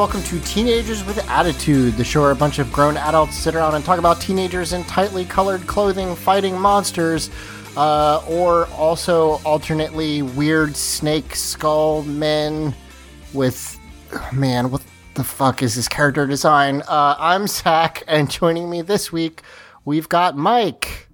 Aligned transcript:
Welcome 0.00 0.22
to 0.22 0.40
Teenagers 0.40 1.04
with 1.04 1.18
Attitude, 1.28 1.92
the 1.98 2.04
show 2.04 2.22
where 2.22 2.30
a 2.30 2.34
bunch 2.34 2.58
of 2.58 2.72
grown 2.72 2.96
adults 2.96 3.36
sit 3.36 3.54
around 3.54 3.74
and 3.74 3.84
talk 3.84 3.98
about 3.98 4.18
teenagers 4.18 4.72
in 4.72 4.82
tightly 4.84 5.26
colored 5.26 5.66
clothing 5.66 6.16
fighting 6.16 6.58
monsters, 6.58 7.28
uh, 7.76 8.24
or 8.26 8.66
also 8.68 9.32
alternately 9.44 10.22
weird 10.22 10.74
snake 10.74 11.36
skull 11.36 12.02
men 12.04 12.74
with. 13.34 13.78
Man, 14.32 14.70
what 14.70 14.82
the 15.16 15.22
fuck 15.22 15.62
is 15.62 15.74
this 15.74 15.86
character 15.86 16.26
design? 16.26 16.80
Uh, 16.88 17.16
I'm 17.18 17.46
Zach, 17.46 18.02
and 18.08 18.30
joining 18.30 18.70
me 18.70 18.80
this 18.80 19.12
week, 19.12 19.42
we've 19.84 20.08
got 20.08 20.34
Mike, 20.34 21.10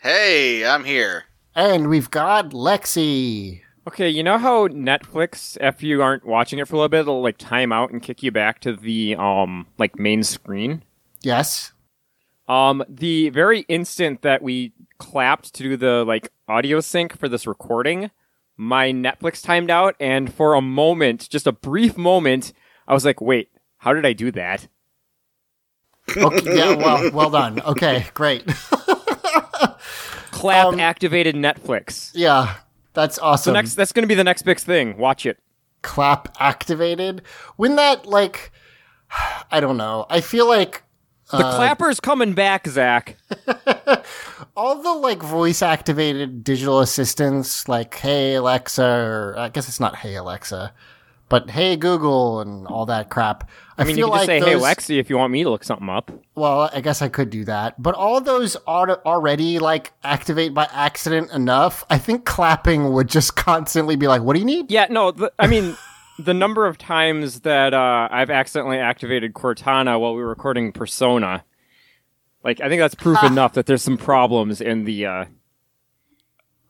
Hey, 0.00 0.64
I'm 0.64 0.84
here. 0.84 1.24
and 1.56 1.88
we've 1.88 2.08
got 2.12 2.50
Lexi. 2.50 3.61
Okay, 3.86 4.08
you 4.08 4.22
know 4.22 4.38
how 4.38 4.68
Netflix, 4.68 5.56
if 5.60 5.82
you 5.82 6.02
aren't 6.02 6.24
watching 6.24 6.58
it 6.60 6.68
for 6.68 6.76
a 6.76 6.78
little 6.78 6.88
bit, 6.88 7.00
it'll 7.00 7.20
like 7.22 7.36
time 7.38 7.72
out 7.72 7.90
and 7.90 8.00
kick 8.00 8.22
you 8.22 8.30
back 8.30 8.60
to 8.60 8.74
the 8.76 9.16
um 9.16 9.66
like 9.78 9.98
main 9.98 10.22
screen. 10.22 10.82
Yes? 11.22 11.72
Um, 12.48 12.84
the 12.88 13.30
very 13.30 13.60
instant 13.62 14.22
that 14.22 14.42
we 14.42 14.72
clapped 14.98 15.52
to 15.54 15.62
do 15.64 15.76
the 15.76 16.04
like 16.04 16.30
audio 16.48 16.80
sync 16.80 17.16
for 17.18 17.28
this 17.28 17.46
recording, 17.46 18.10
my 18.56 18.92
Netflix 18.92 19.42
timed 19.42 19.70
out, 19.70 19.96
and 19.98 20.32
for 20.32 20.54
a 20.54 20.60
moment, 20.62 21.28
just 21.28 21.46
a 21.46 21.52
brief 21.52 21.96
moment, 21.96 22.52
I 22.86 22.94
was 22.94 23.04
like, 23.04 23.20
"Wait, 23.20 23.50
how 23.78 23.92
did 23.94 24.06
I 24.06 24.12
do 24.12 24.30
that?" 24.32 24.68
Okay, 26.16 26.56
yeah, 26.56 26.74
well, 26.76 27.10
well 27.12 27.30
done. 27.30 27.60
Okay, 27.62 28.06
great. 28.14 28.44
Clap 30.32 30.66
Um, 30.66 30.80
activated 30.80 31.34
Netflix. 31.36 32.10
yeah, 32.14 32.54
that's 32.94 33.18
awesome. 33.18 33.50
So 33.50 33.54
next, 33.54 33.74
that's 33.74 33.92
going 33.92 34.04
to 34.04 34.08
be 34.08 34.14
the 34.14 34.24
next 34.24 34.42
big 34.42 34.58
thing. 34.58 34.96
Watch 34.98 35.26
it. 35.26 35.38
clap 35.82 36.34
activated. 36.40 37.22
When 37.56 37.76
that 37.76 38.06
like 38.06 38.52
I 39.50 39.60
don't 39.60 39.76
know. 39.76 40.06
I 40.10 40.20
feel 40.20 40.48
like 40.48 40.82
The 41.30 41.38
uh, 41.38 41.56
clapper's 41.56 42.00
coming 42.00 42.32
back, 42.34 42.66
Zach. 42.66 43.16
all 44.56 44.82
the 44.82 44.92
like 44.92 45.22
voice 45.22 45.62
activated 45.62 46.44
digital 46.44 46.80
assistants 46.80 47.68
like 47.68 47.94
hey 47.94 48.34
Alexa 48.34 48.84
or 48.84 49.34
I 49.38 49.48
guess 49.48 49.68
it's 49.68 49.80
not 49.80 49.96
hey 49.96 50.14
Alexa, 50.16 50.72
but 51.32 51.48
hey 51.48 51.76
Google 51.76 52.42
and 52.42 52.66
all 52.66 52.84
that 52.84 53.08
crap. 53.08 53.48
I, 53.78 53.82
I 53.82 53.84
mean, 53.86 53.96
you 53.96 54.04
can 54.04 54.12
just 54.12 54.18
like 54.18 54.26
say, 54.26 54.38
"Hey, 54.50 54.52
those- 54.52 54.62
Lexi," 54.62 55.00
if 55.00 55.08
you 55.08 55.16
want 55.16 55.32
me 55.32 55.42
to 55.44 55.48
look 55.48 55.64
something 55.64 55.88
up. 55.88 56.10
Well, 56.34 56.68
I 56.74 56.82
guess 56.82 57.00
I 57.00 57.08
could 57.08 57.30
do 57.30 57.46
that. 57.46 57.80
But 57.82 57.94
all 57.94 58.20
those 58.20 58.54
auto- 58.66 59.00
already 59.06 59.58
like 59.58 59.94
activate 60.04 60.52
by 60.52 60.68
accident 60.70 61.30
enough. 61.32 61.86
I 61.88 61.96
think 61.96 62.26
clapping 62.26 62.92
would 62.92 63.08
just 63.08 63.34
constantly 63.48 63.96
be 63.96 64.08
like, 64.08 64.20
"What 64.20 64.34
do 64.34 64.40
you 64.40 64.44
need?" 64.44 64.70
Yeah, 64.70 64.88
no, 64.90 65.10
the, 65.10 65.32
I 65.38 65.46
mean, 65.46 65.74
the 66.18 66.34
number 66.34 66.66
of 66.66 66.76
times 66.76 67.40
that 67.40 67.72
uh, 67.72 68.08
I've 68.10 68.28
accidentally 68.28 68.76
activated 68.76 69.32
Cortana 69.32 69.98
while 69.98 70.14
we 70.14 70.20
were 70.20 70.28
recording 70.28 70.70
Persona, 70.70 71.44
like 72.44 72.60
I 72.60 72.68
think 72.68 72.80
that's 72.80 72.94
proof 72.94 73.24
enough 73.24 73.54
that 73.54 73.64
there's 73.64 73.82
some 73.82 73.96
problems 73.96 74.60
in 74.60 74.84
the 74.84 75.06
uh, 75.06 75.24
in 75.24 75.30
the 75.30 75.41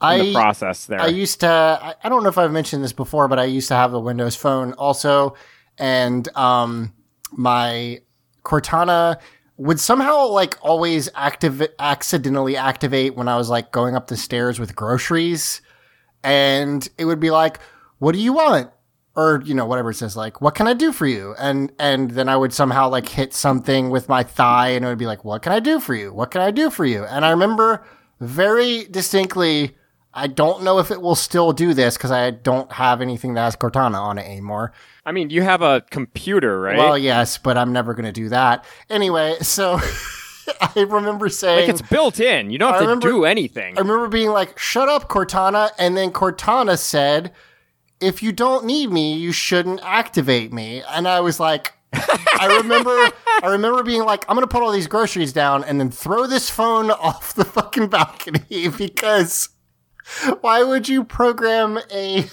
I 0.03 0.33
process 0.33 0.87
there. 0.87 1.01
I 1.01 1.07
used 1.07 1.41
to. 1.41 1.49
I, 1.49 1.95
I 2.03 2.09
don't 2.09 2.23
know 2.23 2.29
if 2.29 2.39
I've 2.39 2.53
mentioned 2.53 2.83
this 2.83 2.93
before, 2.93 3.29
but 3.29 3.39
I 3.39 3.45
used 3.45 3.69
to 3.69 3.75
have 3.75 3.95
a 3.95 4.01
Windows 4.01 4.37
phone 4.37 4.73
also, 4.75 5.35
and 5.79 6.29
um, 6.37 6.93
my 7.33 8.01
Cortana 8.45 9.21
would 9.57 9.79
somehow 9.79 10.27
like 10.27 10.59
always 10.63 11.09
active 11.15 11.63
accidentally 11.79 12.57
activate 12.57 13.15
when 13.15 13.29
I 13.29 13.37
was 13.37 13.49
like 13.49 13.71
going 13.71 13.95
up 13.95 14.09
the 14.09 14.17
stairs 14.17 14.59
with 14.59 14.75
groceries, 14.75 15.63
and 16.25 16.89
it 16.99 17.05
would 17.05 17.21
be 17.21 17.31
like, 17.31 17.61
"What 17.99 18.13
do 18.13 18.19
you 18.19 18.33
want?" 18.33 18.71
Or 19.15 19.43
you 19.45 19.55
know 19.55 19.67
whatever 19.67 19.91
it 19.91 19.97
says 19.97 20.17
like 20.17 20.41
what 20.41 20.55
can 20.55 20.67
I 20.67 20.73
do 20.73 20.91
for 20.91 21.07
you 21.07 21.35
and 21.39 21.71
and 21.79 22.13
then 22.13 22.31
I 22.31 22.37
would 22.37 22.55
somehow 22.55 22.89
like 22.89 23.07
hit 23.07 23.35
something 23.35 23.91
with 23.91 24.09
my 24.09 24.23
thigh 24.23 24.69
and 24.69 24.87
it 24.87 24.89
would 24.89 24.97
be 24.97 25.05
like 25.05 25.23
what 25.23 25.43
can 25.43 25.53
I 25.53 25.61
do 25.61 25.81
for 25.81 25.95
you 25.95 26.15
what 26.15 26.31
can 26.31 26.41
I 26.41 26.51
do 26.51 26.71
for 26.71 26.87
you 26.87 27.05
and 27.05 27.23
I 27.23 27.31
remember 27.31 27.85
very 28.21 28.85
distinctly 28.85 29.77
I 30.15 30.27
don't 30.27 30.63
know 30.63 30.79
if 30.79 30.91
it 30.91 31.01
will 31.01 31.15
still 31.15 31.53
do 31.53 31.73
this 31.75 31.97
because 31.97 32.11
I 32.11 32.31
don't 32.31 32.71
have 32.73 33.01
anything 33.01 33.35
that 33.35 33.45
has 33.45 33.57
Cortana 33.57 33.99
on 33.99 34.19
it 34.19 34.27
anymore. 34.27 34.73
I 35.07 35.13
mean, 35.13 35.31
you 35.31 35.43
have 35.43 35.63
a 35.63 35.83
computer, 35.91 36.61
right? 36.61 36.77
Well, 36.77 36.99
yes, 36.99 37.39
but 37.39 37.57
I'm 37.57 37.73
never 37.73 37.95
going 37.95 38.05
to 38.05 38.13
do 38.13 38.29
that. 38.29 38.65
Anyway, 38.91 39.37
so 39.41 39.81
I 40.61 40.87
remember 40.89 41.29
saying, 41.29 41.61
like 41.61 41.69
it's 41.71 41.83
built 41.83 42.21
in. 42.21 42.51
You 42.51 42.59
don't 42.59 42.75
have 42.75 43.01
to 43.01 43.09
do 43.09 43.25
anything. 43.25 43.77
I 43.79 43.81
remember 43.81 44.09
being 44.09 44.31
like, 44.31 44.59
shut 44.59 44.89
up, 44.89 45.09
Cortana. 45.09 45.71
And 45.79 45.97
then 45.97 46.11
Cortana 46.11 46.79
said, 46.79 47.33
if 48.01 48.23
you 48.23 48.33
don't 48.33 48.67
need 48.67 48.91
me, 48.91 49.15
you 49.15 49.33
shouldn't 49.33 49.81
activate 49.83 50.53
me. 50.53 50.83
And 50.91 51.09
I 51.09 51.21
was 51.21 51.41
like, 51.41 51.73
I 51.95 52.59
remember, 52.61 52.91
I 53.43 53.51
remember 53.53 53.83
being 53.83 54.05
like, 54.05 54.25
I'm 54.29 54.37
gonna 54.37 54.47
put 54.47 54.63
all 54.63 54.73
these 54.73 54.87
groceries 54.87 55.33
down 55.33 55.63
and 55.65 55.79
then 55.79 55.91
throw 55.91 56.27
this 56.27 56.51
phone 56.51 56.91
off 56.91 57.35
the 57.35 57.45
fucking 57.45 57.89
balcony 57.89 58.69
because 58.79 59.51
why 60.41 60.63
would 60.63 60.89
you 60.89 61.05
program 61.05 61.79
a 61.93 62.27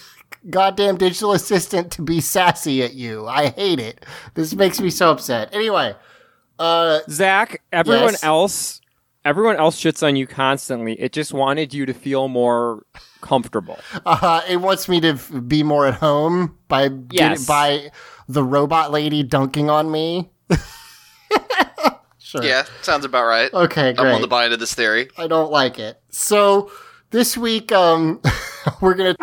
goddamn 0.50 0.98
digital 0.98 1.34
assistant 1.34 1.92
to 1.94 2.02
be 2.02 2.22
sassy 2.22 2.84
at 2.84 2.94
you? 2.94 3.28
I 3.28 3.50
hate 3.50 3.80
it. 3.80 4.06
This 4.34 4.54
makes 4.56 4.80
me 4.80 4.90
so 4.90 5.12
upset. 5.12 5.54
Anyway, 5.54 5.96
uh, 6.58 7.00
Zach, 7.10 7.62
everyone 7.72 8.12
Yes? 8.14 8.24
else, 8.24 8.82
everyone 9.26 9.58
else 9.58 9.80
shits 9.82 10.06
on 10.06 10.16
you 10.16 10.28
constantly. 10.28 10.94
It 11.00 11.12
just 11.14 11.34
wanted 11.34 11.74
you 11.74 11.86
to 11.86 11.94
feel 11.94 12.28
more 12.28 12.86
comfortable. 13.22 13.78
uh, 14.06 14.42
it 14.48 14.58
wants 14.58 14.88
me 14.88 15.00
to 15.02 15.10
f- 15.10 15.32
be 15.48 15.64
more 15.64 15.86
at 15.88 15.96
home 15.96 16.58
by 16.68 16.88
get- 16.90 17.14
Yes. 17.32 17.46
by 17.46 17.92
the 18.28 18.44
robot 18.44 18.92
lady 18.92 19.24
dunking 19.24 19.70
on 19.70 19.92
me. 19.92 20.30
sure. 22.18 22.44
Yeah, 22.44 22.64
sounds 22.82 23.06
about 23.06 23.26
right. 23.26 23.52
Okay, 23.54 23.94
I'm 23.98 24.08
on 24.16 24.22
the 24.22 24.28
buy 24.28 24.46
into 24.46 24.58
this 24.58 24.74
theory. 24.74 25.10
I 25.18 25.28
don't 25.28 25.52
like 25.52 25.80
it. 25.80 26.00
So 26.10 26.72
this 27.12 27.38
week, 27.38 27.72
um, 27.72 28.22
we're 28.82 28.94
gonna. 28.94 29.16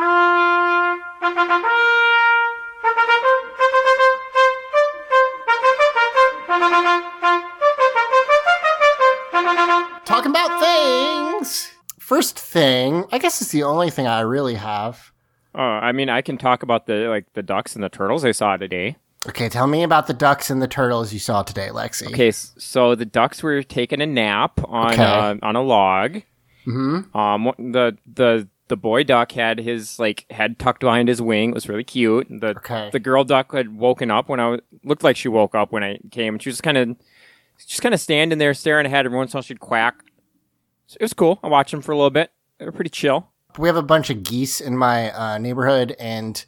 Talking 10.04 10.30
about 10.30 10.60
things. 10.60 11.72
First 11.98 12.38
thing, 12.38 13.04
I 13.10 13.18
guess 13.18 13.40
it's 13.42 13.50
the 13.50 13.64
only 13.64 13.90
thing 13.90 14.06
I 14.06 14.20
really 14.20 14.54
have. 14.54 15.12
Uh, 15.54 15.58
I 15.58 15.92
mean, 15.92 16.08
I 16.08 16.22
can 16.22 16.38
talk 16.38 16.62
about 16.62 16.86
the 16.86 17.08
like 17.08 17.32
the 17.32 17.42
ducks 17.42 17.74
and 17.74 17.82
the 17.82 17.88
turtles 17.88 18.24
I 18.24 18.30
saw 18.32 18.56
today. 18.56 18.96
Okay, 19.28 19.48
tell 19.48 19.66
me 19.66 19.82
about 19.82 20.06
the 20.06 20.14
ducks 20.14 20.50
and 20.50 20.62
the 20.62 20.68
turtles 20.68 21.12
you 21.12 21.18
saw 21.18 21.42
today, 21.42 21.68
Lexi. 21.72 22.06
Okay, 22.06 22.30
so 22.30 22.94
the 22.94 23.04
ducks 23.04 23.42
were 23.42 23.62
taking 23.64 24.00
a 24.00 24.06
nap 24.06 24.60
on 24.64 24.92
Okay. 24.92 25.02
uh, 25.02 25.34
on 25.42 25.56
a 25.56 25.62
log. 25.62 26.22
Mm-hmm. 26.66 27.16
Um, 27.16 27.52
the 27.72 27.96
the 28.12 28.48
the 28.68 28.76
boy 28.76 29.04
duck 29.04 29.30
had 29.32 29.60
his 29.60 29.98
like 29.98 30.26
head 30.30 30.58
tucked 30.58 30.80
behind 30.80 31.08
his 31.08 31.22
wing. 31.22 31.50
It 31.50 31.54
was 31.54 31.68
really 31.68 31.84
cute. 31.84 32.26
The 32.28 32.48
Okay. 32.56 32.90
the 32.92 32.98
girl 32.98 33.22
duck 33.24 33.52
had 33.52 33.76
woken 33.76 34.10
up 34.10 34.28
when 34.28 34.40
I 34.40 34.48
was, 34.48 34.60
looked 34.84 35.04
like 35.04 35.16
she 35.16 35.28
woke 35.28 35.54
up 35.54 35.70
when 35.72 35.84
I 35.84 35.98
came, 36.10 36.34
and 36.34 36.42
she 36.42 36.48
was 36.48 36.60
kind 36.60 36.76
of 36.76 36.96
just 37.66 37.80
kind 37.82 37.94
of 37.94 38.00
standing 38.00 38.38
there 38.38 38.52
staring 38.54 38.86
ahead. 38.86 39.06
Every 39.06 39.16
once 39.16 39.32
in 39.32 39.36
a 39.36 39.38
while, 39.38 39.42
she'd 39.42 39.60
quack. 39.60 40.02
So 40.88 40.96
it 41.00 41.04
was 41.04 41.12
cool. 41.14 41.38
I 41.42 41.48
watched 41.48 41.70
them 41.70 41.80
for 41.82 41.92
a 41.92 41.96
little 41.96 42.10
bit. 42.10 42.30
They 42.58 42.64
were 42.64 42.72
pretty 42.72 42.90
chill. 42.90 43.28
We 43.58 43.68
have 43.68 43.76
a 43.76 43.82
bunch 43.82 44.10
of 44.10 44.22
geese 44.22 44.60
in 44.60 44.76
my 44.76 45.10
uh, 45.12 45.38
neighborhood, 45.38 45.94
and 45.98 46.44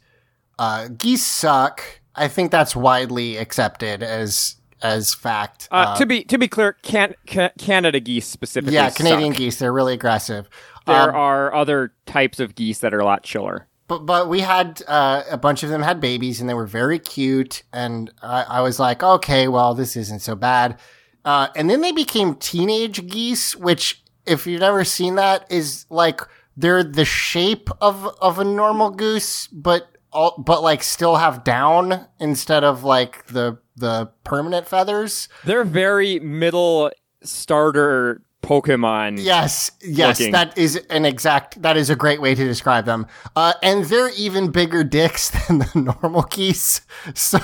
uh, 0.59 0.89
geese 0.89 1.25
suck. 1.25 1.81
I 2.15 2.27
think 2.27 2.51
that's 2.51 2.75
widely 2.75 3.37
accepted 3.37 4.03
as 4.03 4.55
as 4.81 5.13
fact. 5.13 5.67
Uh, 5.71 5.95
to 5.97 6.05
be 6.05 6.23
to 6.25 6.37
be 6.37 6.47
clear, 6.47 6.73
can, 6.81 7.15
ca 7.27 7.51
Canada 7.57 7.99
geese 7.99 8.27
specifically. 8.27 8.75
yeah, 8.75 8.89
Canadian 8.89 9.33
suck. 9.33 9.37
geese, 9.37 9.59
they're 9.59 9.73
really 9.73 9.93
aggressive. 9.93 10.49
There 10.85 11.09
Um, 11.09 11.15
are 11.15 11.53
other 11.53 11.93
types 12.05 12.39
of 12.39 12.55
geese 12.55 12.79
that 12.79 12.93
are 12.93 12.99
a 12.99 13.05
lot 13.05 13.23
chiller. 13.23 13.67
But 13.87 14.05
but 14.05 14.29
we 14.29 14.39
had 14.41 14.81
uh, 14.87 15.23
a 15.29 15.37
bunch 15.37 15.63
of 15.63 15.69
them 15.69 15.81
had 15.81 15.99
babies 15.99 16.39
and 16.39 16.49
they 16.49 16.53
were 16.53 16.67
very 16.67 16.99
cute 16.99 17.63
and 17.73 18.11
I, 18.21 18.43
I 18.43 18.61
was 18.61 18.79
like 18.79 19.01
okay 19.01 19.47
well 19.47 19.73
this 19.73 19.95
isn't 19.95 20.19
so 20.21 20.35
bad 20.35 20.77
uh, 21.25 21.47
and 21.55 21.67
then 21.69 21.81
they 21.81 21.91
became 21.91 22.35
teenage 22.35 23.07
geese 23.07 23.55
which 23.55 24.03
if 24.27 24.45
you've 24.45 24.59
never 24.61 24.83
seen 24.85 25.15
that 25.15 25.51
is 25.51 25.87
like 25.89 26.21
they're 26.55 26.83
the 26.83 27.03
shape 27.05 27.69
of 27.81 28.05
of 28.21 28.37
a 28.37 28.43
normal 28.43 28.91
goose 28.91 29.47
but 29.47 29.97
all, 30.11 30.35
but 30.37 30.61
like 30.63 30.83
still 30.83 31.17
have 31.17 31.43
down 31.43 32.07
instead 32.19 32.63
of 32.63 32.83
like 32.83 33.25
the 33.27 33.57
the 33.75 34.09
permanent 34.23 34.67
feathers 34.67 35.29
They're 35.45 35.63
very 35.63 36.19
middle 36.19 36.91
starter 37.23 38.21
Pokemon. 38.41 39.21
Yes, 39.21 39.71
yes, 39.81 40.19
looking. 40.19 40.31
that 40.31 40.57
is 40.57 40.77
an 40.89 41.05
exact. 41.05 41.61
That 41.61 41.77
is 41.77 41.89
a 41.89 41.95
great 41.95 42.21
way 42.21 42.35
to 42.35 42.43
describe 42.43 42.85
them. 42.85 43.05
Uh, 43.35 43.53
and 43.61 43.85
they're 43.85 44.11
even 44.17 44.51
bigger 44.51 44.83
dicks 44.83 45.29
than 45.47 45.59
the 45.59 45.71
normal 46.01 46.23
geese. 46.23 46.81
So 47.13 47.37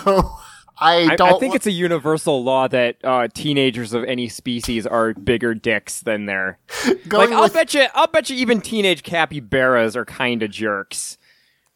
I 0.77 1.15
don't. 1.15 1.35
I 1.35 1.39
think 1.39 1.55
it's 1.55 1.67
a 1.67 1.71
universal 1.71 2.43
law 2.43 2.67
that 2.69 2.97
uh, 3.03 3.27
teenagers 3.33 3.93
of 3.93 4.03
any 4.05 4.29
species 4.29 4.87
are 4.87 5.13
bigger 5.13 5.53
dicks 5.53 6.01
than 6.01 6.25
their. 6.25 6.59
Like 7.11 7.29
I'll 7.29 7.43
with, 7.43 7.53
bet 7.53 7.73
you, 7.73 7.85
I'll 7.93 8.07
bet 8.07 8.29
you, 8.29 8.35
even 8.37 8.61
teenage 8.61 9.03
capybaras 9.03 9.95
are 9.95 10.05
kind 10.05 10.41
of 10.41 10.49
jerks. 10.49 11.17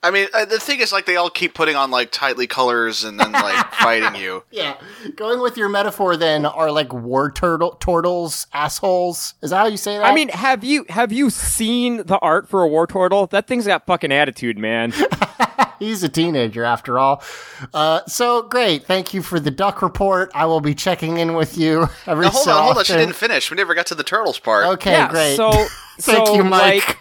I 0.01 0.11
mean, 0.11 0.27
uh, 0.33 0.45
the 0.45 0.59
thing 0.59 0.79
is, 0.79 0.93
like, 0.93 1.05
they 1.05 1.17
all 1.17 1.29
keep 1.29 1.53
putting 1.53 1.75
on 1.75 1.91
like 1.91 2.11
tightly 2.11 2.47
colors 2.47 3.03
and 3.03 3.19
then 3.19 3.33
like 3.33 3.73
fighting 3.73 4.19
you. 4.19 4.43
yeah. 4.49 4.77
Going 5.15 5.41
with 5.41 5.57
your 5.57 5.67
metaphor, 5.67 6.15
then 6.15 6.45
are 6.45 6.71
like 6.71 6.89
Wartortle 6.89 7.79
turtles 7.79 8.47
assholes. 8.53 9.33
Is 9.41 9.49
that 9.49 9.57
how 9.57 9.67
you 9.67 9.77
say 9.77 9.97
that? 9.97 10.05
I 10.05 10.15
mean, 10.15 10.29
have 10.29 10.63
you 10.63 10.85
have 10.89 11.11
you 11.11 11.29
seen 11.29 11.97
the 12.05 12.17
art 12.19 12.47
for 12.47 12.63
a 12.65 12.69
Wartortle? 12.69 13.29
That 13.29 13.47
thing's 13.47 13.67
got 13.67 13.85
fucking 13.85 14.11
attitude, 14.11 14.57
man. 14.57 14.93
he's 15.79 16.03
a 16.03 16.09
teenager 16.09 16.63
after 16.63 16.99
all. 16.99 17.23
Uh, 17.73 18.01
so 18.07 18.43
great. 18.43 18.85
Thank 18.85 19.13
you 19.13 19.21
for 19.21 19.39
the 19.39 19.51
duck 19.51 19.81
report. 19.81 20.31
I 20.33 20.45
will 20.45 20.61
be 20.61 20.75
checking 20.75 21.17
in 21.17 21.33
with 21.33 21.57
you 21.57 21.87
every 22.05 22.25
Now, 22.25 22.31
hold 22.31 22.45
so 22.45 22.51
on, 22.51 22.63
hold 22.63 22.77
on. 22.77 22.83
She 22.85 22.93
didn't 22.93 23.15
finish. 23.15 23.49
We 23.49 23.57
never 23.57 23.73
got 23.73 23.87
to 23.87 23.95
the 23.95 24.03
turtles 24.03 24.39
part. 24.39 24.65
Okay, 24.65 24.91
yeah. 24.91 25.09
great. 25.09 25.35
So, 25.35 25.51
Thank 25.99 26.27
so 26.27 26.35
you, 26.35 26.43
Mike. 26.43 26.87
like 26.87 26.97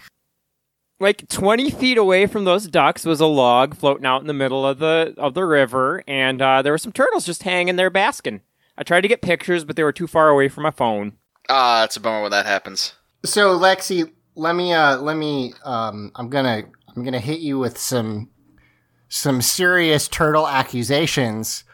like 1.00 1.29
20 1.29 1.71
feet 1.71 1.99
away 1.99 2.27
from 2.27 2.45
those 2.45 2.67
ducks 2.67 3.05
was 3.05 3.21
a 3.21 3.27
log 3.27 3.77
floating 3.77 4.06
out 4.06 4.21
in 4.21 4.27
the 4.27 4.33
middle 4.33 4.67
of 4.67 4.79
the 4.79 5.15
of 5.17 5.35
the 5.35 5.45
river 5.45 6.03
and 6.09 6.41
uh, 6.43 6.62
there 6.62 6.73
were 6.73 6.79
some 6.79 6.93
turtles 6.93 7.25
just 7.27 7.43
hanging 7.45 7.77
there 7.77 7.91
basking 7.91 8.41
i 8.77 8.83
tried 8.83 9.03
to 9.03 9.09
get 9.09 9.23
pictures 9.23 9.65
but 9.65 9.77
they 9.77 9.85
were 9.85 9.93
too 9.93 10.06
far 10.06 10.29
away 10.29 10.49
from 10.49 10.62
my 10.65 10.71
phone 10.71 11.12
Ah, 11.50 11.85
it's 11.85 11.97
a 11.97 12.00
bummer 12.00 12.21
when 12.21 12.31
that 12.33 12.45
happens. 12.45 12.93
So 13.25 13.59
Lexi, 13.59 14.12
let 14.35 14.55
me 14.55 14.75
uh 14.75 14.99
let 14.99 15.17
me 15.17 15.55
um 15.65 16.12
I'm 16.15 16.29
gonna 16.29 16.65
I'm 16.95 17.03
gonna 17.03 17.21
hit 17.21 17.41
you 17.41 17.59
with 17.59 17.79
some 17.79 18.29
some 19.09 19.41
serious 19.41 20.09
turtle 20.09 20.47
accusations. 20.47 21.65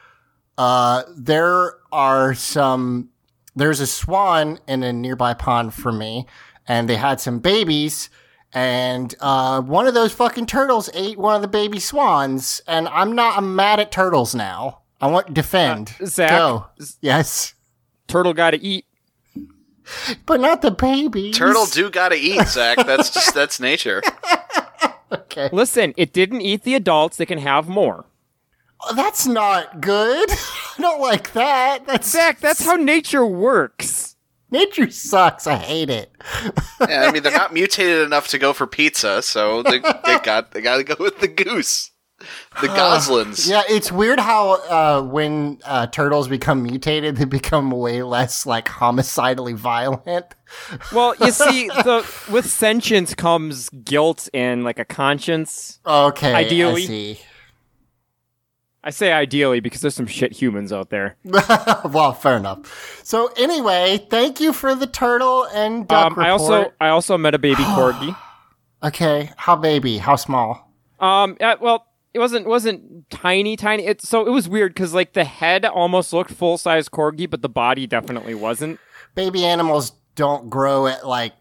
Uh 0.56 1.02
there 1.16 1.72
are 1.90 2.34
some 2.34 3.08
there's 3.56 3.80
a 3.80 3.86
swan 3.88 4.60
in 4.68 4.84
a 4.84 4.92
nearby 4.92 5.34
pond 5.34 5.74
for 5.74 5.90
me, 5.90 6.26
and 6.68 6.88
they 6.88 6.96
had 6.96 7.20
some 7.20 7.40
babies, 7.40 8.10
and 8.54 9.14
uh 9.20 9.60
one 9.60 9.86
of 9.88 9.94
those 9.94 10.12
fucking 10.12 10.46
turtles 10.46 10.88
ate 10.94 11.18
one 11.18 11.34
of 11.34 11.42
the 11.42 11.48
baby 11.48 11.80
swans, 11.80 12.62
and 12.66 12.88
I'm 12.88 13.14
not 13.14 13.36
I'm 13.36 13.54
mad 13.56 13.80
at 13.80 13.90
turtles 13.92 14.34
now. 14.34 14.80
I 15.00 15.08
want 15.08 15.34
defend. 15.34 15.94
Uh, 16.00 16.06
Zach? 16.06 16.30
Go. 16.30 16.66
Yes. 17.00 17.54
turtle 18.06 18.32
gotta 18.32 18.58
eat 18.62 18.86
But 20.24 20.40
not 20.40 20.62
the 20.62 20.70
babies. 20.70 21.36
Turtle 21.36 21.66
do 21.66 21.90
gotta 21.90 22.14
eat, 22.16 22.46
Zach. 22.46 22.78
That's 22.86 23.10
just 23.10 23.34
that's 23.34 23.58
nature. 23.60 24.00
Okay. 25.12 25.48
listen 25.52 25.92
it 25.96 26.12
didn't 26.12 26.40
eat 26.40 26.62
the 26.62 26.74
adults 26.74 27.16
they 27.16 27.26
can 27.26 27.38
have 27.38 27.68
more 27.68 28.06
That's 28.96 29.26
not 29.26 29.80
good. 29.80 30.30
I 30.78 30.80
don't 30.80 31.00
like 31.00 31.32
that. 31.32 31.86
That's 31.86 32.08
zach 32.10 32.38
that's 32.40 32.64
how 32.64 32.76
nature 32.76 33.26
works 33.26 34.13
nature 34.54 34.90
sucks. 34.90 35.46
I 35.46 35.56
hate 35.56 35.90
it. 35.90 36.10
Yeah, 36.80 37.06
I 37.08 37.12
mean, 37.12 37.22
they're 37.22 37.32
not 37.32 37.52
mutated 37.52 38.02
enough 38.02 38.28
to 38.28 38.38
go 38.38 38.52
for 38.52 38.66
pizza, 38.66 39.20
so 39.20 39.62
they, 39.62 39.80
they 39.80 40.18
got 40.22 40.52
they 40.52 40.62
got 40.62 40.78
to 40.78 40.84
go 40.84 40.96
with 40.98 41.20
the 41.20 41.28
goose, 41.28 41.90
the 42.60 42.68
goslins. 42.68 43.48
Yeah, 43.54 43.62
it's 43.68 43.92
weird 43.92 44.20
how 44.20 44.52
uh, 44.62 45.02
when 45.02 45.58
uh, 45.64 45.88
turtles 45.88 46.28
become 46.28 46.62
mutated, 46.62 47.16
they 47.16 47.24
become 47.26 47.70
way 47.70 48.02
less 48.02 48.46
like 48.46 48.68
homicidally 48.68 49.54
violent. 49.54 50.26
well 50.92 51.14
you 51.20 51.32
see 51.32 51.66
the 51.68 52.06
with 52.30 52.46
sentience 52.64 53.12
comes 53.12 53.68
guilt 53.70 54.28
and 54.32 54.62
like 54.62 54.78
a 54.78 54.84
conscience 54.84 55.80
Okay, 55.84 56.32
Ideally. 56.32 57.18
I 58.84 58.90
say 58.90 59.12
ideally 59.12 59.60
because 59.60 59.80
there's 59.80 59.94
some 59.94 60.06
shit 60.06 60.32
humans 60.32 60.72
out 60.72 60.90
there 60.90 61.16
well, 61.24 62.12
fair 62.12 62.36
enough. 62.36 63.00
So 63.02 63.32
anyway, 63.36 64.06
thank 64.10 64.40
you 64.40 64.52
for 64.52 64.74
the 64.74 64.86
turtle 64.86 65.46
and 65.54 65.88
duck 65.88 66.12
um, 66.12 66.18
i 66.18 66.28
report. 66.28 66.40
also 66.40 66.72
i 66.80 66.88
also 66.88 67.18
met 67.18 67.34
a 67.34 67.38
baby 67.38 67.62
corgi 67.62 68.16
okay. 68.84 69.30
How 69.36 69.56
baby? 69.56 69.98
How 69.98 70.16
small? 70.16 70.70
Um. 71.00 71.36
uh, 71.40 71.56
well, 71.60 71.86
it 72.12 72.18
wasn't 72.20 72.46
wasn't 72.46 73.10
tiny, 73.10 73.56
tiny. 73.56 73.86
It 73.86 74.02
so 74.02 74.26
it 74.26 74.30
was 74.30 74.48
weird 74.48 74.74
because 74.74 74.94
like 74.94 75.14
the 75.14 75.24
head 75.24 75.64
almost 75.64 76.12
looked 76.12 76.30
full 76.30 76.58
size 76.58 76.88
corgi, 76.88 77.28
but 77.28 77.42
the 77.42 77.48
body 77.48 77.86
definitely 77.86 78.34
wasn't. 78.34 78.78
baby 79.14 79.44
animals 79.44 79.92
don't 80.14 80.48
grow 80.48 80.86
at 80.86 81.06
like 81.06 81.32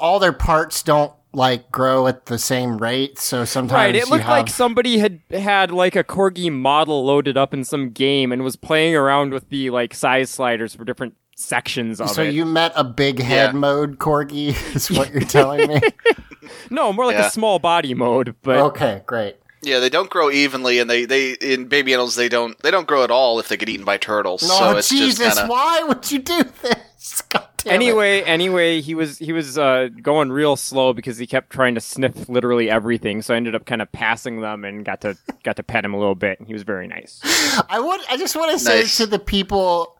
all 0.00 0.18
their 0.18 0.32
parts 0.32 0.82
don't 0.82 1.12
like 1.34 1.70
grow 1.70 2.06
at 2.06 2.26
the 2.26 2.38
same 2.38 2.76
rate. 2.78 3.18
So 3.18 3.44
sometimes 3.44 3.72
Right. 3.72 3.94
It 3.96 4.04
you 4.04 4.10
looked 4.10 4.24
have, 4.24 4.30
like 4.30 4.48
somebody 4.50 4.98
had 4.98 5.20
had 5.30 5.70
like 5.70 5.96
a 5.96 6.04
corgi 6.04 6.52
model 6.52 7.04
loaded 7.04 7.36
up 7.36 7.54
in 7.54 7.64
some 7.64 7.90
game 7.90 8.32
and 8.32 8.42
was 8.42 8.56
playing 8.56 8.94
around 8.94 9.32
with 9.32 9.48
the 9.48 9.70
like 9.70 9.94
size 9.94 10.30
sliders 10.30 10.74
for 10.74 10.84
different 10.84 11.14
sections 11.36 12.00
of 12.00 12.08
So 12.10 12.22
it. 12.22 12.26
So 12.26 12.30
you 12.30 12.44
met 12.44 12.72
a 12.76 12.84
big 12.84 13.18
head 13.20 13.52
Yeah. 13.54 13.58
mode 13.58 13.98
corgi, 13.98 14.48
is 14.76 14.90
what 14.90 15.10
you're 15.12 15.22
telling 15.22 15.66
me. 15.68 15.80
no, 16.70 16.92
more 16.92 17.06
like 17.06 17.16
Yeah. 17.16 17.26
a 17.26 17.30
small 17.30 17.58
body 17.58 17.94
mode. 17.94 18.34
But 18.42 18.58
okay, 18.58 19.02
great. 19.06 19.36
Yeah, 19.62 19.78
they 19.78 19.88
don't 19.88 20.10
grow 20.10 20.28
evenly, 20.30 20.78
and 20.80 20.90
they, 20.90 21.04
they 21.04 21.32
in 21.32 21.66
baby 21.66 21.92
animals 21.92 22.16
they 22.16 22.28
don't 22.28 22.58
they 22.62 22.70
don't 22.70 22.86
grow 22.86 23.04
at 23.04 23.10
all 23.10 23.38
if 23.38 23.48
they 23.48 23.56
get 23.56 23.68
eaten 23.68 23.84
by 23.84 23.96
turtles. 23.96 24.42
No, 24.42 24.48
so 24.58 24.76
it's 24.76 24.88
Jesus, 24.88 25.18
just 25.18 25.36
kind 25.36 25.44
of 25.44 25.50
why 25.50 25.82
would 25.84 26.10
you 26.10 26.18
do 26.18 26.42
this? 26.62 27.22
God 27.28 27.46
damn 27.58 27.72
it. 27.72 27.74
anyway, 27.76 28.22
anyway, 28.22 28.80
he 28.80 28.94
was 28.96 29.18
he 29.18 29.32
was 29.32 29.56
uh, 29.58 29.88
going 30.02 30.32
real 30.32 30.56
slow 30.56 30.92
because 30.92 31.18
he 31.18 31.26
kept 31.28 31.50
trying 31.50 31.74
to 31.76 31.80
sniff 31.80 32.28
literally 32.28 32.68
everything. 32.70 33.22
So 33.22 33.34
I 33.34 33.36
ended 33.36 33.54
up 33.54 33.64
kind 33.66 33.80
of 33.82 33.90
passing 33.92 34.40
them 34.40 34.64
and 34.64 34.84
got 34.84 35.00
to 35.02 35.16
got 35.44 35.56
to 35.56 35.62
pet 35.62 35.84
him 35.84 35.94
a 35.94 35.98
little 35.98 36.14
bit. 36.16 36.38
And 36.40 36.46
he 36.48 36.52
was 36.54 36.64
very 36.64 36.88
nice. 36.88 37.20
I 37.68 37.78
would. 37.78 38.00
I 38.10 38.16
just 38.16 38.34
want 38.34 38.50
to 38.52 38.58
say 38.58 38.80
Nice. 38.80 38.96
to 38.96 39.06
the 39.06 39.18
people, 39.20 39.96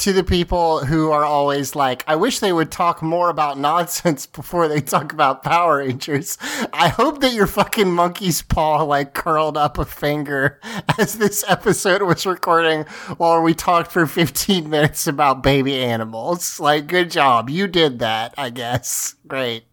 to 0.00 0.12
the 0.14 0.24
people 0.24 0.84
who 0.84 1.10
are 1.10 1.24
always 1.24 1.76
like, 1.76 2.02
I 2.06 2.16
wish 2.16 2.38
they 2.38 2.52
would 2.52 2.72
talk 2.72 3.02
more 3.02 3.28
about 3.28 3.58
nonsense 3.70 4.26
before 4.26 4.66
they 4.66 4.80
talk 4.80 5.12
about 5.12 5.42
Power 5.42 5.78
Rangers. 5.78 6.38
I 6.72 6.88
hope 6.88 7.20
that 7.20 7.34
your 7.34 7.46
fucking 7.46 7.90
monkey's 7.90 8.40
paw 8.42 8.82
like 8.82 9.12
curled 9.12 9.56
up 9.56 9.78
a 9.78 9.84
finger 9.84 10.58
as 10.98 11.18
this 11.18 11.44
episode 11.46 12.02
was 12.02 12.26
recording 12.26 12.84
while 13.18 13.42
we 13.42 13.52
talked 13.54 13.92
for 13.92 14.06
15 14.06 14.68
minutes 14.68 15.06
about 15.06 15.42
baby 15.42 15.76
animals. 15.78 16.58
Like, 16.58 16.86
good 16.86 17.10
job, 17.10 17.50
you 17.50 17.68
did 17.68 17.98
that. 17.98 18.34
I 18.38 18.50
guess. 18.50 19.16
Great. 19.26 19.64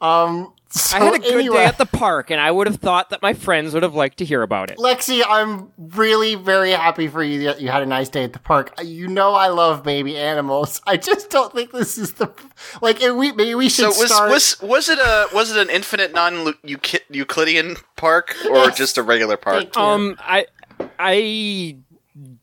Um. 0.00 0.52
So 0.72 0.96
I 0.96 1.00
had 1.00 1.14
a 1.14 1.18
good 1.18 1.34
anyway. 1.34 1.56
day 1.56 1.64
at 1.64 1.78
the 1.78 1.84
park, 1.86 2.30
and 2.30 2.40
I 2.40 2.48
would 2.50 2.68
have 2.68 2.76
thought 2.76 3.10
that 3.10 3.22
my 3.22 3.34
friends 3.34 3.74
would 3.74 3.82
have 3.82 3.94
liked 3.96 4.18
to 4.18 4.24
hear 4.24 4.42
about 4.42 4.70
it. 4.70 4.78
Lexi, 4.78 5.20
I'm 5.28 5.72
really 5.76 6.36
very 6.36 6.70
happy 6.70 7.08
for 7.08 7.24
you 7.24 7.42
that 7.44 7.60
you 7.60 7.68
had 7.70 7.82
a 7.82 7.86
nice 7.86 8.08
day 8.08 8.22
at 8.22 8.32
the 8.32 8.38
park. 8.38 8.72
You 8.80 9.08
know 9.08 9.34
I 9.34 9.48
love 9.48 9.82
baby 9.82 10.16
animals. 10.16 10.80
I 10.86 10.96
just 10.96 11.28
don't 11.28 11.52
think 11.52 11.72
this 11.72 11.98
is 11.98 12.12
the 12.14 12.32
like. 12.80 13.02
and 13.02 13.18
We 13.18 13.32
maybe 13.32 13.54
we 13.56 13.68
should 13.68 13.92
So 13.92 14.00
was 14.00 14.10
start. 14.12 14.30
was 14.30 14.60
was 14.62 14.88
it 14.88 14.98
a 15.00 15.26
was 15.34 15.50
it 15.50 15.60
an 15.60 15.70
infinite 15.70 16.12
non 16.12 16.54
Euclidean 17.10 17.76
park 17.96 18.36
or 18.48 18.56
Yes. 18.66 18.76
just 18.78 18.96
a 18.96 19.02
regular 19.02 19.36
park? 19.36 19.76
Um, 19.76 20.16
I, 20.20 20.46
I 21.00 21.76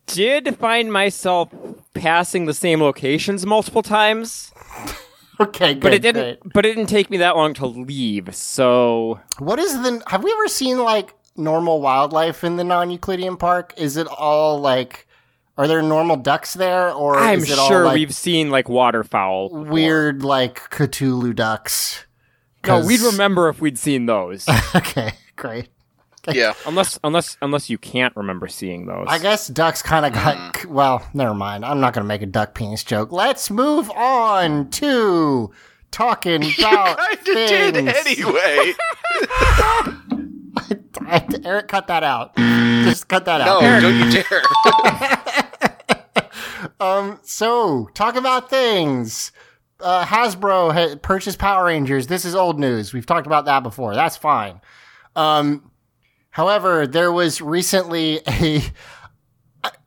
did 0.06 0.58
find 0.58 0.92
myself 0.92 1.50
passing 1.94 2.46
the 2.46 2.54
same 2.54 2.82
locations 2.82 3.46
multiple 3.46 3.82
times, 3.84 4.52
Okay, 5.40 5.74
good. 5.76 5.82
but 5.82 5.94
it 5.94 6.02
didn't. 6.02 6.42
great. 6.42 6.54
But 6.54 6.66
it 6.66 6.74
didn't 6.76 6.90
take 6.90 7.10
me 7.12 7.18
that 7.18 7.36
long 7.36 7.54
to 7.56 7.68
leave. 7.68 8.36
So 8.36 9.20
What 9.38 9.60
is 9.60 9.74
the? 9.74 10.02
Have 10.08 10.24
we 10.24 10.32
ever 10.32 10.48
seen 10.48 10.80
like 10.80 11.14
normal 11.36 11.80
wildlife 11.80 12.44
in 12.44 12.56
the 12.56 12.64
non-Euclidean 12.64 13.38
park? 13.38 13.74
Is 13.78 13.98
it 13.98 14.08
all 14.08 14.60
like? 14.60 15.08
Are 15.58 15.68
there 15.68 15.82
normal 15.82 16.18
ducks 16.18 16.54
there, 16.54 16.92
or 16.92 17.18
I'm 17.18 17.40
is 17.40 17.50
it 17.52 17.58
all 17.58 17.68
sure 17.68 17.86
like 17.86 17.96
we've 17.96 18.14
seen 18.14 18.50
like 18.52 18.70
waterfowl. 18.70 19.50
before. 19.50 19.64
weird 19.64 20.24
like 20.24 20.58
Cthulhu 20.70 21.36
ducks? 21.36 22.06
No, 22.66 22.86
we'd 22.86 23.00
remember 23.00 23.48
if 23.50 23.62
we'd 23.62 23.80
seen 23.80 24.08
those. 24.08 24.46
okay, 24.76 25.14
great. 25.36 25.70
Yeah. 26.34 26.54
unless, 26.66 27.00
unless, 27.04 27.38
unless 27.42 27.70
you 27.70 27.78
can't 27.78 28.16
remember 28.16 28.48
seeing 28.48 28.86
those. 28.86 29.06
I 29.10 29.18
guess 29.20 29.48
ducks 29.48 29.82
kind 29.82 30.06
of 30.06 30.14
Mm. 30.14 30.16
got. 30.54 30.66
Well, 30.66 31.08
never 31.14 31.34
mind. 31.34 31.64
I'm 31.66 31.80
not 31.80 31.94
going 31.94 32.04
to 32.04 32.08
make 32.08 32.22
a 32.22 32.26
duck 32.26 32.54
penis 32.56 32.84
joke. 32.84 33.12
Let's 33.12 33.50
move 33.50 33.90
on 33.92 34.70
to 34.72 35.52
talking 35.92 36.44
about 36.60 36.98
I 37.00 37.16
things. 37.16 37.50
did 37.50 37.78
anyway. 37.78 38.74
Eric, 41.46 41.68
cut 41.70 41.88
that 41.88 42.04
out. 42.04 42.36
Just 42.36 43.08
cut 43.08 43.26
that 43.26 43.46
No, 43.46 43.58
out. 43.58 43.62
No, 43.62 43.80
don't 43.80 44.12
you 44.12 44.24
dare. 44.24 44.42
Um, 46.80 47.20
so 47.24 47.90
talk 47.94 48.16
about 48.16 48.50
things. 48.50 49.32
Uh, 49.80 50.04
Hasbro 50.06 50.74
had 50.74 51.02
purchased 51.02 51.40
Power 51.40 51.66
Rangers. 51.66 52.08
This 52.08 52.26
is 52.26 52.36
old 52.36 52.60
news. 52.60 52.94
We've 52.94 53.06
talked 53.06 53.28
about 53.28 53.46
that 53.46 53.62
before. 53.64 53.96
That's 53.96 54.18
fine. 54.18 54.60
Um, 55.16 55.72
however, 56.38 56.86
there 56.86 57.12
was 57.12 57.42
recently 57.42 58.22
a. 58.28 58.62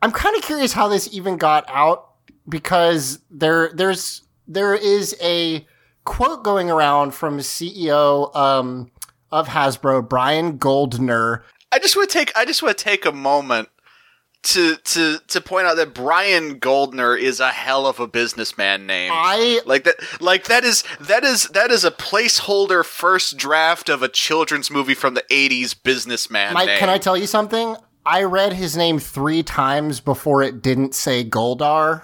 I'm 0.03 0.11
kind 0.11 0.37
of 0.37 0.43
curious 0.43 0.73
how 0.73 0.89
this 0.89 1.09
even 1.13 1.37
got 1.37 1.65
out 1.69 2.11
because 2.49 3.21
there 3.31 3.71
there's 3.73 4.23
there 4.49 4.75
is 4.75 5.17
a 5.23 5.67
quote 6.05 6.43
going 6.43 6.71
around 6.71 7.13
from 7.13 7.39
CEO 7.39 8.35
um, 8.35 8.91
of 9.31 9.49
Hasbro, 9.49 10.09
Brian 10.09 10.59
Goldner, 10.59 11.45
I 11.73 11.79
just 11.79 11.97
want 11.97 12.11
to 12.11 12.19
take 12.19 12.37
I 12.37 12.45
just 12.45 12.63
want 12.63 12.77
to 12.77 12.85
take 12.85 13.07
a 13.07 13.13
moment 13.13 13.69
to 14.43 14.77
to 14.77 15.19
to 15.29 15.41
point 15.41 15.67
out 15.67 15.77
that 15.77 15.93
Brian 15.95 16.59
Goldner 16.59 17.15
is 17.15 17.41
a 17.41 17.51
hell 17.51 17.87
of 17.87 18.01
a 18.01 18.07
businessman 18.07 18.87
name. 18.87 19.11
I 19.13 19.61
like 19.67 19.85
that 19.85 19.97
like 20.21 20.45
that 20.45 20.65
is 20.65 20.83
that 20.99 21.25
is 21.25 21.45
that 21.49 21.71
is 21.71 21.85
a 21.85 21.91
placeholder 21.91 22.85
first 22.85 23.37
draft 23.37 23.89
of 23.89 24.03
a 24.03 24.09
children's 24.09 24.71
movie 24.71 24.95
from 24.95 25.15
the 25.15 25.25
80s 25.31 25.75
businessman 25.83 26.55
Mike, 26.55 26.67
name. 26.67 26.79
can 26.79 26.89
I 26.89 26.99
tell 26.99 27.17
you 27.17 27.27
something? 27.27 27.77
I 28.07 28.23
read 28.23 28.55
his 28.55 28.77
name 28.77 28.99
three 28.99 29.43
times 29.43 30.01
before 30.01 30.43
it 30.43 30.63
didn't 30.63 30.95
say 30.95 31.23
Goldar. 31.23 32.03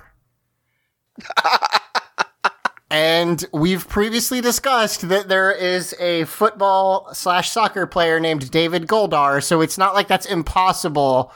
and 2.91 3.45
we've 3.53 3.89
previously 3.89 4.43
discussed 4.43 5.09
that 5.09 5.29
there 5.29 5.51
is 5.51 5.95
a 5.99 6.25
football 6.25 7.09
slash 7.15 7.51
soccer 7.51 7.87
player 7.87 8.21
named 8.21 8.51
David 8.51 8.87
Goldar, 8.87 9.43
so 9.43 9.63
it's 9.63 9.79
not 9.79 9.95
like 9.95 10.07
that's 10.07 10.27
impossible. 10.27 11.33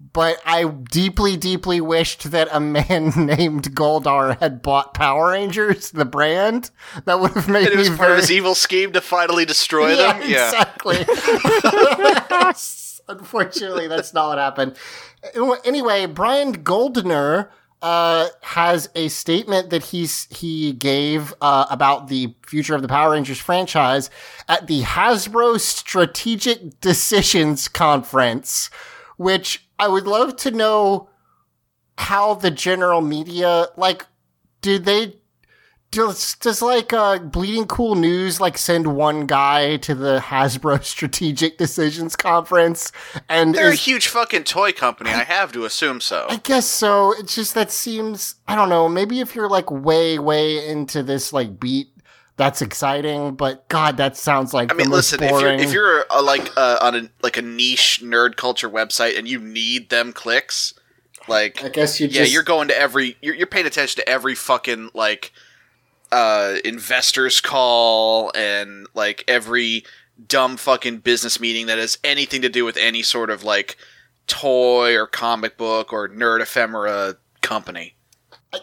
But 0.00 0.40
I 0.44 0.64
deeply, 0.64 1.36
deeply 1.36 1.80
wished 1.80 2.30
that 2.30 2.48
a 2.52 2.60
man 2.60 3.08
named 3.16 3.74
Goldar 3.74 4.38
had 4.38 4.62
bought 4.62 4.94
Power 4.94 5.30
Rangers, 5.30 5.90
the 5.90 6.04
brand. 6.04 6.70
That 7.04 7.18
would 7.20 7.32
have 7.32 7.48
made 7.48 7.66
it 7.66 7.72
me 7.72 7.78
was 7.78 7.88
part 7.88 8.00
very 8.00 8.12
of 8.12 8.18
his 8.20 8.30
evil 8.30 8.54
scheme 8.54 8.92
to 8.92 9.00
finally 9.00 9.44
destroy 9.44 9.96
them. 9.96 10.22
Yeah. 10.28 10.46
exactly. 10.46 11.04
Unfortunately, 13.08 13.88
that's 13.88 14.12
not 14.12 14.28
what 14.28 14.38
happened. 14.38 14.76
Anyway, 15.64 16.06
Brian 16.06 16.52
Goldner 16.52 17.50
uh, 17.80 18.28
has 18.42 18.90
a 18.94 19.08
statement 19.08 19.70
that 19.70 19.84
he's 19.86 20.26
he 20.30 20.72
gave 20.72 21.32
uh, 21.40 21.66
about 21.70 22.08
the 22.08 22.34
future 22.46 22.74
of 22.74 22.82
the 22.82 22.88
Power 22.88 23.12
Rangers 23.12 23.38
franchise 23.38 24.10
at 24.48 24.66
the 24.66 24.82
Hasbro 24.82 25.58
Strategic 25.60 26.80
Decisions 26.80 27.68
Conference, 27.68 28.68
which 29.16 29.67
I 29.78 29.88
would 29.88 30.06
love 30.06 30.36
to 30.36 30.50
know 30.50 31.10
how 31.96 32.34
the 32.34 32.50
general 32.50 33.00
media 33.00 33.66
like. 33.76 34.06
Do 34.60 34.78
they 34.80 35.14
does 35.90 36.34
does 36.36 36.60
like 36.60 36.92
uh 36.92 37.18
bleeding 37.18 37.66
cool 37.66 37.94
news 37.94 38.40
like 38.40 38.58
send 38.58 38.86
one 38.86 39.26
guy 39.26 39.76
to 39.78 39.94
the 39.94 40.18
hasbro 40.18 40.82
strategic 40.84 41.56
decisions 41.56 42.14
conference 42.14 42.92
and 43.28 43.54
They're 43.54 43.70
a 43.70 43.74
huge 43.74 44.08
fucking 44.08 44.44
toy 44.44 44.72
company. 44.72 45.10
I 45.10 45.24
have 45.24 45.52
to 45.52 45.64
assume 45.64 46.00
so. 46.00 46.26
i 46.28 46.36
guess 46.36 46.66
so 46.66 47.14
it's 47.18 47.34
just 47.34 47.54
that 47.54 47.70
seems 47.70 48.34
i 48.46 48.54
don't 48.54 48.68
know 48.68 48.88
maybe 48.88 49.20
if 49.20 49.34
you're 49.34 49.48
like 49.48 49.70
way 49.70 50.18
way 50.18 50.68
into 50.68 51.02
this 51.02 51.32
like 51.32 51.58
beat 51.58 51.88
that's 52.38 52.62
exciting 52.62 53.34
but 53.34 53.68
god 53.68 53.98
that 53.98 54.16
sounds 54.16 54.54
like 54.54 54.72
I 54.72 54.74
mean, 54.74 54.84
the 54.84 54.90
most 54.90 55.12
listen. 55.12 55.24
If 55.24 55.30
you're 55.30 55.40
boring 55.40 55.60
if 55.60 55.72
you're 55.72 56.04
uh, 56.08 56.22
like 56.22 56.56
uh, 56.56 56.78
on 56.80 56.94
a 56.94 57.10
like 57.20 57.36
a 57.36 57.42
niche 57.42 58.00
nerd 58.02 58.36
culture 58.36 58.70
website 58.70 59.18
and 59.18 59.28
you 59.28 59.40
need 59.40 59.90
them 59.90 60.12
clicks, 60.12 60.72
like 61.26 61.62
i 61.62 61.68
guess 61.68 62.00
you 62.00 62.06
yeah, 62.06 62.20
just 62.20 62.32
you're 62.32 62.44
going 62.44 62.68
to 62.68 62.78
every 62.78 63.16
you're, 63.20 63.34
you're 63.34 63.46
paying 63.48 63.66
attention 63.66 64.00
to 64.00 64.08
every 64.08 64.36
fucking 64.36 64.90
like 64.94 65.32
uh 66.12 66.54
investors 66.64 67.40
call 67.40 68.32
and 68.34 68.86
like 68.94 69.24
every 69.28 69.84
dumb 70.26 70.56
fucking 70.56 70.98
business 70.98 71.40
meeting 71.40 71.66
that 71.66 71.78
has 71.78 71.98
anything 72.04 72.40
to 72.40 72.48
do 72.48 72.64
with 72.64 72.76
any 72.76 73.02
sort 73.02 73.30
of 73.30 73.42
like 73.42 73.76
toy 74.28 74.96
or 74.96 75.06
comic 75.06 75.58
book 75.58 75.92
or 75.92 76.08
nerd 76.08 76.40
ephemera 76.40 77.16
company. 77.40 77.94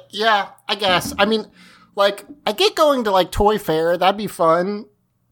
yeah 0.10 0.50
i 0.70 0.76
guess 0.76 1.14
i 1.20 1.26
mean 1.26 1.46
like 1.96 2.26
i 2.46 2.52
get 2.52 2.76
going 2.76 3.04
to 3.04 3.12
like 3.12 3.32
toy 3.32 3.58
fair 3.58 3.98
that'd 3.98 4.18
be 4.18 4.28
fun 4.28 4.86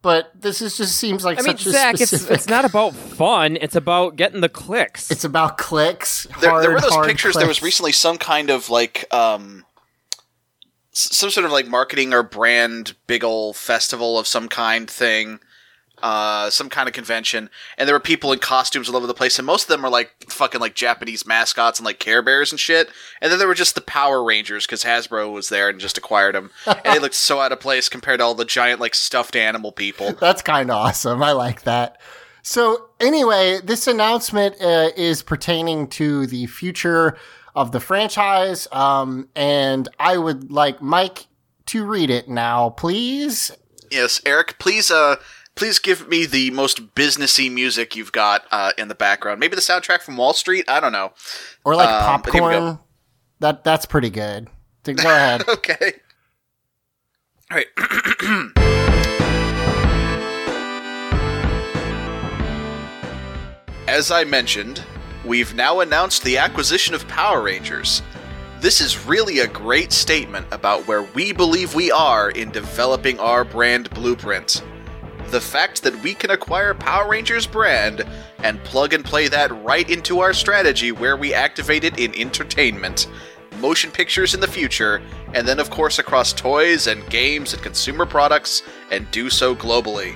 but 0.04 0.32
this 0.36 0.62
is 0.62 0.76
just 0.78 0.98
seems 0.98 1.24
like 1.24 1.40
I 1.40 1.44
mean, 1.44 1.58
such 1.58 1.68
a 1.68 1.72
Zach, 1.72 1.94
it's 1.96 2.10
specific 2.10 2.36
it's 2.36 2.48
not 2.48 2.66
about 2.66 2.94
fun. 2.94 3.58
It's 3.60 3.78
about 3.78 4.18
getting 4.18 4.42
the 4.42 4.50
clicks. 4.50 5.10
It's 5.10 5.24
about 5.24 5.58
clicks. 5.58 6.28
There, 6.42 6.50
hard, 6.50 6.64
there 6.64 6.72
were 6.72 6.82
those 6.82 6.92
hard 6.92 7.08
pictures. 7.08 7.36
There 7.36 7.48
was 7.48 7.64
recently 7.64 7.94
some 7.94 8.18
kind 8.18 8.50
of 8.50 8.70
like 8.70 9.06
um, 9.14 9.64
some 10.92 11.30
sort 11.30 11.46
of 11.46 11.54
like 11.54 11.68
marketing 11.68 12.14
or 12.14 12.22
brand 12.22 12.96
big 13.08 13.24
ol' 13.24 13.54
festival 13.54 14.20
of 14.20 14.28
some 14.28 14.50
kind 14.50 14.90
thing, 14.90 15.40
uh, 16.04 16.50
some 16.50 16.70
kind 16.70 16.90
of 16.90 16.94
convention, 16.94 17.50
and 17.78 17.88
there 17.88 17.96
were 17.96 18.00
people 18.00 18.34
in 18.34 18.40
costumes 18.40 18.90
all 18.90 18.98
over 18.98 19.08
the 19.08 19.14
place, 19.14 19.40
and 19.40 19.46
most 19.46 19.64
of 19.64 19.68
them 19.70 19.82
were 19.82 19.90
like 19.90 20.14
fucking 20.30 20.60
like 20.60 20.76
Japanese 20.76 21.26
mascots 21.26 21.80
and 21.80 21.86
like 21.86 21.98
Care 21.98 22.22
Bears 22.22 22.52
and 22.52 22.60
shit, 22.60 22.90
and 23.22 23.32
then 23.32 23.40
there 23.40 23.48
were 23.48 23.54
just 23.54 23.74
the 23.74 23.82
Power 23.82 24.22
Rangers 24.22 24.66
because 24.66 24.84
Hasbro 24.84 25.32
was 25.32 25.48
there 25.48 25.70
and 25.70 25.80
just 25.80 25.98
acquired 25.98 26.36
them, 26.36 26.52
and 26.68 26.94
they 26.94 27.00
looked 27.00 27.16
so 27.16 27.40
out 27.40 27.54
of 27.54 27.62
place 27.62 27.88
compared 27.88 28.20
to 28.20 28.26
all 28.26 28.36
the 28.36 28.44
giant 28.44 28.82
like 28.82 28.94
stuffed 28.94 29.38
animal 29.38 29.72
people. 29.72 30.12
That's 30.20 30.42
kind 30.42 30.70
of 30.70 30.76
awesome. 30.76 31.24
I 31.24 31.32
like 31.32 31.62
that. 31.64 32.02
So 32.42 32.90
anyway, 33.00 33.62
this 33.64 33.88
announcement 33.88 34.62
uh, 34.62 34.90
is 34.98 35.24
pertaining 35.24 35.88
to 35.92 36.28
the 36.28 36.48
future 36.48 37.18
of 37.56 37.72
the 37.72 37.80
franchise, 37.80 38.68
um, 38.74 39.30
and 39.38 39.88
I 39.98 40.18
would 40.18 40.52
like 40.52 40.82
Mike 40.82 41.28
to 41.68 41.86
read 41.86 42.10
it 42.10 42.28
now, 42.28 42.72
please. 42.72 43.52
Yes, 43.90 44.20
Eric, 44.26 44.58
please, 44.60 44.92
uh, 44.92 45.16
please 45.56 45.80
give 45.80 46.08
me 46.08 46.26
the 46.26 46.52
most 46.52 46.96
businessy 46.96 47.52
music 47.52 47.96
you've 47.96 48.12
got 48.12 48.46
uh, 48.52 48.72
in 48.78 48.88
the 48.88 48.96
background. 48.96 49.40
Maybe 49.40 49.56
the 49.56 49.62
soundtrack 49.62 50.02
from 50.02 50.18
Wall 50.18 50.34
Street. 50.34 50.66
I 50.68 50.80
don't 50.80 50.92
know. 50.92 51.14
Or 51.64 51.76
like 51.76 51.90
Um, 51.90 52.22
but 52.24 52.34
here 52.34 52.44
we 52.44 52.50
go. 52.52 52.60
popcorn. 52.60 52.80
That 53.40 53.64
that's 53.64 53.86
pretty 53.86 54.10
good. 54.10 54.50
Go 54.84 54.94
ahead. 54.98 55.44
Okay. 55.50 55.94
All 57.52 57.58
right. 57.58 58.54
As 63.88 64.12
I 64.12 64.24
mentioned, 64.24 64.84
we've 65.26 65.54
now 65.54 65.82
announced 65.82 66.24
the 66.24 66.38
acquisition 66.38 66.96
of 66.96 67.08
Power 67.08 67.42
Rangers. 67.44 68.02
This 68.60 68.82
is 68.82 69.06
really 69.06 69.40
a 69.40 69.48
great 69.48 69.92
statement 69.92 70.48
about 70.52 70.88
where 70.88 71.04
we 71.04 71.32
believe 71.34 71.76
we 71.76 71.92
are 71.92 72.30
in 72.32 72.50
developing 72.50 73.20
our 73.20 73.44
brand 73.44 73.90
blueprint. 73.92 74.64
The 75.34 75.42
fact 75.42 75.82
that 75.82 76.00
we 76.04 76.14
can 76.14 76.30
acquire 76.30 76.76
Power 76.76 77.10
Rangers 77.10 77.48
brand 77.48 78.06
and 78.44 78.64
plug 78.64 78.94
and 78.94 79.04
play 79.04 79.28
that 79.30 79.64
right 79.64 79.90
into 79.90 80.20
our 80.20 80.32
strategy 80.32 80.92
where 80.92 81.18
we 81.18 81.34
activate 81.34 81.84
it 81.84 81.98
in 81.98 82.14
entertainment, 82.14 83.08
motion 83.60 83.90
pictures 83.90 84.36
in 84.36 84.42
the 84.42 84.48
future, 84.48 85.02
and 85.34 85.48
then, 85.48 85.60
of 85.60 85.72
course, 85.72 85.98
across 85.98 86.34
toys 86.34 86.86
and 86.86 87.10
games 87.10 87.52
and 87.52 87.64
consumer 87.64 88.06
products, 88.06 88.62
and 88.92 89.10
do 89.10 89.28
so 89.32 89.56
globally. 89.56 90.16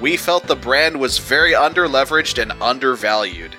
We 0.00 0.16
felt 0.16 0.46
the 0.46 0.54
brand 0.54 1.00
was 1.00 1.18
very 1.18 1.50
underleveraged 1.54 2.40
and 2.40 2.52
undervalued. 2.62 3.56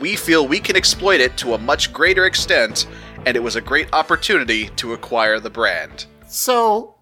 We 0.00 0.16
feel 0.16 0.48
we 0.48 0.58
can 0.58 0.74
exploit 0.74 1.20
it 1.20 1.36
to 1.36 1.52
a 1.52 1.58
much 1.58 1.92
greater 1.92 2.24
extent, 2.24 2.86
and 3.26 3.36
it 3.36 3.42
was 3.42 3.56
a 3.56 3.60
great 3.60 3.92
opportunity 3.92 4.70
to 4.76 4.94
acquire 4.94 5.38
the 5.38 5.50
brand. 5.50 6.06
So, 6.26 6.94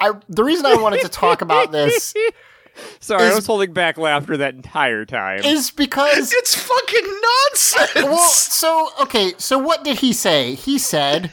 I 0.00 0.12
the 0.30 0.42
reason 0.42 0.64
I 0.64 0.76
wanted 0.76 1.02
to 1.02 1.10
talk 1.10 1.42
about 1.42 1.70
this 1.70 2.14
Sorry, 3.00 3.26
I 3.28 3.34
was 3.34 3.46
holding 3.46 3.72
back 3.72 3.98
laughter 3.98 4.36
that 4.38 4.54
entire 4.54 5.04
time. 5.04 5.40
is 5.44 5.70
because 5.70 6.32
It's 6.36 6.54
fucking 6.54 7.20
nonsense. 7.50 7.94
well, 7.94 8.28
so 8.28 8.88
okay, 9.00 9.32
so 9.38 9.58
what 9.58 9.84
did 9.84 9.98
he 9.98 10.12
say? 10.12 10.54
He 10.54 10.78
said, 10.78 11.32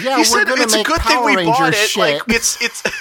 "Yeah, 0.00 0.16
he 0.16 0.20
we're 0.20 0.24
said 0.24 0.46
gonna 0.48 0.62
it's 0.62 0.74
a 0.74 0.78
make 0.78 0.86
good 0.86 1.00
Power 1.00 1.26
thing 1.28 1.34
we 1.36 1.36
Rangers 1.36 1.56
bought 1.58 1.72
it. 1.72 1.76
shit." 1.76 2.00
Like 2.00 2.22
it's 2.28 2.60
it's 2.60 2.82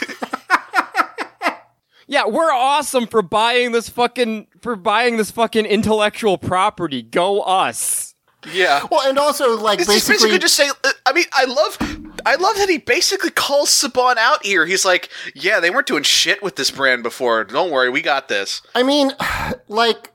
yeah, 2.07 2.25
we're 2.27 2.51
awesome 2.51 3.07
for 3.07 3.21
buying 3.21 3.71
this 3.71 3.89
fucking 3.89 4.47
for 4.61 4.75
buying 4.75 5.17
this 5.17 5.31
fucking 5.31 5.65
intellectual 5.65 6.37
property. 6.37 7.01
Go 7.01 7.41
us. 7.41 8.10
Yeah. 8.53 8.85
well, 8.89 9.07
and 9.07 9.17
also 9.17 9.57
like 9.57 9.79
basically, 9.79 10.13
basically 10.13 10.39
just 10.39 10.55
say. 10.55 10.69
uh, 10.69 10.91
I 11.05 11.13
mean, 11.13 11.25
I 11.33 11.45
love, 11.45 11.77
I 12.25 12.35
love 12.35 12.55
that 12.57 12.69
he 12.69 12.77
basically 12.77 13.29
calls 13.29 13.69
Saban 13.69 14.17
out 14.17 14.45
here. 14.45 14.65
He's 14.65 14.85
like, 14.85 15.09
"Yeah, 15.35 15.59
they 15.59 15.69
weren't 15.69 15.87
doing 15.87 16.03
shit 16.03 16.41
with 16.41 16.55
this 16.55 16.71
brand 16.71 17.03
before. 17.03 17.43
Don't 17.43 17.71
worry, 17.71 17.89
we 17.89 18.01
got 18.01 18.27
this." 18.27 18.61
I 18.75 18.83
mean, 18.83 19.11
like, 19.67 20.11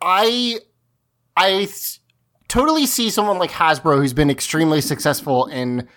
I, 0.00 0.58
I 1.36 1.68
totally 2.48 2.86
see 2.86 3.10
someone 3.10 3.38
like 3.38 3.50
Hasbro 3.50 3.98
who's 3.98 4.12
been 4.12 4.30
extremely 4.30 4.80
successful 4.80 5.46
in, 5.46 5.88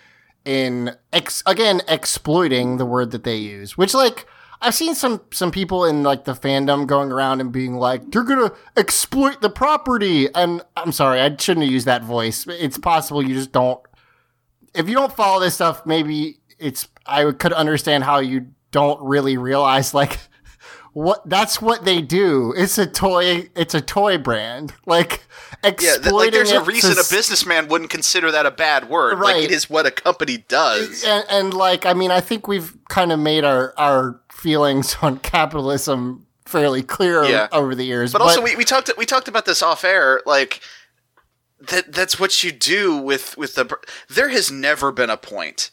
in 0.44 0.96
ex- 1.12 1.42
again 1.46 1.82
exploiting 1.88 2.76
the 2.76 2.86
word 2.86 3.10
that 3.10 3.24
they 3.24 3.36
use, 3.36 3.76
which 3.76 3.94
like 3.94 4.26
I've 4.64 4.74
seen 4.74 4.94
some 4.94 5.20
some 5.30 5.50
people 5.50 5.84
in 5.84 6.02
like 6.02 6.24
the 6.24 6.32
fandom 6.32 6.86
going 6.86 7.12
around 7.12 7.40
and 7.40 7.52
being 7.52 7.74
like 7.74 8.10
they're 8.10 8.24
gonna 8.24 8.52
exploit 8.76 9.42
the 9.42 9.50
property, 9.50 10.28
and 10.34 10.62
I'm 10.76 10.90
sorry, 10.90 11.20
I 11.20 11.36
shouldn't 11.36 11.64
have 11.64 11.72
used 11.72 11.86
that 11.86 12.02
voice. 12.02 12.46
It's 12.48 12.78
possible 12.78 13.22
you 13.22 13.34
just 13.34 13.52
don't. 13.52 13.80
If 14.74 14.88
you 14.88 14.94
don't 14.94 15.12
follow 15.12 15.38
this 15.40 15.54
stuff, 15.54 15.84
maybe 15.84 16.38
it's 16.58 16.88
I 17.06 17.30
could 17.32 17.52
understand 17.52 18.04
how 18.04 18.20
you 18.20 18.48
don't 18.70 19.00
really 19.02 19.36
realize 19.36 19.92
like 19.94 20.18
what 20.94 21.28
that's 21.28 21.60
what 21.60 21.84
they 21.84 22.00
do. 22.00 22.54
It's 22.56 22.78
a 22.78 22.86
toy. 22.86 23.50
It's 23.54 23.74
a 23.74 23.80
toy 23.80 24.16
brand. 24.16 24.72
Like 24.86 25.24
Yeah, 25.62 25.96
th- 25.96 26.06
like 26.12 26.32
there's 26.32 26.50
a 26.52 26.60
to 26.60 26.64
reason 26.64 26.92
a 26.92 27.04
businessman 27.10 27.68
wouldn't 27.68 27.90
consider 27.90 28.30
that 28.30 28.46
a 28.46 28.50
bad 28.50 28.88
word. 28.88 29.18
Right. 29.18 29.34
Like 29.36 29.44
it 29.44 29.50
is 29.50 29.68
what 29.68 29.86
a 29.86 29.90
company 29.90 30.38
does. 30.48 31.04
and, 31.04 31.24
and 31.28 31.52
like 31.54 31.84
I 31.84 31.92
mean, 31.94 32.10
I 32.10 32.20
think 32.20 32.46
we've 32.48 32.76
kind 32.88 33.12
of 33.12 33.18
made 33.18 33.44
our 33.44 33.74
our 33.76 34.20
feelings 34.32 34.96
on 35.02 35.18
capitalism 35.18 36.26
fairly 36.46 36.82
clear 36.82 37.24
Yeah. 37.24 37.48
over 37.52 37.74
the 37.74 37.84
years. 37.84 38.12
But 38.12 38.22
also, 38.22 38.40
we, 38.40 38.54
we 38.56 38.64
talked 38.64 38.90
we 38.96 39.04
talked 39.06 39.28
about 39.28 39.46
this 39.46 39.62
off 39.62 39.82
air. 39.84 40.20
Like 40.26 40.60
that 41.60 41.92
that's 41.92 42.20
what 42.20 42.44
you 42.44 42.52
do 42.52 42.96
with 42.96 43.36
with 43.36 43.54
the. 43.54 43.64
br- 43.64 43.74
There 44.08 44.28
has 44.28 44.50
never 44.50 44.92
been 44.92 45.10
a 45.10 45.16
point 45.16 45.70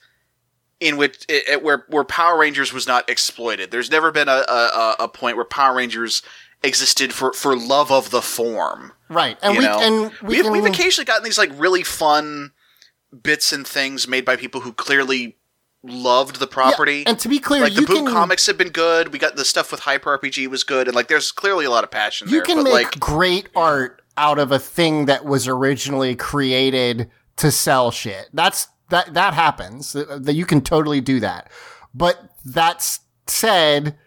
in 0.81 0.97
which 0.97 1.23
it, 1.29 1.47
it- 1.47 1.63
where 1.63 1.85
where 1.87 2.03
Power 2.03 2.37
Rangers 2.37 2.73
was 2.73 2.85
not 2.87 3.09
exploited. 3.09 3.71
There's 3.71 3.89
never 3.89 4.11
been 4.11 4.27
a 4.27 4.43
a, 4.49 4.95
a- 4.99 5.07
point 5.07 5.37
where 5.37 5.45
Power 5.45 5.75
Rangers 5.77 6.21
existed 6.63 7.13
for 7.13 7.31
for 7.31 7.55
love 7.55 7.91
of 7.91 8.09
the 8.11 8.21
form. 8.21 8.91
right, 9.09 9.37
and 9.41 9.57
we 9.57 9.63
know, 9.63 9.79
and 9.79 10.11
we 10.21 10.35
we've, 10.35 10.43
can, 10.43 10.51
we've 10.51 10.65
occasionally 10.65 11.05
gotten 11.05 11.23
these 11.23 11.37
like 11.37 11.51
really 11.55 11.83
fun 11.83 12.51
bits 13.23 13.51
and 13.53 13.65
things 13.65 14.07
made 14.07 14.25
by 14.25 14.35
people 14.35 14.61
who 14.61 14.73
clearly 14.73 15.37
loved 15.83 16.35
the 16.39 16.45
yeah, 16.45 16.53
property. 16.53 17.03
and 17.07 17.17
to 17.19 17.27
be 17.27 17.39
clear, 17.39 17.61
like 17.63 17.73
the 17.73 17.81
boot 17.81 17.95
can 17.95 18.05
comics 18.07 18.45
have 18.47 18.57
been 18.57 18.69
good. 18.69 19.11
We 19.11 19.19
got 19.19 19.35
the 19.35 19.45
stuff 19.45 19.71
with 19.71 19.81
Hyper 19.81 20.17
RPG 20.17 20.47
was 20.47 20.63
good, 20.63 20.87
and 20.87 20.95
like 20.95 21.07
there's 21.07 21.31
clearly 21.31 21.65
a 21.65 21.69
lot 21.69 21.83
of 21.83 21.91
passion 21.91 22.27
you 22.27 22.35
there. 22.37 22.41
can 22.43 22.57
but 22.57 22.63
make 22.65 22.73
like 22.73 22.99
great 22.99 23.49
art 23.55 24.01
out 24.17 24.37
of 24.39 24.51
a 24.51 24.59
thing 24.59 25.05
that 25.05 25.25
was 25.25 25.47
originally 25.47 26.15
created 26.15 27.09
to 27.37 27.49
sell 27.51 27.89
shit. 27.91 28.29
That's 28.33 28.67
that 28.91 29.13
that 29.15 29.33
happens. 29.33 29.93
That 29.93 30.33
you 30.33 30.45
can 30.45 30.61
totally 30.61 31.01
do 31.01 31.19
that. 31.19 31.51
But 31.93 32.17
that's 32.45 33.01
said, 33.27 33.97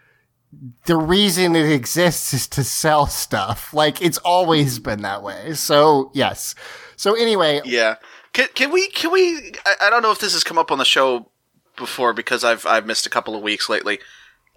the 0.85 0.97
reason 0.97 1.55
it 1.55 1.69
exists 1.71 2.33
is 2.33 2.47
to 2.47 2.63
sell 2.63 3.07
stuff. 3.07 3.73
Like 3.73 4.01
it's 4.01 4.17
always 4.19 4.75
mm-hmm. 4.75 4.89
been 4.89 5.01
that 5.01 5.21
way. 5.21 5.53
So 5.53 6.11
yes. 6.13 6.55
So 6.95 7.13
anyway, 7.15 7.61
Yeah. 7.65 7.95
Can, 8.33 8.47
can 8.53 8.71
we? 8.71 8.89
Can 8.89 9.11
we? 9.11 9.53
I, 9.65 9.75
I 9.83 9.89
don't 9.89 10.01
know 10.01 10.11
if 10.11 10.19
this 10.19 10.33
has 10.33 10.43
come 10.43 10.57
up 10.57 10.69
on 10.69 10.77
the 10.77 10.85
show 10.85 11.31
before 11.77 12.13
because 12.13 12.43
I've 12.43 12.65
I've 12.65 12.85
missed 12.85 13.05
a 13.05 13.09
couple 13.09 13.35
of 13.35 13.41
weeks 13.41 13.69
lately. 13.69 13.99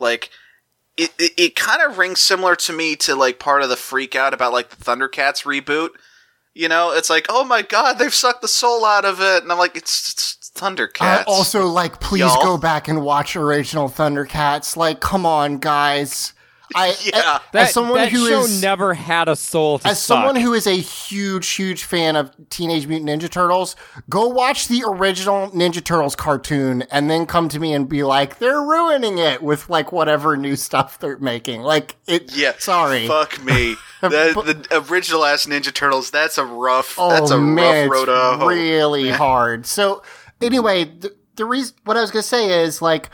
Like, 0.00 0.30
it 0.96 1.12
it, 1.16 1.32
it 1.36 1.56
kind 1.56 1.80
of 1.82 1.96
rings 1.96 2.20
similar 2.20 2.56
to 2.56 2.72
me 2.72 2.96
to 2.96 3.14
like 3.14 3.38
part 3.38 3.62
of 3.62 3.68
the 3.68 3.76
freak 3.76 4.16
out 4.16 4.34
about 4.34 4.52
like 4.52 4.70
the 4.70 4.84
Thundercats 4.84 5.44
reboot. 5.44 5.90
You 6.58 6.68
know, 6.68 6.90
it's 6.90 7.08
like, 7.08 7.26
oh 7.28 7.44
my 7.44 7.62
god, 7.62 8.00
they've 8.00 8.12
sucked 8.12 8.42
the 8.42 8.48
soul 8.48 8.84
out 8.84 9.04
of 9.04 9.20
it, 9.20 9.44
and 9.44 9.52
I'm 9.52 9.58
like, 9.58 9.76
it's, 9.76 10.10
it's 10.10 10.50
Thundercats. 10.56 11.22
Also 11.28 11.68
like 11.68 12.00
please 12.00 12.22
Y'all. 12.22 12.42
go 12.42 12.58
back 12.58 12.88
and 12.88 13.00
watch 13.04 13.36
original 13.36 13.88
Thundercats. 13.88 14.76
Like, 14.76 14.98
come 14.98 15.24
on, 15.24 15.58
guys. 15.58 16.32
I 16.74 16.94
Yeah. 17.04 17.38
That, 17.52 17.68
as 17.68 17.72
someone 17.72 17.98
that 17.98 18.10
who 18.12 18.28
show 18.28 18.40
is 18.40 18.60
never 18.62 18.94
had 18.94 19.28
a 19.28 19.36
soul 19.36 19.78
to 19.80 19.88
as 19.88 19.98
suck. 20.02 20.16
someone 20.16 20.36
who 20.36 20.52
is 20.54 20.66
a 20.66 20.72
huge, 20.76 21.48
huge 21.48 21.84
fan 21.84 22.16
of 22.16 22.30
Teenage 22.50 22.86
Mutant 22.86 23.08
Ninja 23.10 23.30
Turtles, 23.30 23.76
go 24.10 24.28
watch 24.28 24.68
the 24.68 24.84
original 24.86 25.50
Ninja 25.50 25.82
Turtles 25.82 26.14
cartoon 26.16 26.82
and 26.90 27.10
then 27.10 27.26
come 27.26 27.48
to 27.48 27.58
me 27.58 27.72
and 27.72 27.88
be 27.88 28.02
like, 28.04 28.38
they're 28.38 28.62
ruining 28.62 29.18
it 29.18 29.42
with 29.42 29.68
like 29.70 29.92
whatever 29.92 30.36
new 30.36 30.56
stuff 30.56 30.98
they're 30.98 31.18
making. 31.18 31.62
Like 31.62 31.96
it. 32.06 32.34
Yeah. 32.36 32.52
Sorry. 32.58 33.06
Fuck 33.06 33.42
me. 33.42 33.76
The, 34.00 34.64
the 34.70 34.84
original 34.92 35.24
ass 35.24 35.46
Ninja 35.46 35.74
Turtles. 35.74 36.12
That's 36.12 36.38
a 36.38 36.44
rough. 36.44 36.94
Oh 36.98 37.10
that's 37.10 37.32
a 37.32 37.38
man, 37.40 37.88
rough 37.88 38.06
road 38.06 38.08
uh, 38.08 38.30
it's 38.34 38.42
hoe. 38.42 38.46
really 38.46 39.10
hard. 39.10 39.66
So 39.66 40.04
anyway, 40.40 40.84
the, 40.84 41.16
the 41.34 41.44
reason 41.44 41.74
what 41.84 41.96
I 41.96 42.00
was 42.00 42.12
gonna 42.12 42.22
say 42.22 42.62
is 42.62 42.80
like, 42.80 43.10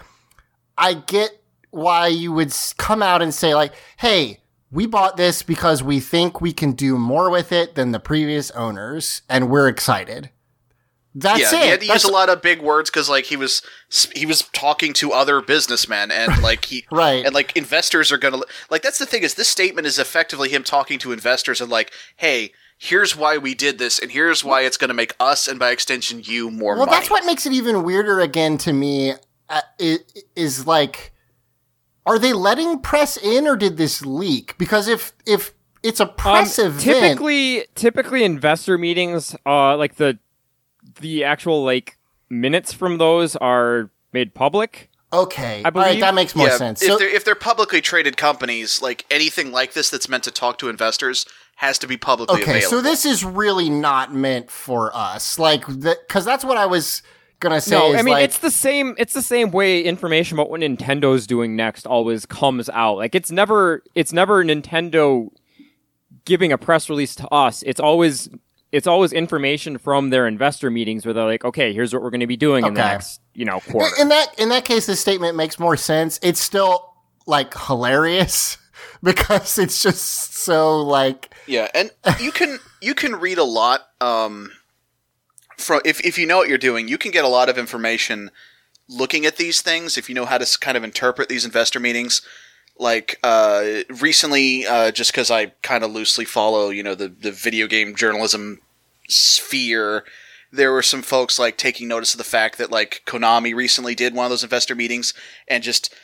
I 0.76 0.92
get 0.92 1.30
why 1.74 2.06
you 2.08 2.32
would 2.32 2.52
come 2.78 3.02
out 3.02 3.20
and 3.22 3.34
say 3.34 3.54
like, 3.54 3.72
"Hey, 3.98 4.40
we 4.70 4.86
bought 4.86 5.16
this 5.16 5.42
because 5.42 5.82
we 5.82 6.00
think 6.00 6.40
we 6.40 6.52
can 6.52 6.72
do 6.72 6.98
more 6.98 7.30
with 7.30 7.52
it 7.52 7.74
than 7.74 7.92
the 7.92 8.00
previous 8.00 8.50
owners, 8.52 9.22
and 9.28 9.50
we're 9.50 9.68
excited." 9.68 10.30
That's 11.16 11.52
yeah, 11.52 11.58
it. 11.58 11.62
he 11.62 11.68
had 11.68 11.80
to 11.82 11.86
That's- 11.86 12.02
use 12.04 12.10
a 12.10 12.12
lot 12.12 12.28
of 12.28 12.42
big 12.42 12.60
words 12.60 12.90
because 12.90 13.08
like 13.08 13.26
he 13.26 13.36
was 13.36 13.62
he 14.16 14.26
was 14.26 14.42
talking 14.52 14.92
to 14.94 15.12
other 15.12 15.40
businessmen 15.40 16.10
and 16.10 16.42
like 16.42 16.64
he 16.64 16.84
Right. 16.90 17.24
and 17.24 17.32
like 17.32 17.56
investors 17.56 18.10
are 18.10 18.18
gonna 18.18 18.40
like 18.68 18.82
that's 18.82 18.98
the 18.98 19.06
thing 19.06 19.22
is 19.22 19.34
this 19.34 19.48
statement 19.48 19.86
is 19.86 19.96
effectively 20.00 20.48
him 20.48 20.64
talking 20.64 20.98
to 20.98 21.12
investors 21.12 21.60
and 21.60 21.70
like 21.70 21.92
hey 22.16 22.50
here's 22.78 23.14
why 23.14 23.38
we 23.38 23.54
did 23.54 23.78
this 23.78 24.00
and 24.00 24.10
here's 24.10 24.42
why 24.42 24.62
it's 24.62 24.76
gonna 24.76 24.92
make 24.92 25.14
us 25.20 25.46
and 25.46 25.60
by 25.60 25.70
extension 25.70 26.20
you 26.24 26.50
more 26.50 26.74
Well, 26.74 26.86
money. 26.86 26.96
that's 26.98 27.10
what 27.10 27.24
makes 27.24 27.46
it 27.46 27.52
even 27.52 27.84
weirder 27.84 28.18
again 28.18 28.58
to 28.58 28.72
me. 28.72 29.12
Uh, 29.48 29.60
i- 29.80 29.98
is 30.34 30.66
like, 30.66 31.12
are 32.06 32.18
they 32.18 32.32
letting 32.32 32.80
press 32.80 33.16
in, 33.16 33.46
or 33.46 33.56
did 33.56 33.76
this 33.76 34.04
leak? 34.04 34.56
Because 34.58 34.88
if 34.88 35.12
if 35.26 35.52
it's 35.82 36.00
a 36.00 36.08
Um, 36.08 36.14
press 36.16 36.58
event, 36.58 36.80
typically, 36.80 37.66
typically 37.74 38.24
investor 38.24 38.76
meetings, 38.78 39.34
uh, 39.46 39.76
like 39.76 39.96
the 39.96 40.18
the 41.00 41.24
actual 41.24 41.64
like 41.64 41.98
minutes 42.30 42.72
from 42.72 42.98
those 42.98 43.36
are 43.36 43.90
made 44.12 44.34
public. 44.34 44.90
okay, 45.12 45.62
I 45.64 45.68
all 45.68 45.70
right, 45.72 45.72
believe- 45.88 46.00
that 46.00 46.14
makes 46.14 46.34
more 46.34 46.48
yeah, 46.48 46.56
sense. 46.56 46.82
if 46.82 46.88
So, 46.88 46.98
they're 46.98 47.08
if 47.08 47.24
they're 47.24 47.34
publicly 47.34 47.80
traded 47.80 48.16
companies, 48.16 48.82
like 48.82 49.04
anything 49.10 49.52
like 49.52 49.72
this 49.72 49.90
that's 49.90 50.08
meant 50.08 50.24
to 50.24 50.30
talk 50.30 50.58
to 50.58 50.68
investors 50.68 51.24
has 51.56 51.78
to 51.78 51.86
be 51.86 51.96
publicly 51.96 52.42
okay, 52.42 52.58
available. 52.58 52.68
so 52.70 52.80
this 52.82 53.06
is 53.06 53.24
really 53.24 53.70
not 53.70 54.12
meant 54.12 54.50
for 54.50 54.90
us, 54.94 55.38
like 55.38 55.64
because 55.80 56.24
that's 56.24 56.44
what 56.44 56.56
I 56.56 56.66
was 56.66 57.02
gonna 57.40 57.60
say. 57.60 57.76
No, 57.76 57.92
is 57.92 58.00
I 58.00 58.02
mean 58.02 58.14
like, 58.14 58.24
it's 58.24 58.38
the 58.38 58.50
same. 58.50 58.94
It's 58.98 59.14
the 59.14 59.22
same 59.22 59.50
way 59.50 59.82
information 59.82 60.36
about 60.36 60.50
what 60.50 60.60
Nintendo's 60.60 61.26
doing 61.26 61.56
next 61.56 61.86
always 61.86 62.26
comes 62.26 62.68
out. 62.70 62.96
Like 62.96 63.14
it's 63.14 63.30
never, 63.30 63.82
it's 63.94 64.12
never 64.12 64.44
Nintendo 64.44 65.28
giving 66.24 66.52
a 66.52 66.58
press 66.58 66.88
release 66.88 67.14
to 67.16 67.28
us. 67.28 67.62
It's 67.64 67.80
always, 67.80 68.28
it's 68.72 68.86
always 68.86 69.12
information 69.12 69.78
from 69.78 70.10
their 70.10 70.26
investor 70.26 70.70
meetings 70.70 71.04
where 71.04 71.12
they're 71.12 71.24
like, 71.24 71.44
okay, 71.44 71.72
here's 71.72 71.92
what 71.92 72.02
we're 72.02 72.10
going 72.10 72.20
to 72.20 72.26
be 72.26 72.36
doing 72.36 72.64
in 72.64 72.74
the 72.74 72.80
next, 72.80 73.20
you 73.34 73.44
know, 73.44 73.60
quarter. 73.60 73.90
in 74.00 74.08
that 74.08 74.28
in 74.38 74.48
that 74.48 74.64
case, 74.64 74.86
the 74.86 74.96
statement 74.96 75.36
makes 75.36 75.58
more 75.58 75.76
sense. 75.76 76.18
It's 76.22 76.40
still 76.40 76.94
like 77.26 77.56
hilarious 77.56 78.58
because 79.02 79.58
it's 79.58 79.82
just 79.82 80.34
so 80.34 80.80
like 80.82 81.34
Yeah, 81.46 81.68
and 81.74 81.90
you 82.20 82.32
can 82.32 82.58
you 82.80 82.94
can 82.94 83.16
read 83.16 83.38
a 83.38 83.44
lot 83.44 83.82
um 84.00 84.50
from 85.56 85.80
if 85.84 86.04
if 86.04 86.18
you 86.18 86.26
know 86.26 86.38
what 86.38 86.48
you're 86.48 86.58
doing, 86.58 86.88
you 86.88 86.98
can 86.98 87.10
get 87.10 87.24
a 87.24 87.28
lot 87.28 87.48
of 87.48 87.58
information 87.58 88.30
looking 88.88 89.24
at 89.24 89.36
these 89.36 89.62
things 89.62 89.96
if 89.96 90.08
you 90.08 90.14
know 90.14 90.26
how 90.26 90.38
to 90.38 90.58
kind 90.58 90.76
of 90.76 90.84
interpret 90.84 91.28
these 91.28 91.44
investor 91.44 91.80
meetings. 91.80 92.22
Like 92.78 93.18
uh 93.22 93.82
recently 94.00 94.66
uh 94.66 94.90
just 94.90 95.14
cuz 95.14 95.30
I 95.30 95.46
kind 95.62 95.84
of 95.84 95.92
loosely 95.92 96.24
follow, 96.24 96.70
you 96.70 96.82
know, 96.82 96.94
the 96.94 97.08
the 97.08 97.32
video 97.32 97.66
game 97.66 97.94
journalism 97.94 98.60
sphere, 99.08 100.04
there 100.52 100.72
were 100.72 100.82
some 100.82 101.02
folks 101.02 101.38
like 101.38 101.56
taking 101.56 101.88
notice 101.88 102.14
of 102.14 102.18
the 102.18 102.24
fact 102.24 102.58
that 102.58 102.70
like 102.70 103.02
Konami 103.06 103.54
recently 103.54 103.94
did 103.94 104.14
one 104.14 104.26
of 104.26 104.30
those 104.30 104.44
investor 104.44 104.74
meetings 104.74 105.14
and 105.48 105.62
just 105.62 105.94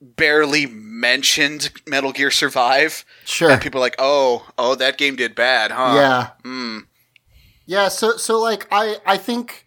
barely 0.00 0.66
mentioned 0.66 1.70
Metal 1.86 2.12
Gear 2.12 2.30
Survive. 2.30 3.04
sure. 3.24 3.50
And 3.50 3.60
people 3.62 3.80
are 3.80 3.84
like, 3.84 3.96
oh, 3.98 4.46
oh, 4.58 4.74
that 4.74 4.98
game 4.98 5.16
did 5.16 5.34
bad, 5.34 5.70
huh? 5.70 5.94
Yeah. 5.94 6.28
Hmm. 6.44 6.78
Yeah, 7.66 7.88
so 7.88 8.16
so 8.16 8.38
like 8.40 8.66
I 8.70 8.96
I 9.04 9.16
think 9.16 9.66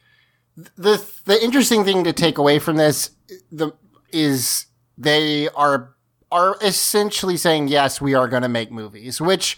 the 0.56 1.04
the 1.26 1.44
interesting 1.44 1.84
thing 1.84 2.04
to 2.06 2.14
take 2.14 2.38
away 2.38 2.60
from 2.60 2.78
this 2.78 3.12
the 3.52 3.74
is 4.12 4.66
they 4.98 5.50
are 5.50 5.96
are 6.32 6.58
essentially 6.62 7.38
saying, 7.38 7.68
yes, 7.68 8.00
we 8.00 8.14
are 8.14 8.28
going 8.28 8.44
to 8.44 8.50
make 8.50 8.72
movies, 8.72 9.20
which 9.20 9.58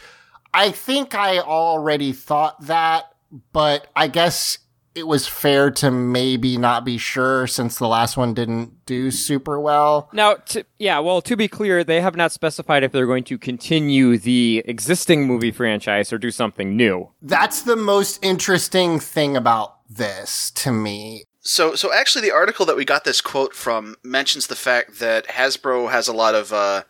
I 0.54 0.72
think 0.72 1.16
I 1.16 1.40
already 1.40 2.14
thought 2.14 2.60
that, 2.66 3.14
but 3.54 3.88
I 3.96 4.08
guess 4.08 4.58
it 4.94 5.08
was 5.08 5.28
fair 5.28 5.72
to 5.72 5.90
maybe 5.90 6.58
not 6.58 6.84
be 6.84 6.98
sure 6.98 7.48
since 7.48 7.78
the 7.78 7.88
last 7.88 8.18
one 8.18 8.34
didn't 8.34 8.86
do 8.86 9.10
super 9.10 9.60
well. 9.60 10.10
Now, 10.12 10.36
to, 10.36 10.66
yeah, 10.80 11.00
well, 11.00 11.22
to 11.22 11.36
be 11.36 11.48
clear, 11.48 11.84
they 11.84 12.02
have 12.02 12.16
not 12.16 12.32
specified 12.32 12.84
if 12.84 12.92
they're 12.92 13.06
going 13.06 13.24
to 13.26 13.38
continue 13.38 14.18
the 14.18 14.64
existing 14.66 15.26
movie 15.26 15.52
franchise 15.52 16.12
or 16.12 16.18
do 16.18 16.32
something 16.32 16.76
new. 16.76 17.10
That's 17.22 17.62
the 17.62 17.78
most 17.78 18.24
interesting 18.24 19.00
thing 19.00 19.38
about 19.38 19.78
this 19.90 20.52
to 20.52 20.72
me. 20.72 21.24
So, 21.40 21.76
so 21.76 21.94
actually, 21.94 22.22
the 22.24 22.36
article 22.36 22.66
that 22.66 22.76
we 22.76 22.86
got 22.86 23.04
this 23.04 23.22
quote 23.22 23.56
from 23.56 23.96
mentions 24.04 24.48
the 24.48 24.56
fact 24.56 25.00
that 25.00 25.28
Hasbro 25.28 25.90
has 25.90 26.08
a 26.08 26.14
lot 26.14 26.36
of 26.36 26.54
uh, 26.54 26.84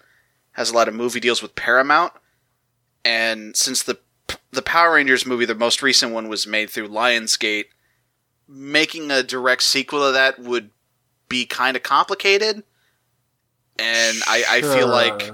has 0.53 0.71
a 0.71 0.75
lot 0.75 0.89
of 0.89 0.93
movie 0.93 1.21
deals 1.21 1.41
with 1.41 1.55
Paramount, 1.55 2.11
and 3.05 3.55
since 3.55 3.81
the 3.81 3.99
the 4.51 4.61
Power 4.61 4.93
Rangers 4.93 5.25
movie, 5.25 5.45
the 5.45 5.55
most 5.55 5.81
recent 5.81 6.11
one, 6.11 6.27
was 6.27 6.45
made 6.45 6.69
through 6.69 6.89
Lionsgate, 6.89 7.67
making 8.51 9.09
a 9.11 9.23
direct 9.23 9.63
sequel 9.63 10.03
of 10.03 10.13
that 10.13 10.37
would 10.39 10.69
be 11.29 11.45
kind 11.45 11.77
of 11.77 11.83
complicated, 11.83 12.63
and 13.79 14.17
I, 14.27 14.43
I 14.49 14.61
feel 14.61 14.87
like 14.87 15.31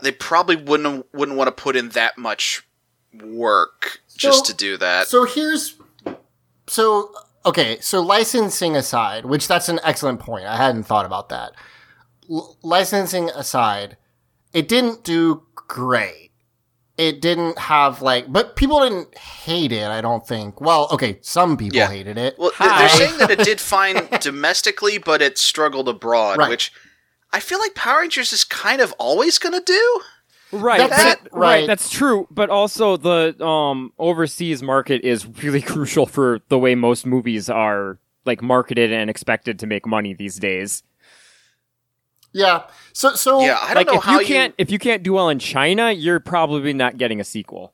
they 0.00 0.12
probably 0.12 0.56
wouldn't 0.56 1.06
wouldn't 1.12 1.36
want 1.36 1.48
to 1.48 1.52
put 1.52 1.76
in 1.76 1.90
that 1.90 2.16
much 2.16 2.66
work 3.12 4.00
just 4.16 4.46
to 4.46 4.54
do 4.54 4.76
that. 4.76 5.08
So 5.08 5.24
here's 5.24 5.76
so 6.66 7.12
okay, 7.44 7.78
so 7.80 8.00
licensing 8.00 8.76
aside, 8.76 9.24
which 9.24 9.48
that's 9.48 9.68
an 9.68 9.80
excellent 9.82 10.20
point. 10.20 10.46
I 10.46 10.56
hadn't 10.56 10.84
thought 10.84 11.06
about 11.06 11.28
that. 11.30 11.52
L- 12.30 12.56
licensing 12.62 13.30
aside, 13.30 13.96
it 14.52 14.68
didn't 14.68 15.02
do 15.02 15.42
great. 15.54 16.29
It 17.00 17.20
didn't 17.22 17.58
have 17.58 18.02
like, 18.02 18.30
but 18.30 18.56
people 18.56 18.80
didn't 18.80 19.16
hate 19.16 19.72
it. 19.72 19.88
I 19.88 20.00
don't 20.02 20.26
think. 20.26 20.60
Well, 20.60 20.88
okay, 20.92 21.18
some 21.22 21.56
people 21.56 21.78
Yeah. 21.78 21.88
hated 21.88 22.18
it. 22.18 22.36
Well, 22.38 22.52
Hi. 22.56 22.78
they're 22.80 22.88
saying 22.90 23.16
that 23.18 23.30
it 23.30 23.38
did 23.38 23.58
fine 23.74 24.06
domestically, 24.20 24.98
but 24.98 25.22
it 25.22 25.38
struggled 25.38 25.88
abroad, 25.88 26.36
Right. 26.38 26.50
which 26.50 26.72
I 27.32 27.40
feel 27.40 27.58
like 27.58 27.74
Power 27.74 28.00
Rangers 28.00 28.32
is 28.32 28.44
kind 28.44 28.80
of 28.82 28.92
always 28.98 29.38
going 29.38 29.54
to 29.54 29.64
do. 29.64 30.00
Right, 30.52 30.90
That's 30.90 31.04
but- 31.04 31.26
it, 31.26 31.32
right. 31.32 31.66
That's 31.66 31.88
true, 31.88 32.26
but 32.30 32.50
also 32.50 32.96
the 32.96 33.42
um 33.42 33.92
overseas 33.98 34.62
market 34.62 35.02
is 35.02 35.24
really 35.42 35.62
crucial 35.72 36.06
for 36.06 36.40
the 36.48 36.58
way 36.58 36.74
most 36.74 37.06
movies 37.06 37.48
are 37.48 37.98
like 38.26 38.42
marketed 38.42 38.92
and 38.92 39.08
expected 39.08 39.58
to 39.60 39.66
make 39.66 39.86
money 39.86 40.12
these 40.12 40.36
days. 40.36 40.82
Yeah. 42.32 42.62
So 42.92 43.14
so 43.14 43.40
Yeah, 43.40 43.58
I 43.60 43.68
don't 43.68 43.76
like 43.76 43.86
know 43.88 43.94
if 43.94 44.02
how 44.04 44.20
you 44.20 44.26
can't 44.26 44.54
if 44.58 44.70
you 44.70 44.78
can't 44.78 45.02
do 45.02 45.12
well 45.14 45.28
in 45.28 45.38
China, 45.38 45.90
you're 45.92 46.20
probably 46.20 46.72
not 46.72 46.96
getting 46.98 47.20
a 47.20 47.24
sequel. 47.24 47.72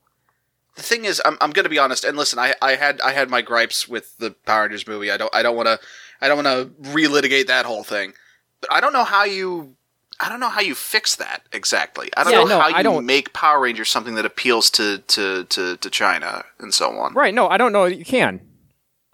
The 0.77 0.83
thing 0.83 1.07
is, 1.07 1.23
I'm, 1.25 1.38
I'm 1.40 1.53
going 1.53 1.64
to 1.64 1.71
be 1.71 1.79
honest, 1.79 2.05
and 2.05 2.19
listen, 2.19 2.38
I, 2.38 2.55
I 2.61 2.75
had 2.75 3.01
I 3.01 3.12
had 3.12 3.31
my 3.31 3.40
gripes 3.40 3.88
with 3.88 4.16
the 4.19 4.33
Power 4.45 4.62
Rangers 4.64 4.87
movie. 4.87 5.11
I 5.11 5.16
don't 5.16 5.35
I 5.35 5.42
don't 5.42 5.57
want 5.57 5.66
to 5.69 5.79
I 6.21 6.29
don't 6.29 6.45
want 6.45 6.49
to 6.83 6.90
relitigate 6.90 7.47
that 7.47 7.64
whole 7.64 7.83
thing, 7.85 8.12
but 8.61 8.71
I 8.73 8.81
don't 8.81 8.92
know 8.92 9.05
how 9.05 9.25
you. 9.25 9.75
I 10.19 10.31
don't 10.31 10.40
know 10.40 10.49
how 10.49 10.62
you 10.62 10.75
fix 10.75 11.16
that 11.16 11.42
exactly. 11.53 12.09
I 12.16 12.25
don't 12.25 12.33
Yeah, 12.33 12.38
know 12.40 12.47
no, 12.47 12.61
how 12.61 12.69
I 12.75 12.79
you 12.79 12.83
don't- 12.85 13.05
make 13.05 13.35
Power 13.35 13.61
Rangers 13.61 13.90
something 13.90 14.14
that 14.14 14.25
appeals 14.25 14.71
to, 14.71 14.97
to, 15.09 15.45
to, 15.45 15.77
to 15.77 15.90
China 15.90 16.42
and 16.59 16.73
so 16.73 16.88
on. 16.99 17.12
Right? 17.12 17.35
No, 17.35 17.49
I 17.49 17.59
don't 17.59 17.71
know. 17.71 17.85
You 17.85 18.03
can. 18.03 18.40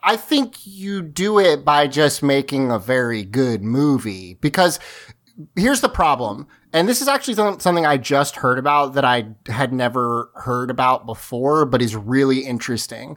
I 0.01 0.17
think 0.17 0.65
you 0.65 1.03
do 1.03 1.41
it 1.41 1.65
by 1.65 1.89
just 1.89 2.23
making 2.23 2.71
a 2.71 2.79
very 2.79 3.25
good 3.25 3.63
movie 3.65 4.35
because 4.41 4.79
here's 5.57 5.81
the 5.81 5.89
problem. 5.89 6.47
And 6.73 6.89
this 6.89 7.03
is 7.03 7.09
actually 7.09 7.35
something 7.35 7.87
I 7.87 7.97
just 7.97 8.37
heard 8.37 8.59
about 8.59 8.95
that 8.95 9.05
I 9.05 9.35
had 9.47 9.73
never 9.73 10.31
heard 10.35 10.71
about 10.71 11.07
before, 11.07 11.65
but 11.67 11.83
is 11.83 11.95
really 11.95 12.41
interesting. 12.41 13.17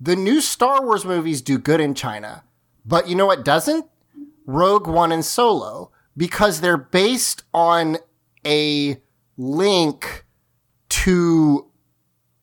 The 0.00 0.16
new 0.16 0.40
Star 0.40 0.84
Wars 0.84 1.04
movies 1.04 1.42
do 1.42 1.58
good 1.58 1.80
in 1.80 1.94
China, 1.94 2.44
but 2.84 3.08
you 3.08 3.14
know 3.14 3.26
what 3.26 3.44
doesn't? 3.44 3.86
Rogue 4.46 4.86
One 4.86 5.12
and 5.12 5.24
Solo, 5.24 5.92
because 6.16 6.60
they're 6.60 6.76
based 6.76 7.44
on 7.52 7.98
a 8.46 9.00
link 9.36 10.24
to 10.88 11.70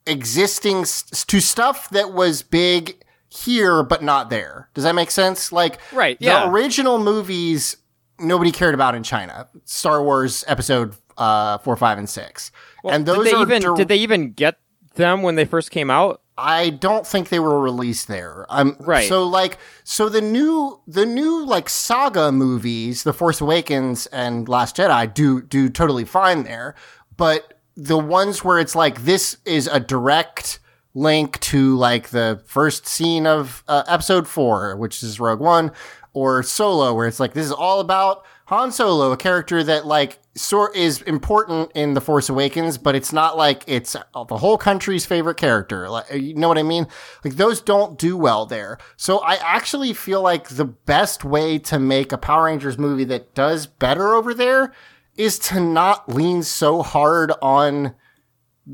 existing 0.05 0.83
to 0.83 1.39
stuff 1.39 1.89
that 1.89 2.13
was 2.13 2.43
big 2.43 3.03
here 3.27 3.83
but 3.83 4.03
not 4.03 4.29
there. 4.29 4.69
Does 4.73 4.83
that 4.83 4.95
make 4.95 5.11
sense? 5.11 5.51
Like 5.51 5.79
Right, 5.91 6.17
the 6.19 6.25
yeah. 6.25 6.49
original 6.49 6.99
movies 6.99 7.77
nobody 8.19 8.51
cared 8.51 8.73
about 8.73 8.95
in 8.95 9.03
China. 9.03 9.47
Star 9.65 10.03
Wars 10.03 10.43
episode 10.47 10.95
uh 11.17 11.57
4, 11.59 11.75
5 11.77 11.97
and 11.97 12.09
6. 12.09 12.51
and 12.83 13.05
those 13.05 13.25
did 13.25 13.25
they 13.27 13.37
are 13.37 13.41
even 13.41 13.61
dir- 13.61 13.75
did 13.75 13.87
they 13.87 13.97
even 13.97 14.31
get 14.31 14.57
them 14.95 15.21
when 15.21 15.35
they 15.35 15.45
first 15.45 15.71
came 15.71 15.89
out? 15.89 16.21
I 16.37 16.69
don't 16.71 17.07
think 17.07 17.29
they 17.29 17.39
were 17.39 17.61
released 17.61 18.09
there. 18.09 18.45
Um, 18.49 18.75
Right. 18.81 19.07
So 19.07 19.23
like, 19.25 19.57
so 19.85 20.09
the 20.09 20.19
new, 20.21 20.81
the 20.85 21.05
new 21.05 21.45
like 21.45 21.69
saga 21.69 22.31
movies, 22.33 23.03
The 23.03 23.13
Force 23.13 23.39
Awakens 23.39 24.07
and 24.07 24.49
Last 24.49 24.75
Jedi 24.75 25.13
do, 25.13 25.41
do 25.41 25.69
totally 25.69 26.03
fine 26.03 26.43
there. 26.43 26.75
But 27.15 27.53
the 27.77 27.97
ones 27.97 28.43
where 28.43 28.59
it's 28.59 28.75
like, 28.75 29.03
this 29.05 29.37
is 29.45 29.67
a 29.67 29.79
direct 29.79 30.59
link 30.93 31.39
to 31.41 31.75
like 31.77 32.09
the 32.09 32.41
first 32.45 32.85
scene 32.85 33.25
of 33.25 33.63
uh, 33.69 33.83
episode 33.87 34.27
four, 34.27 34.75
which 34.75 35.03
is 35.03 35.19
Rogue 35.21 35.39
One 35.39 35.71
or 36.15 36.41
Solo, 36.41 36.93
where 36.93 37.07
it's 37.07 37.19
like, 37.19 37.33
this 37.33 37.45
is 37.45 37.51
all 37.51 37.81
about 37.81 38.25
Han 38.45 38.71
Solo, 38.71 39.11
a 39.11 39.17
character 39.17 39.61
that 39.65 39.85
like 39.85 40.17
sort 40.33 40.73
is 40.73 41.01
important 41.01 41.73
in 41.75 41.93
The 41.93 41.99
Force 41.99 42.29
Awakens, 42.29 42.77
but 42.77 42.95
it's 42.95 43.11
not 43.11 43.35
like 43.35 43.65
it's 43.67 43.97
the 44.13 44.37
whole 44.37 44.57
country's 44.57 45.05
favorite 45.05 45.35
character. 45.35 45.89
Like, 45.89 46.09
you 46.13 46.33
know 46.33 46.47
what 46.47 46.57
I 46.57 46.63
mean? 46.63 46.87
Like 47.25 47.35
those 47.35 47.59
don't 47.59 47.99
do 47.99 48.15
well 48.15 48.45
there. 48.45 48.77
So 48.95 49.19
I 49.19 49.35
actually 49.35 49.91
feel 49.91 50.21
like 50.21 50.47
the 50.47 50.63
best 50.63 51.25
way 51.25 51.59
to 51.59 51.79
make 51.79 52.13
a 52.13 52.17
Power 52.17 52.45
Rangers 52.45 52.77
movie 52.77 53.03
that 53.05 53.35
does 53.35 53.67
better 53.67 54.13
over 54.13 54.33
there 54.33 54.73
is 55.17 55.37
to 55.39 55.59
not 55.59 56.07
lean 56.07 56.43
so 56.43 56.81
hard 56.81 57.33
on 57.41 57.93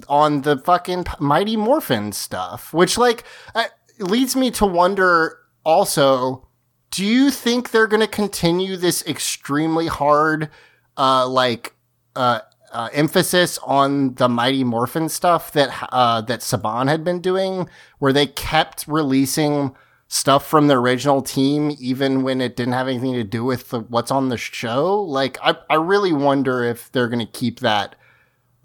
on 0.08 0.41
the 0.41 0.58
fucking 0.58 1.06
Mighty 1.19 1.58
Morphin 1.58 2.12
stuff, 2.12 2.71
which 2.71 2.99
like 2.99 3.23
uh, 3.56 3.65
leads 3.99 4.36
me 4.36 4.51
to 4.51 4.65
wonder 4.65 5.39
also, 5.63 6.47
do 6.91 7.06
you 7.06 7.32
think 7.32 7.71
they're 7.71 7.88
going 7.88 8.01
to 8.01 8.08
continue 8.08 8.77
this 8.77 9.06
extremely 9.08 9.88
hard, 9.88 10.49
uh, 10.97 11.27
like, 11.27 11.73
uh, 12.15 12.41
uh, 12.73 12.89
emphasis 12.93 13.58
on 13.60 14.13
the 14.15 14.30
Mighty 14.30 14.63
Morphin 14.63 15.10
stuff 15.10 15.51
that, 15.54 15.88
uh, 15.91 16.21
that 16.21 16.41
Saban 16.41 16.88
had 16.88 17.04
been 17.04 17.21
doing, 17.21 17.69
where 17.99 18.13
they 18.13 18.27
kept 18.27 18.88
releasing 18.88 19.75
stuff 20.08 20.45
from 20.45 20.67
the 20.67 20.77
original 20.77 21.21
team, 21.21 21.75
even 21.80 22.23
when 22.23 22.41
it 22.41 22.58
didn't 22.58 22.73
have 22.73 22.89
anything 22.89 23.13
to 23.13 23.23
do 23.23 23.45
with 23.45 23.69
the, 23.69 23.80
what's 23.80 24.12
on 24.12 24.27
the 24.27 24.38
show? 24.38 25.01
Like, 25.01 25.38
I, 25.41 25.56
I 25.69 25.75
really 25.75 26.12
wonder 26.12 26.63
if 26.63 26.91
they're 26.91 27.08
going 27.08 27.25
to 27.25 27.32
keep 27.32 27.62
that, 27.62 27.95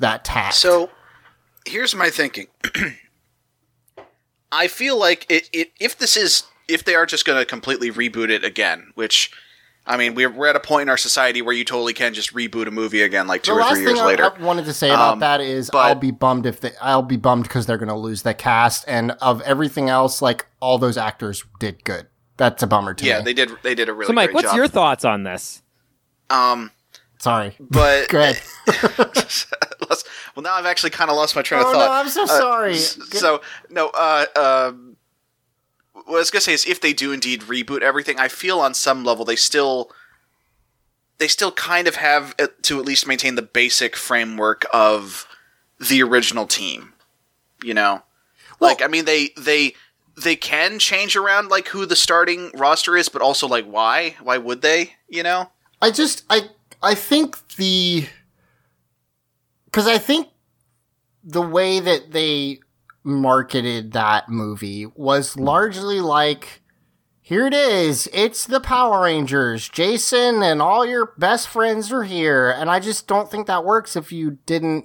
that 0.01 0.25
tact. 0.25 0.55
So 0.55 0.91
here's 1.65 1.95
my 1.95 2.11
thinking. 2.11 2.49
I 4.53 4.69
feel 4.69 4.99
like 4.99 5.27
it, 5.29 5.49
it 5.53 5.73
if 5.81 5.99
this 5.99 6.17
is 6.17 6.45
if 6.69 6.85
they 6.85 6.95
are 6.95 7.07
just 7.07 7.25
going 7.25 7.39
to 7.39 7.45
completely 7.45 7.91
reboot 7.91 8.31
it 8.31 8.45
again, 8.45 8.93
which 8.95 9.31
I 9.87 9.97
mean 9.97 10.15
we're 10.15 10.31
we're 10.31 10.49
at 10.49 10.57
a 10.57 10.61
point 10.61 10.83
in 10.83 10.89
our 10.89 10.97
society 10.97 11.43
where 11.43 11.55
you 11.55 11.65
totally 11.65 11.93
can 11.93 12.13
just 12.15 12.35
reboot 12.35 12.67
a 12.67 12.71
movie 12.71 13.03
again 13.03 13.27
like 13.29 13.43
two 13.45 13.55
the 13.55 13.61
or 13.61 13.71
three 13.71 13.81
years 13.83 13.93
thing 13.93 14.01
I- 14.01 14.07
later. 14.07 14.25
I, 14.37 14.43
wanted 14.43 14.65
to 14.65 14.73
say 14.73 14.89
about 14.91 15.13
Um, 15.15 15.19
that 15.21 15.41
is 15.41 15.71
but- 15.71 15.79
I'll 15.79 15.95
be 15.95 16.11
bummed 16.11 16.45
if 16.47 16.61
they 16.61 16.73
I'll 16.81 17.03
be 17.03 17.17
bummed 17.17 17.45
because 17.45 17.67
they're 17.67 17.79
going 17.79 17.89
to 17.89 17.95
lose 17.97 18.23
the 18.23 18.35
cast 18.35 18.85
and 18.89 19.13
of 19.21 19.41
everything 19.43 19.89
else 19.89 20.21
like 20.21 20.47
all 20.61 20.79
those 20.79 20.97
actors 20.97 21.45
did 21.61 21.85
good. 21.85 22.09
That's 22.37 22.63
a 22.63 22.67
bummer 22.67 22.95
to 22.95 23.05
yeah, 23.05 23.19
me. 23.19 23.25
they 23.25 23.33
did 23.35 23.51
they 23.63 23.75
did 23.75 23.89
a 23.89 23.93
really 23.95 24.07
good 24.07 24.07
job. 24.07 24.09
So, 24.09 24.13
Mike, 24.15 24.27
great 24.31 24.35
what's 24.35 24.49
job. 24.49 24.57
your 24.57 24.69
thoughts 24.69 25.05
on 25.05 25.23
this? 25.23 25.63
um 26.31 26.71
Sorry. 27.19 27.57
but 27.61 28.09
Go 28.11 28.21
ahead. 28.21 28.43
Well 30.35 30.43
now 30.43 30.55
I've 30.55 30.67
actually 30.67 30.91
kind 30.91 31.11
of 31.11 31.17
lost 31.17 31.35
my 31.35 31.41
train 31.43 31.63
Oh 31.63 31.69
of 31.69 31.73
no, 31.73 31.79
thought. 31.79 32.05
I'm 32.05 32.11
so 32.11 32.25
Uh, 32.25 32.27
sorry. 32.27 32.73
s- 32.75 32.99
So 33.13 33.41
no, 33.71 33.91
uh, 33.97 34.27
um, 34.37 34.86
what 36.07 36.17
I 36.17 36.19
was 36.19 36.31
gonna 36.31 36.41
say 36.41 36.55
is 36.55 36.67
if 36.67 36.81
they 36.81 36.93
do 36.93 37.13
indeed 37.13 37.43
reboot 37.43 37.83
everything, 37.83 38.19
I 38.19 38.29
feel 38.29 38.61
on 38.61 38.75
some 38.75 39.05
level 39.05 39.25
they 39.25 39.37
still 39.37 39.91
they 41.19 41.29
still 41.29 41.53
kind 41.53 41.89
of 41.89 41.97
have 41.97 42.35
uh, 42.39 42.49
to 42.63 42.79
at 42.79 42.85
least 42.85 43.07
maintain 43.07 43.35
the 43.35 43.43
basic 43.43 43.97
framework 43.97 44.65
of 44.73 45.27
the 45.79 46.03
original 46.03 46.47
team. 46.47 46.93
You 47.63 47.75
know, 47.75 48.03
like 48.61 48.83
I 48.83 48.87
mean 48.87 49.05
they 49.05 49.31
they 49.37 49.75
they 50.17 50.37
can 50.37 50.79
change 50.79 51.17
around 51.17 51.49
like 51.49 51.69
who 51.69 51.87
the 51.87 51.97
starting 51.97 52.51
roster 52.55 52.97
is, 52.97 53.09
but 53.09 53.23
also 53.23 53.47
like 53.49 53.67
why? 53.67 54.17
Why 54.23 54.39
would 54.39 54.63
they? 54.63 54.95
You 55.09 55.23
know? 55.23 55.51
I 55.83 55.91
just 55.91 56.25
I 56.31 56.49
I 56.83 56.95
think 56.95 57.37
the 57.57 58.07
because 59.67 59.87
I 59.87 59.99
think 59.99 60.29
the 61.25 61.43
way 61.43 61.81
that 61.81 62.13
they 62.13 62.61
marketed 63.07 63.93
that 63.93 64.29
movie 64.29 64.85
was 64.95 65.37
largely 65.37 66.01
like 66.01 66.61
here 67.21 67.47
it 67.47 67.55
is. 67.55 68.09
It's 68.13 68.45
the 68.47 68.61
Power 68.61 69.03
Rangers. 69.03 69.69
Jason 69.69 70.43
and 70.45 70.63
all 70.63 70.87
your 70.87 71.13
best 71.19 71.49
friends 71.49 71.91
are 71.93 72.05
here. 72.05 72.51
And 72.51 72.71
I 72.71 72.79
just 72.79 73.09
don't 73.09 73.29
think 73.31 73.47
that 73.49 73.65
works 73.65 73.97
if 73.97 74.13
you 74.13 74.39
didn't, 74.47 74.85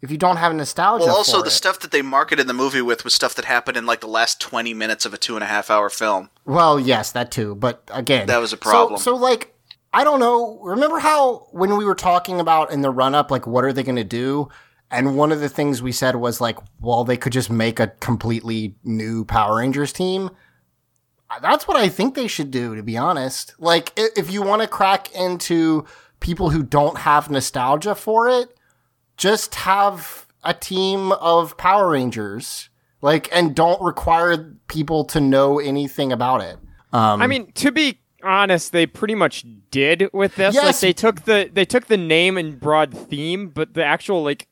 if 0.00 0.10
you 0.10 0.16
don't 0.16 0.38
have 0.38 0.54
nostalgia. 0.54 1.04
Well, 1.04 1.16
also 1.16 1.42
the 1.42 1.48
it. 1.48 1.50
stuff 1.50 1.78
that 1.80 1.90
they 1.90 2.00
marketed 2.00 2.46
the 2.46 2.54
movie 2.54 2.80
with 2.80 3.04
was 3.04 3.12
stuff 3.14 3.34
that 3.34 3.44
happened 3.44 3.76
in 3.76 3.84
like 3.84 4.00
the 4.00 4.06
last 4.06 4.40
twenty 4.40 4.72
minutes 4.72 5.04
of 5.04 5.12
a 5.12 5.18
two 5.18 5.34
and 5.34 5.42
a 5.44 5.46
half 5.46 5.70
hour 5.70 5.90
film. 5.90 6.30
Well, 6.46 6.80
yes, 6.80 7.12
that 7.12 7.30
too. 7.30 7.54
But 7.54 7.82
again, 7.92 8.26
That 8.26 8.38
was 8.38 8.52
a 8.54 8.56
so- 8.56 8.60
problem. 8.62 8.98
So, 9.00 9.14
like, 9.14 9.54
I 9.92 10.02
don't 10.02 10.20
know. 10.20 10.58
Remember 10.62 10.98
how 10.98 11.46
when 11.52 11.76
we 11.76 11.84
were 11.84 11.94
talking 11.94 12.40
about 12.40 12.70
in 12.72 12.80
the 12.80 12.90
run 12.90 13.14
up, 13.14 13.30
like, 13.30 13.46
what 13.46 13.64
are 13.64 13.72
they 13.74 13.82
going 13.82 13.96
to 13.96 14.04
do? 14.04 14.48
And 14.90 15.16
one 15.16 15.32
of 15.32 15.40
the 15.40 15.48
things 15.48 15.82
we 15.82 15.92
said 15.92 16.16
was 16.16 16.40
like, 16.40 16.58
well, 16.80 17.02
they 17.04 17.16
could 17.16 17.32
just 17.32 17.50
make 17.50 17.80
a 17.80 17.88
completely 17.88 18.76
new 18.84 19.24
Power 19.24 19.56
Rangers 19.58 19.92
team. 19.92 20.30
That's 21.42 21.66
what 21.66 21.76
I 21.76 21.88
think 21.88 22.14
they 22.14 22.28
should 22.28 22.52
do, 22.52 22.76
to 22.76 22.82
be 22.82 22.96
honest. 22.96 23.54
Like, 23.58 23.92
if 23.96 24.30
you 24.30 24.42
want 24.42 24.62
to 24.62 24.68
crack 24.68 25.12
into 25.12 25.84
people 26.20 26.50
who 26.50 26.62
don't 26.62 26.98
have 26.98 27.28
nostalgia 27.30 27.96
for 27.96 28.28
it, 28.28 28.56
just 29.16 29.56
have 29.56 30.26
a 30.44 30.54
team 30.54 31.10
of 31.12 31.56
Power 31.56 31.90
Rangers. 31.90 32.68
Like, 33.02 33.28
and 33.32 33.56
don't 33.56 33.82
require 33.82 34.54
people 34.68 35.04
to 35.06 35.20
know 35.20 35.58
anything 35.58 36.12
about 36.12 36.42
it. 36.42 36.58
Um, 36.92 37.20
I 37.20 37.26
mean, 37.26 37.50
to 37.54 37.72
be 37.72 37.98
honest, 38.22 38.70
they 38.70 38.86
pretty 38.86 39.16
much 39.16 39.44
did 39.72 40.08
with 40.12 40.36
this. 40.36 40.54
Like 40.54 40.64
Yes. 40.64 40.80
they 40.80 40.92
took 40.92 41.24
the 41.24 41.50
they 41.52 41.64
took 41.64 41.86
the 41.86 41.96
name 41.96 42.38
and 42.38 42.58
broad 42.58 42.94
theme, 42.94 43.48
but 43.48 43.74
the 43.74 43.84
actual 43.84 44.22
like 44.22 44.48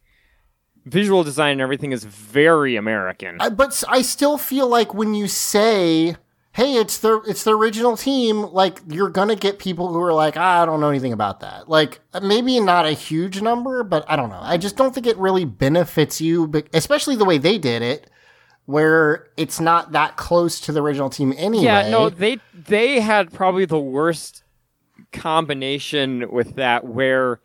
visual 0.84 1.24
design 1.24 1.52
and 1.52 1.60
everything 1.60 1.92
is 1.92 2.04
very 2.04 2.76
American. 2.76 3.36
I, 3.40 3.48
but 3.48 3.82
I 3.88 4.02
still 4.02 4.38
feel 4.38 4.68
like 4.68 4.94
when 4.94 5.14
you 5.14 5.28
say, 5.28 6.16
"Hey, 6.52 6.74
it's 6.74 6.98
the 6.98 7.20
it's 7.26 7.44
the 7.44 7.56
original 7.56 7.96
team," 7.96 8.42
like 8.42 8.80
you're 8.88 9.10
gonna 9.10 9.36
get 9.36 9.58
people 9.58 9.92
who 9.92 10.00
are 10.00 10.12
like, 10.12 10.36
ah, 10.36 10.62
"I 10.62 10.66
don't 10.66 10.80
know 10.80 10.90
anything 10.90 11.12
about 11.12 11.40
that." 11.40 11.68
Like 11.68 12.00
maybe 12.22 12.60
not 12.60 12.86
a 12.86 12.92
huge 12.92 13.40
number, 13.40 13.82
but 13.82 14.04
I 14.08 14.16
don't 14.16 14.30
know. 14.30 14.40
I 14.42 14.56
just 14.56 14.76
don't 14.76 14.94
think 14.94 15.06
it 15.06 15.16
really 15.16 15.44
benefits 15.44 16.20
you, 16.20 16.46
but 16.46 16.66
especially 16.72 17.16
the 17.16 17.24
way 17.24 17.38
they 17.38 17.58
did 17.58 17.82
it, 17.82 18.10
where 18.66 19.28
it's 19.36 19.60
not 19.60 19.92
that 19.92 20.16
close 20.16 20.60
to 20.60 20.72
the 20.72 20.82
original 20.82 21.10
team 21.10 21.34
anyway. 21.36 21.64
yeah, 21.64 21.88
no, 21.88 22.10
they 22.10 22.38
they 22.52 23.00
had 23.00 23.32
probably 23.32 23.64
the 23.64 23.78
worst 23.78 24.42
combination 25.12 26.30
with 26.30 26.56
that 26.56 26.84
where 26.84 27.40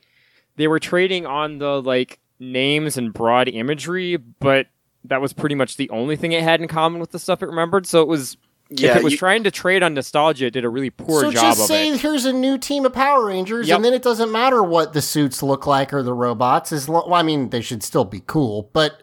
they 0.55 0.67
were 0.67 0.79
trading 0.79 1.25
on 1.25 1.57
the 1.59 1.81
like 1.81 2.19
names 2.39 2.97
and 2.97 3.13
broad 3.13 3.47
imagery, 3.47 4.17
but 4.17 4.67
that 5.05 5.21
was 5.21 5.33
pretty 5.33 5.55
much 5.55 5.77
the 5.77 5.89
only 5.89 6.15
thing 6.15 6.31
it 6.31 6.43
had 6.43 6.61
in 6.61 6.67
common 6.67 6.99
with 6.99 7.11
the 7.11 7.19
stuff 7.19 7.41
it 7.43 7.47
remembered. 7.47 7.85
So 7.85 8.01
it 8.01 8.07
was 8.07 8.37
Yeah, 8.69 8.91
if 8.91 8.97
it 8.97 9.03
was 9.03 9.13
you- 9.13 9.17
trying 9.19 9.43
to 9.45 9.51
trade 9.51 9.81
on 9.81 9.93
nostalgia, 9.93 10.45
it 10.47 10.51
did 10.53 10.63
a 10.65 10.69
really 10.69 10.89
poor 10.91 11.23
job. 11.23 11.31
so 11.33 11.39
job 11.39 11.41
just 11.41 11.61
of 11.61 11.65
say 11.67 11.89
it. 11.89 12.01
here's 12.01 12.25
a 12.25 12.33
new 12.33 12.57
team 12.57 12.85
of 12.85 12.93
Power 12.93 13.25
Rangers, 13.25 13.67
Yep. 13.67 13.75
and 13.77 13.85
then 13.85 13.93
it 13.93 14.01
doesn't 14.03 14.31
matter 14.31 14.61
what 14.61 14.93
the 14.93 15.01
suits 15.01 15.41
look 15.41 15.65
like 15.65 15.91
or 15.93 16.03
the 16.03 16.13
robots. 16.13 16.71
As 16.71 16.87
lo- 16.87 17.03
well, 17.07 17.15
I 17.15 17.23
mean, 17.23 17.49
they 17.49 17.61
should 17.61 17.81
still 17.83 18.05
be 18.05 18.21
cool, 18.27 18.69
but 18.73 19.01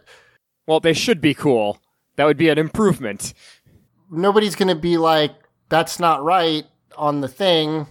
Well, 0.67 0.81
they 0.81 0.93
should 0.93 1.21
be 1.21 1.35
cool. 1.35 1.79
That 2.17 2.25
would 2.27 2.37
be 2.37 2.49
an 2.49 2.59
improvement. 2.59 3.35
nobody's 4.11 4.55
going 4.55 4.69
to 4.69 4.75
be 4.75 4.97
like, 4.99 5.33
that's 5.69 5.99
not 5.99 6.23
right 6.23 6.65
on 6.97 7.21
the 7.21 7.29
thing. 7.29 7.87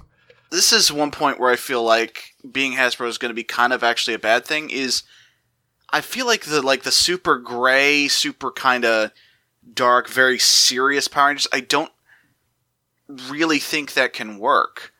this 0.51 0.71
is 0.71 0.91
one 0.91 1.11
point 1.11 1.39
where 1.39 1.51
I 1.51 1.57
feel 1.57 1.83
like 1.83 2.29
being 2.49 2.73
Hasbro 2.73 3.07
is 3.09 3.17
going 3.17 3.29
to 3.31 3.35
be 3.35 3.43
kind 3.43 3.73
of 3.73 3.83
actually 3.83 4.13
a 4.13 4.19
bad 4.19 4.45
thing. 4.45 4.69
Is 4.69 5.03
I 5.95 6.01
feel 6.01 6.25
like 6.25 6.43
the 6.45 6.61
like 6.61 6.83
the 6.83 6.91
super 6.91 7.37
gray, 7.37 8.07
super 8.09 8.51
kind 8.51 8.83
of 8.83 9.11
dark, 9.73 10.09
very 10.09 10.37
serious 10.39 11.07
Power 11.07 11.27
Rangers. 11.27 11.47
I 11.53 11.61
don't 11.61 11.91
really 13.29 13.59
think 13.59 13.93
that 13.93 14.13
can 14.13 14.37
work. 14.37 14.91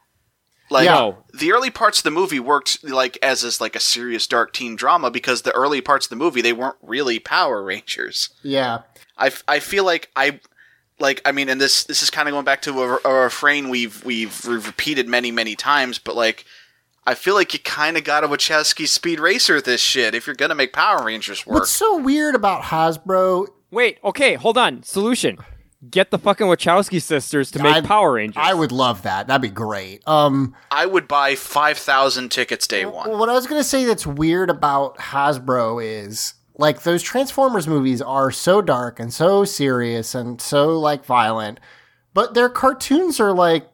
Like 0.70 0.86
No. 0.86 1.24
the 1.34 1.52
early 1.52 1.70
parts 1.70 2.00
of 2.00 2.04
the 2.06 2.12
movie 2.12 2.40
worked 2.40 2.84
like 2.84 3.18
as 3.22 3.44
as 3.44 3.60
like 3.62 3.76
a 3.76 3.80
serious 3.80 4.26
dark 4.26 4.54
teen 4.54 4.76
drama 4.76 5.12
because 5.12 5.42
the 5.42 5.52
early 5.52 5.82
parts 5.82 6.06
of 6.08 6.10
the 6.12 6.16
movie 6.16 6.42
they 6.42 6.54
weren't 6.54 6.78
really 6.82 7.20
Power 7.20 7.62
Rangers. 7.64 8.30
Yeah. 8.42 8.80
I, 9.18 9.32
I 9.48 9.60
feel 9.60 9.84
like 9.86 10.10
I 10.16 10.40
like 11.00 11.22
I 11.26 11.34
mean 11.34 11.50
and 11.50 11.60
this 11.62 11.84
this 11.84 12.02
is 12.02 12.10
kind 12.10 12.28
of 12.28 12.32
going 12.34 12.46
back 12.46 12.62
to 12.64 12.82
a, 12.82 13.00
a 13.06 13.14
refrain 13.26 13.70
we've 13.70 14.04
we've 14.06 14.44
we've 14.46 14.66
repeated 14.66 15.08
many 15.08 15.30
many 15.30 15.56
times 15.56 16.00
but 16.00 16.16
like 16.16 16.46
I 17.08 17.14
feel 17.14 17.36
like 17.36 17.54
you 17.54 17.60
kind 17.60 17.98
of 17.98 18.04
got 18.04 18.24
a 18.24 18.28
Wachowski 18.28 18.88
Speed 18.88 19.20
Racer 19.20 19.62
this 19.62 19.82
shit 19.82 20.16
if 20.16 20.26
you're 20.26 20.36
gonna 20.36 20.56
make 20.56 20.74
Power 20.74 21.04
Rangers 21.04 21.46
work. 21.46 21.60
What's 21.60 21.72
so 21.72 21.98
weird 21.98 22.34
about 22.36 22.64
Hasbro? 22.64 23.48
Wait, 23.72 24.00
okay, 24.04 24.36
hold 24.36 24.58
on. 24.58 24.82
Solution. 24.84 25.38
Get 25.92 26.10
the 26.10 26.18
fucking 26.18 26.48
Wachowski 26.48 27.00
sisters 27.00 27.52
to 27.52 27.62
make 27.62 27.76
I'd- 27.76 27.88
Power 27.88 28.14
Rangers. 28.14 28.42
I 28.44 28.56
would 28.56 28.72
love 28.72 29.04
that. 29.04 29.28
That'd 29.28 29.42
be 29.44 29.50
great. 29.50 30.02
Um, 30.08 30.56
I 30.72 30.88
would 30.88 31.08
buy 31.08 31.36
five 31.36 31.78
thousand 31.78 32.30
tickets 32.32 32.66
day 32.66 32.86
one. 32.86 33.20
what 33.20 33.30
I 33.30 33.34
was 33.34 33.46
going 33.46 33.60
to 33.62 33.68
say 33.68 33.86
that's 33.86 34.08
weird 34.08 34.50
about 34.50 34.98
Hasbro 34.98 35.84
is 35.86 36.34
like 36.58 36.82
those 36.84 37.04
Transformers 37.04 37.68
movies 37.68 38.02
are 38.02 38.32
so 38.32 38.62
dark 38.64 39.00
and 39.00 39.14
so 39.14 39.44
serious 39.46 40.16
and 40.16 40.42
so 40.42 40.80
like 40.80 41.06
violent, 41.06 41.60
but 42.16 42.34
their 42.34 42.50
cartoons 42.50 43.20
are 43.20 43.34
like 43.34 43.68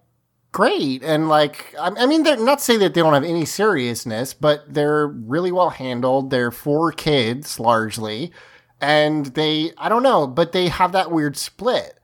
great 0.52 1.04
and 1.04 1.30
like 1.30 1.74
I, 1.80 1.92
I 1.98 2.06
mean 2.06 2.24
they're 2.24 2.38
not 2.38 2.60
to 2.60 2.64
say 2.64 2.78
that 2.78 2.94
they 2.94 3.02
don't 3.02 3.14
have 3.14 3.24
any 3.24 3.46
seriousness, 3.46 4.34
but 4.34 4.74
they're 4.74 5.08
really 5.08 5.52
well 5.52 5.70
handled. 5.70 6.30
They're 6.30 6.52
for 6.52 6.92
kids 6.92 7.60
largely, 7.60 8.32
and 8.80 9.28
they 9.28 9.72
I 9.78 9.90
don't 9.90 10.04
know, 10.04 10.28
but 10.28 10.52
they 10.52 10.68
have 10.68 10.92
that 10.92 11.12
weird 11.12 11.38
split. 11.38 12.00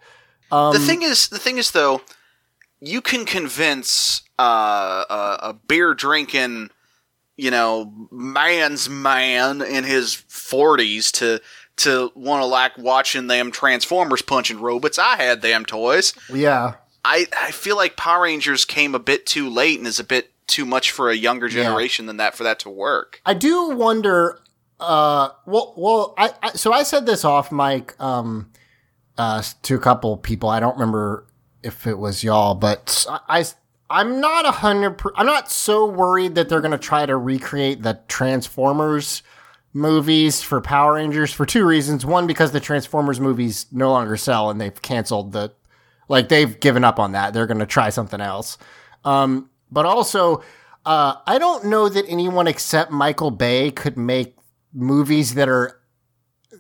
Um, 0.52 0.74
the 0.74 0.80
thing 0.80 1.02
is, 1.02 1.28
the 1.28 1.40
thing 1.40 1.58
is 1.58 1.72
though, 1.72 2.02
you 2.80 3.02
can 3.02 3.26
convince 3.26 4.22
uh, 4.40 5.04
a, 5.10 5.50
a 5.50 5.54
beer 5.68 5.94
drinking, 5.94 6.70
you 7.36 7.52
know, 7.52 8.08
man's 8.12 8.90
man 8.90 9.62
in 9.62 9.84
his 9.84 10.14
forties 10.14 11.12
to 11.14 11.42
to 11.78 12.12
want 12.16 12.42
to 12.42 12.46
like 12.46 12.78
watching 12.78 13.28
them 13.28 13.52
Transformers 13.52 14.22
punching 14.22 14.60
robots. 14.60 14.98
I 14.98 15.18
had 15.18 15.42
them 15.42 15.66
toys. 15.66 16.14
yeah. 16.34 16.76
I 17.08 17.26
I 17.40 17.52
feel 17.52 17.78
like 17.78 17.96
Power 17.96 18.24
Rangers 18.24 18.66
came 18.66 18.94
a 18.94 19.00
bit 19.00 19.26
too 19.26 19.50
late 19.50 19.78
and 19.78 19.88
is 19.88 20.00
a 20.00 20.04
bit 20.04 20.32
too 20.46 20.66
much 20.66 20.92
for 20.92 21.10
a 21.10 21.16
younger 21.16 21.48
generation 21.48 22.06
than 22.06 22.18
that 22.18 22.36
for 22.36 22.44
that 22.44 22.60
to 22.60 22.70
work. 22.70 23.22
I 23.26 23.34
do 23.34 23.70
wonder. 23.70 24.40
Uh, 24.80 25.30
well, 25.46 25.74
well, 25.78 26.14
I, 26.18 26.34
I 26.44 26.52
so 26.52 26.74
I 26.74 26.84
said 26.84 27.06
this 27.06 27.24
off 27.24 27.52
mic, 27.52 28.00
um, 28.00 28.52
uh, 29.18 29.42
to 29.64 29.76
a 29.76 29.80
couple 29.80 30.18
people. 30.18 30.50
I 30.50 30.60
don't 30.60 30.74
remember 30.74 31.26
if 31.64 31.88
it 31.88 31.98
was 31.98 32.24
y'all, 32.24 32.56
but 32.56 33.06
I, 33.10 33.46
I 33.90 34.02
am 34.02 34.20
not 34.20 34.46
a 34.46 34.52
hundred. 34.52 35.02
I'm 35.16 35.26
not 35.26 35.50
so 35.50 35.86
worried 35.86 36.36
that 36.36 36.50
they're 36.50 36.62
gonna 36.62 36.78
try 36.78 37.06
to 37.06 37.16
recreate 37.16 37.84
the 37.84 38.00
Transformers 38.08 39.24
movies 39.74 40.42
for 40.42 40.60
Power 40.60 40.96
Rangers 40.96 41.32
for 41.32 41.46
two 41.46 41.66
reasons. 41.66 42.06
One, 42.06 42.28
because 42.28 42.52
the 42.52 42.60
Transformers 42.60 43.20
movies 43.20 43.66
no 43.72 43.92
longer 43.92 44.18
sell 44.18 44.50
and 44.50 44.60
they've 44.60 44.82
canceled 44.82 45.32
the, 45.32 45.54
like 46.08 46.30
they've 46.30 46.60
given 46.60 46.84
up 46.84 47.00
on 47.00 47.12
that. 47.14 47.34
They're 47.34 47.48
gonna 47.48 47.66
try 47.66 47.90
something 47.90 48.22
else. 48.22 48.58
Um, 49.06 49.50
but 49.72 49.86
also, 49.86 50.44
uh, 50.86 51.16
I 51.26 51.38
don't 51.40 51.66
know 51.66 51.90
that 51.90 52.06
anyone 52.08 52.48
except 52.48 52.92
Michael 52.92 53.32
Bay 53.32 53.72
could 53.72 53.98
make 53.98 54.36
movies 54.74 55.34
that 55.36 55.50
are 55.50 55.80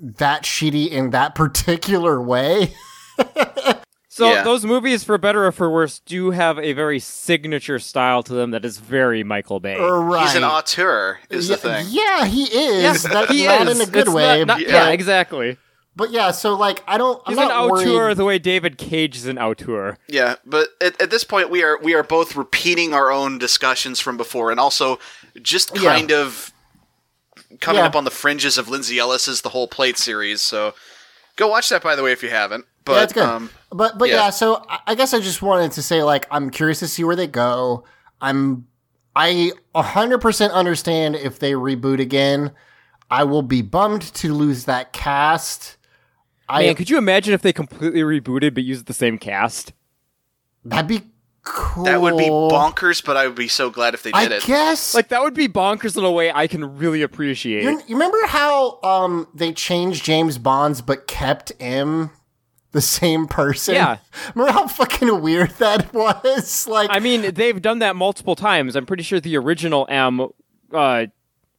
that 0.01 0.43
shitty 0.43 0.89
in 0.89 1.11
that 1.11 1.33
particular 1.35 2.21
way. 2.21 2.73
so 4.09 4.31
Yeah. 4.31 4.43
those 4.43 4.65
movies, 4.65 5.03
for 5.03 5.17
better 5.17 5.45
or 5.45 5.51
for 5.51 5.69
worse, 5.69 5.99
do 5.99 6.31
have 6.31 6.57
a 6.59 6.73
very 6.73 6.99
signature 6.99 7.79
style 7.79 8.23
to 8.23 8.33
them 8.33 8.51
that 8.51 8.65
is 8.65 8.77
very 8.79 9.23
Michael 9.23 9.59
Bay. 9.59 9.77
right. 9.79 10.25
He's 10.27 10.35
an 10.35 10.43
auteur, 10.43 11.19
is 11.29 11.49
yeah, 11.49 11.55
the 11.55 11.61
thing. 11.61 11.85
Yeah, 11.89 12.25
he 12.25 12.43
is. 12.43 12.83
Yes, 12.83 13.03
That- 13.03 13.29
he 13.29 13.45
not 13.45 13.67
is. 13.67 13.79
in 13.79 13.87
a 13.87 13.91
good 13.91 14.07
It's 14.07 14.13
way. 14.15 14.39
not- 14.39 14.47
not- 14.47 14.57
but, 14.59 14.67
yeah, 14.67 14.89
exactly. 14.89 15.57
But 15.97 16.11
yeah, 16.11 16.31
so 16.31 16.55
like 16.55 16.83
I 16.87 16.97
don't. 16.97 17.21
I'm 17.25 17.33
He's 17.33 17.41
an 17.41 17.49
not 17.49 17.69
auteur 17.71 17.93
worried. 17.93 18.17
the 18.17 18.23
way 18.25 18.39
David 18.39 18.77
Cage 18.77 19.17
is 19.17 19.25
an 19.25 19.37
auteur. 19.37 19.97
Yeah, 20.07 20.35
but 20.45 20.69
at, 20.79 21.01
at 21.01 21.09
this 21.09 21.23
point 21.25 21.49
we 21.49 21.63
are 21.63 21.77
we 21.81 21.93
are 21.95 22.03
both 22.03 22.35
repeating 22.35 22.93
our 22.93 23.11
own 23.11 23.37
discussions 23.39 23.99
from 23.99 24.15
before, 24.15 24.51
and 24.51 24.59
also 24.59 24.99
just 25.41 25.75
Yeah. 25.75 25.93
kind 25.95 26.11
of 26.11 26.53
coming 27.59 27.79
Yeah. 27.81 27.87
up 27.87 27.95
on 27.95 28.03
the 28.05 28.11
fringes 28.11 28.57
of 28.57 28.69
Lindsay 28.69 28.99
Ellis's 28.99 29.41
The 29.41 29.49
Whole 29.49 29.67
Plate 29.67 29.97
series. 29.97 30.41
So 30.41 30.73
go 31.35 31.47
watch 31.47 31.69
that, 31.69 31.81
by 31.81 31.95
the 31.95 32.03
way, 32.03 32.11
if 32.11 32.21
you 32.23 32.29
haven't. 32.29 32.65
But 32.85 32.93
yeah, 32.93 33.03
it's 33.03 33.13
good. 33.13 33.23
Um, 33.23 33.49
but 33.71 33.97
but 33.97 34.07
yeah. 34.09 34.15
yeah. 34.25 34.29
so 34.29 34.63
I- 34.69 34.79
I 34.87 34.95
guess 34.95 35.13
I 35.13 35.19
just 35.19 35.41
wanted 35.41 35.71
to 35.73 35.81
say 35.81 36.03
like 36.03 36.27
I'm 36.31 36.49
curious 36.51 36.79
to 36.79 36.87
see 36.87 37.03
where 37.03 37.15
they 37.15 37.27
go. 37.27 37.83
I'm 38.21 38.67
I 39.15 39.51
100% 39.73 40.51
understand 40.53 41.15
if 41.15 41.39
they 41.39 41.53
reboot 41.53 41.99
again. 41.99 42.51
I 43.09 43.23
will 43.23 43.41
be 43.41 43.61
bummed 43.61 44.01
to 44.15 44.33
lose 44.33 44.65
that 44.65 44.93
cast. 44.93 45.76
I 46.49 46.63
Man, 46.63 46.75
could 46.75 46.89
you 46.89 46.97
imagine 46.97 47.33
if 47.33 47.41
they 47.41 47.53
completely 47.53 48.01
rebooted 48.01 48.53
but 48.53 48.63
used 48.63 48.85
the 48.85 48.93
same 48.93 49.17
cast? 49.17 49.73
that'd 50.65 50.87
be 50.87 51.01
cool. 51.43 51.85
that 51.85 52.01
would 52.01 52.17
be 52.17 52.25
bonkers, 52.25 53.03
but 53.03 53.15
I 53.15 53.25
would 53.27 53.35
be 53.35 53.47
so 53.47 53.69
glad 53.69 53.93
if 53.93 54.03
they 54.03 54.11
I 54.13 54.23
did 54.23 54.31
it. 54.33 54.43
guess 54.45 54.93
Like 54.93 55.09
that 55.09 55.21
would 55.21 55.33
be 55.33 55.47
bonkers 55.47 55.97
in 55.97 56.03
a 56.03 56.11
way 56.11 56.31
I 56.31 56.47
can 56.47 56.77
really 56.77 57.01
appreciate. 57.01 57.63
You, 57.63 57.81
you 57.87 57.95
remember 57.95 58.17
how 58.27 58.79
um 58.83 59.27
they 59.33 59.53
changed 59.53 60.03
James 60.03 60.37
Bonds 60.37 60.81
but 60.81 61.07
kept 61.07 61.51
M? 61.59 62.11
the 62.73 62.81
same 62.81 63.27
person. 63.27 63.75
Yeah. 63.75 63.97
Remember 64.35 64.51
how 64.51 64.67
fucking 64.67 65.21
weird 65.21 65.51
that 65.51 65.91
was? 65.93 66.67
Like, 66.67 66.89
I 66.91 66.99
mean, 66.99 67.33
they've 67.33 67.59
done 67.59 67.79
that 67.79 67.95
multiple 67.95 68.35
times. 68.35 68.75
I'm 68.75 68.85
pretty 68.85 69.03
sure 69.03 69.19
the 69.19 69.37
original 69.37 69.87
M 69.89 70.27
uh, 70.71 71.05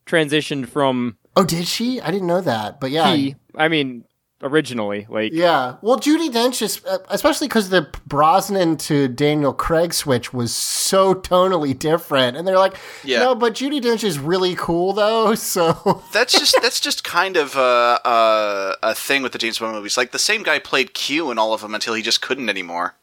transitioned 0.06 0.68
from 0.68 1.16
oh, 1.34 1.44
did 1.44 1.66
she? 1.66 2.00
I 2.00 2.10
didn't 2.10 2.26
know 2.26 2.40
that. 2.42 2.78
But 2.78 2.90
yeah, 2.90 3.16
I 3.56 3.68
mean, 3.68 4.04
originally, 4.42 5.06
like 5.08 5.32
Yeah, 5.32 5.76
well, 5.82 5.98
Judi 5.98 6.30
Dench 6.30 6.62
is 6.62 6.80
uh, 6.84 6.98
especially 7.08 7.48
because 7.48 7.70
the 7.70 7.88
Brosnan 8.06 8.76
to 8.78 9.08
Daniel 9.08 9.52
Craig 9.52 9.92
switch 9.94 10.32
was 10.32 10.54
so 10.54 11.14
tonally 11.14 11.78
different, 11.78 12.36
and 12.36 12.46
they're 12.46 12.58
like, 12.58 12.76
Yeah. 13.04 13.20
no, 13.20 13.34
but 13.34 13.54
Judi 13.54 13.80
Dench 13.80 14.04
is 14.04 14.18
really 14.18 14.54
cool 14.54 14.92
though. 14.92 15.34
So 15.48 16.02
That's 16.12 16.32
just 16.32 16.56
that's 16.62 16.80
just 16.80 17.04
kind 17.04 17.36
of 17.36 17.56
a, 17.56 18.00
a 18.04 18.76
a 18.82 18.94
thing 18.94 19.22
with 19.22 19.32
the 19.32 19.38
James 19.38 19.58
Bond 19.58 19.74
movies. 19.74 19.96
Like 19.96 20.12
the 20.12 20.18
same 20.18 20.42
guy 20.42 20.58
played 20.58 20.94
Q 20.94 21.30
in 21.30 21.38
all 21.38 21.52
of 21.54 21.60
them 21.62 21.74
until 21.74 21.94
he 21.94 22.02
just 22.02 22.20
couldn't 22.22 22.48
anymore. 22.48 22.94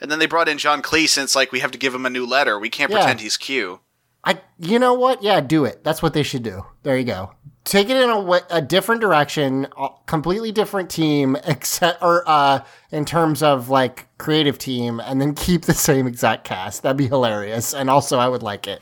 And 0.00 0.10
then 0.10 0.18
they 0.18 0.26
brought 0.26 0.48
in 0.48 0.58
John 0.58 0.82
Cleese, 0.82 1.16
and 1.16 1.24
it's 1.24 1.36
like 1.36 1.52
we 1.52 1.60
have 1.60 1.70
to 1.70 1.78
give 1.78 1.94
him 1.94 2.04
a 2.06 2.10
new 2.10 2.26
letter. 2.26 2.58
We 2.58 2.68
can't 2.70 2.90
Yeah. 2.90 2.98
pretend 2.98 3.20
he's 3.20 3.36
Q. 3.36 3.80
I, 4.24 4.40
you 4.58 4.78
know 4.78 4.94
what? 4.94 5.22
Yeah, 5.22 5.40
do 5.40 5.64
it. 5.64 5.82
That's 5.84 6.00
what 6.02 6.14
they 6.14 6.22
should 6.22 6.42
do. 6.44 6.64
There 6.84 6.96
you 6.96 7.04
go. 7.04 7.32
Take 7.64 7.88
it 7.90 7.96
in 7.96 8.10
a, 8.10 8.20
wa- 8.20 8.40
a 8.50 8.60
different 8.60 9.00
direction, 9.00 9.68
a 9.78 9.88
completely 10.06 10.50
different 10.50 10.90
team, 10.90 11.36
except 11.46 12.02
or 12.02 12.24
uh, 12.26 12.64
in 12.90 13.04
terms 13.04 13.42
of 13.42 13.68
like 13.68 14.06
creative 14.18 14.58
team, 14.58 15.00
and 15.00 15.20
then 15.20 15.34
keep 15.34 15.62
the 15.62 15.74
same 15.74 16.06
exact 16.06 16.44
cast. 16.44 16.82
That'd 16.82 16.96
be 16.96 17.06
hilarious, 17.06 17.72
and 17.72 17.88
also 17.88 18.18
I 18.18 18.28
would 18.28 18.42
like 18.42 18.66
it. 18.66 18.80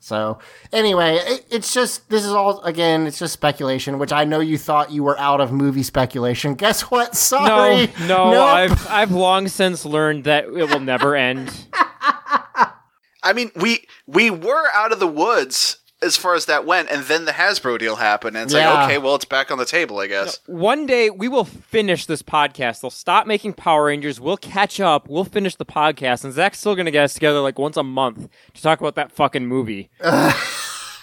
So 0.00 0.38
anyway, 0.72 1.16
it, 1.20 1.46
it's 1.50 1.74
just 1.74 2.08
this 2.10 2.24
is 2.24 2.32
all 2.32 2.60
again. 2.62 3.06
It's 3.08 3.18
just 3.18 3.32
speculation, 3.32 3.98
which 3.98 4.12
I 4.12 4.24
know 4.24 4.40
you 4.40 4.56
thought 4.58 4.90
you 4.92 5.02
were 5.02 5.18
out 5.18 5.40
of 5.40 5.52
movie 5.52 5.82
speculation. 5.82 6.54
Guess 6.54 6.82
what? 6.82 7.08
no, 7.10 7.14
Sorry, 7.14 7.86
no. 8.08 8.30
Nope. 8.32 8.44
I've 8.48 8.88
I've 8.88 9.10
long 9.12 9.48
since 9.48 9.84
learned 9.84 10.24
that 10.24 10.44
it 10.44 10.68
will 10.68 10.80
never 10.80 11.16
end. 11.16 11.52
I 13.22 13.32
mean, 13.34 13.50
we 13.56 13.86
we 14.06 14.30
were 14.30 14.66
out 14.74 14.92
of 14.92 15.00
the 15.00 15.08
woods 15.08 15.78
as 16.02 16.16
far 16.16 16.34
as 16.34 16.46
that 16.46 16.66
went, 16.66 16.90
and 16.90 17.04
then 17.04 17.24
the 17.24 17.32
Hasbro 17.32 17.78
deal 17.78 17.96
happened, 17.96 18.36
and 18.36 18.44
it's 18.44 18.54
Yeah. 18.54 18.72
like, 18.72 18.84
okay, 18.90 18.98
well, 18.98 19.14
it's 19.14 19.24
back 19.24 19.50
on 19.50 19.58
the 19.58 19.64
table, 19.64 19.98
I 19.98 20.06
guess. 20.06 20.40
One 20.46 20.84
day 20.86 21.08
we 21.10 21.26
will 21.28 21.44
finish 21.44 22.04
this 22.06 22.22
podcast. 22.22 22.80
They'll 22.82 22.90
stop 22.90 23.26
making 23.26 23.54
Power 23.54 23.86
Rangers. 23.86 24.20
We'll 24.20 24.36
catch 24.36 24.78
up. 24.80 25.08
We'll 25.08 25.24
finish 25.24 25.54
the 25.56 25.64
podcast, 25.64 26.22
and 26.24 26.32
Zach's 26.32 26.58
still 26.60 26.74
gonna 26.76 26.90
get 26.90 27.04
us 27.04 27.14
together 27.14 27.40
like 27.40 27.58
once 27.58 27.76
a 27.76 27.82
month 27.82 28.28
to 28.54 28.62
talk 28.62 28.80
about 28.80 28.94
that 28.96 29.10
fucking 29.12 29.46
movie. 29.46 29.90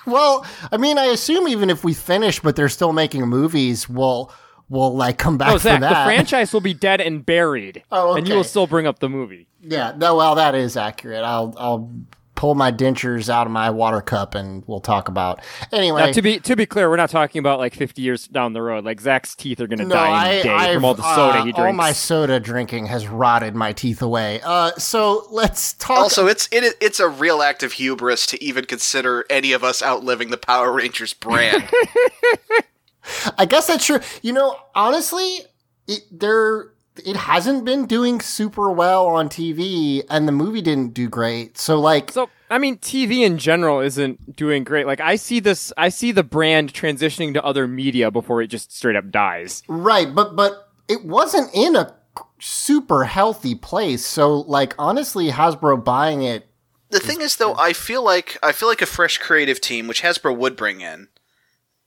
Well, 0.06 0.46
I 0.70 0.76
mean, 0.76 0.98
I 0.98 1.06
assume 1.06 1.48
even 1.48 1.70
if 1.70 1.86
we 1.86 1.94
finish, 1.94 2.42
but 2.42 2.58
they're 2.58 2.68
still 2.68 2.92
making 2.92 3.26
movies, 3.28 3.88
we'll 3.88 4.34
we'll 4.68 4.94
like 4.94 5.18
come 5.18 5.38
back 5.38 5.50
Oh, 5.50 5.54
for 5.54 5.60
Zach, 5.60 5.80
the 5.80 5.88
franchise 5.88 6.52
will 6.52 6.60
be 6.60 6.74
dead 6.74 7.00
and 7.00 7.26
buried, 7.26 7.84
Oh, 7.90 8.10
okay. 8.12 8.20
and 8.20 8.28
you 8.28 8.36
will 8.36 8.44
still 8.44 8.68
bring 8.68 8.86
up 8.86 9.00
the 9.00 9.08
movie. 9.08 9.48
Yeah, 9.62 9.94
no, 9.96 10.16
well, 10.18 10.36
that 10.36 10.56
is 10.56 10.76
accurate. 10.76 11.24
I'll 11.24 11.54
I'll 11.58 11.90
pull 12.36 12.56
my 12.56 12.72
dentures 12.72 13.30
out 13.30 13.48
of 13.48 13.54
my 13.54 13.70
water 13.70 14.02
cup 14.02 14.36
and 14.36 14.64
we'll 14.68 14.82
talk 14.82 15.08
about. 15.08 15.42
Anyway, 15.72 16.06
Now, 16.06 16.12
to 16.12 16.22
be 16.22 16.40
to 16.40 16.56
be 16.56 16.66
clear, 16.66 16.90
we're 16.90 16.98
not 16.98 17.10
talking 17.10 17.40
about 17.40 17.60
like 17.60 17.74
50 17.74 18.02
years 18.02 18.28
down 18.28 18.54
the 18.54 18.62
road. 18.62 18.84
Like 18.84 19.00
Zach's 19.02 19.36
teeth 19.36 19.60
are 19.60 19.68
gonna 19.68 19.86
no, 19.86 19.96
die 19.96 20.08
in 20.08 20.14
I, 20.14 20.30
a 20.30 20.44
day 20.44 20.50
I've, 20.50 20.76
from 20.76 20.86
all 20.86 20.94
the 20.94 21.16
soda 21.16 21.40
uh, 21.40 21.46
he 21.46 21.54
all 21.54 21.74
my 21.74 21.92
soda 21.92 22.40
drinking 22.40 22.88
has 22.88 23.08
rotted 23.08 23.56
my 23.56 23.72
teeth 23.72 24.02
away. 24.02 24.42
Uh, 24.44 24.72
so 24.72 25.28
let's 25.32 25.74
talk. 25.74 26.00
Also, 26.00 26.28
it's 26.28 26.50
it, 26.52 26.76
it's 26.82 27.00
a 27.00 27.08
real 27.08 27.42
act 27.42 27.64
of 27.64 27.74
hubris 27.74 28.26
to 28.28 28.44
even 28.44 28.66
consider 28.66 29.26
any 29.30 29.52
of 29.52 29.64
us 29.64 29.84
outliving 29.84 30.30
the 30.30 30.38
Power 30.38 30.72
Rangers 30.72 31.14
brand. 31.14 31.70
I 33.38 33.46
guess 33.46 33.68
that's 33.68 33.86
true. 33.86 34.00
You 34.22 34.34
know, 34.34 34.58
honestly, 34.76 35.40
it 35.88 36.04
there 36.12 36.73
it 36.98 37.16
hasn't 37.16 37.66
been 37.66 37.86
doing 37.86 38.20
super 38.22 38.70
well 38.72 39.08
on 39.08 39.30
TV, 39.30 40.04
and 40.10 40.28
the 40.28 40.32
movie 40.32 40.62
didn't 40.62 40.94
do 40.94 41.10
great. 41.10 41.58
So 41.58 41.80
like, 41.80 42.12
So 42.12 42.30
I 42.50 42.58
mean, 42.58 42.78
TV 42.78 43.26
in 43.26 43.38
general 43.38 43.80
isn't 43.80 44.36
doing 44.36 44.64
great. 44.64 44.86
Like 44.86 45.02
I 45.02 45.16
see 45.16 45.40
this, 45.40 45.74
I 45.78 45.90
see 45.90 46.12
the 46.12 46.24
brand 46.24 46.74
transitioning 46.74 47.34
to 47.34 47.44
other 47.44 47.68
media 47.68 48.12
before 48.12 48.42
it 48.42 48.48
just 48.48 48.72
straight 48.76 48.96
up 48.96 49.10
dies. 49.10 49.64
Right, 49.68 50.14
but 50.14 50.36
but 50.36 50.70
it 50.88 51.04
wasn't 51.04 51.50
in 51.54 51.76
a 51.76 51.96
super 52.40 53.06
healthy 53.06 53.56
place. 53.56 54.06
So 54.06 54.42
like 54.42 54.76
honestly, 54.78 55.30
Hasbro 55.30 55.84
buying 55.84 56.22
it. 56.24 56.48
the 56.90 57.00
thing 57.00 57.22
is, 57.22 57.38
though, 57.38 57.56
I 57.56 57.74
feel 57.74 58.04
like 58.04 58.38
I 58.44 58.52
feel 58.52 58.68
like 58.68 58.82
a 58.84 58.86
fresh 58.88 59.18
creative 59.18 59.60
team, 59.60 59.88
which 59.88 60.04
Hasbro 60.04 60.38
would 60.38 60.56
bring 60.56 60.82
in, 60.82 61.08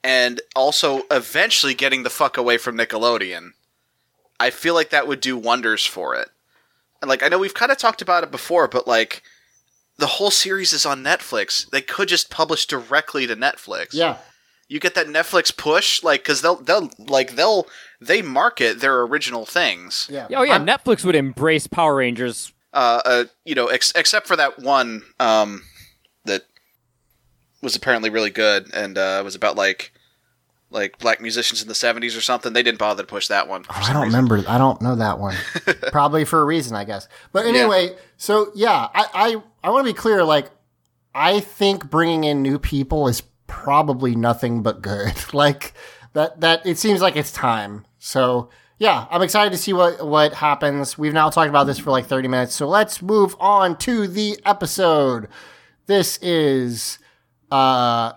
and 0.02 0.40
also 0.56 1.02
eventually 1.12 1.74
getting 1.74 2.02
the 2.02 2.10
fuck 2.10 2.36
away 2.36 2.58
from 2.58 2.76
Nickelodeon. 2.76 3.50
I 4.38 4.50
feel 4.50 4.74
like 4.74 4.90
that 4.90 5.06
would 5.08 5.20
do 5.20 5.36
wonders 5.36 5.84
for 5.84 6.14
it. 6.14 6.28
And 7.02 7.08
like, 7.08 7.22
I 7.22 7.28
know 7.28 7.38
we've 7.38 7.54
kind 7.54 7.70
of 7.72 7.78
talked 7.78 8.02
about 8.02 8.22
it 8.24 8.30
before, 8.30 8.68
but 8.68 8.86
like, 8.86 9.22
the 9.98 10.06
whole 10.06 10.30
series 10.30 10.72
is 10.72 10.84
on 10.84 11.02
Netflix. 11.02 11.68
They 11.70 11.80
could 11.80 12.08
just 12.08 12.30
publish 12.30 12.66
directly 12.66 13.26
to 13.26 13.34
Netflix. 13.36 13.88
Yeah, 13.92 14.18
you 14.68 14.78
get 14.80 14.94
that 14.94 15.06
Netflix 15.06 15.56
push, 15.56 16.02
like, 16.02 16.22
because 16.22 16.42
they'll 16.42 16.56
they'll 16.56 16.90
like 16.98 17.36
they'll 17.36 17.66
they 18.00 18.20
market 18.20 18.80
their 18.80 19.00
original 19.02 19.46
things. 19.46 20.06
yeah. 20.10 20.26
Oh 20.34 20.42
yeah, 20.42 20.52
I'm- 20.54 20.66
Netflix 20.66 21.04
would 21.04 21.14
embrace 21.14 21.66
Power 21.66 21.96
Rangers. 21.96 22.52
uh, 22.74 23.00
uh 23.04 23.24
you 23.44 23.54
know, 23.54 23.68
ex- 23.68 23.92
except 23.96 24.26
for 24.26 24.36
that 24.36 24.58
one 24.58 25.02
um 25.18 25.62
that 26.26 26.42
was 27.62 27.74
apparently 27.74 28.10
really 28.10 28.30
good 28.30 28.70
and 28.74 28.98
uh 28.98 29.22
was 29.24 29.34
about 29.34 29.56
like 29.56 29.92
like 30.76 30.98
black 30.98 31.20
musicians 31.20 31.62
in 31.62 31.68
the 31.68 31.74
70s 31.74 32.16
or 32.16 32.20
something. 32.20 32.52
They 32.52 32.62
didn't 32.62 32.78
bother 32.78 33.02
to 33.02 33.06
push 33.06 33.28
that 33.28 33.48
one. 33.48 33.64
for 33.64 33.72
I 33.72 33.92
don't 33.92 34.02
reason. 34.04 34.20
remember. 34.26 34.44
I 34.48 34.58
don't 34.58 34.80
know 34.82 34.94
that 34.94 35.18
one. 35.18 35.34
Probably 35.90 36.24
for 36.24 36.40
a 36.40 36.44
reason, 36.44 36.76
I 36.76 36.84
guess. 36.84 37.08
But 37.32 37.46
anyway, 37.46 37.96
so 38.18 38.52
yeah, 38.54 38.88
I 38.94 39.06
I, 39.14 39.42
I 39.64 39.70
want 39.70 39.86
to 39.86 39.92
be 39.92 39.96
clear. 39.96 40.22
Like, 40.22 40.50
I 41.14 41.40
think 41.40 41.90
bringing 41.90 42.24
in 42.24 42.42
new 42.42 42.58
people 42.58 43.08
is 43.08 43.22
probably 43.46 44.14
nothing 44.14 44.62
but 44.62 44.82
good. 44.82 45.14
like 45.34 45.72
that 46.12 46.40
that 46.42 46.64
it 46.66 46.78
seems 46.78 47.00
like 47.00 47.16
it's 47.16 47.32
time. 47.32 47.86
So 47.98 48.50
yeah, 48.78 49.06
I'm 49.10 49.22
excited 49.22 49.50
to 49.52 49.58
see 49.58 49.72
what 49.72 50.06
what 50.06 50.34
happens. 50.34 50.98
We've 50.98 51.14
now 51.14 51.30
talked 51.30 51.48
about 51.48 51.64
this 51.64 51.78
for 51.78 51.90
like 51.90 52.06
30 52.06 52.28
minutes, 52.28 52.54
so 52.54 52.68
let's 52.68 53.00
move 53.00 53.34
on 53.40 53.78
to 53.78 54.06
the 54.06 54.38
episode. 54.44 55.28
This 55.86 56.18
is 56.20 56.98
uh 57.50 58.12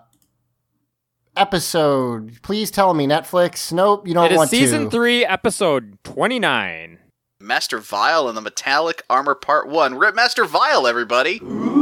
episode. 1.39 2.41
Please 2.41 2.69
tell 2.71 2.93
me 2.93 3.07
Netflix. 3.07 3.71
Nope, 3.71 4.07
you 4.07 4.13
don't 4.13 4.23
want 4.23 4.29
to. 4.29 4.33
It 4.33 4.35
is 4.35 4.37
want 4.37 4.49
season 4.49 4.83
to. 4.85 4.89
three, 4.89 5.25
episode 5.25 5.97
twenty-nine. 6.03 6.99
Master 7.41 7.77
Vile 7.77 8.27
and 8.27 8.35
the 8.35 8.41
Metallic 8.41 9.03
Armor 9.09 9.33
Part 9.33 9.69
1. 9.69 9.95
Rip 9.95 10.13
Master 10.13 10.43
Vile, 10.43 10.85
everybody. 10.85 11.39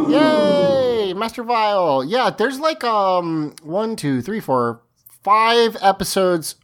Yay, 0.08 1.14
Master 1.16 1.42
Vile. 1.44 2.04
Yeah, 2.04 2.30
there's 2.30 2.60
like 2.60 2.84
um 2.84 3.56
one, 3.64 3.96
two, 3.96 4.22
three, 4.22 4.40
four, 4.40 4.82
five 5.24 5.76
episodes 5.82 6.56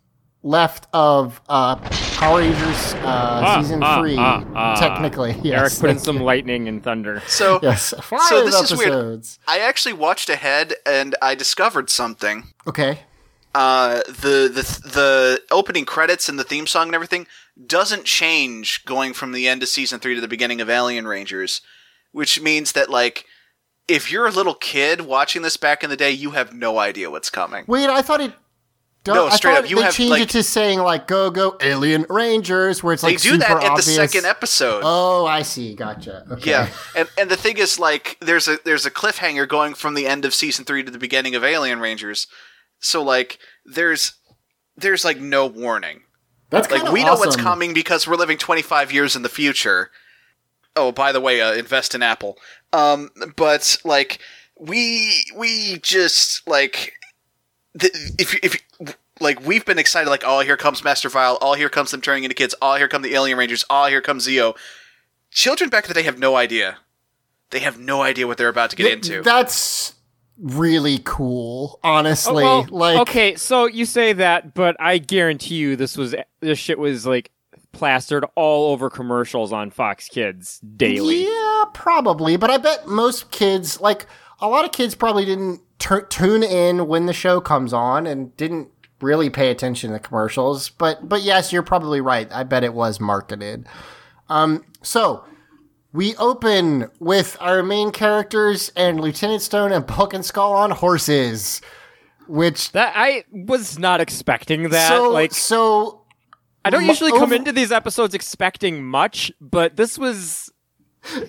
left 0.43 0.87
of 0.93 1.41
uh 1.49 1.75
Power 2.17 2.39
Rangers 2.39 2.93
uh 2.95 3.61
season 3.61 3.81
ah, 3.81 4.01
three. 4.01 4.15
ah, 4.17 4.43
ah. 4.53 4.75
technically, 4.79 5.31
yes. 5.43 5.59
Eric 5.59 5.73
put 5.79 5.89
in 5.89 5.99
some 5.99 6.19
lightning 6.19 6.67
and 6.67 6.83
thunder. 6.83 7.21
So 7.27 7.59
Yes, 7.63 7.93
five 8.01 8.21
So 8.29 8.43
this 8.45 8.55
is 8.71 8.77
weird. 8.77 8.89
episodes. 8.91 9.39
I 9.47 9.59
actually 9.59 9.93
watched 9.93 10.29
ahead 10.29 10.73
and 10.85 11.15
I 11.21 11.35
discovered 11.35 11.89
something. 11.89 12.45
Okay. 12.67 12.99
uh, 13.55 14.01
the 14.07 14.49
the 14.53 14.89
the 14.89 15.41
opening 15.51 15.85
credits 15.85 16.27
and 16.29 16.37
the 16.39 16.43
theme 16.43 16.67
song 16.67 16.87
and 16.87 16.95
everything 16.95 17.27
doesn't 17.67 18.03
change 18.05 18.83
going 18.85 19.13
from 19.13 19.31
the 19.31 19.47
end 19.47 19.61
of 19.63 19.69
season 19.69 19.99
three 19.99 20.15
to 20.15 20.21
the 20.21 20.27
beginning 20.27 20.59
of 20.59 20.69
Alien 20.69 21.07
Rangers, 21.07 21.61
which 22.11 22.41
means 22.41 22.71
that 22.73 22.89
like 22.89 23.25
if 23.87 24.11
you're 24.11 24.25
a 24.27 24.31
little 24.31 24.55
kid 24.55 25.01
watching 25.01 25.41
this 25.41 25.55
back 25.57 25.83
in 25.83 25.89
the 25.89 25.97
day, 25.97 26.09
you 26.11 26.31
have 26.31 26.53
no 26.53 26.79
idea 26.79 27.11
what's 27.11 27.29
coming. 27.29 27.63
Wait, 27.67 27.89
I 27.89 28.01
thought 28.01 28.21
it. 28.21 28.31
Do- 29.03 29.13
No, 29.13 29.29
straight 29.29 29.57
up, 29.57 29.69
you 29.69 29.75
they 29.77 29.81
have, 29.83 29.93
changed 29.93 30.11
like- 30.11 30.21
it 30.23 30.29
to 30.29 30.43
saying 30.43 30.79
like 30.79 31.07
"Go 31.07 31.29
Go 31.29 31.57
Alien 31.61 32.05
Rangers," 32.09 32.81
where 32.83 32.93
it's 32.93 33.03
like 33.03 33.17
They 33.21 33.29
do 33.31 33.37
that 33.37 33.51
in 33.51 33.57
obvious. 33.69 33.85
the 33.85 33.91
second 33.93 34.25
episode. 34.25 34.81
Oh, 34.85 35.25
I 35.25 35.41
see. 35.41 35.75
Gotcha. 35.75 36.25
Okay. 36.31 36.51
Yeah, 36.51 36.69
and 36.95 37.09
and 37.17 37.29
the 37.29 37.35
thing 37.37 37.57
is, 37.57 37.79
like, 37.79 38.17
there's 38.21 38.47
a 38.47 38.59
there's 38.63 38.85
a 38.85 38.91
cliffhanger 38.91 39.47
going 39.47 39.73
from 39.73 39.93
the 39.93 40.07
end 40.07 40.23
of 40.25 40.33
season 40.33 40.63
three 40.65 40.83
to 40.83 40.91
the 40.91 40.97
beginning 40.99 41.35
of 41.35 41.43
Alien 41.43 41.79
Rangers, 41.79 42.27
so 42.79 43.03
like 43.03 43.39
there's 43.65 44.13
there's 44.77 45.03
like 45.05 45.19
no 45.19 45.45
warning. 45.47 46.01
That's 46.49 46.69
Like 46.71 46.91
we 46.91 47.03
know 47.03 47.15
what's 47.15 47.35
coming 47.35 47.73
because 47.73 48.07
we're 48.07 48.15
living 48.15 48.37
25 48.37 48.91
years 48.91 49.15
in 49.15 49.23
the 49.23 49.29
future. 49.29 49.89
Oh, 50.75 50.91
by 50.91 51.11
the 51.11 51.19
way, 51.19 51.41
uh, 51.41 51.51
invest 51.53 51.93
in 51.95 52.03
Apple. 52.03 52.37
Um, 52.71 53.09
but 53.35 53.77
like 53.83 54.19
we 54.59 55.25
we 55.35 55.79
just 55.81 56.47
like 56.47 56.93
th- 57.79 57.93
if 58.19 58.35
if 58.43 58.61
like 59.19 59.45
we've 59.45 59.65
been 59.65 59.79
excited 59.79 60.09
like 60.09 60.23
oh 60.25 60.41
here 60.41 60.57
comes 60.57 60.83
Master 60.83 61.09
Vile, 61.09 61.37
oh 61.41 61.53
here 61.53 61.69
comes 61.69 61.91
them 61.91 62.01
turning 62.01 62.23
into 62.23 62.35
kids, 62.35 62.55
oh 62.61 62.75
here 62.75 62.87
come 62.87 63.01
the 63.01 63.13
Alien 63.13 63.37
Rangers, 63.37 63.65
oh 63.69 63.87
here 63.87 64.01
comes 64.01 64.27
Zeo. 64.27 64.55
Children 65.31 65.69
back 65.69 65.85
in 65.85 65.87
the 65.89 65.93
day 65.95 66.03
have 66.03 66.19
no 66.19 66.35
idea. 66.35 66.77
They 67.49 67.59
have 67.59 67.79
no 67.79 68.01
idea 68.01 68.27
what 68.27 68.37
they're 68.37 68.49
about 68.49 68.71
to 68.71 68.75
get 68.75 68.83
Th- 68.83 68.95
into. 68.95 69.21
That's 69.23 69.93
really 70.39 70.99
cool, 71.03 71.79
honestly. 71.83 72.43
Oh, 72.43 72.61
well, 72.61 72.67
like, 72.69 72.99
okay, 73.01 73.35
so 73.35 73.65
you 73.65 73.85
say 73.85 74.13
that, 74.13 74.53
but 74.53 74.75
I 74.79 74.97
guarantee 74.97 75.55
you 75.55 75.75
this 75.75 75.97
was 75.97 76.15
this 76.39 76.59
shit 76.59 76.79
was 76.79 77.05
like 77.05 77.31
plastered 77.71 78.25
all 78.35 78.71
over 78.71 78.89
commercials 78.89 79.51
on 79.51 79.71
Fox 79.71 80.07
Kids 80.07 80.59
daily. 80.59 81.25
Yeah, 81.25 81.65
probably. 81.73 82.37
But 82.37 82.51
I 82.51 82.57
bet 82.57 82.87
most 82.87 83.31
kids, 83.31 83.81
like 83.81 84.05
a 84.43 84.47
lot 84.47 84.63
of 84.65 84.71
kids, 84.71 84.93
probably 84.93 85.25
didn't 85.25 85.61
tur 85.79 86.01
tune 86.01 86.43
in 86.43 86.87
when 86.87 87.07
the 87.07 87.13
show 87.13 87.41
comes 87.41 87.73
on 87.73 88.05
and 88.05 88.35
didn't 88.37 88.69
really 89.01 89.29
pay 89.29 89.49
attention 89.49 89.91
to 89.91 89.99
commercials. 89.99 90.69
But 90.69 91.09
but 91.09 91.23
yes, 91.23 91.51
you're 91.51 91.63
probably 91.63 91.99
right. 92.01 92.31
I 92.31 92.43
bet 92.43 92.63
it 92.63 92.73
was 92.75 92.99
marketed. 92.99 93.65
Um, 94.29 94.63
so 94.83 95.25
we 95.91 96.15
open 96.17 96.89
with 96.99 97.37
our 97.39 97.63
main 97.63 97.91
characters 97.91 98.71
and 98.75 98.99
Lieutenant 98.99 99.41
Stone 99.41 99.71
and 99.71 99.85
Bulk 99.87 100.13
and 100.13 100.25
Skull 100.25 100.53
on 100.53 100.71
horses, 100.71 101.61
which 102.27 102.71
That 102.73 102.93
I 102.95 103.23
was 103.31 103.77
not 103.79 104.01
expecting 104.01 104.69
that. 104.69 104.87
so 104.89 105.09
like 105.09 105.33
so 105.33 106.01
I 106.65 106.69
don't 106.69 106.85
usually 106.85 107.11
come 107.11 107.23
over- 107.23 107.35
into 107.35 107.51
these 107.51 107.71
episodes 107.71 108.13
expecting 108.15 108.83
much, 108.83 109.31
but 109.41 109.75
this 109.75 109.97
was 109.99 110.49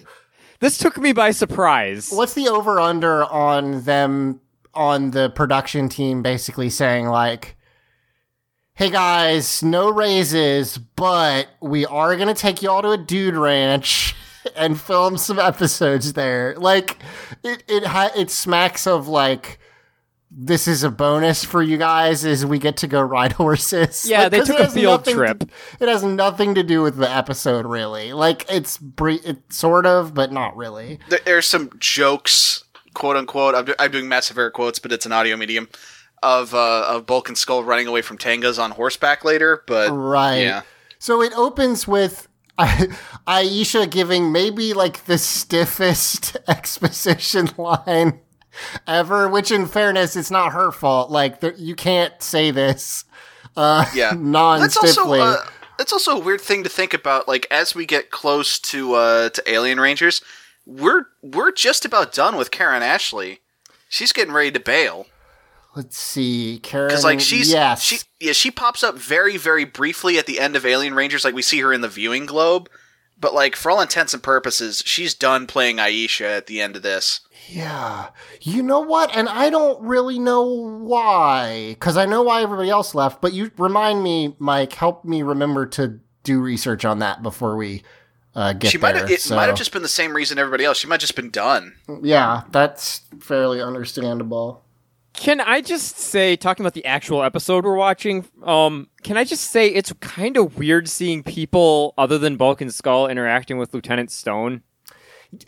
this 0.61 0.79
took 0.79 0.99
me 0.99 1.13
by 1.13 1.31
surprise. 1.31 2.11
What's 2.13 2.35
the 2.35 2.49
over 2.49 2.81
under 2.81 3.25
on 3.25 3.83
them 3.83 4.41
on 4.73 5.13
the 5.13 5.31
production 5.31 5.89
team 5.89 6.23
basically 6.23 6.71
saying 6.71 7.07
like 7.07 7.57
Hey 8.77 8.91
guys, 8.91 9.63
no 9.63 9.89
raises, 9.89 10.79
but 10.79 11.47
we 11.63 11.87
are 11.87 12.17
gonna 12.17 12.35
take 12.35 12.61
y'all 12.61 12.83
to 12.83 12.91
a 12.91 12.99
dude 12.99 13.37
ranch 13.37 14.17
and 14.57 14.81
film 14.81 15.17
some 15.17 15.39
episodes 15.39 16.15
there. 16.15 16.57
Like 16.57 16.99
it 17.45 17.63
it 17.69 17.85
ha- 17.85 18.11
it 18.17 18.31
smacks 18.31 18.87
of 18.89 19.07
like 19.07 19.61
this 20.37 20.67
is 20.67 20.83
a 20.83 20.91
bonus 20.91 21.45
for 21.45 21.63
you 21.63 21.77
guys 21.79 22.25
is 22.25 22.45
we 22.45 22.59
get 22.59 22.77
to 22.79 22.87
go 22.89 23.01
ride 23.01 23.33
horses. 23.43 24.05
Yeah, 24.09 24.23
Like, 24.23 24.31
they 24.33 24.39
'cause 24.39 24.47
took 24.49 24.59
a 24.59 24.71
field 24.71 25.05
trip. 25.05 25.39
to- 25.41 25.49
it 25.81 25.89
has 25.89 26.03
nothing 26.03 26.55
to 26.57 26.63
do 26.65 26.83
with 26.83 26.97
the 26.97 27.09
episode 27.11 27.67
really. 27.67 28.13
Like 28.13 28.45
it's 28.51 28.77
bre- 28.79 29.11
it 29.25 29.53
sort 29.53 29.87
of, 29.87 30.13
but 30.15 30.33
not 30.33 30.57
really. 30.57 30.99
There, 31.09 31.21
there's 31.25 31.47
some 31.47 31.71
jokes, 31.79 32.65
quote 32.95 33.17
unquote. 33.17 33.55
I'm, 33.55 33.65
do- 33.67 33.75
I'm 33.79 33.91
doing 33.93 34.09
massive 34.09 34.37
air 34.37 34.51
quotes, 34.51 34.79
but 34.81 34.91
it's 34.93 35.07
an 35.07 35.13
audio 35.13 35.37
medium 35.37 35.69
of 36.23 36.53
uh, 36.55 36.87
of 36.89 37.07
Bulk 37.07 37.29
and 37.29 37.39
Skull 37.39 37.63
running 37.63 37.87
away 37.87 38.03
from 38.03 38.19
Tengas 38.19 38.59
on 38.59 38.73
horseback 38.73 39.25
later. 39.25 39.63
But 39.67 39.91
Right. 39.93 40.39
yeah, 40.39 40.63
So 40.99 41.23
it 41.23 41.33
opens 41.37 41.87
with 41.87 42.27
Aisha 43.27 43.91
giving 43.91 44.33
maybe 44.33 44.73
like 44.75 45.05
the 45.05 45.19
stiffest 45.19 46.37
exposition 46.49 47.51
line 47.57 48.21
ever, 48.87 49.29
which 49.29 49.51
in 49.51 49.67
fairness, 49.67 50.17
it's 50.17 50.31
not 50.31 50.53
her 50.53 50.71
fault. 50.71 51.11
Like, 51.11 51.41
there, 51.41 51.55
you 51.55 51.75
can't 51.75 52.21
say 52.23 52.51
this 52.51 53.05
uh, 53.57 53.87
yeah. 53.95 54.15
Non-stiffly. 54.19 55.21
also 55.21 55.43
uh, 55.43 55.47
that's 55.79 55.93
also 55.93 56.17
a 56.17 56.21
weird 56.21 56.41
thing 56.41 56.63
to 56.63 56.69
think 56.69 56.95
about. 56.95 57.29
Like 57.29 57.47
as 57.51 57.75
we 57.75 57.87
get 57.87 58.11
close 58.11 58.59
to 58.61 58.95
uh, 58.95 59.29
to 59.31 59.51
Alien 59.51 59.81
Rangers, 59.81 60.23
we're 60.67 61.07
we're 61.23 61.53
just 61.53 61.85
about 61.85 62.13
done 62.13 62.37
with 62.37 62.51
Karen 62.51 62.83
Ashley. 62.83 63.41
She's 63.89 64.13
getting 64.13 64.35
ready 64.35 64.51
to 64.51 64.61
bail 64.61 65.07
Let's 65.77 65.99
see, 65.99 66.61
Karen. 66.63 66.89
because 66.89 67.05
like 67.05 67.21
she's 67.21 67.51
yes. 67.51 67.83
she 67.83 67.99
yeah 68.21 68.33
she 68.33 68.51
pops 68.51 68.85
up 68.85 68.97
very 68.97 69.37
very 69.37 69.65
briefly 69.65 70.19
at 70.19 70.27
the 70.27 70.39
end 70.39 70.55
of 70.55 70.65
Alien 70.65 70.95
Rangers. 70.95 71.25
Like 71.25 71.35
we 71.35 71.43
see 71.43 71.61
her 71.61 71.73
in 71.73 71.81
the 71.81 71.89
viewing 71.89 72.27
globe, 72.27 72.69
but 73.19 73.35
like 73.35 73.57
for 73.57 73.71
all 73.71 73.81
intents 73.81 74.15
and 74.15 74.23
purposes, 74.23 74.83
she's 74.87 75.15
done 75.15 75.47
playing 75.47 75.79
Aisha 75.79 76.37
at 76.37 76.47
the 76.47 76.61
end 76.61 76.77
of 76.77 76.83
this. 76.83 77.21
Yeah. 77.49 78.09
You 78.41 78.63
know 78.63 78.81
what? 78.81 79.15
And 79.15 79.29
I 79.29 79.51
don't 79.51 79.81
really 79.83 80.19
know 80.19 80.45
why. 80.45 81.71
Because 81.71 81.97
I 81.97 82.07
know 82.07 82.23
why 82.23 82.43
everybody 82.43 82.71
else 82.71 82.95
left, 82.95 83.21
but 83.21 83.33
you 83.33 83.51
remind 83.59 84.03
me, 84.03 84.35
Mike, 84.39 84.73
help 84.73 85.05
me 85.05 85.23
remember 85.23 85.67
to 85.67 86.01
do 86.23 86.41
research 86.41 86.85
on 86.85 87.01
that 87.01 87.23
before 87.23 87.57
we 87.57 87.83
uh, 88.35 88.53
get 88.55 88.71
she 88.71 88.79
there. 88.79 88.93
might 88.93 89.01
have 89.01 89.11
it 89.11 89.21
So, 89.21 89.37
might 89.37 89.47
have 89.47 89.57
just 89.57 89.73
been 89.73 89.83
the 89.83 89.89
same 89.89 90.15
reason 90.15 90.39
everybody 90.39 90.65
else. 90.65 90.79
She 90.79 90.87
might 90.87 90.95
have 90.95 91.01
just 91.01 91.17
been 91.17 91.31
done. 91.31 91.75
Yeah, 92.03 92.43
that's 92.51 93.03
fairly 93.21 93.61
understandable. 93.63 94.63
Can 95.13 95.41
I 95.41 95.61
just 95.61 95.97
say, 95.97 96.35
talking 96.35 96.65
about 96.65 96.75
the 96.75 96.85
actual 96.85 97.23
episode 97.23 97.65
we're 97.65 97.77
watching, 97.77 98.27
um, 98.43 98.89
can 99.05 99.17
I 99.17 99.23
just 99.23 99.51
say 99.53 99.69
it's 99.69 99.93
kind 100.01 100.37
of 100.37 100.59
weird 100.59 100.89
seeing 100.89 101.23
people 101.23 101.95
other 101.97 102.19
than 102.19 102.37
Bulk 102.37 102.61
and 102.61 102.75
Skull 102.75 103.07
interacting 103.07 103.57
with 103.57 103.73
Lieutenant 103.73 104.11
Stone? 104.11 104.63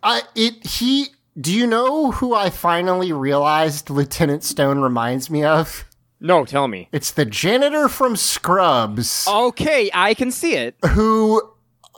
I 0.04 0.22
it 0.36 0.64
he. 0.64 1.08
Do 1.38 1.52
you 1.52 1.66
know 1.66 2.12
who 2.12 2.34
I 2.34 2.48
finally 2.50 3.12
realized 3.12 3.90
Lieutenant 3.90 4.42
Stone 4.42 4.80
reminds 4.80 5.28
me 5.30 5.44
of? 5.44 5.84
No, 6.18 6.44
tell 6.46 6.66
me. 6.66 6.88
It's 6.92 7.10
the 7.10 7.26
janitor 7.26 7.88
from 7.88 8.16
Scrubs. 8.16 9.26
Okay, 9.28 9.90
I 9.92 10.14
can 10.14 10.30
see 10.30 10.54
it. 10.54 10.76
who 10.90 11.42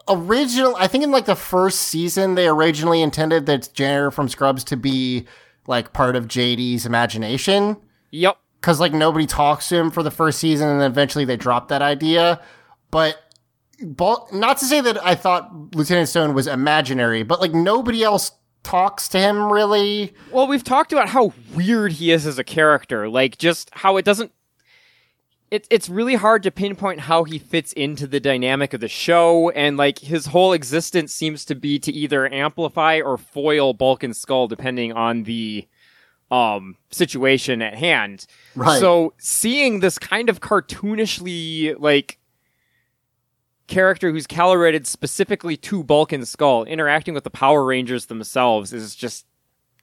original 0.09 0.75
I 0.77 0.87
think 0.89 1.05
in 1.05 1.11
like 1.11 1.27
the 1.27 1.37
first 1.37 1.81
season 1.81 2.35
they 2.35 2.49
originally 2.49 3.03
intended 3.03 3.45
that 3.47 3.69
janitor 3.75 4.11
from 4.11 4.27
Scrubs 4.29 4.65
to 4.65 4.77
be 4.77 5.27
like 5.67 5.93
part 5.93 6.17
of 6.17 6.27
JD's 6.27 6.87
imagination 6.87 7.77
Yep. 8.11 8.39
cuz 8.63 8.81
like 8.81 8.95
nobody 8.95 9.27
talks 9.27 9.69
to 9.69 9.77
him 9.77 9.91
for 9.91 10.03
the 10.03 10.11
first 10.11 10.39
season 10.39 10.67
and 10.67 10.81
then 10.81 10.91
eventually 10.91 11.27
they 11.27 11.37
dropped 11.37 11.69
that 11.69 11.83
idea 11.83 12.41
but 12.91 13.19
not 14.33 14.57
to 14.59 14.65
say 14.65 14.81
that 14.81 14.97
I 15.05 15.15
thought 15.15 15.75
Lieutenant 15.75 16.09
Stone 16.09 16.33
was 16.33 16.47
imaginary 16.47 17.23
but 17.23 17.39
like 17.43 17.53
nobody 17.53 18.03
else 18.03 18.31
talks 18.69 19.09
to 19.09 19.19
him 19.19 19.51
really 19.51 20.13
Well, 20.31 20.47
we've 20.47 20.65
talked 20.65 20.93
about 20.93 21.09
how 21.09 21.33
weird 21.55 21.93
he 21.93 22.13
is 22.13 22.27
as 22.27 22.39
a 22.39 22.45
character, 22.45 23.09
like 23.09 23.39
just 23.39 23.71
how 23.73 23.97
it 23.97 24.05
doesn't. 24.05 24.33
It, 25.51 25.67
it's 25.71 25.89
really 25.89 26.17
hard 26.17 26.43
to 26.43 26.51
pinpoint 26.51 27.01
how 27.01 27.25
he 27.25 27.39
fits 27.39 27.73
into 27.73 28.07
the 28.07 28.21
dynamic 28.21 28.75
of 28.75 28.81
the 28.81 28.89
show, 28.89 29.49
and 29.51 29.79
like 29.79 30.01
his 30.01 30.27
whole 30.27 30.53
existence 30.53 31.15
seems 31.15 31.47
to 31.47 31.55
be 31.55 31.79
to 31.79 31.91
either 31.91 32.31
amplify 32.31 33.01
or 33.01 33.17
foil 33.17 33.73
Bulk 33.73 34.03
and 34.03 34.15
Skull, 34.15 34.47
depending 34.47 34.93
on 34.93 35.23
the 35.23 35.67
um 36.31 36.77
situation 36.91 37.63
at 37.63 37.75
hand. 37.75 38.27
Right. 38.55 38.79
So 38.79 39.15
seeing 39.17 39.81
this 39.81 39.99
kind 39.99 40.29
of 40.29 40.41
cartoonishly 40.41 41.75
like 41.79 42.18
character 43.69 44.11
who's 44.11 44.27
calibrated 44.27 44.87
specifically 44.87 45.57
to 45.59 45.85
Bulk 45.85 46.13
and 46.13 46.27
Skull 46.27 46.65
interacting 46.65 47.15
with 47.15 47.25
the 47.25 47.31
Power 47.31 47.65
Rangers 47.65 48.07
themselves 48.07 48.73
is 48.73 48.97
just 48.97 49.27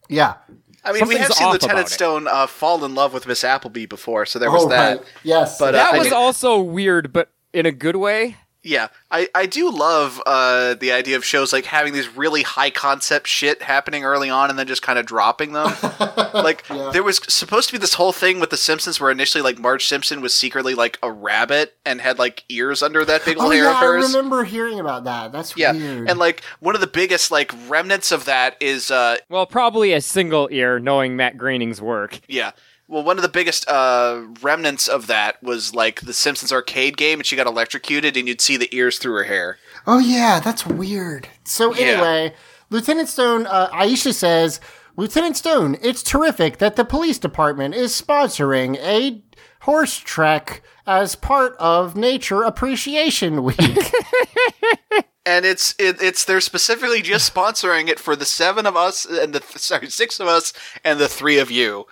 yeah 0.09 0.35
I 0.83 0.91
mean, 0.91 1.07
we 1.07 1.15
have 1.17 1.31
seen 1.33 1.47
off 1.47 1.53
Lieutenant. 1.53 1.87
Stone 1.87 2.27
uh, 2.27 2.45
fall 2.45 2.83
in 2.85 2.93
love 2.93 3.13
with 3.13 3.25
Miss 3.25 3.43
Appleby 3.43 3.85
before, 3.87 4.25
so 4.27 4.37
there 4.37 4.51
was 4.51 4.65
oh 4.65 4.69
that. 4.69 4.97
right 4.99 5.07
yes 5.23 5.57
But, 5.57 5.69
uh, 5.69 5.77
that 5.79 5.93
I 5.95 5.97
was 5.97 6.09
do- 6.09 6.15
also 6.15 6.59
weird, 6.59 7.11
but 7.13 7.31
in 7.53 7.65
a 7.65 7.71
good 7.71 7.95
way. 7.95 8.35
Yeah, 8.67 8.87
I, 9.11 9.29
I 9.35 9.45
do 9.45 9.69
love 9.69 10.19
uh, 10.25 10.73
the 10.73 10.91
idea 10.91 11.17
of 11.17 11.23
shows 11.23 11.53
like 11.53 11.65
having 11.65 11.93
these 11.93 12.17
really 12.17 12.41
high 12.41 12.71
concept 12.71 13.27
shit 13.27 13.61
happening 13.61 14.03
early 14.03 14.27
on 14.31 14.49
and 14.49 14.57
then 14.57 14.65
just 14.65 14.81
kind 14.81 14.97
of 14.97 15.05
dropping 15.05 15.53
them. 15.53 15.67
like 16.33 16.67
there 16.67 17.03
was 17.03 17.21
supposed 17.31 17.69
to 17.69 17.73
be 17.73 17.77
this 17.77 17.93
whole 17.93 18.11
thing 18.11 18.39
with 18.39 18.49
the 18.49 18.57
Simpsons 18.57 18.99
where 18.99 19.11
initially 19.11 19.43
like 19.43 19.59
Marge 19.59 19.85
Simpson 19.85 20.19
was 20.19 20.33
secretly 20.33 20.73
like 20.73 20.97
a 21.03 21.11
rabbit 21.11 21.77
and 21.85 22.01
had 22.01 22.17
like 22.17 22.43
ears 22.49 22.81
under 22.81 23.05
that 23.05 23.23
big 23.23 23.37
oh 23.39 23.43
old 23.43 23.53
hair 23.53 23.65
yeah 23.65 23.69
of 23.69 23.75
I 23.77 23.85
remember 23.85 24.43
hearing 24.43 24.79
about 24.79 25.03
that 25.03 25.31
that's 25.31 25.55
yeah, 25.55 25.71
weird 25.73 26.09
and 26.09 26.17
like 26.17 26.41
one 26.59 26.73
of 26.73 26.81
the 26.81 26.87
biggest 26.87 27.29
like 27.29 27.53
remnants 27.67 28.11
of 28.11 28.25
that 28.25 28.57
is 28.59 28.89
uh 28.89 29.17
Well, 29.29 29.45
probably 29.45 29.93
a 29.93 30.01
single 30.01 30.49
ear, 30.51 30.79
knowing 30.79 31.15
Matt 31.15 31.37
Groening's 31.37 31.81
work. 31.81 32.19
yeah. 32.27 32.51
Well, 32.87 33.03
one 33.03 33.17
of 33.17 33.23
the 33.23 33.29
biggest 33.29 33.67
uh, 33.67 34.21
remnants 34.41 34.87
of 34.87 35.07
that 35.07 35.41
was 35.41 35.73
like 35.73 36.01
the 36.01 36.13
Simpsons 36.13 36.51
arcade 36.53 36.97
game, 36.97 37.19
and 37.19 37.25
she 37.25 37.35
got 37.35 37.47
electrocuted, 37.47 38.15
and 38.15 38.27
you'd 38.27 38.41
see 38.41 38.57
the 38.57 38.73
ears 38.75 38.99
through 38.99 39.13
her 39.13 39.23
hair. 39.23 39.57
Oh 39.87 39.97
yeah, 39.99 40.39
that's 40.39 40.65
weird. 40.67 41.27
So 41.43 41.73
Yeah. 41.73 41.85
anyway, 41.85 42.33
Lieutenant 42.69 43.09
Stone, 43.09 43.47
uh, 43.47 43.69
Aisha 43.71 44.13
says, 44.13 44.59
Lieutenant 44.97 45.35
Stone, 45.35 45.77
it's 45.81 46.03
terrific 46.03 46.59
that 46.59 46.75
the 46.75 46.85
police 46.85 47.17
department 47.17 47.73
is 47.75 47.99
sponsoring 47.99 48.77
a 48.77 49.21
horse 49.61 49.97
trek 49.97 50.61
as 50.87 51.15
part 51.15 51.55
of 51.57 51.95
Nature 51.95 52.43
Appreciation 52.43 53.43
Week. 53.43 53.57
and 55.25 55.43
it's 55.45 55.73
it, 55.79 56.01
it's 56.01 56.23
they're 56.25 56.39
specifically 56.39 57.01
just 57.01 57.33
sponsoring 57.33 57.87
it 57.89 57.99
for 57.99 58.15
the 58.15 58.25
seven 58.25 58.65
of 58.65 58.75
us 58.75 59.05
and 59.05 59.33
the 59.33 59.41
sorry 59.57 59.89
six 59.89 60.19
of 60.19 60.27
us 60.27 60.53
and 60.83 60.99
the 60.99 61.07
three 61.09 61.39
of 61.39 61.49
you. 61.51 61.85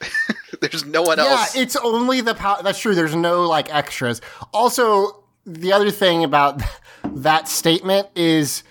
There's 0.60 0.84
no 0.84 1.02
one 1.02 1.18
else. 1.18 1.54
yeah, 1.54 1.62
it's 1.62 1.76
only 1.76 2.20
the 2.20 2.34
power. 2.34 2.62
that's 2.62 2.78
true. 2.78 2.94
There's 2.94 3.14
no 3.14 3.42
like 3.46 3.72
extras. 3.74 4.20
Also, 4.52 5.24
the 5.44 5.72
other 5.72 5.90
thing 5.90 6.24
about 6.24 6.62
that 7.04 7.48
statement 7.48 8.08
is. 8.14 8.62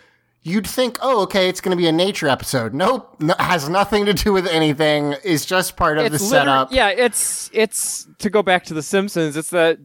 You'd 0.47 0.67
think, 0.67 0.99
oh, 1.01 1.23
okay, 1.23 1.49
it's 1.49 1.59
going 1.59 1.71
to 1.75 1.75
be 1.75 1.87
a 1.87 1.91
nature 1.91 2.27
episode. 2.27 2.71
Nope, 2.71 3.15
no, 3.19 3.33
has 3.39 3.67
nothing 3.67 4.05
to 4.05 4.13
do 4.13 4.31
with 4.31 4.45
anything. 4.45 5.15
Is 5.23 5.43
just 5.43 5.75
part 5.75 5.97
of 5.97 6.03
the 6.03 6.11
liter- 6.11 6.23
setup. 6.23 6.71
Yeah, 6.71 6.89
it's 6.89 7.49
it's 7.51 8.07
to 8.19 8.29
go 8.29 8.43
back 8.43 8.63
to 8.65 8.75
The 8.75 8.83
Simpsons. 8.83 9.35
It's 9.35 9.49
the 9.49 9.79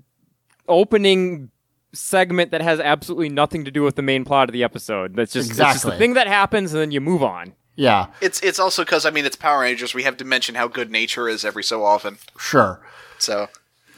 opening 0.69 1.51
segment 1.95 2.51
that 2.51 2.61
has 2.61 2.79
absolutely 2.79 3.31
nothing 3.31 3.65
to 3.65 3.71
do 3.71 3.83
with 3.83 3.97
the 3.97 4.03
main 4.03 4.23
plot 4.25 4.49
of 4.49 4.53
the 4.53 4.63
episode. 4.63 5.17
That's 5.17 5.33
just 5.33 5.49
it's 5.49 5.59
just 5.59 5.77
Exactly. 5.77 5.93
the 5.93 5.97
thing 5.99 6.13
that 6.13 6.27
happens, 6.27 6.75
and 6.75 6.83
then 6.83 6.91
you 6.91 7.01
move 7.01 7.23
on. 7.23 7.55
Yeah. 7.81 8.09
it's 8.21 8.43
it's 8.43 8.59
also 8.59 8.85
because 8.85 9.07
I 9.07 9.11
mean 9.11 9.25
it's 9.25 9.37
Power 9.37 9.61
Rangers. 9.61 9.95
We 9.95 10.03
have 10.03 10.19
to 10.19 10.25
mention 10.25 10.55
how 10.55 10.69
good 10.69 10.91
nature 10.91 11.29
is 11.29 11.45
every 11.45 11.65
so 11.65 11.83
often. 11.83 12.19
Sure. 12.39 12.81
So 13.19 13.49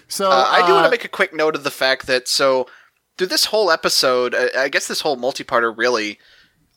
So 0.06 0.30
uh, 0.30 0.48
I 0.50 0.64
do 0.66 0.72
want 0.72 0.84
uh, 0.84 0.88
to 0.88 0.90
make 0.90 1.04
a 1.04 1.08
quick 1.08 1.34
note 1.34 1.56
of 1.56 1.64
the 1.64 1.70
fact 1.70 2.06
that 2.06 2.28
so 2.28 2.68
through 3.18 3.26
this 3.26 3.46
whole 3.46 3.70
episode, 3.70 4.34
I, 4.36 4.64
I 4.64 4.68
guess 4.68 4.86
this 4.86 5.00
whole 5.00 5.16
multi-parter 5.16 5.76
really, 5.76 6.18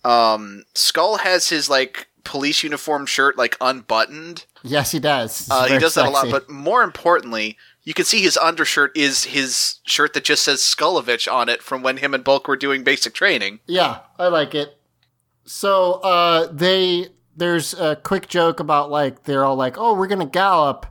um, 0.04 0.64
Skull 0.74 1.18
has 1.18 1.50
his 1.50 1.70
like 1.70 2.08
police 2.24 2.64
uniform 2.64 3.06
shirt 3.06 3.38
like 3.38 3.56
unbuttoned. 3.62 4.46
Yes, 4.64 4.92
he 4.92 5.00
does. 5.00 5.48
Uh, 5.50 5.68
he 5.68 5.78
does 5.78 5.94
that 5.94 6.08
a 6.08 6.10
lot, 6.10 6.32
but 6.32 6.50
more 6.50 6.82
importantly, 6.82 7.56
you 7.84 7.94
can 7.94 8.06
see 8.06 8.22
his 8.22 8.36
undershirt 8.36 8.98
is 8.98 9.26
his 9.26 9.76
shirt 9.86 10.14
that 10.14 10.24
just 10.24 10.44
says 10.44 10.60
Skullovich 10.60 11.32
on 11.32 11.50
it 11.50 11.62
from 11.62 11.84
when 11.84 11.98
him 11.98 12.16
and 12.16 12.24
Bulk 12.24 12.48
were 12.48 12.58
doing 12.58 12.84
basic 12.84 13.14
training. 13.14 13.60
Yeah, 13.68 14.00
I 14.18 14.28
like 14.28 14.56
it. 14.56 14.80
So 15.46 15.94
uh 15.94 16.48
they 16.52 17.10
there's 17.36 17.74
a 17.74 17.96
quick 17.96 18.28
joke 18.28 18.60
about 18.60 18.90
like 18.90 19.24
they're 19.24 19.46
all 19.46 19.56
like, 19.56 19.78
"Oh, 19.78 19.94
we're 19.94 20.08
to 20.20 20.26
gallop." 20.26 20.86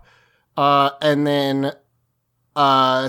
Uh 0.57 0.91
and 1.01 1.27
then 1.27 1.73
uh 2.57 3.09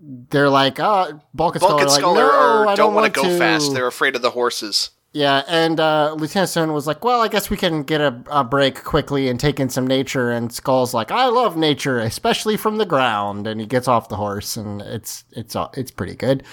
they're 0.00 0.48
like, 0.48 0.78
"Uh, 0.78 1.12
Bulk 1.34 1.56
and 1.56 1.62
Skull, 1.62 1.70
Bulk 1.70 1.80
are 1.80 1.82
and 1.82 1.90
like, 1.90 2.00
Skull 2.00 2.14
no, 2.14 2.68
I 2.68 2.74
don't 2.74 2.94
want 2.94 3.12
to 3.12 3.20
go 3.20 3.38
fast. 3.38 3.74
They're 3.74 3.86
afraid 3.86 4.16
of 4.16 4.22
the 4.22 4.30
horses. 4.30 4.90
Yeah, 5.12 5.42
and 5.48 5.80
uh, 5.80 6.14
Lieutenant 6.18 6.50
Stone 6.50 6.72
was 6.72 6.86
like, 6.86 7.04
"Well, 7.04 7.20
I 7.20 7.28
guess 7.28 7.48
we 7.48 7.56
can 7.56 7.82
get 7.82 8.00
a, 8.00 8.22
a 8.30 8.44
break 8.44 8.84
quickly 8.84 9.28
and 9.28 9.40
take 9.40 9.58
in 9.58 9.70
some 9.70 9.86
nature." 9.86 10.30
And 10.30 10.52
Skull's 10.52 10.92
like, 10.92 11.10
"I 11.10 11.26
love 11.26 11.56
nature, 11.56 11.98
especially 11.98 12.56
from 12.56 12.76
the 12.76 12.86
ground." 12.86 13.46
And 13.46 13.60
he 13.60 13.66
gets 13.66 13.88
off 13.88 14.08
the 14.08 14.16
horse, 14.16 14.56
and 14.56 14.82
it's 14.82 15.24
it's 15.32 15.56
it's 15.74 15.90
pretty 15.90 16.14
good. 16.14 16.44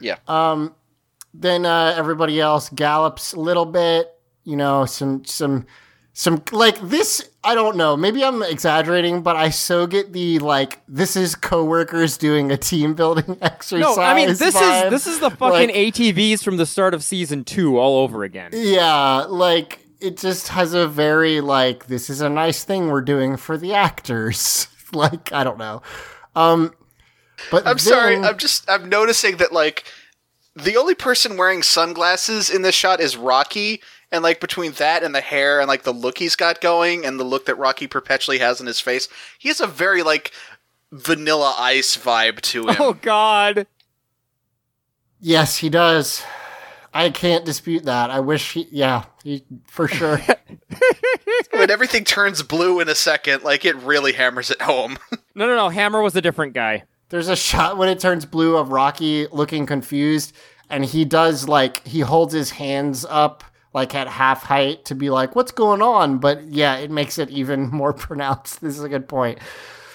Yeah. 0.00 0.16
Then 1.36 1.66
uh, 1.66 1.94
everybody 1.96 2.40
else 2.40 2.68
gallops 2.70 3.32
a 3.32 3.40
little 3.40 3.66
bit. 3.66 4.10
You 4.44 4.56
know, 4.56 4.84
some 4.86 5.24
some 5.24 5.66
some 6.12 6.42
like 6.52 6.80
this. 6.80 7.28
I 7.42 7.54
don't 7.54 7.76
know. 7.76 7.96
Maybe 7.96 8.24
I'm 8.24 8.42
exaggerating, 8.42 9.22
but 9.22 9.34
I 9.36 9.50
so 9.50 9.86
get 9.86 10.12
the 10.12 10.38
like 10.38 10.80
this 10.86 11.16
is 11.16 11.34
coworkers 11.34 12.16
doing 12.16 12.52
a 12.52 12.56
team 12.56 12.94
building 12.94 13.36
exercise. 13.42 13.96
No, 13.96 14.02
I 14.02 14.14
mean 14.14 14.28
this 14.28 14.54
vibe. 14.54 14.84
is 14.86 14.90
this 14.90 15.06
is 15.06 15.18
the 15.20 15.30
fucking 15.30 15.68
Like- 15.68 15.74
ATVs 15.74 16.42
from 16.44 16.56
the 16.56 16.66
start 16.66 16.94
of 16.94 17.02
season 17.02 17.42
two 17.44 17.78
all 17.78 17.98
over 17.98 18.22
again. 18.22 18.50
Yeah, 18.54 19.24
like 19.28 19.80
it 20.00 20.16
just 20.18 20.48
has 20.48 20.72
a 20.74 20.86
very 20.86 21.40
like 21.40 21.86
this 21.86 22.08
is 22.10 22.20
a 22.20 22.28
nice 22.28 22.62
thing 22.64 22.88
we're 22.88 23.00
doing 23.02 23.36
for 23.36 23.58
the 23.58 23.74
actors. 23.74 24.68
like 24.92 25.32
I 25.32 25.42
don't 25.42 25.58
know. 25.58 25.82
Um 26.36 26.72
but 27.50 27.66
I'm 27.66 27.78
sorry. 27.78 28.16
I'm 28.18 28.38
just 28.38 28.68
I'm 28.70 28.88
noticing 28.88 29.38
that 29.38 29.52
like 29.52 29.84
the 30.56 30.76
only 30.76 30.94
person 30.94 31.36
wearing 31.36 31.62
sunglasses 31.62 32.50
in 32.50 32.62
this 32.62 32.74
shot 32.74 33.00
is 33.00 33.16
Rocky, 33.16 33.80
and 34.12 34.22
like 34.22 34.40
between 34.40 34.72
that 34.72 35.02
and 35.02 35.14
the 35.14 35.20
hair 35.20 35.60
and 35.60 35.68
like 35.68 35.82
the 35.82 35.92
look 35.92 36.18
he's 36.18 36.36
got 36.36 36.60
going 36.60 37.04
and 37.04 37.18
the 37.18 37.24
look 37.24 37.46
that 37.46 37.58
Rocky 37.58 37.86
perpetually 37.86 38.38
has 38.38 38.60
in 38.60 38.66
his 38.66 38.80
face, 38.80 39.08
he 39.38 39.48
has 39.48 39.60
a 39.60 39.66
very 39.66 40.02
like 40.02 40.32
vanilla 40.92 41.54
ice 41.58 41.96
vibe 41.96 42.40
to 42.42 42.68
him. 42.68 42.76
Oh 42.78 42.92
God! 42.94 43.66
yes, 45.20 45.58
he 45.58 45.68
does. 45.68 46.22
I 46.92 47.10
can't 47.10 47.44
dispute 47.44 47.84
that. 47.84 48.10
I 48.10 48.20
wish 48.20 48.52
he 48.52 48.68
yeah, 48.70 49.06
he, 49.24 49.44
for 49.66 49.88
sure. 49.88 50.20
when 51.50 51.70
everything 51.70 52.04
turns 52.04 52.42
blue 52.44 52.78
in 52.78 52.88
a 52.88 52.94
second, 52.94 53.42
like 53.42 53.64
it 53.64 53.74
really 53.76 54.12
hammers 54.12 54.50
it 54.50 54.62
home. 54.62 54.98
No, 55.36 55.48
no, 55.48 55.56
no. 55.56 55.68
Hammer 55.68 56.00
was 56.00 56.14
a 56.14 56.22
different 56.22 56.52
guy. 56.52 56.84
There's 57.14 57.28
a 57.28 57.36
shot 57.36 57.76
when 57.78 57.88
it 57.88 58.00
turns 58.00 58.24
blue 58.24 58.56
of 58.56 58.72
Rocky 58.72 59.28
looking 59.30 59.66
confused 59.66 60.32
and 60.68 60.84
he 60.84 61.04
does 61.04 61.46
like 61.46 61.86
he 61.86 62.00
holds 62.00 62.34
his 62.34 62.50
hands 62.50 63.06
up 63.08 63.44
like 63.72 63.94
at 63.94 64.08
half 64.08 64.42
height 64.42 64.84
to 64.86 64.96
be 64.96 65.10
like 65.10 65.36
what's 65.36 65.52
going 65.52 65.80
on? 65.80 66.18
But 66.18 66.42
yeah 66.48 66.74
it 66.74 66.90
makes 66.90 67.16
it 67.16 67.30
even 67.30 67.68
more 67.72 67.92
pronounced. 67.92 68.60
This 68.60 68.76
is 68.76 68.82
a 68.82 68.88
good 68.88 69.06
point. 69.06 69.38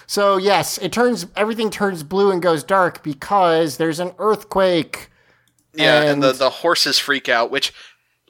So 0.07 0.38
yes 0.38 0.78
it 0.78 0.93
turns 0.93 1.28
everything 1.36 1.70
turns 1.70 2.03
blue 2.03 2.32
and 2.32 2.41
goes 2.41 2.63
dark 2.63 3.03
because 3.03 3.76
there's 3.76 3.99
an 3.99 4.13
earthquake. 4.17 5.09
Yeah, 5.74 6.03
and, 6.03 6.24
the 6.24 6.32
the 6.32 6.49
horses 6.49 6.99
freak 6.99 7.28
out, 7.28 7.51
which 7.51 7.74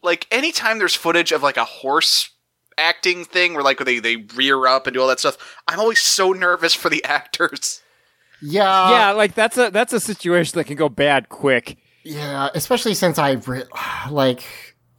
like 0.02 0.26
anytime 0.32 0.80
there's 0.80 0.96
footage 0.96 1.32
of 1.32 1.44
like 1.44 1.58
a 1.58 1.64
horse 1.64 2.32
acting 2.76 3.24
thing 3.24 3.54
where 3.54 3.62
like 3.62 3.78
they 3.86 4.00
they 4.00 4.16
rear 4.16 4.66
up 4.66 4.88
and 4.88 4.96
do 4.96 5.02
all 5.02 5.08
that 5.10 5.20
stuff, 5.20 5.38
I'm 5.68 5.80
always 5.80 6.02
so 6.02 6.32
nervous 6.32 6.74
for 6.74 6.90
the 6.90 7.04
actors. 7.06 7.84
Yeah 8.42 8.92
yeah, 8.92 9.12
like 9.12 9.34
that's 9.36 9.58
a 9.58 9.70
that's 9.70 9.94
a 9.94 10.00
situation 10.00 10.58
that 10.58 10.66
can 10.66 10.76
go 10.76 10.90
bad 10.90 11.30
quick. 11.30 11.78
Yeah, 12.04 12.50
especially 12.54 12.94
since 12.94 13.18
I 13.20 13.32
re- 13.32 13.64
like 14.10 14.44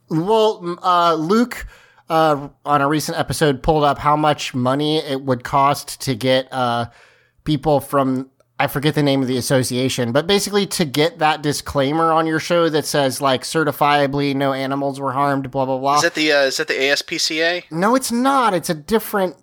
well, 0.09 0.77
uh, 0.83 1.13
Luke 1.15 1.65
uh, 2.09 2.49
on 2.65 2.81
a 2.81 2.87
recent 2.87 3.17
episode 3.17 3.63
pulled 3.63 3.83
up 3.83 3.97
how 3.97 4.15
much 4.15 4.53
money 4.53 4.97
it 4.97 5.21
would 5.21 5.43
cost 5.43 6.01
to 6.01 6.13
get 6.13 6.51
uh, 6.51 6.87
people 7.45 7.79
from 7.79 8.29
I 8.59 8.67
forget 8.67 8.93
the 8.93 9.01
name 9.01 9.23
of 9.23 9.27
the 9.27 9.37
association, 9.37 10.11
but 10.11 10.27
basically 10.27 10.67
to 10.67 10.85
get 10.85 11.17
that 11.17 11.41
disclaimer 11.41 12.11
on 12.11 12.27
your 12.27 12.39
show 12.39 12.69
that 12.69 12.85
says 12.85 13.19
like 13.19 13.41
certifiably 13.41 14.35
no 14.35 14.53
animals 14.53 14.99
were 14.99 15.13
harmed, 15.13 15.49
blah 15.49 15.65
blah 15.65 15.79
blah. 15.79 15.95
Is 15.95 16.03
that 16.03 16.13
the 16.13 16.31
uh, 16.31 16.41
is 16.43 16.57
that 16.57 16.67
the 16.67 16.75
ASPCA? 16.75 17.63
No, 17.71 17.95
it's 17.95 18.11
not. 18.11 18.53
It's 18.53 18.69
a 18.69 18.75
different. 18.75 19.35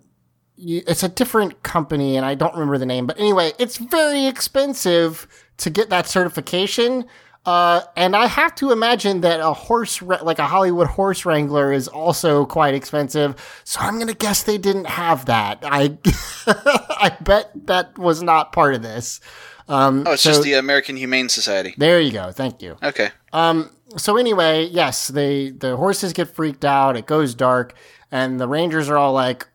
It's 0.61 1.03
a 1.03 1.09
different 1.09 1.63
company, 1.63 2.17
and 2.17 2.25
I 2.25 2.35
don't 2.35 2.53
remember 2.53 2.77
the 2.77 2.85
name. 2.85 3.07
But 3.07 3.17
anyway, 3.19 3.53
it's 3.57 3.77
very 3.77 4.25
expensive 4.25 5.27
to 5.57 5.69
get 5.69 5.89
that 5.89 6.07
certification. 6.07 7.05
Uh, 7.45 7.81
and 7.95 8.15
I 8.15 8.27
have 8.27 8.53
to 8.55 8.71
imagine 8.71 9.21
that 9.21 9.39
a 9.39 9.53
horse, 9.53 10.01
like 10.01 10.39
a 10.39 10.45
Hollywood 10.45 10.87
horse 10.87 11.25
wrangler, 11.25 11.71
is 11.71 11.87
also 11.87 12.45
quite 12.45 12.73
expensive. 12.73 13.35
So 13.63 13.79
I'm 13.79 13.97
gonna 13.97 14.13
guess 14.13 14.43
they 14.43 14.57
didn't 14.57 14.85
have 14.87 15.25
that. 15.25 15.59
I, 15.63 15.97
I 16.47 17.15
bet 17.21 17.51
that 17.67 17.97
was 17.97 18.21
not 18.21 18.51
part 18.51 18.75
of 18.75 18.81
this. 18.81 19.21
Um, 19.69 20.03
Oh, 20.05 20.11
it's 20.13 20.23
so- 20.23 20.31
just 20.31 20.43
the 20.43 20.53
American 20.53 20.97
Humane 20.97 21.29
Society. 21.29 21.73
There 21.77 22.01
you 22.01 22.11
go. 22.11 22.31
Thank 22.31 22.61
you. 22.61 22.75
Okay. 22.83 23.09
Um. 23.31 23.69
so 23.97 24.17
anyway, 24.17 24.65
yes, 24.65 25.07
they 25.07 25.51
the 25.51 25.77
horses 25.77 26.11
get 26.13 26.27
freaked 26.35 26.65
out. 26.65 26.97
It 26.97 27.05
goes 27.05 27.33
dark, 27.35 27.73
and 28.11 28.39
the 28.39 28.47
rangers 28.47 28.89
are 28.89 28.97
all 28.97 29.13
like, 29.13 29.47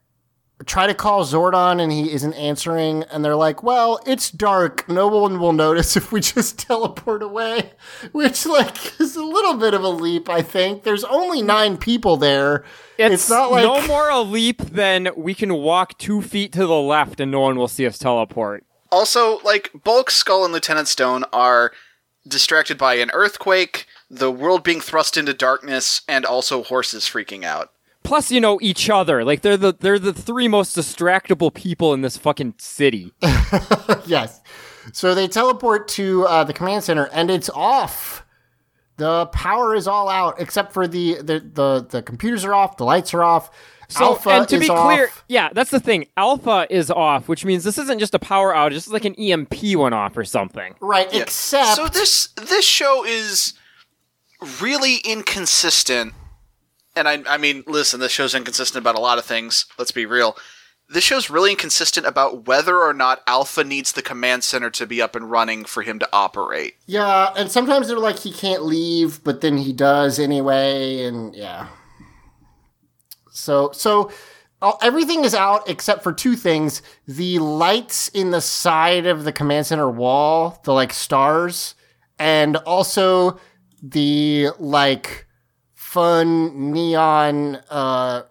try 0.67 0.87
to 0.87 0.95
call 0.95 1.25
Zordon, 1.25 1.81
and 1.81 1.93
he 1.93 2.13
isn't 2.13 2.35
answering. 2.35 3.05
And 3.05 3.25
they're 3.25 3.37
like, 3.37 3.63
"Well, 3.63 4.01
it's 4.07 4.31
dark. 4.31 4.89
No 4.89 5.09
one 5.09 5.39
will 5.39 5.53
notice 5.53 5.97
if 5.97 6.13
we 6.13 6.21
just 6.21 6.59
teleport 6.67 7.23
away." 7.23 7.73
Which, 8.13 8.47
like, 8.47 9.01
is 9.01 9.17
a 9.17 9.25
little 9.25 9.55
bit 9.55 9.75
of 9.75 9.83
a 9.83 9.89
leap. 9.89 10.29
I 10.29 10.43
think 10.43 10.83
there's 10.83 11.05
only 11.05 11.43
nine 11.43 11.77
people 11.77 12.17
there. 12.17 12.65
It's, 12.99 13.29
not 13.29 13.51
like 13.51 13.65
no 13.65 13.87
more 13.87 14.09
a 14.09 14.21
leap 14.21 14.59
than 14.59 15.09
we 15.17 15.35
can 15.35 15.55
walk 15.55 15.99
two 15.99 16.23
feet 16.23 16.53
to 16.53 16.67
the 16.67 16.81
left 16.81 17.19
and 17.19 17.31
no 17.31 17.41
one 17.41 17.57
will 17.57 17.69
see 17.69 17.87
us 17.87 17.99
teleport. 17.99 18.65
Also, 18.93 19.41
like 19.41 19.71
Bulk, 19.83 20.11
Skull, 20.11 20.45
and 20.45 20.53
Lieutenant 20.53 20.87
Stone 20.87 21.25
are 21.33 21.73
distracted 22.27 22.79
by 22.79 22.95
an 22.95 23.11
earthquake, 23.13 23.87
the 24.09 24.31
world 24.31 24.63
being 24.63 24.81
thrust 24.81 25.17
into 25.17 25.35
darkness, 25.35 26.03
and 26.09 26.25
also 26.25 26.63
horses 26.63 27.05
freaking 27.05 27.45
out. 27.45 27.71
Plus, 28.05 28.31
you 28.31 28.41
know 28.41 28.59
each 28.63 28.89
other. 28.91 29.25
Like 29.25 29.41
they're 29.41 29.57
the 29.57 29.73
they're 29.79 29.99
the 29.99 30.13
three 30.13 30.47
most 30.47 30.77
distractible 30.77 31.53
people 31.53 31.93
in 31.95 32.03
this 32.03 32.17
fucking 32.17 32.55
city. 32.59 33.13
yes. 34.07 34.41
So 34.93 35.15
they 35.15 35.27
teleport 35.27 35.89
to 35.89 36.27
uh, 36.27 36.45
the 36.45 36.53
command 36.53 36.85
center, 36.85 37.09
and 37.13 37.31
it's 37.31 37.49
off. 37.51 38.25
The 38.97 39.27
power 39.27 39.75
is 39.75 39.89
all 39.89 40.09
out, 40.09 40.41
except 40.41 40.73
for 40.73 40.87
the 40.87 41.15
the 41.17 41.41
the, 41.41 41.87
the 41.91 42.03
computers 42.03 42.45
are 42.45 42.55
off, 42.55 42.77
the 42.77 42.85
lights 42.85 43.13
are 43.15 43.25
off. 43.25 43.51
So, 43.89 44.05
Alpha 44.05 44.31
and 44.31 44.49
to 44.49 44.57
is 44.57 44.61
be 44.63 44.67
clear, 44.69 45.07
off. 45.09 45.25
yeah, 45.29 45.51
that's 45.53 45.71
the 45.71 45.81
thing. 45.81 46.07
Alpha 46.17 46.67
is 46.71 46.91
off, 46.91 47.29
which 47.29 47.45
means 47.45 47.65
this 47.65 47.77
isn't 47.77 47.99
just 47.99 48.15
a 48.15 48.19
power 48.19 48.53
outage. 48.55 48.73
This 48.73 48.87
is 48.87 48.93
like 48.93 49.05
an 49.05 49.15
EMP 49.17 49.77
went 49.77 49.95
off 49.95 50.17
or 50.17 50.25
something. 50.25 50.75
right? 50.81 51.13
Yeah. 51.13 51.23
Except 51.23 51.77
so 51.77 51.89
this 51.89 52.29
this 52.29 52.65
show 52.65 53.05
is 53.05 53.55
really 54.61 54.97
inconsistent. 55.05 56.15
And 56.97 57.09
I 57.09 57.23
I 57.29 57.39
mean, 57.39 57.65
listen, 57.67 58.01
this 58.01 58.13
show's 58.13 58.35
inconsistent 58.35 58.83
about 58.83 58.95
a 58.97 59.01
lot 59.01 59.19
of 59.19 59.25
things. 59.25 59.67
Let's 59.79 59.93
be 59.93 60.07
real. 60.07 60.37
This 60.89 61.03
show's 61.03 61.31
really 61.31 61.51
inconsistent 61.53 62.07
about 62.07 62.47
whether 62.47 62.79
or 62.79 62.93
not 62.93 63.23
Alpha 63.27 63.65
needs 63.65 63.93
the 63.93 64.03
command 64.03 64.45
center 64.45 64.69
to 64.71 64.87
be 64.87 65.01
up 65.01 65.17
and 65.17 65.31
running 65.31 65.65
for 65.65 65.83
him 65.83 65.99
to 65.99 66.09
operate. 66.13 66.75
yeah, 66.87 67.33
and 67.37 67.51
sometimes 67.51 67.89
they're 67.89 67.99
like 67.99 68.19
he 68.19 68.33
can't 68.33 68.65
leave, 68.65 69.25
but 69.25 69.41
then 69.41 69.57
he 69.57 69.73
does 69.73 70.19
anyway, 70.19 71.05
and 71.05 71.35
yeah. 71.35 71.69
So 73.31 73.73
so 73.73 74.11
everything 74.83 75.25
is 75.25 75.35
out 75.35 75.69
except 75.69 76.03
for 76.03 76.13
two 76.13 76.37
things: 76.37 76.83
the 77.09 77.39
lights 77.39 78.09
in 78.09 78.31
the 78.31 78.41
side 78.43 79.07
of 79.07 79.25
the 79.25 79.33
command 79.33 79.67
center 79.67 79.91
wall, 79.91 80.61
the 80.65 80.73
like 80.73 80.93
stars, 80.93 81.75
and 82.19 82.57
also 82.59 83.41
the 83.83 84.49
like 84.59 85.24
fun 85.95 86.73
neon 86.73 87.55
uh 87.71 88.23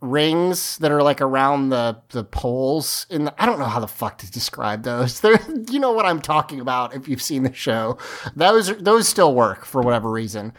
rings 0.00 0.78
that 0.78 0.90
are 0.90 1.02
like 1.02 1.20
around 1.20 1.68
the 1.68 1.94
the 2.12 2.24
poles 2.24 3.04
in 3.10 3.26
the, 3.26 3.34
I 3.38 3.44
don't 3.44 3.58
know 3.58 3.66
how 3.66 3.78
the 3.78 3.86
fuck 3.86 4.16
to 4.18 4.30
describe 4.30 4.84
those. 4.84 5.20
They're 5.22 5.38
you 5.70 5.78
know 5.78 5.92
what 5.92 6.06
I'm 6.06 6.22
talking 6.22 6.60
about 6.60 6.94
if 6.94 7.08
you've 7.08 7.20
seen 7.20 7.42
the 7.42 7.52
show. 7.52 7.98
Those 8.34 8.74
those 8.78 9.06
still 9.06 9.34
work 9.34 9.66
for 9.66 9.82
whatever 9.82 10.10
reason. 10.10 10.54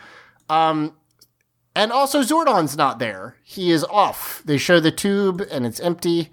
Um 0.49 0.95
and 1.75 1.91
also 1.91 2.21
Zordon's 2.21 2.77
not 2.77 2.99
there. 2.99 3.37
He 3.43 3.71
is 3.71 3.83
off. 3.85 4.43
They 4.45 4.59
show 4.59 4.79
the 4.79 4.91
tube 4.91 5.41
and 5.49 5.65
it's 5.65 5.79
empty 5.79 6.29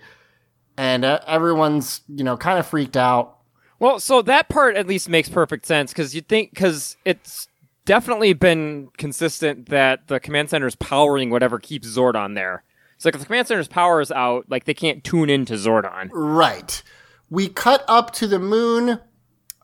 and 0.76 1.06
uh, 1.06 1.20
everyone's, 1.26 2.02
you 2.06 2.22
know, 2.22 2.36
kind 2.36 2.58
of 2.58 2.66
freaked 2.66 2.98
out. 2.98 3.38
Well, 3.78 3.98
so 3.98 4.20
that 4.22 4.50
part 4.50 4.76
at 4.76 4.86
least 4.86 5.08
makes 5.08 5.30
perfect 5.30 5.64
sense 5.64 5.90
because 5.90 6.14
you 6.14 6.20
think 6.20 6.50
because 6.50 6.98
it's 7.06 7.48
definitely 7.88 8.34
been 8.34 8.90
consistent 8.98 9.70
that 9.70 10.08
the 10.08 10.20
command 10.20 10.50
center 10.50 10.66
is 10.66 10.76
powering 10.76 11.30
whatever 11.30 11.58
keeps 11.58 11.88
Zordon 11.88 12.34
there. 12.34 12.62
So 12.98 13.08
like 13.08 13.14
if 13.14 13.20
the 13.22 13.26
command 13.26 13.48
center's 13.48 13.66
power 13.66 14.02
is 14.02 14.12
out, 14.12 14.44
like 14.50 14.64
they 14.64 14.74
can't 14.74 15.02
tune 15.02 15.30
into 15.30 15.54
Zordon. 15.54 16.10
Right. 16.12 16.82
We 17.30 17.48
cut 17.48 17.82
up 17.88 18.12
to 18.14 18.26
the 18.26 18.38
moon. 18.38 19.00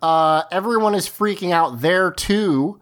Uh, 0.01 0.45
everyone 0.51 0.95
is 0.95 1.07
freaking 1.07 1.51
out 1.53 1.83
there 1.83 2.11
too. 2.11 2.81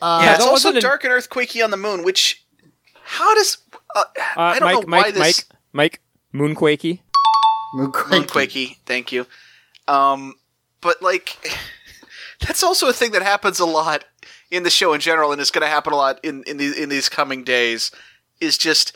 yeah, 0.00 0.30
it's 0.34 0.38
that 0.38 0.40
also 0.42 0.52
wasn't 0.52 0.76
an- 0.76 0.82
dark 0.82 1.02
and 1.02 1.12
earthquakey 1.12 1.64
on 1.64 1.72
the 1.72 1.76
moon, 1.76 2.04
which 2.04 2.46
how 3.02 3.34
does 3.34 3.58
uh, 3.96 4.04
Uh, 4.16 4.22
I 4.36 4.58
don't 4.60 4.66
Mike, 4.66 4.74
know 4.74 4.80
why 4.80 5.02
Mike, 5.02 5.14
this 5.14 5.48
Mike, 5.72 6.00
Mike, 6.00 6.00
Moonquakey. 6.32 7.00
Moonquake. 7.76 8.26
Moonquakey, 8.26 8.76
thank 8.86 9.10
you. 9.10 9.26
Um, 9.88 10.34
but 10.80 11.02
like 11.02 11.36
that's 12.46 12.62
also 12.62 12.88
a 12.88 12.92
thing 12.92 13.10
that 13.12 13.22
happens 13.22 13.58
a 13.58 13.64
lot 13.66 14.04
in 14.56 14.62
the 14.62 14.70
show 14.70 14.92
in 14.92 15.00
general, 15.00 15.32
and 15.32 15.40
it's 15.40 15.50
going 15.50 15.62
to 15.62 15.68
happen 15.68 15.92
a 15.92 15.96
lot 15.96 16.18
in 16.22 16.42
in 16.44 16.56
these 16.56 16.76
in 16.76 16.88
these 16.88 17.08
coming 17.08 17.44
days. 17.44 17.90
Is 18.40 18.58
just 18.58 18.94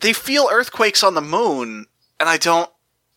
they 0.00 0.12
feel 0.12 0.48
earthquakes 0.50 1.02
on 1.02 1.14
the 1.14 1.20
moon, 1.20 1.86
and 2.18 2.28
I 2.28 2.36
don't. 2.36 2.70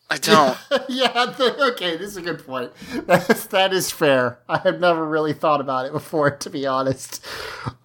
I 0.09 0.17
don't. 0.17 0.57
yeah. 0.89 1.33
Okay, 1.39 1.95
this 1.95 2.09
is 2.11 2.17
a 2.17 2.21
good 2.21 2.45
point. 2.45 2.71
That's, 3.05 3.45
that 3.47 3.71
is 3.71 3.91
fair. 3.91 4.39
I 4.49 4.57
have 4.59 4.79
never 4.79 5.07
really 5.07 5.33
thought 5.33 5.61
about 5.61 5.85
it 5.85 5.93
before, 5.93 6.31
to 6.31 6.49
be 6.49 6.67
honest. 6.67 7.25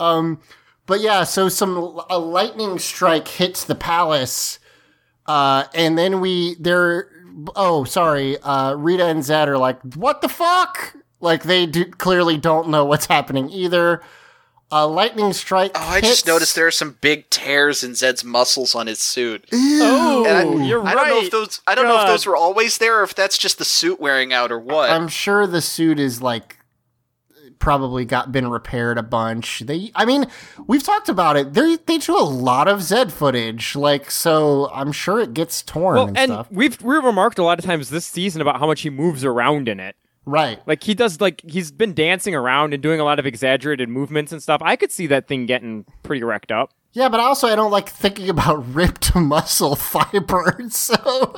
Um, 0.00 0.40
but 0.86 1.00
yeah, 1.00 1.24
so 1.24 1.48
some 1.48 2.00
a 2.10 2.18
lightning 2.18 2.78
strike 2.78 3.28
hits 3.28 3.64
the 3.64 3.74
palace, 3.74 4.58
uh, 5.26 5.64
and 5.74 5.96
then 5.96 6.20
we 6.20 6.56
there. 6.56 7.10
Oh, 7.54 7.84
sorry. 7.84 8.38
Uh, 8.38 8.74
Rita 8.74 9.04
and 9.06 9.22
Zed 9.22 9.48
are 9.48 9.58
like, 9.58 9.80
"What 9.94 10.20
the 10.22 10.28
fuck?" 10.28 10.96
Like 11.20 11.44
they 11.44 11.66
do, 11.66 11.86
clearly 11.86 12.36
don't 12.36 12.68
know 12.68 12.84
what's 12.84 13.06
happening 13.06 13.50
either. 13.50 14.02
A 14.70 14.84
lightning 14.86 15.32
strike. 15.32 15.70
Oh, 15.76 15.80
I 15.80 16.00
just 16.00 16.26
noticed 16.26 16.56
there 16.56 16.66
are 16.66 16.72
some 16.72 16.98
big 17.00 17.30
tears 17.30 17.84
in 17.84 17.94
Zed's 17.94 18.24
muscles 18.24 18.74
on 18.74 18.88
his 18.88 19.00
suit. 19.00 19.44
Oh, 19.52 20.26
I, 20.26 20.64
you're 20.64 20.80
I 20.80 20.94
right. 20.94 20.94
don't 20.94 21.08
know 21.08 21.20
if 21.24 21.30
those. 21.30 21.60
I 21.68 21.76
don't 21.76 21.86
know 21.86 22.00
if 22.00 22.06
those 22.08 22.26
were 22.26 22.34
always 22.36 22.78
there, 22.78 22.98
or 22.98 23.02
if 23.04 23.14
that's 23.14 23.38
just 23.38 23.58
the 23.58 23.64
suit 23.64 24.00
wearing 24.00 24.32
out, 24.32 24.50
or 24.50 24.58
what. 24.58 24.90
I'm 24.90 25.06
sure 25.06 25.46
the 25.46 25.60
suit 25.60 26.00
is 26.00 26.20
like 26.20 26.58
probably 27.60 28.04
got 28.04 28.32
been 28.32 28.50
repaired 28.50 28.98
a 28.98 29.02
bunch. 29.04 29.60
They, 29.60 29.92
I 29.94 30.04
mean, 30.04 30.26
we've 30.66 30.82
talked 30.82 31.08
about 31.08 31.36
it. 31.36 31.54
They 31.54 31.76
they 31.86 31.98
do 31.98 32.18
a 32.18 32.26
lot 32.26 32.66
of 32.66 32.82
Zed 32.82 33.12
footage, 33.12 33.76
like 33.76 34.10
so. 34.10 34.68
I'm 34.72 34.90
sure 34.90 35.20
it 35.20 35.32
gets 35.32 35.62
torn 35.62 35.94
Well, 35.94 36.06
and, 36.08 36.18
and 36.18 36.32
stuff. 36.32 36.48
we've 36.50 36.82
we've 36.82 37.04
remarked 37.04 37.38
a 37.38 37.44
lot 37.44 37.60
of 37.60 37.64
times 37.64 37.90
this 37.90 38.04
season 38.04 38.42
about 38.42 38.58
how 38.58 38.66
much 38.66 38.80
he 38.80 38.90
moves 38.90 39.24
around 39.24 39.68
in 39.68 39.78
it. 39.78 39.94
Right. 40.26 40.60
Like 40.66 40.82
he 40.82 40.94
does, 40.94 41.20
like 41.20 41.40
he's 41.48 41.70
been 41.70 41.94
dancing 41.94 42.34
around 42.34 42.74
and 42.74 42.82
doing 42.82 42.98
a 42.98 43.04
lot 43.04 43.18
of 43.20 43.26
exaggerated 43.26 43.88
movements 43.88 44.32
and 44.32 44.42
stuff. 44.42 44.60
I 44.62 44.74
could 44.76 44.90
see 44.90 45.06
that 45.06 45.28
thing 45.28 45.46
getting 45.46 45.84
pretty 46.02 46.24
wrecked 46.24 46.50
up. 46.50 46.72
Yeah, 46.92 47.08
but 47.08 47.20
also 47.20 47.46
I 47.46 47.54
don't 47.54 47.70
like 47.70 47.88
thinking 47.88 48.28
about 48.28 48.66
ripped 48.74 49.14
muscle 49.14 49.76
fibers. 49.76 50.90
So, 50.96 51.34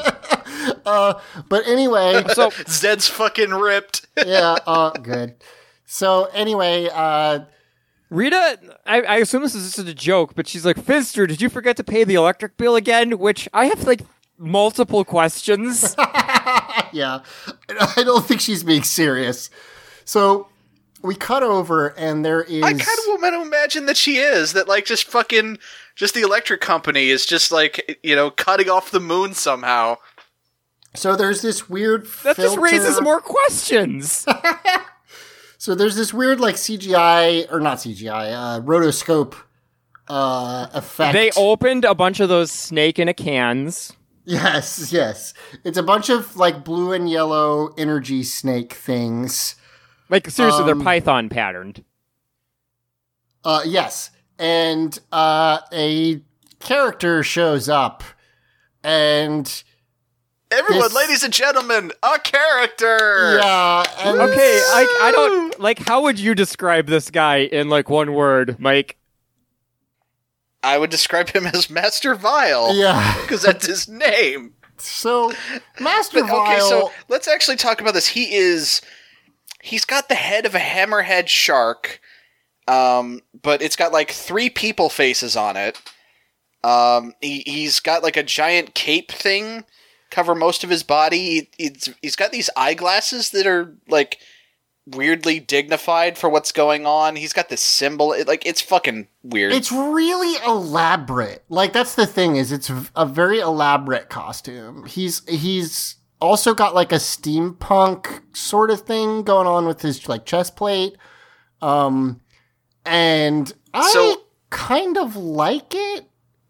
uh, 0.87 1.21
but 1.49 1.67
anyway, 1.67 2.25
So 2.35 2.51
Zed's 2.69 3.07
fucking 3.09 3.51
ripped. 3.51 4.07
yeah. 4.17 4.57
Uh, 4.67 4.91
good. 4.91 5.35
So 5.85 6.25
anyway, 6.33 6.89
uh, 6.93 7.41
Rita, 8.11 8.59
I, 8.87 9.03
I 9.03 9.17
assume 9.19 9.43
this 9.43 9.55
is 9.55 9.75
just 9.75 9.87
a 9.89 9.95
joke, 9.95 10.35
but 10.35 10.49
she's 10.49 10.65
like, 10.65 10.83
Finster, 10.83 11.27
did 11.27 11.43
you 11.43 11.49
forget 11.51 11.77
to 11.77 11.85
pay 11.85 12.05
the 12.05 12.15
electric 12.15 12.57
bill 12.57 12.75
again? 12.77 13.19
Which 13.19 13.49
I 13.53 13.67
have 13.67 13.85
like 13.85 14.01
multiple 14.39 15.05
questions. 15.05 15.95
yeah, 16.93 17.21
I 17.97 18.03
don't 18.05 18.25
think 18.25 18.41
she's 18.41 18.63
being 18.63 18.83
serious. 18.83 19.51
So 20.05 20.49
we 21.03 21.15
cut 21.15 21.43
over, 21.43 21.89
and 21.89 22.25
there 22.25 22.43
is. 22.43 22.63
I 22.63 22.71
kind 22.73 22.81
of 22.81 23.23
want 23.23 23.35
to 23.35 23.43
imagine 23.43 23.87
that 23.87 23.97
she 23.97 24.17
is. 24.17 24.53
That 24.53 24.69
like 24.69 24.85
just 24.85 25.05
fucking 25.05 25.59
just 25.95 26.15
the 26.15 26.23
electric 26.23 26.61
company 26.61 27.11
is 27.11 27.27
just 27.27 27.53
like 27.53 27.99
you 28.03 28.17
know 28.17 28.31
cutting 28.31 28.71
off 28.71 28.91
the 28.91 29.01
moon 29.01 29.35
somehow. 29.35 29.97
So 30.95 31.17
there's 31.17 31.43
this 31.43 31.69
weird. 31.69 32.07
That 32.25 32.37
just 32.37 32.57
raises 32.59 33.01
more 33.01 33.21
questions. 33.21 34.27
So 35.61 35.75
there's 35.75 35.97
this 35.97 36.15
weird 36.15 36.39
like 36.39 36.55
CGI 36.55 37.53
or 37.53 37.59
not 37.59 37.79
CGI, 37.79 38.33
uh, 38.33 38.61
rotoscope 38.61 39.35
uh, 40.07 40.69
effect. 40.73 41.13
they 41.13 41.33
opened 41.37 41.85
a 41.85 41.97
bunch 41.97 42.21
of 42.21 42.29
those 42.29 42.53
snake 42.53 43.01
in 43.01 43.09
a 43.09 43.15
cans. 43.15 43.93
Yes, 44.29 44.93
yes. 44.93 45.33
It's 45.65 45.79
a 45.79 45.83
bunch 45.83 46.11
of 46.11 46.37
like 46.37 46.63
blue 46.63 46.93
and 46.93 47.09
yellow 47.09 47.73
energy 47.79 48.23
snake 48.23 48.75
things. 48.75 49.55
Like 50.11 50.29
seriously, 50.29 50.61
Um, 50.61 50.67
they're 50.67 50.85
python 50.85 51.29
patterned. 51.31 51.83
Uh, 53.45 53.63
yes, 53.65 54.11
and 54.39 54.99
uh, 55.13 55.61
a 55.73 56.21
character 56.61 57.23
shows 57.23 57.69
up, 57.69 58.03
and 58.85 59.63
Everyone, 60.51 60.83
This- 60.85 60.95
ladies 60.95 61.23
and 61.25 61.33
gentlemen, 61.33 61.93
a 62.03 62.19
character. 62.19 63.39
yeah, 63.39 63.85
and 64.01 64.19
Okay, 64.19 64.63
I 64.67 64.99
I 65.03 65.13
don't 65.13 65.61
like. 65.61 65.79
How 65.79 66.01
would 66.03 66.19
you 66.19 66.35
describe 66.35 66.87
this 66.87 67.11
guy 67.11 67.39
in 67.39 67.69
like 67.69 67.91
one 67.91 68.13
word, 68.15 68.57
Mike? 68.59 68.97
I 70.63 70.79
would 70.79 70.91
describe 70.91 71.31
him 71.31 71.47
as 71.47 71.71
Master 71.71 72.15
Vile. 72.15 72.75
yeah. 72.75 73.17
because 73.23 73.43
that's 73.43 73.67
his 73.67 73.89
name. 73.89 74.55
So 74.79 75.33
Master 75.81 76.21
But 76.23 76.31
okay, 76.31 76.59
Vile. 76.59 76.69
so 76.69 76.93
let's 77.09 77.29
actually 77.29 77.57
talk 77.57 77.81
about 77.81 77.95
this. 77.95 78.09
He 78.09 78.35
is 78.35 78.81
he's 79.63 79.85
got 79.85 80.09
the 80.09 80.15
head 80.15 80.47
of 80.47 80.55
a 80.55 80.61
hammerhead 80.61 81.29
shark. 81.29 82.01
Um, 82.67 83.23
but 83.43 83.63
it's 83.63 83.77
got 83.77 83.93
like 83.93 84.11
three 84.11 84.51
people 84.51 84.91
faces 84.91 85.37
on 85.37 85.57
it. 85.57 85.81
Um, 86.63 87.15
he, 87.21 87.43
he's 87.47 87.81
got 87.81 88.03
like 88.03 88.17
a 88.17 88.23
giant 88.23 88.75
cape 88.75 89.11
thing 89.11 89.65
cover 90.11 90.35
most 90.35 90.65
of 90.65 90.71
his 90.71 90.83
body. 90.83 91.19
He, 91.19 91.49
he's, 91.57 91.89
he's 92.03 92.17
got 92.17 92.31
these 92.31 92.51
eyeglasses 92.57 93.31
that 93.31 93.47
are 93.47 93.75
like 93.89 94.19
weirdly 94.95 95.41
dignified 95.41 96.17
for 96.19 96.29
what's 96.31 96.53
going 96.53 96.87
on. 96.87 97.17
He's 97.17 97.33
got 97.33 97.49
this 97.49 97.61
symbol. 97.61 98.13
It, 98.13 98.27
like 98.29 98.45
it's 98.47 98.61
fucking 98.61 99.09
weird. 99.23 99.53
It's 99.53 99.71
really 99.73 100.35
elaborate. 100.47 101.45
Like 101.49 101.73
that's 101.73 101.95
the 101.95 102.07
thing 102.07 102.37
is 102.37 102.53
it's 102.53 102.71
a 102.97 103.07
very 103.07 103.41
elaborate 103.41 104.09
costume. 104.09 104.87
He's 104.87 105.23
he's 105.29 105.97
also 106.21 106.55
got 106.55 106.75
like 106.75 106.93
a 106.93 106.97
steampunk 106.97 108.21
sort 108.37 108.71
of 108.71 108.81
thing 108.83 109.23
going 109.23 109.47
on 109.47 109.67
with 109.67 109.81
his 109.83 110.09
like 110.09 110.25
chest 110.27 110.57
plate. 110.57 110.97
Um 111.63 112.21
and 112.85 113.53
I 113.75 113.91
So- 113.93 114.23
kind 114.51 114.97
of 114.97 115.15
like 115.15 115.75
it. 115.75 116.07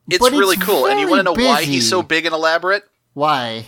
it's 0.08 0.30
really 0.30 0.54
it's 0.54 0.64
cool. 0.64 0.86
And 0.86 1.00
you 1.00 1.08
want 1.08 1.18
to 1.18 1.22
know 1.24 1.32
why 1.32 1.64
he's 1.64 1.88
so 1.88 2.02
big 2.02 2.26
and 2.26 2.34
elaborate? 2.34 2.84
Why? 3.14 3.66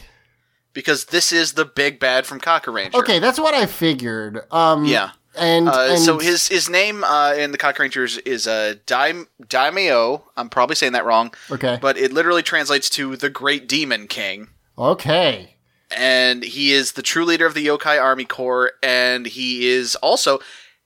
Because 0.73 1.07
this 1.07 1.33
is 1.33 1.53
the 1.55 1.65
big 1.65 1.99
bad 1.99 2.27
from 2.27 2.41
Kakuranger. 2.41 2.95
Okay, 2.95 3.19
that's 3.19 3.39
what 3.41 3.55
I 3.55 3.67
figured. 3.67 4.43
Um 4.53 4.85
Yeah. 4.85 5.11
and, 5.37 5.69
Uh, 5.69 5.89
and 5.91 5.99
so 6.01 6.19
his 6.19 6.49
his 6.49 6.69
name 6.69 7.03
uh, 7.05 7.33
in 7.35 7.51
the 7.53 7.59
Kakurangers 7.59 8.21
is 8.27 8.47
uh, 8.47 8.75
Daim- 8.87 9.29
Daimyo. 9.49 10.25
I'm 10.37 10.49
probably 10.49 10.77
saying 10.77 10.93
that 10.93 11.05
wrong, 11.05 11.33
Okay. 11.51 11.79
but 11.81 11.97
it 11.97 12.13
literally 12.13 12.43
translates 12.43 12.89
to 12.91 13.17
the 13.17 13.31
Great 13.31 13.69
Demon 13.69 14.07
King. 14.09 14.49
Okay. 14.79 15.57
And 15.91 16.45
he 16.45 16.73
is 16.73 16.93
the 16.93 17.03
true 17.03 17.25
leader 17.25 17.47
of 17.47 17.55
the 17.55 17.67
Yokai 17.67 18.01
Army 18.01 18.25
Corps, 18.25 18.73
and 18.81 19.27
he 19.27 19.69
is 19.69 19.97
also, 19.97 20.39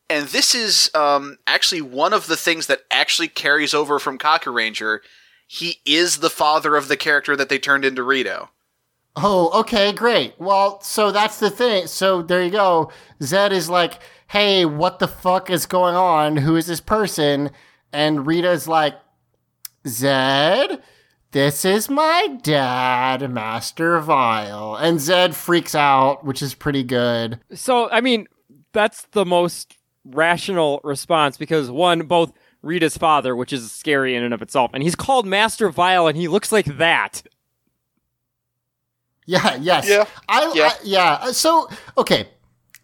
and 0.09 0.29
this 0.29 0.55
is 0.55 0.91
um, 0.95 1.37
actually 1.47 1.83
one 1.83 2.15
of 2.15 2.27
the 2.27 2.37
things 2.39 2.69
that 2.69 2.85
actually 2.91 3.29
carries 3.29 3.75
over 3.75 3.99
from 3.99 4.17
Kakuranger. 4.19 5.01
He 5.47 5.81
is 5.85 6.19
the 6.19 6.31
father 6.31 6.75
of 6.75 6.89
the 6.89 6.97
character 6.97 7.37
that 7.37 7.51
they 7.51 7.59
turned 7.59 7.85
into 7.85 8.03
Rito. 8.03 8.49
Oh, 9.17 9.61
okay, 9.61 9.93
great. 9.93 10.35
Well, 10.39 10.81
so 10.81 11.13
that's 11.13 11.39
the 11.39 11.51
thing. 11.51 11.87
So 11.87 12.23
there 12.23 12.43
you 12.43 12.51
go. 12.51 12.91
Zed 13.23 13.53
is 13.53 13.71
like, 13.71 14.01
hey, 14.29 14.65
what 14.65 14.99
the 14.99 15.09
fuck 15.09 15.51
is 15.51 15.67
going 15.67 15.95
on? 15.95 16.39
Who 16.39 16.57
is 16.57 16.67
this 16.67 16.81
person? 16.81 17.51
And 17.93 18.27
Rita's 18.27 18.67
like, 18.67 18.95
Zed, 19.87 20.83
this 21.31 21.65
is 21.65 21.89
my 21.89 22.39
dad, 22.43 23.31
Master 23.31 24.01
Vile. 24.01 24.77
And 24.77 25.01
Zed 25.01 25.37
freaks 25.37 25.75
out, 25.75 26.25
which 26.25 26.43
is 26.43 26.55
pretty 26.55 26.83
good. 26.83 27.39
So 27.53 27.91
I 27.91 28.01
mean, 28.01 28.27
that's 28.73 29.07
the 29.13 29.25
most 29.25 29.77
rational 30.05 30.81
response 30.83 31.37
because 31.37 31.71
one, 31.71 32.07
both 32.07 32.33
Rita's 32.63 32.97
father, 32.97 33.37
which 33.37 33.53
is 33.53 33.71
scary 33.71 34.17
in 34.17 34.23
and 34.23 34.35
of 34.35 34.43
itself, 34.43 34.71
and 34.75 34.83
he's 34.83 34.95
called 34.97 35.27
Master 35.27 35.69
Vile, 35.71 36.07
and 36.07 36.17
he 36.17 36.29
looks 36.29 36.51
like 36.51 36.67
that. 36.79 37.23
Yeah, 39.27 39.57
yes. 39.57 39.89
Yeah, 39.89 40.05
I, 40.29 40.53
yeah. 40.55 40.63
I 40.65 40.75
yeah. 40.85 41.19
Uh, 41.23 41.33
So, 41.33 41.69
okay. 41.97 42.29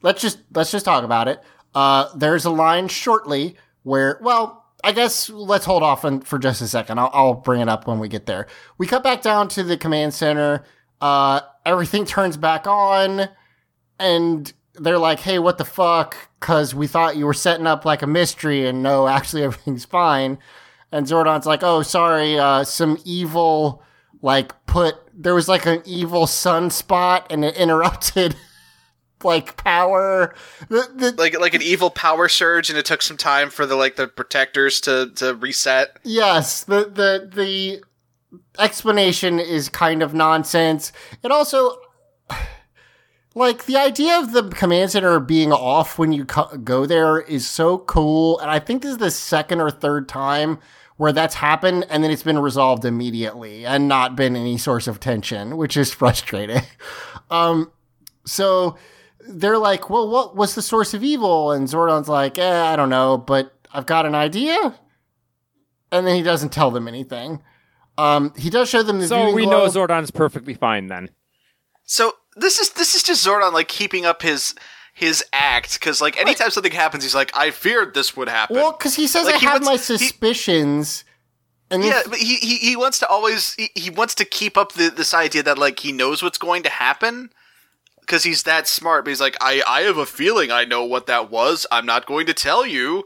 Let's 0.03 0.22
just 0.22 0.38
let's 0.55 0.70
just 0.70 0.84
talk 0.84 1.05
about 1.05 1.28
it. 1.28 1.43
Uh 1.74 2.09
there's 2.16 2.47
a 2.47 2.51
line 2.51 2.88
shortly 2.88 3.57
where 3.82 4.18
well, 4.22 4.64
I 4.82 4.93
guess 4.93 5.28
let's 5.28 5.66
hold 5.66 5.82
off 5.82 6.05
on, 6.07 6.22
for 6.22 6.38
just 6.38 6.62
a 6.62 6.66
second. 6.68 6.99
I'll, 6.99 7.11
I'll 7.12 7.34
bring 7.34 7.61
it 7.61 7.68
up 7.68 7.86
when 7.86 7.99
we 7.99 8.09
get 8.09 8.24
there. 8.24 8.47
We 8.78 8.86
cut 8.86 9.03
back 9.03 9.20
down 9.20 9.49
to 9.49 9.62
the 9.62 9.76
command 9.76 10.14
center. 10.14 10.64
Uh 11.01 11.41
everything 11.66 12.07
turns 12.07 12.36
back 12.38 12.66
on 12.66 13.28
and 13.99 14.51
they're 14.74 14.99
like, 14.99 15.20
"Hey, 15.20 15.38
what 15.38 15.59
the 15.59 15.64
fuck?" 15.64 16.16
Because 16.41 16.74
we 16.74 16.86
thought 16.86 17.16
you 17.16 17.26
were 17.26 17.34
setting 17.34 17.66
up 17.66 17.84
like 17.84 18.01
a 18.01 18.07
mystery, 18.07 18.66
and 18.66 18.82
no, 18.82 19.07
actually 19.16 19.43
everything's 19.43 19.84
fine. 19.84 20.38
And 20.91 21.07
Zordon's 21.07 21.45
like, 21.45 21.62
"Oh, 21.62 21.82
sorry, 21.82 22.38
uh, 22.38 22.64
some 22.64 22.97
evil 23.05 23.82
like 24.22 24.66
put 24.66 24.97
there 25.23 25.35
was 25.35 25.49
like 25.49 25.66
an 25.66 25.83
evil 25.85 26.27
sunspot, 26.27 27.27
and 27.31 27.45
it 27.45 27.57
interrupted." 27.57 28.37
like 29.25 29.57
power 29.57 30.35
the, 30.68 30.89
the, 30.95 31.14
Like 31.18 31.39
like 31.39 31.55
an 31.55 31.62
evil 31.62 31.91
power 31.91 32.29
surge, 32.29 32.71
and 32.71 32.79
it 32.79 32.87
took 32.87 33.03
some 33.03 33.16
time 33.16 33.51
for 33.51 33.66
the 33.66 33.77
like 33.77 33.97
the 33.97 34.07
protectors 34.07 34.81
to 34.83 35.11
to 35.16 35.35
reset. 35.35 35.99
Yes, 36.05 36.64
the 36.64 36.85
the 36.85 37.31
the 37.33 37.83
explanation 38.59 39.39
is 39.39 39.68
kind 39.68 40.03
of 40.03 40.14
nonsense. 40.14 40.93
It 41.23 41.31
also 41.31 41.81
like 43.35 43.66
the 43.66 43.77
idea 43.77 44.18
of 44.18 44.33
the 44.33 44.49
command 44.49 44.93
center 44.93 45.18
being 45.21 45.53
off 45.53 45.99
when 45.99 46.12
you 46.12 46.25
co- 46.25 46.57
go 46.59 46.87
there 46.87 47.21
is 47.21 47.49
so 47.49 47.79
cool, 47.79 48.39
and 48.41 48.51
I 48.51 48.59
think 48.59 48.83
this 48.83 48.93
is 48.93 48.99
the 48.99 49.11
second 49.11 49.61
or 49.61 49.71
third 49.71 50.09
time 50.09 50.59
where 51.01 51.13
that's 51.13 51.35
happened, 51.35 51.87
and 51.89 52.05
then 52.05 52.11
it's 52.11 52.23
been 52.23 52.39
resolved 52.39 52.85
immediately 52.85 53.65
and 53.65 53.89
not 53.89 54.17
been 54.17 54.37
any 54.37 54.59
source 54.59 54.87
of 54.87 55.01
tension, 55.01 55.57
which 55.57 55.77
is 55.77 55.93
frustrating. 56.03 56.63
um, 57.31 57.73
so 58.27 58.77
they're 59.27 59.59
like, 59.59 59.89
"Well, 59.89 60.11
what 60.11 60.37
was 60.37 60.55
the 60.55 60.63
source 60.63 60.93
of 60.93 61.03
evil?" 61.03 61.53
And 61.53 61.67
Zordon's 61.69 62.09
like, 62.09 62.39
"Eh, 62.39 62.63
I 62.63 62.77
don't 62.77 62.91
know, 62.91 63.17
but 63.17 63.53
I've 63.73 63.87
got 63.87 64.05
an 64.07 64.15
idea." 64.15 64.75
and 65.93 66.07
then 66.07 66.15
he 66.15 66.23
doesn't 66.23 66.53
tell 66.53 66.71
them 66.71 66.87
anything. 66.89 67.43
Um, 67.99 68.33
he 68.37 68.51
does 68.51 68.69
show 68.69 68.83
them 68.83 69.01
the 69.01 69.07
So 69.07 69.17
viewing 69.17 69.35
we 69.35 69.47
know. 69.47 69.67
Zordon's 69.67 70.11
perfectly 70.11 70.55
fine 70.55 70.87
then. 70.87 71.11
So 71.85 72.13
this 72.37 72.59
is 72.59 72.71
this 72.71 72.95
is 72.95 73.03
just 73.03 73.27
Zordon 73.27 73.53
like 73.53 73.69
keeping 73.69 74.07
up 74.07 74.23
his 74.23 74.55
his 74.95 75.24
act 75.32 75.74
because 75.80 76.01
like 76.01 76.20
anytime 76.20 76.51
something 76.51 76.72
happens, 76.72 77.03
he's 77.05 77.14
like, 77.14 77.30
I 77.36 77.51
feared 77.51 77.95
this 77.95 78.16
would 78.16 78.28
happen. 78.28 78.57
well, 78.57 78.72
because 78.72 78.95
he 78.97 79.07
says 79.07 79.26
Like, 79.26 79.36
I 79.36 79.38
he 79.38 79.47
have 79.47 79.53
wants- 79.64 79.66
my 79.66 79.97
he- 79.97 79.99
suspicions, 79.99 81.05
and 81.70 81.82
yeah, 81.84 81.91
yeah, 81.91 82.03
but 82.09 82.18
he, 82.18 82.36
he 82.36 82.57
he 82.57 82.76
wants 82.76 82.99
to 82.99 83.07
always 83.09 83.55
he, 83.55 83.68
he 83.74 83.91
wants 83.91 84.14
to 84.16 84.24
keep 84.24 84.57
up 84.57 84.72
the, 84.72 84.91
this 84.91 85.14
idea 85.14 85.43
that 85.45 85.57
like 85.59 85.78
he 85.80 85.93
knows 85.93 86.22
what's 86.22 86.38
going 86.38 86.62
to 86.64 86.68
happen 86.70 87.30
because 88.01 88.24
he's 88.24 88.43
that 88.43 88.66
smart. 88.66 89.05
But 89.05 89.11
he's 89.11 89.20
like, 89.20 89.36
I 89.41 89.62
I 89.68 89.82
have 89.82 89.97
a 89.97 90.07
feeling 90.07 90.51
I 90.51 90.64
know 90.64 90.84
what 90.84 91.07
that 91.07 91.30
was. 91.30 91.66
I'm 91.70 91.86
not 91.86 92.07
going 92.07 92.26
to 92.26 92.34
tell 92.34 92.66
you. 92.66 93.05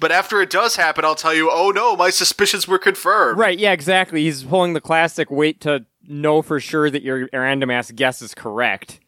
But 0.00 0.10
after 0.10 0.42
it 0.42 0.50
does 0.50 0.74
happen, 0.74 1.04
I'll 1.04 1.14
tell 1.14 1.32
you. 1.32 1.48
Oh 1.52 1.70
no, 1.70 1.94
my 1.94 2.10
suspicions 2.10 2.66
were 2.66 2.80
confirmed. 2.80 3.38
Right, 3.38 3.56
yeah, 3.58 3.70
exactly. 3.70 4.24
He's 4.24 4.42
pulling 4.42 4.72
the 4.72 4.80
classic 4.80 5.30
wait 5.30 5.60
to 5.60 5.86
know 6.02 6.42
for 6.42 6.58
sure 6.58 6.90
that 6.90 7.02
your 7.02 7.28
random 7.32 7.70
ass 7.70 7.92
guess 7.92 8.20
is 8.20 8.34
correct. 8.34 8.98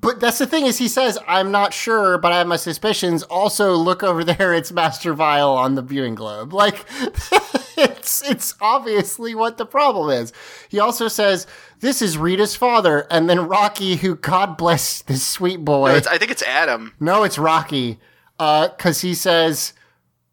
But 0.00 0.20
that's 0.20 0.38
the 0.38 0.46
thing 0.46 0.66
is 0.66 0.78
he 0.78 0.88
says 0.88 1.18
I'm 1.26 1.50
not 1.50 1.72
sure, 1.72 2.18
but 2.18 2.32
I 2.32 2.38
have 2.38 2.46
my 2.46 2.56
suspicions. 2.56 3.22
Also, 3.24 3.74
look 3.74 4.02
over 4.02 4.24
there; 4.24 4.54
it's 4.54 4.72
Master 4.72 5.14
Vile 5.14 5.50
on 5.50 5.74
the 5.74 5.82
viewing 5.82 6.14
globe. 6.14 6.52
Like 6.52 6.84
it's 7.76 8.22
it's 8.28 8.54
obviously 8.60 9.34
what 9.34 9.58
the 9.58 9.66
problem 9.66 10.10
is. 10.10 10.32
He 10.68 10.78
also 10.78 11.08
says 11.08 11.46
this 11.80 12.02
is 12.02 12.18
Rita's 12.18 12.56
father, 12.56 13.06
and 13.10 13.30
then 13.30 13.48
Rocky, 13.48 13.96
who 13.96 14.16
God 14.16 14.56
bless 14.56 15.02
this 15.02 15.26
sweet 15.26 15.64
boy. 15.64 15.92
No, 15.92 16.10
I 16.10 16.18
think 16.18 16.30
it's 16.30 16.42
Adam. 16.42 16.94
No, 17.00 17.22
it's 17.22 17.38
Rocky. 17.38 17.98
Because 18.38 19.00
he 19.00 19.14
says, 19.14 19.72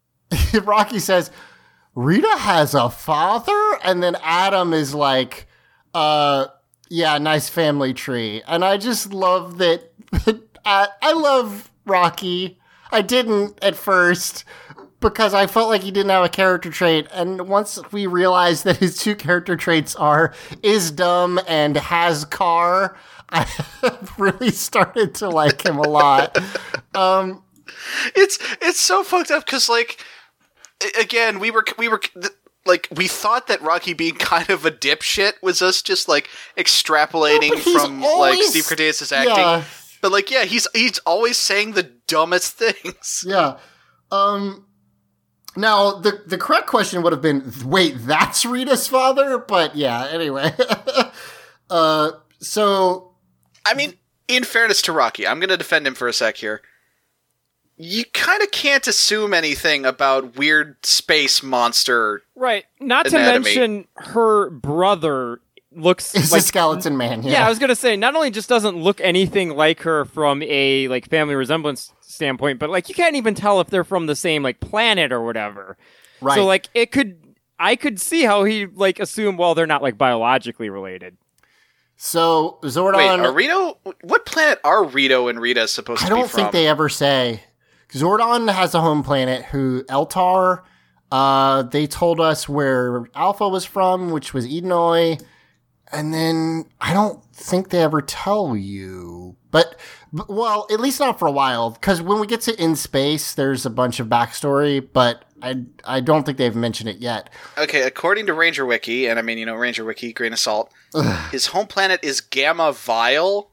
Rocky 0.62 1.00
says, 1.00 1.30
Rita 1.94 2.36
has 2.38 2.74
a 2.74 2.88
father? 2.88 3.78
And 3.82 4.02
then 4.02 4.16
Adam 4.22 4.72
is 4.72 4.94
like, 4.94 5.48
uh, 5.94 6.46
yeah, 6.88 7.18
nice 7.18 7.48
family 7.48 7.92
tree. 7.94 8.42
And 8.46 8.64
I 8.64 8.76
just 8.76 9.12
love 9.12 9.58
that. 9.58 9.92
I, 10.64 10.88
I 11.02 11.12
love 11.12 11.70
Rocky. 11.84 12.58
I 12.90 13.02
didn't 13.02 13.58
at 13.62 13.76
first 13.76 14.44
because 15.00 15.34
I 15.34 15.46
felt 15.46 15.68
like 15.68 15.82
he 15.82 15.90
didn't 15.90 16.10
have 16.10 16.24
a 16.24 16.28
character 16.28 16.70
trait. 16.70 17.06
And 17.12 17.48
once 17.48 17.78
we 17.92 18.06
realized 18.06 18.64
that 18.64 18.78
his 18.78 18.96
two 18.96 19.14
character 19.14 19.56
traits 19.56 19.94
are 19.96 20.32
is 20.62 20.90
dumb 20.90 21.40
and 21.46 21.76
has 21.76 22.24
car, 22.24 22.96
I 23.30 23.46
really 24.18 24.50
started 24.50 25.14
to 25.16 25.28
like 25.28 25.64
him 25.64 25.78
a 25.78 25.88
lot. 25.88 26.38
Um, 26.94 27.42
it's 28.14 28.38
it's 28.62 28.80
so 28.80 29.02
fucked 29.02 29.30
up 29.30 29.44
because 29.44 29.68
like 29.68 30.02
again 30.98 31.40
we 31.40 31.50
were 31.50 31.64
we 31.76 31.88
were 31.88 32.00
like 32.66 32.88
we 32.94 33.08
thought 33.08 33.46
that 33.46 33.62
Rocky 33.62 33.92
being 33.92 34.14
kind 34.18 34.50
of 34.50 34.64
a 34.66 34.70
dipshit 34.70 35.32
was 35.42 35.62
us 35.62 35.82
just 35.82 36.08
like 36.08 36.28
extrapolating 36.56 37.54
he's 37.54 37.80
from 37.82 38.04
always- 38.04 38.38
like 38.38 38.48
Steve 38.48 38.66
Cardenas' 38.66 39.12
acting. 39.12 39.36
Yeah. 39.36 39.64
But 40.02 40.12
like 40.12 40.30
yeah, 40.30 40.44
he's 40.44 40.68
he's 40.74 40.98
always 40.98 41.36
saying 41.36 41.72
the 41.72 41.84
dumbest 42.06 42.52
things. 42.58 43.24
Yeah. 43.26 43.58
Um 44.10 44.66
now 45.56 45.92
the 45.98 46.22
the 46.26 46.38
correct 46.38 46.66
question 46.66 47.02
would 47.02 47.12
have 47.12 47.22
been 47.22 47.50
wait, 47.64 47.94
that's 48.00 48.44
Rita's 48.44 48.86
father? 48.88 49.38
But 49.38 49.74
yeah, 49.74 50.06
anyway. 50.10 50.52
uh 51.70 52.10
so 52.40 53.14
I 53.64 53.74
mean, 53.74 53.94
in 54.28 54.44
fairness 54.44 54.80
to 54.82 54.92
Rocky, 54.92 55.26
I'm 55.26 55.40
going 55.40 55.48
to 55.48 55.56
defend 55.56 55.86
him 55.86 55.94
for 55.94 56.06
a 56.06 56.12
sec 56.12 56.36
here. 56.36 56.62
You 57.78 58.04
kind 58.12 58.42
of 58.42 58.50
can't 58.50 58.86
assume 58.86 59.34
anything 59.34 59.84
about 59.84 60.36
weird 60.36 60.76
space 60.84 61.42
monster. 61.42 62.22
Right. 62.34 62.64
Not 62.80 63.06
Anatomy. 63.06 63.54
to 63.54 63.60
mention 63.60 63.88
her 63.96 64.48
brother 64.50 65.40
looks 65.76 66.14
it's 66.14 66.32
like 66.32 66.40
a 66.40 66.44
skeleton 66.44 66.96
man, 66.96 67.22
yeah. 67.22 67.32
Yeah, 67.32 67.46
I 67.46 67.48
was 67.48 67.58
gonna 67.58 67.76
say 67.76 67.96
not 67.96 68.16
only 68.16 68.30
just 68.30 68.48
doesn't 68.48 68.76
look 68.76 69.00
anything 69.00 69.50
like 69.50 69.82
her 69.82 70.04
from 70.06 70.42
a 70.42 70.88
like 70.88 71.08
family 71.08 71.34
resemblance 71.34 71.92
standpoint, 72.00 72.58
but 72.58 72.70
like 72.70 72.88
you 72.88 72.94
can't 72.94 73.16
even 73.16 73.34
tell 73.34 73.60
if 73.60 73.68
they're 73.68 73.84
from 73.84 74.06
the 74.06 74.16
same 74.16 74.42
like 74.42 74.60
planet 74.60 75.12
or 75.12 75.22
whatever. 75.22 75.76
right. 76.20 76.34
So 76.34 76.46
like 76.46 76.68
it 76.74 76.90
could 76.92 77.18
I 77.58 77.76
could 77.76 78.00
see 78.00 78.22
how 78.22 78.44
he 78.44 78.66
like 78.66 78.98
assume 79.00 79.36
well 79.36 79.54
they're 79.54 79.66
not 79.66 79.82
like 79.82 79.98
biologically 79.98 80.70
related. 80.70 81.16
so 81.96 82.58
Zordon 82.62 82.96
Wait, 82.96 83.08
are 83.08 83.32
Rito? 83.32 83.78
What 84.02 84.24
planet 84.24 84.60
are 84.64 84.84
Rito 84.84 85.28
and 85.28 85.38
Rita 85.40 85.68
supposed 85.68 86.04
I 86.04 86.08
to 86.08 86.14
be 86.14 86.14
from? 86.14 86.18
I 86.18 86.22
don't 86.22 86.30
think 86.30 86.52
they 86.52 86.68
ever 86.68 86.88
say. 86.88 87.42
Zordon 87.90 88.52
has 88.52 88.74
a 88.74 88.80
home 88.80 89.02
planet 89.02 89.44
who 89.46 89.84
Eltar 89.84 90.62
uh 91.12 91.62
they 91.62 91.86
told 91.86 92.20
us 92.20 92.48
where 92.48 93.06
Alpha 93.14 93.48
was 93.48 93.64
from, 93.64 94.10
which 94.10 94.34
was 94.34 94.46
Edenoi. 94.46 95.22
And 95.92 96.12
then 96.12 96.64
I 96.80 96.92
don't 96.92 97.24
think 97.32 97.68
they 97.68 97.80
ever 97.82 98.02
tell 98.02 98.56
you. 98.56 99.36
But, 99.52 99.78
but 100.12 100.28
well, 100.28 100.66
at 100.70 100.80
least 100.80 100.98
not 100.98 101.18
for 101.18 101.28
a 101.28 101.32
while. 101.32 101.70
Because 101.70 102.02
when 102.02 102.18
we 102.18 102.26
get 102.26 102.40
to 102.42 102.60
in 102.60 102.74
space, 102.74 103.34
there's 103.34 103.64
a 103.64 103.70
bunch 103.70 104.00
of 104.00 104.08
backstory, 104.08 104.86
but 104.92 105.24
I 105.42 105.62
I 105.84 106.00
don't 106.00 106.24
think 106.24 106.38
they've 106.38 106.56
mentioned 106.56 106.88
it 106.88 106.98
yet. 106.98 107.30
Okay, 107.56 107.82
according 107.82 108.26
to 108.26 108.34
Ranger 108.34 108.66
Wiki, 108.66 109.06
and 109.06 109.18
I 109.18 109.22
mean, 109.22 109.38
you 109.38 109.46
know, 109.46 109.54
Ranger 109.54 109.84
Wiki, 109.84 110.12
grain 110.12 110.32
of 110.32 110.38
salt, 110.38 110.72
his 111.30 111.46
home 111.46 111.66
planet 111.66 112.00
is 112.02 112.20
Gamma 112.20 112.72
Vile. 112.72 113.50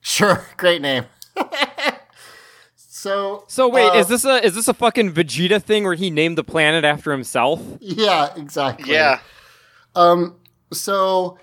Sure, 0.00 0.46
great 0.56 0.80
name. 0.80 1.04
so 3.04 3.44
So 3.48 3.68
wait, 3.68 3.88
uh, 3.90 3.98
is 3.98 4.08
this 4.08 4.24
a 4.24 4.44
is 4.44 4.54
this 4.54 4.66
a 4.68 4.74
fucking 4.74 5.12
Vegeta 5.12 5.62
thing 5.62 5.84
where 5.84 5.94
he 5.94 6.10
named 6.10 6.38
the 6.38 6.44
planet 6.44 6.84
after 6.84 7.12
himself? 7.12 7.60
yeah, 7.80 8.32
exactly. 8.36 8.92
Yeah. 8.92 9.20
Um 9.94 10.36
so 10.72 11.38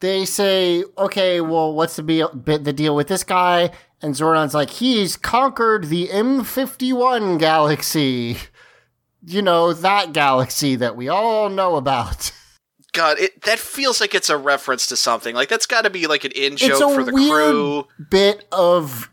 they 0.00 0.24
say, 0.24 0.82
okay, 0.98 1.40
well, 1.40 1.72
what's 1.74 1.94
the, 1.94 2.02
be- 2.02 2.56
the 2.58 2.72
deal 2.72 2.96
with 2.96 3.06
this 3.06 3.22
guy? 3.22 3.70
And 4.00 4.14
Zordon's 4.16 4.52
like, 4.52 4.70
he's 4.70 5.16
conquered 5.16 5.84
the 5.84 6.08
M51 6.08 7.38
galaxy. 7.38 8.36
You 9.24 9.42
know, 9.42 9.72
that 9.72 10.12
galaxy 10.12 10.74
that 10.74 10.96
we 10.96 11.08
all 11.08 11.48
know 11.48 11.76
about. 11.76 12.32
God, 12.92 13.20
it 13.20 13.40
that 13.42 13.60
feels 13.60 14.00
like 14.00 14.14
it's 14.16 14.28
a 14.28 14.36
reference 14.36 14.88
to 14.88 14.96
something. 14.96 15.34
Like 15.36 15.48
that's 15.48 15.66
got 15.66 15.82
to 15.82 15.90
be 15.90 16.08
like 16.08 16.24
an 16.24 16.32
in 16.32 16.56
joke 16.56 16.92
for 16.96 17.04
the 17.04 17.12
weird 17.12 17.30
crew. 17.30 17.86
bit 18.10 18.44
of 18.50 19.08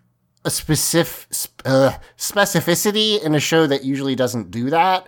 a 0.50 0.52
specific 0.52 1.28
uh, 1.66 1.93
specificity 2.18 3.22
in 3.24 3.36
a 3.36 3.39
show 3.39 3.68
that 3.68 3.84
usually 3.84 4.16
doesn't 4.16 4.50
do 4.52 4.70
that. 4.72 5.08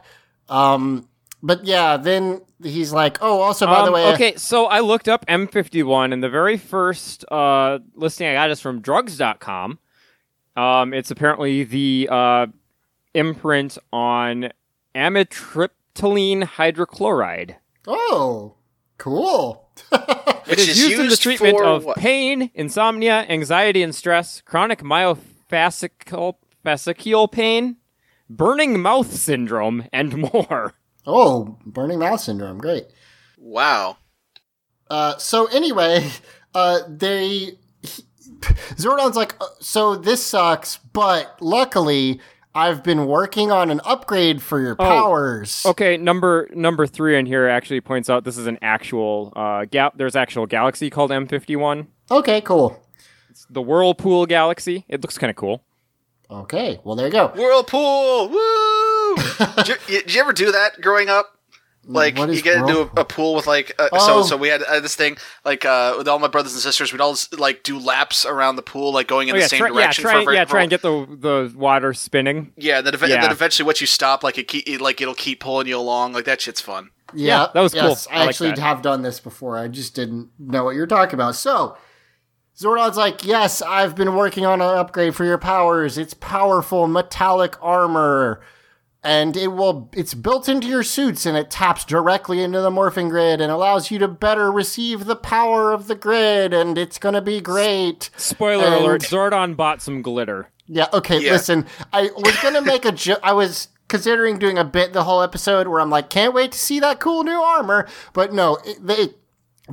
Um, 0.49 1.07
but 1.41 1.65
yeah, 1.65 1.97
then 1.97 2.41
he's 2.61 2.93
like, 2.93 3.17
oh, 3.21 3.41
also, 3.41 3.65
by 3.65 3.81
the 3.81 3.87
Um, 3.87 3.93
way, 3.93 4.13
okay, 4.13 4.35
so 4.35 4.67
I 4.67 4.81
looked 4.81 5.07
up 5.09 5.25
M51, 5.25 6.13
and 6.13 6.21
the 6.23 6.29
very 6.29 6.57
first 6.57 7.25
uh, 7.31 7.79
listing 7.95 8.27
I 8.27 8.33
got 8.33 8.51
is 8.51 8.59
from 8.61 8.81
drugs.com. 8.81 9.79
Um, 10.55 10.93
it's 10.93 11.09
apparently 11.09 11.63
the 11.63 12.07
uh, 12.11 12.47
imprint 13.15 13.77
on 13.91 14.51
amitriptyline 14.93 16.43
hydrochloride. 16.43 17.55
oh, 17.87 18.55
cool. 18.97 19.69
Which 20.45 20.59
It 20.59 20.69
is, 20.69 20.77
used, 20.79 20.99
in 20.99 21.07
the 21.07 21.15
treatment 21.17 21.59
of 21.61 21.85
what? 21.85 21.97
pain, 21.97 22.51
insomnia, 22.53 23.25
anxiety 23.29 23.81
and 23.83 23.95
stress, 23.95 24.41
chronic 24.41 24.81
myofascial 24.83 25.17
fascicle 25.51 27.31
pain, 27.31 27.77
burning 28.29 28.81
mouth 28.81 29.11
syndrome, 29.11 29.85
and 29.91 30.17
more. 30.33 30.73
Oh, 31.05 31.57
burning 31.65 31.99
mouth 31.99 32.21
syndrome. 32.21 32.57
Great. 32.59 32.85
Wow. 33.37 33.97
Uh, 34.89 35.17
so 35.17 35.45
anyway, 35.47 36.09
uh, 36.55 36.79
they 36.87 37.57
he, 37.81 38.03
Zordon's 38.75 39.15
like, 39.15 39.35
"Uh, 39.41 39.45
so 39.59 39.95
this 39.95 40.25
sucks, 40.25 40.77
but 40.77 41.37
luckily 41.41 42.19
I've 42.53 42.83
been 42.83 43.05
working 43.05 43.51
on 43.51 43.69
an 43.71 43.79
upgrade 43.85 44.41
for 44.41 44.59
your 44.59 44.75
powers. 44.75 45.65
Okay, 45.65 45.95
number 45.95 46.49
number 46.53 46.85
three 46.85 47.17
in 47.17 47.25
here 47.25 47.47
actually 47.47 47.79
points 47.81 48.09
out 48.09 48.25
this 48.25 48.37
is 48.37 48.47
an 48.47 48.59
actual 48.61 49.31
uh 49.35 49.65
gal- 49.65 49.93
there's 49.95 50.15
actual 50.15 50.45
galaxy 50.45 50.89
called 50.89 51.11
M51. 51.11 51.87
Okay, 52.09 52.41
cool. 52.41 52.77
The 53.49 53.61
Whirlpool 53.61 54.25
Galaxy. 54.25 54.85
It 54.87 55.01
looks 55.01 55.17
kind 55.17 55.29
of 55.29 55.35
cool. 55.35 55.63
Okay, 56.29 56.79
well 56.83 56.95
there 56.95 57.07
you 57.07 57.11
go. 57.11 57.27
Whirlpool! 57.35 58.29
Woo! 58.29 59.15
did, 59.65 59.67
you, 59.87 60.01
did 60.01 60.13
you 60.15 60.21
ever 60.21 60.31
do 60.33 60.51
that 60.51 60.79
growing 60.81 61.09
up? 61.09 61.37
Like 61.83 62.15
you 62.15 62.41
get 62.43 62.57
into 62.57 62.81
a, 62.81 63.01
a 63.01 63.05
pool 63.05 63.33
with 63.33 63.47
like 63.47 63.73
uh, 63.79 63.89
Oh. 63.91 64.21
so 64.21 64.21
so 64.29 64.37
we 64.37 64.49
had 64.49 64.61
uh, 64.61 64.79
this 64.81 64.95
thing 64.95 65.17
like 65.43 65.65
uh, 65.65 65.95
with 65.97 66.07
all 66.07 66.19
my 66.19 66.27
brothers 66.27 66.53
and 66.53 66.61
sisters 66.61 66.93
we'd 66.93 67.01
all 67.01 67.17
like 67.39 67.63
do 67.63 67.79
laps 67.79 68.23
around 68.23 68.55
the 68.55 68.61
pool 68.61 68.93
like 68.93 69.07
going 69.07 69.29
in 69.29 69.33
Oh 69.33 69.37
the 69.37 69.41
yeah, 69.41 69.47
same 69.47 69.57
try, 69.61 69.69
yeah, 69.69 69.73
direction 69.73 70.01
try, 70.03 70.13
for 70.13 70.19
a 70.19 70.23
very 70.25 70.35
yeah, 70.37 70.45
try 70.45 70.61
and 70.61 70.69
get 70.69 70.83
the 70.83 71.07
the 71.09 71.51
water 71.57 71.95
spinning. 71.95 72.53
yeah 72.55 72.77
and 72.77 72.85
then, 72.85 72.93
ev- 72.93 73.01
Yeah. 73.09 73.15
and 73.15 73.23
then 73.23 73.31
eventually 73.31 73.65
once 73.65 73.81
you 73.81 73.87
stop 73.87 74.23
like 74.23 74.37
it, 74.37 74.47
keep, 74.47 74.69
it 74.69 74.79
like 74.79 75.01
it'll 75.01 75.15
keep 75.15 75.39
pulling 75.39 75.65
you 75.67 75.75
along 75.77 76.13
like 76.13 76.25
that 76.25 76.39
shit's 76.39 76.61
fun 76.61 76.91
Yeah, 77.15 77.47
that 77.51 77.59
was 77.61 77.73
cool. 77.73 77.97
I 78.11 78.17
I, 78.17 78.19
like 78.19 78.29
actually 78.29 78.49
that. 78.51 78.59
have 78.59 78.83
done 78.83 79.01
this 79.01 79.19
before. 79.19 79.57
I 79.57 79.67
just 79.67 79.95
didn't 79.95 80.29
know 80.37 80.63
what 80.63 80.75
you're 80.75 80.85
talking 80.87 81.15
about. 81.15 81.35
So, 81.35 81.75
Zordon's 82.61 82.97
like, 82.97 83.25
yes, 83.25 83.61
I've 83.61 83.95
been 83.95 84.15
working 84.15 84.45
on 84.45 84.61
an 84.61 84.77
upgrade 84.77 85.15
for 85.15 85.25
your 85.25 85.37
powers. 85.39 85.97
It's 85.97 86.13
powerful 86.13 86.87
metallic 86.87 87.55
armor, 87.61 88.41
and 89.03 89.35
it 89.35 89.47
will. 89.47 89.89
It's 89.93 90.13
built 90.13 90.47
into 90.47 90.67
your 90.67 90.83
suits, 90.83 91.25
and 91.25 91.35
it 91.35 91.49
taps 91.49 91.83
directly 91.85 92.43
into 92.43 92.61
the 92.61 92.69
morphing 92.69 93.09
grid 93.09 93.41
and 93.41 93.51
allows 93.51 93.89
you 93.89 93.97
to 93.99 94.07
better 94.07 94.51
receive 94.51 95.05
the 95.05 95.15
power 95.15 95.71
of 95.73 95.87
the 95.87 95.95
grid. 95.95 96.53
And 96.53 96.77
it's 96.77 96.99
gonna 96.99 97.21
be 97.21 97.41
great. 97.41 98.11
Spoiler 98.15 98.65
And- 98.65 98.75
alert: 98.75 99.01
Zordon 99.01 99.55
bought 99.57 99.81
some 99.81 100.01
glitter. 100.03 100.49
Yeah. 100.67 100.87
Okay. 100.93 101.19
Yeah. 101.19 101.31
Listen, 101.33 101.65
I 101.91 102.11
was 102.15 102.37
gonna 102.43 102.61
make 102.61 102.85
a 102.85 102.91
joke. 102.91 103.19
I 103.23 103.33
was 103.33 103.69
considering 103.87 104.37
doing 104.39 104.57
a 104.57 104.63
bit 104.63 104.93
the 104.93 105.03
whole 105.03 105.21
episode 105.21 105.67
where 105.67 105.81
I'm 105.81 105.89
like, 105.89 106.09
can't 106.09 106.33
wait 106.33 106.53
to 106.53 106.57
see 106.57 106.79
that 106.79 106.99
cool 107.01 107.23
new 107.23 107.41
armor. 107.41 107.87
But 108.13 108.31
no, 108.33 108.57
it, 108.63 108.85
they 108.85 109.09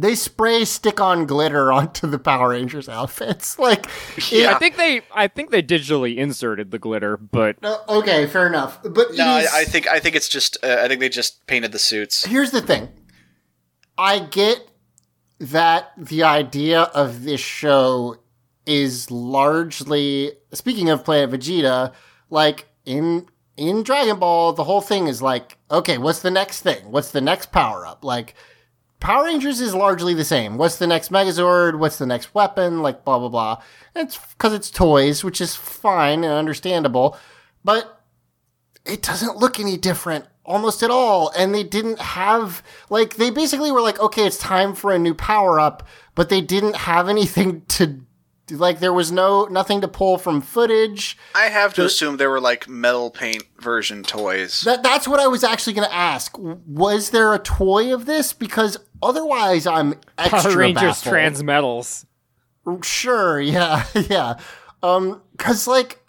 they 0.01 0.15
spray 0.15 0.65
stick 0.65 1.01
on 1.01 1.27
glitter 1.27 1.73
onto 1.79 2.07
the 2.07 2.19
Power 2.19 2.51
Rangers 2.51 2.89
outfits. 2.89 3.59
Like, 3.69 3.87
Yeah. 4.31 4.55
I 4.55 4.59
think 4.59 4.77
they 4.77 5.03
I 5.15 5.29
think 5.29 5.51
they 5.51 5.63
digitally 5.63 6.17
inserted 6.17 6.71
the 6.71 6.79
glitter, 6.79 7.17
but 7.17 7.57
uh, 7.63 7.79
okay, 7.89 8.27
fair 8.27 8.47
enough. 8.47 8.81
But 8.83 9.15
no 9.15 9.37
it 9.39 9.45
is- 9.45 9.53
I, 9.53 9.61
I 9.61 9.65
think 9.65 9.87
I 9.89 9.99
think 10.01 10.17
it's 10.17 10.29
just 10.29 10.57
uh, 10.65 10.79
I 10.83 10.89
think 10.89 11.01
they 11.01 11.09
just 11.09 11.47
painted 11.47 11.73
the 11.73 11.79
suits 11.79 12.25
here's 12.25 12.51
the 12.51 12.63
thing. 12.63 12.89
I 13.97 14.21
get 14.21 14.67
that 15.41 15.91
the 15.97 16.23
idea 16.25 16.83
of 16.83 17.25
this 17.25 17.41
show 17.41 18.17
is 18.67 19.11
largely 19.11 20.33
speaking 20.53 20.91
of 20.91 21.05
Planet 21.05 21.31
Vegeta, 21.41 21.93
like 22.31 22.69
in 22.85 23.27
in 23.57 23.83
Dragon 23.83 24.19
Ball, 24.19 24.53
the 24.53 24.65
whole 24.65 24.81
thing 24.81 25.09
is 25.09 25.21
like, 25.21 25.59
okay, 25.71 25.99
what's 25.99 26.21
the 26.21 26.31
next 26.31 26.61
thing? 26.63 26.91
What's 26.93 27.11
the 27.11 27.21
next 27.21 27.51
power 27.51 27.85
up? 27.87 28.05
Like 28.05 28.35
Power 29.01 29.25
Rangers 29.25 29.61
is 29.61 29.75
largely 29.75 30.13
the 30.15 30.25
same. 30.25 30.59
What's 30.59 30.77
the 30.77 30.87
next 30.87 31.13
Megazord? 31.13 31.79
What's 31.79 31.99
the 31.99 32.07
next 32.07 32.35
weapon? 32.35 32.83
Like 32.83 33.05
blah 33.05 33.19
blah 33.19 33.29
blah. 33.29 33.63
It's 33.95 34.19
because 34.33 34.53
it's 34.53 34.71
toys, 34.71 35.23
which 35.23 35.41
is 35.41 35.55
fine 35.55 36.25
and 36.25 36.33
understandable, 36.33 37.17
but 37.65 38.03
it 38.85 39.03
doesn't 39.03 39.37
look 39.37 39.61
any 39.61 39.77
different 39.77 40.27
almost 40.45 40.83
at 40.83 40.91
all. 40.91 41.31
And 41.37 41.55
they 41.55 41.63
didn't 41.63 42.01
have 42.01 42.63
like 42.91 43.17
they 43.17 43.31
basically 43.31 43.71
were 43.71 43.83
like, 43.83 44.01
okay, 44.01 44.27
it's 44.27 44.39
time 44.39 44.75
for 44.75 44.93
a 44.93 44.99
new 44.99 45.15
power 45.15 45.61
up, 45.61 45.87
but 46.15 46.29
they 46.29 46.41
didn't 46.41 46.77
have 46.77 47.09
anything 47.09 47.63
to 47.69 48.01
like. 48.51 48.81
There 48.81 48.93
was 48.93 49.13
no 49.13 49.45
nothing 49.47 49.81
to 49.81 49.89
pull 49.89 50.19
from 50.19 50.41
footage. 50.41 51.17
I 51.35 51.45
have 51.45 51.75
to 51.75 51.85
assume 51.85 52.17
there 52.17 52.31
were 52.31 52.41
like 52.41 52.69
metal 52.69 53.11
paint 53.11 53.45
version 53.59 54.03
toys 54.03 54.63
That 54.63 54.83
that's 54.83 55.07
what 55.09 55.21
I 55.21 55.27
was 55.27 55.45
actually 55.45 55.75
going 55.75 55.89
to 55.89 55.95
ask. 55.95 56.37
Was 56.39 57.11
there 57.11 57.35
a 57.35 57.39
toy 57.39 57.93
of 57.93 58.07
this? 58.07 58.33
Because 58.33 58.79
otherwise, 59.03 59.67
I'm 59.67 59.95
extra 60.17 60.51
Power 60.51 60.57
Rangers 60.59 61.03
baffled. 61.03 61.15
Transmetals. 61.15 62.07
Sure, 62.83 63.41
yeah, 63.41 63.85
yeah. 63.95 64.39
Um, 64.83 65.23
cause 65.39 65.67
like, 65.67 66.01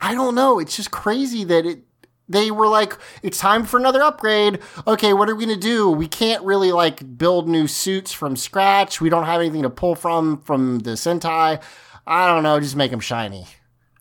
I 0.00 0.14
don't 0.14 0.34
know. 0.34 0.58
It's 0.58 0.76
just 0.76 0.90
crazy 0.90 1.44
that 1.44 1.64
it. 1.66 1.80
They 2.28 2.50
were 2.50 2.66
like, 2.68 2.96
it's 3.22 3.38
time 3.38 3.64
for 3.64 3.78
another 3.78 4.02
upgrade. 4.02 4.58
Okay, 4.86 5.12
what 5.12 5.28
are 5.28 5.34
we 5.34 5.44
gonna 5.46 5.56
do? 5.56 5.90
We 5.90 6.08
can't 6.08 6.42
really 6.42 6.72
like 6.72 7.16
build 7.16 7.48
new 7.48 7.66
suits 7.66 8.12
from 8.12 8.36
scratch. 8.36 9.00
We 9.00 9.08
don't 9.10 9.24
have 9.26 9.40
anything 9.40 9.62
to 9.62 9.70
pull 9.70 9.94
from 9.94 10.38
from 10.42 10.80
the 10.80 10.90
Sentai. 10.92 11.62
I 12.06 12.26
don't 12.26 12.42
know. 12.42 12.58
Just 12.60 12.76
make 12.76 12.90
them 12.90 13.00
shiny. 13.00 13.46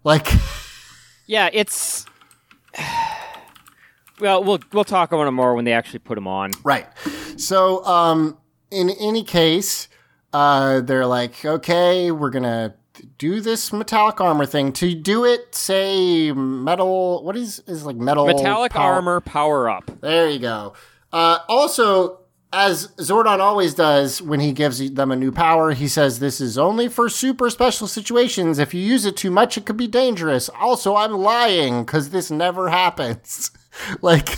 Like, 0.03 0.27
Yeah, 1.27 1.49
it's. 1.51 2.05
Well, 4.21 4.45
we'll 4.45 4.59
we'll 4.71 4.85
talk 4.85 5.11
about 5.11 5.25
them 5.25 5.33
more 5.35 5.55
when 5.55 5.65
they 5.65 5.73
actually 5.73 5.99
put 5.99 6.15
them 6.15 6.25
on. 6.25 6.51
Right. 6.63 6.87
So, 7.35 7.83
um, 7.83 8.37
in 8.71 8.89
any 8.91 9.25
case, 9.25 9.89
uh, 10.31 10.79
they're 10.79 11.05
like, 11.05 11.43
okay, 11.43 12.11
we're 12.11 12.29
gonna 12.29 12.75
do 13.17 13.41
this 13.41 13.71
metallic 13.73 14.19
armor 14.21 14.45
thing. 14.45 14.71
To 14.73 14.93
do 14.95 15.25
it, 15.25 15.55
say 15.55 16.31
metal. 16.31 17.23
What 17.23 17.35
is 17.35 17.59
is 17.67 17.85
like 17.85 17.95
metal 17.95 18.25
Metallic 18.25 18.71
power- 18.71 18.93
armor 18.93 19.21
power 19.21 19.69
up. 19.69 19.91
There 20.01 20.29
you 20.29 20.39
go. 20.39 20.73
Uh, 21.11 21.39
also, 21.47 22.19
as 22.51 22.87
Zordon 22.97 23.39
always 23.39 23.73
does 23.73 24.21
when 24.21 24.39
he 24.39 24.51
gives 24.53 24.91
them 24.91 25.11
a 25.11 25.15
new 25.15 25.31
power, 25.31 25.71
he 25.71 25.87
says 25.87 26.19
this 26.19 26.39
is 26.39 26.57
only 26.57 26.87
for 26.87 27.09
super 27.09 27.49
special 27.49 27.87
situations. 27.87 28.59
If 28.59 28.73
you 28.73 28.81
use 28.81 29.05
it 29.05 29.17
too 29.17 29.31
much, 29.31 29.57
it 29.57 29.65
could 29.65 29.77
be 29.77 29.87
dangerous. 29.87 30.49
Also, 30.49 30.95
I'm 30.95 31.13
lying 31.13 31.83
because 31.83 32.09
this 32.09 32.31
never 32.31 32.69
happens. 32.69 33.51
like, 34.01 34.37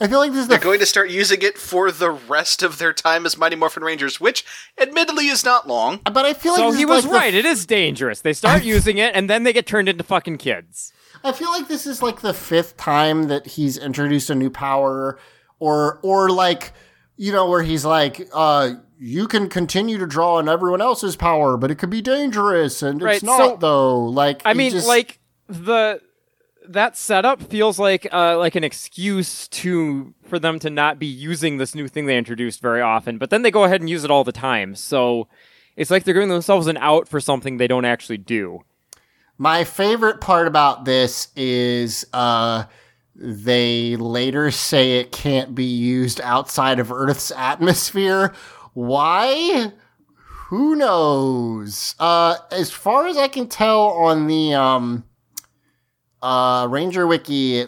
I 0.00 0.06
feel 0.08 0.18
like 0.18 0.32
this 0.32 0.42
is 0.42 0.48
they're 0.48 0.58
going 0.58 0.80
to 0.80 0.86
start 0.86 1.10
using 1.10 1.42
it 1.42 1.58
for 1.58 1.90
the 1.90 2.10
rest 2.10 2.62
of 2.62 2.78
their 2.78 2.92
time 2.92 3.26
as 3.26 3.36
Mighty 3.36 3.56
Morphin 3.56 3.82
Rangers 3.82 4.20
which 4.20 4.44
admittedly 4.78 5.28
is 5.28 5.44
not 5.44 5.66
long 5.68 6.00
but 6.04 6.24
I 6.24 6.32
feel 6.34 6.52
like 6.52 6.60
So 6.60 6.70
this 6.70 6.76
he 6.78 6.84
is 6.84 6.88
was 6.88 7.04
like 7.04 7.12
the 7.12 7.18
right. 7.18 7.34
It 7.34 7.44
is 7.44 7.66
dangerous. 7.66 8.20
They 8.20 8.32
start 8.32 8.62
using 8.76 8.98
it, 8.98 9.14
and 9.14 9.28
then 9.30 9.44
they 9.44 9.52
get 9.52 9.66
turned 9.66 9.88
into 9.88 10.04
fucking 10.04 10.38
kids. 10.38 10.92
I 11.22 11.32
feel 11.32 11.50
like 11.50 11.68
this 11.68 11.86
is 11.86 12.02
like 12.02 12.20
the 12.20 12.32
fifth 12.34 12.76
time 12.76 13.24
that 13.28 13.46
he's 13.46 13.76
introduced 13.76 14.30
a 14.30 14.34
new 14.34 14.50
power, 14.50 15.18
or 15.58 16.00
or 16.02 16.30
like 16.30 16.72
you 17.16 17.32
know 17.32 17.48
where 17.48 17.62
he's 17.62 17.84
like, 17.84 18.28
uh, 18.32 18.72
you 18.98 19.28
can 19.28 19.48
continue 19.48 19.98
to 19.98 20.06
draw 20.06 20.36
on 20.36 20.48
everyone 20.48 20.80
else's 20.80 21.16
power, 21.16 21.56
but 21.56 21.70
it 21.70 21.74
could 21.76 21.90
be 21.90 22.00
dangerous, 22.00 22.82
and 22.82 23.02
Right, 23.02 23.16
it's 23.16 23.24
not 23.24 23.38
so- 23.38 23.56
though. 23.60 24.04
Like 24.04 24.42
I 24.44 24.54
mean, 24.54 24.72
just- 24.72 24.88
like 24.88 25.18
the 25.48 26.00
that 26.72 26.96
setup 26.96 27.42
feels 27.42 27.78
like 27.78 28.06
uh, 28.12 28.38
like 28.38 28.54
an 28.56 28.64
excuse 28.64 29.48
to 29.48 30.14
for 30.24 30.38
them 30.38 30.58
to 30.60 30.70
not 30.70 30.98
be 30.98 31.06
using 31.06 31.58
this 31.58 31.74
new 31.74 31.88
thing 31.88 32.06
they 32.06 32.16
introduced 32.16 32.60
very 32.60 32.80
often, 32.80 33.18
but 33.18 33.30
then 33.30 33.42
they 33.42 33.50
go 33.50 33.64
ahead 33.64 33.80
and 33.80 33.90
use 33.90 34.04
it 34.04 34.10
all 34.10 34.24
the 34.24 34.32
time. 34.32 34.74
So 34.74 35.28
it's 35.76 35.90
like 35.90 36.04
they're 36.04 36.14
giving 36.14 36.28
themselves 36.28 36.66
an 36.66 36.76
out 36.78 37.08
for 37.08 37.20
something 37.20 37.56
they 37.56 37.66
don't 37.66 37.84
actually 37.84 38.18
do. 38.18 38.60
my 39.38 39.64
favorite 39.64 40.20
part 40.20 40.46
about 40.46 40.84
this 40.84 41.28
is 41.36 42.06
uh. 42.12 42.64
They 43.22 43.96
later 43.96 44.50
say 44.50 44.98
it 44.98 45.12
can't 45.12 45.54
be 45.54 45.64
used 45.66 46.22
outside 46.22 46.78
of 46.78 46.90
Earth's 46.90 47.30
atmosphere. 47.36 48.32
Why? 48.72 49.72
Who 50.46 50.74
knows? 50.74 51.96
Uh, 51.98 52.36
as 52.50 52.70
far 52.70 53.08
as 53.08 53.18
I 53.18 53.28
can 53.28 53.46
tell 53.46 53.88
on 53.90 54.26
the 54.26 54.54
um, 54.54 55.04
uh, 56.22 56.66
Ranger 56.70 57.06
Wiki 57.06 57.66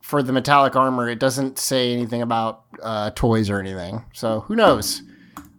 for 0.00 0.22
the 0.22 0.32
metallic 0.32 0.76
armor, 0.76 1.08
it 1.08 1.18
doesn't 1.18 1.58
say 1.58 1.92
anything 1.92 2.22
about 2.22 2.64
uh, 2.82 3.10
toys 3.14 3.48
or 3.48 3.58
anything. 3.58 4.04
So 4.12 4.40
who 4.40 4.54
knows? 4.54 5.02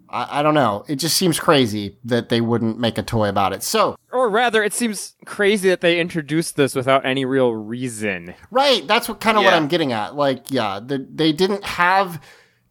I, 0.10 0.40
I 0.40 0.44
don't 0.44 0.54
know. 0.54 0.86
It 0.88 0.98
just 0.98 1.18
seems 1.18 1.40
crazy 1.40 1.98
that 2.04 2.30
they 2.30 2.42
wouldn't 2.42 2.80
make 2.80 2.98
a 2.98 3.04
toy 3.04 3.28
about 3.28 3.54
it. 3.54 3.64
So 3.64 3.96
Or 4.12 4.30
rather, 4.30 4.64
it 4.64 4.74
seems 4.74 5.16
crazy 5.26 5.70
that 5.70 5.82
they 5.82 6.00
introduced 6.00 6.56
this 6.56 6.76
without 6.76 7.06
any 7.06 7.26
real 7.26 7.54
reason. 7.54 8.36
Right, 8.52 8.86
that's 8.88 9.10
what 9.10 9.20
kind 9.20 9.38
of 9.38 9.44
what 9.44 9.54
I'm 9.54 9.68
getting 9.68 9.92
at. 9.92 10.16
Like, 10.16 10.52
yeah, 10.52 10.80
the, 10.80 11.06
they 11.12 11.32
didn't 11.34 11.64
have 11.64 12.22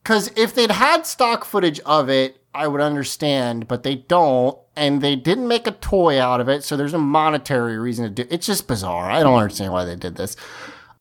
because 0.02 0.30
if 0.36 0.54
they'd 0.54 0.70
had 0.70 1.06
stock 1.06 1.44
footage 1.44 1.80
of 1.80 2.08
it, 2.08 2.36
I 2.54 2.68
would 2.68 2.80
understand, 2.80 3.66
but 3.68 3.82
they 3.82 3.96
don't, 3.96 4.56
and 4.76 5.02
they 5.02 5.16
didn't 5.16 5.48
make 5.48 5.66
a 5.66 5.72
toy 5.72 6.20
out 6.20 6.40
of 6.40 6.48
it, 6.48 6.62
so 6.64 6.76
there's 6.76 6.94
a 6.94 6.98
monetary 6.98 7.78
reason 7.78 8.04
to 8.04 8.10
do. 8.10 8.22
it. 8.22 8.28
It's 8.32 8.46
just 8.46 8.68
bizarre. 8.68 9.10
I 9.10 9.22
don't 9.22 9.34
understand 9.38 9.72
why 9.72 9.84
they 9.84 9.96
did 9.96 10.16
this. 10.16 10.36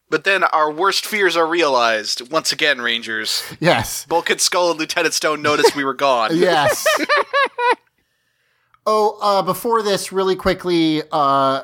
but 0.10 0.24
then 0.24 0.44
our 0.46 0.72
worst 0.72 1.06
fears 1.06 1.36
are 1.38 1.46
realized 1.48 2.32
once 2.32 2.52
again 2.52 2.82
Rangers 2.82 3.44
Yes, 3.60 4.06
Bulkhead 4.06 4.42
Skull 4.42 4.72
and 4.72 4.80
Lieutenant 4.80 5.14
Stone 5.14 5.42
noticed 5.42 5.76
we 5.76 5.84
were 5.84 5.94
gone 5.94 6.32
yes. 6.38 6.86
oh, 8.86 9.18
uh, 9.22 9.42
before 9.42 9.82
this, 9.82 10.12
really 10.12 10.36
quickly, 10.36 11.02
uh, 11.12 11.64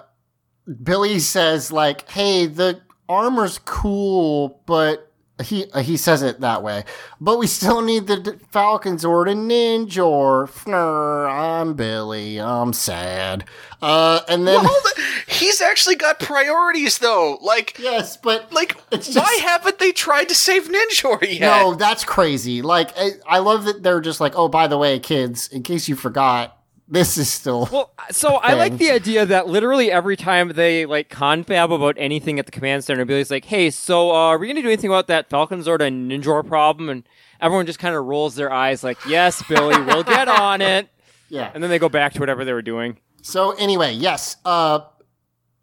Billy 0.83 1.19
says 1.19 1.71
like, 1.71 2.09
"Hey, 2.09 2.45
the 2.45 2.81
armor's 3.07 3.59
cool, 3.65 4.61
but 4.65 5.08
he 5.41 5.65
uh, 5.71 5.81
he 5.81 5.97
says 5.97 6.21
it 6.21 6.39
that 6.41 6.63
way. 6.63 6.83
But 7.21 7.37
we 7.39 7.47
still 7.47 7.81
need 7.81 8.07
the 8.07 8.17
D- 8.17 8.31
Falcons 8.51 9.03
or 9.05 9.25
the 9.25 9.31
Ninja 9.31 10.05
or 10.05 10.47
Fnur, 10.47 11.29
I'm 11.29 11.73
Billy. 11.73 12.39
I'm 12.39 12.73
sad. 12.73 13.45
Uh, 13.81 14.21
and 14.27 14.47
then 14.47 14.65
on. 14.65 14.81
He's 15.27 15.61
actually 15.61 15.95
got 15.95 16.19
priorities, 16.19 16.97
though. 16.97 17.37
Like, 17.41 17.77
yes, 17.79 18.17
but 18.17 18.51
like, 18.51 18.75
It's 18.91 19.15
why 19.15 19.39
haven't 19.41 19.79
they 19.79 19.91
tried 19.91 20.27
to 20.29 20.35
save 20.35 20.67
Ninjor 20.69 21.21
yet? 21.21 21.41
no, 21.41 21.75
that's 21.75 22.03
crazy. 22.03 22.61
Like 22.61 22.91
I, 22.97 23.11
I 23.27 23.39
love 23.39 23.65
that 23.65 23.83
they're 23.83 24.01
just 24.01 24.19
like, 24.19 24.33
oh, 24.35 24.47
by 24.49 24.67
the 24.67 24.77
way, 24.77 24.99
kids, 24.99 25.47
in 25.47 25.63
case 25.63 25.87
you 25.87 25.95
forgot, 25.95 26.57
this 26.89 27.17
is 27.17 27.29
still 27.29 27.69
Well, 27.71 27.93
so 28.09 28.35
I 28.37 28.55
like 28.55 28.77
the 28.77 28.89
idea 28.91 29.25
that 29.25 29.47
literally 29.47 29.91
every 29.91 30.17
time 30.17 30.49
they 30.49 30.85
like 30.85 31.09
confab 31.09 31.71
about 31.71 31.95
anything 31.99 32.39
at 32.39 32.45
the 32.45 32.51
command 32.51 32.83
center, 32.83 33.05
Billy's 33.05 33.29
like, 33.29 33.45
"Hey, 33.45 33.69
so 33.69 34.09
uh, 34.11 34.13
are 34.13 34.37
we 34.37 34.47
gonna 34.47 34.61
do 34.61 34.67
anything 34.67 34.89
about 34.89 35.07
that 35.07 35.29
Falcon 35.29 35.61
Zord 35.61 35.81
and 35.81 36.11
Ninjor 36.11 36.45
problem?" 36.45 36.89
And 36.89 37.07
everyone 37.39 37.67
just 37.67 37.79
kind 37.79 37.95
of 37.95 38.05
rolls 38.05 38.35
their 38.35 38.51
eyes, 38.51 38.83
like, 38.83 38.97
"Yes, 39.07 39.43
Billy, 39.47 39.79
we'll 39.83 40.03
get 40.03 40.27
on 40.27 40.61
it." 40.61 40.89
yeah. 41.29 41.51
And 41.53 41.61
then 41.61 41.69
they 41.69 41.79
go 41.79 41.89
back 41.89 42.13
to 42.13 42.19
whatever 42.19 42.43
they 42.43 42.53
were 42.53 42.63
doing. 42.63 42.97
So 43.21 43.51
anyway, 43.51 43.93
yes, 43.93 44.37
uh, 44.43 44.79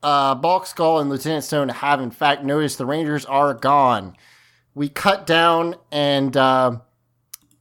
uh, 0.03 0.37
Bulk 0.37 0.67
Skull 0.67 1.01
and 1.01 1.11
Lieutenant 1.11 1.45
Stone 1.45 1.71
have 1.71 2.01
in 2.01 2.11
fact 2.11 2.45
noticed 2.45 2.79
the 2.79 2.87
Rangers 2.87 3.25
are 3.25 3.53
gone. 3.55 4.17
We 4.75 4.89
cut 4.89 5.27
down, 5.27 5.75
and 5.91 6.37
uh, 6.37 6.79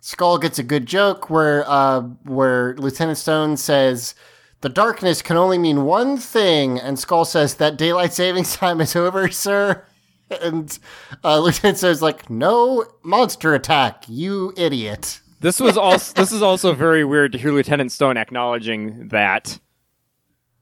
Skull 0.06 0.38
gets 0.38 0.60
a 0.60 0.64
good 0.64 0.86
joke 0.86 1.32
where 1.32 1.68
uh, 1.68 2.02
where 2.26 2.76
Lieutenant 2.78 3.18
Stone 3.18 3.58
says. 3.58 4.14
The 4.62 4.70
darkness 4.70 5.22
can 5.24 5.36
only 5.36 5.58
mean 5.58 5.84
one 5.84 6.18
thing, 6.18 6.80
and 6.80 6.98
Skull 7.00 7.26
says 7.26 7.56
that 7.56 7.76
daylight 7.76 8.14
savings 8.14 8.56
time 8.56 8.82
is 8.82 8.96
over, 8.96 9.30
sir. 9.32 9.84
And 10.30 10.78
uh, 11.24 11.40
Lieutenant 11.40 11.80
Stone's 11.80 12.04
like, 12.04 12.30
"No 12.30 12.86
monster 13.04 13.56
attack, 13.56 14.06
you 14.08 14.54
idiot." 14.56 15.22
This 15.40 15.60
was 15.60 15.76
also 15.76 16.14
this 16.14 16.32
is 16.32 16.44
also 16.44 16.74
very 16.74 17.04
weird 17.04 17.32
to 17.32 17.40
hear 17.40 17.52
Lieutenant 17.52 17.92
Stone 17.92 18.16
acknowledging 18.18 19.08
that. 19.08 19.60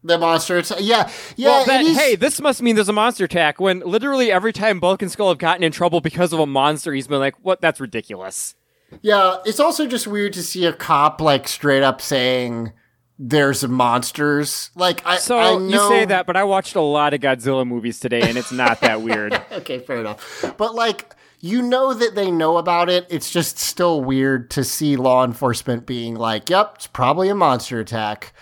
The 0.06 0.18
monster 0.18 0.58
attack, 0.58 0.78
yeah, 0.82 1.10
yeah. 1.36 1.50
well, 1.50 1.66
that, 1.66 1.82
is- 1.82 1.98
hey, 1.98 2.16
this 2.16 2.40
must 2.40 2.62
mean 2.62 2.76
there's 2.76 2.88
a 2.90 2.94
monster 2.94 3.26
attack. 3.26 3.60
When 3.60 3.82
literally 3.82 4.32
every 4.32 4.54
time 4.54 4.80
Bulk 4.80 5.02
and 5.02 5.12
Skull 5.12 5.28
have 5.30 5.38
gotten 5.38 5.64
in 5.64 5.74
trouble 5.74 6.00
because 6.00 6.32
of 6.32 6.40
a 6.40 6.46
monster, 6.46 6.94
he's 6.94 7.08
been 7.08 7.20
like, 7.20 7.36
"What? 7.42 7.60
That's 7.60 7.82
ridiculous." 7.82 8.56
Yeah, 9.02 9.38
it's 9.46 9.60
also 9.60 9.88
just 9.88 10.08
weird 10.08 10.34
to 10.34 10.44
see 10.44 10.66
a 10.66 10.74
cop 10.74 11.20
like 11.22 11.48
straight 11.48 11.84
up 11.84 12.02
saying 12.02 12.74
there's 13.20 13.68
monsters. 13.68 14.72
Like 14.76 15.06
I, 15.06 15.18
So 15.18 15.38
I 15.38 15.58
you 15.60 15.78
say 15.90 16.06
that, 16.06 16.26
but 16.26 16.36
I 16.36 16.44
watched 16.44 16.76
a 16.76 16.82
lot 16.82 17.14
of 17.14 17.20
Godzilla 17.22 17.66
movies 17.68 18.00
today, 18.00 18.22
and 18.22 18.38
it's 18.38 18.52
not 18.52 18.82
that 18.82 19.02
weird. 19.02 19.34
Okay, 19.52 19.80
fair 19.80 19.98
enough. 19.98 20.46
But 20.58 20.76
like 20.76 21.14
you 21.40 21.62
know 21.62 21.94
that 21.94 22.16
they 22.16 22.32
know 22.32 22.58
about 22.58 22.90
it. 22.90 23.06
It's 23.10 23.30
just 23.30 23.60
still 23.60 24.02
weird 24.02 24.50
to 24.52 24.64
see 24.64 24.96
law 24.96 25.24
enforcement 25.26 25.86
being 25.86 26.16
like, 26.16 26.50
"Yep, 26.50 26.72
it's 26.76 26.88
probably 26.88 27.30
a 27.30 27.36
monster 27.36 27.80
attack." 27.80 28.34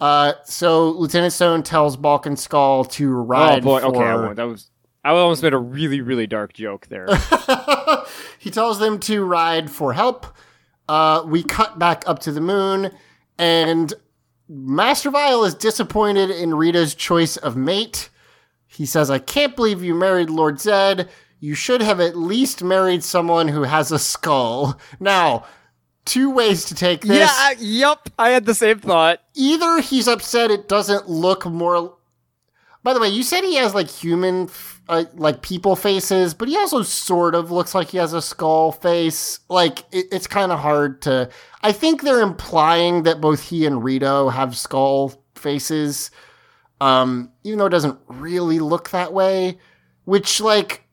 Uh, 0.00 0.32
so 0.44 0.90
Lieutenant 0.90 1.32
Stone 1.32 1.62
tells 1.64 1.96
Bulk 1.96 2.24
and 2.26 2.38
Skull 2.38 2.84
to 2.84 3.10
Oh 3.10 3.14
ride 3.22 3.62
boy, 3.64 3.80
for. 3.80 3.86
okay. 3.96 4.34
That 4.34 4.44
was 4.44 4.70
I 5.08 5.20
almost 5.20 5.42
made 5.42 5.54
a 5.54 5.58
really, 5.58 6.02
really 6.02 6.26
dark 6.26 6.52
joke 6.52 6.88
there. 6.88 7.08
he 8.38 8.50
tells 8.50 8.78
them 8.78 8.98
to 9.00 9.24
ride 9.24 9.70
for 9.70 9.94
help. 9.94 10.26
Uh, 10.86 11.22
we 11.26 11.42
cut 11.42 11.78
back 11.78 12.04
up 12.06 12.18
to 12.20 12.32
the 12.32 12.42
moon, 12.42 12.90
and 13.38 13.94
Master 14.50 15.10
Vile 15.10 15.44
is 15.44 15.54
disappointed 15.54 16.28
in 16.30 16.54
Rita's 16.54 16.94
choice 16.94 17.38
of 17.38 17.56
mate. 17.56 18.10
He 18.66 18.84
says, 18.84 19.10
I 19.10 19.18
can't 19.18 19.56
believe 19.56 19.82
you 19.82 19.94
married 19.94 20.28
Lord 20.28 20.60
Zed. 20.60 21.08
You 21.40 21.54
should 21.54 21.80
have 21.80 22.00
at 22.00 22.16
least 22.16 22.62
married 22.62 23.02
someone 23.02 23.48
who 23.48 23.62
has 23.62 23.90
a 23.90 23.98
skull. 23.98 24.78
Now, 25.00 25.46
two 26.04 26.30
ways 26.30 26.66
to 26.66 26.74
take 26.74 27.00
this. 27.00 27.18
yeah, 27.18 27.28
I, 27.30 27.56
yep. 27.58 28.10
I 28.18 28.30
had 28.30 28.44
the 28.44 28.54
same 28.54 28.78
thought. 28.78 29.20
Either 29.34 29.80
he's 29.80 30.06
upset 30.06 30.50
it 30.50 30.68
doesn't 30.68 31.08
look 31.08 31.46
more. 31.46 31.96
By 32.82 32.92
the 32.92 33.00
way, 33.00 33.08
you 33.08 33.22
said 33.22 33.42
he 33.42 33.56
has 33.56 33.74
like 33.74 33.88
human, 33.88 34.44
f- 34.44 34.77
uh, 34.88 35.04
like 35.14 35.42
people 35.42 35.76
faces, 35.76 36.32
but 36.32 36.48
he 36.48 36.56
also 36.56 36.82
sort 36.82 37.34
of 37.34 37.50
looks 37.50 37.74
like 37.74 37.88
he 37.88 37.98
has 37.98 38.14
a 38.14 38.22
skull 38.22 38.72
face. 38.72 39.40
Like 39.48 39.80
it, 39.92 40.06
it's 40.10 40.26
kind 40.26 40.50
of 40.50 40.60
hard 40.60 41.02
to. 41.02 41.28
I 41.62 41.72
think 41.72 42.02
they're 42.02 42.22
implying 42.22 43.02
that 43.02 43.20
both 43.20 43.42
he 43.42 43.66
and 43.66 43.84
Rito 43.84 44.30
have 44.30 44.56
skull 44.56 45.12
faces, 45.34 46.10
um, 46.80 47.30
even 47.44 47.58
though 47.58 47.66
it 47.66 47.70
doesn't 47.70 47.98
really 48.06 48.58
look 48.58 48.90
that 48.90 49.12
way. 49.12 49.58
Which 50.04 50.40
like, 50.40 50.84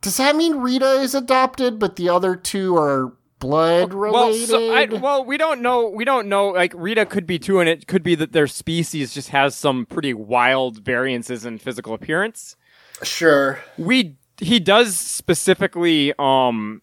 does 0.00 0.16
that 0.16 0.34
mean 0.34 0.56
Rita 0.56 1.00
is 1.00 1.14
adopted, 1.14 1.78
but 1.78 1.94
the 1.94 2.08
other 2.08 2.34
two 2.34 2.76
are 2.76 3.16
blood 3.42 3.92
Well, 3.92 4.28
related? 4.28 4.48
so 4.48 4.72
I, 4.72 4.84
well, 4.86 5.24
we 5.24 5.36
don't 5.36 5.60
know. 5.60 5.88
We 5.88 6.04
don't 6.06 6.28
know. 6.28 6.48
Like 6.48 6.72
Rita 6.74 7.04
could 7.04 7.26
be 7.26 7.38
too, 7.38 7.60
and 7.60 7.68
it 7.68 7.86
could 7.86 8.02
be 8.02 8.14
that 8.14 8.32
their 8.32 8.46
species 8.46 9.12
just 9.12 9.28
has 9.30 9.54
some 9.54 9.84
pretty 9.84 10.14
wild 10.14 10.78
variances 10.84 11.44
in 11.44 11.58
physical 11.58 11.92
appearance. 11.92 12.56
sure. 13.02 13.58
We 13.76 14.16
he 14.38 14.58
does 14.60 14.96
specifically 14.96 16.14
um 16.18 16.80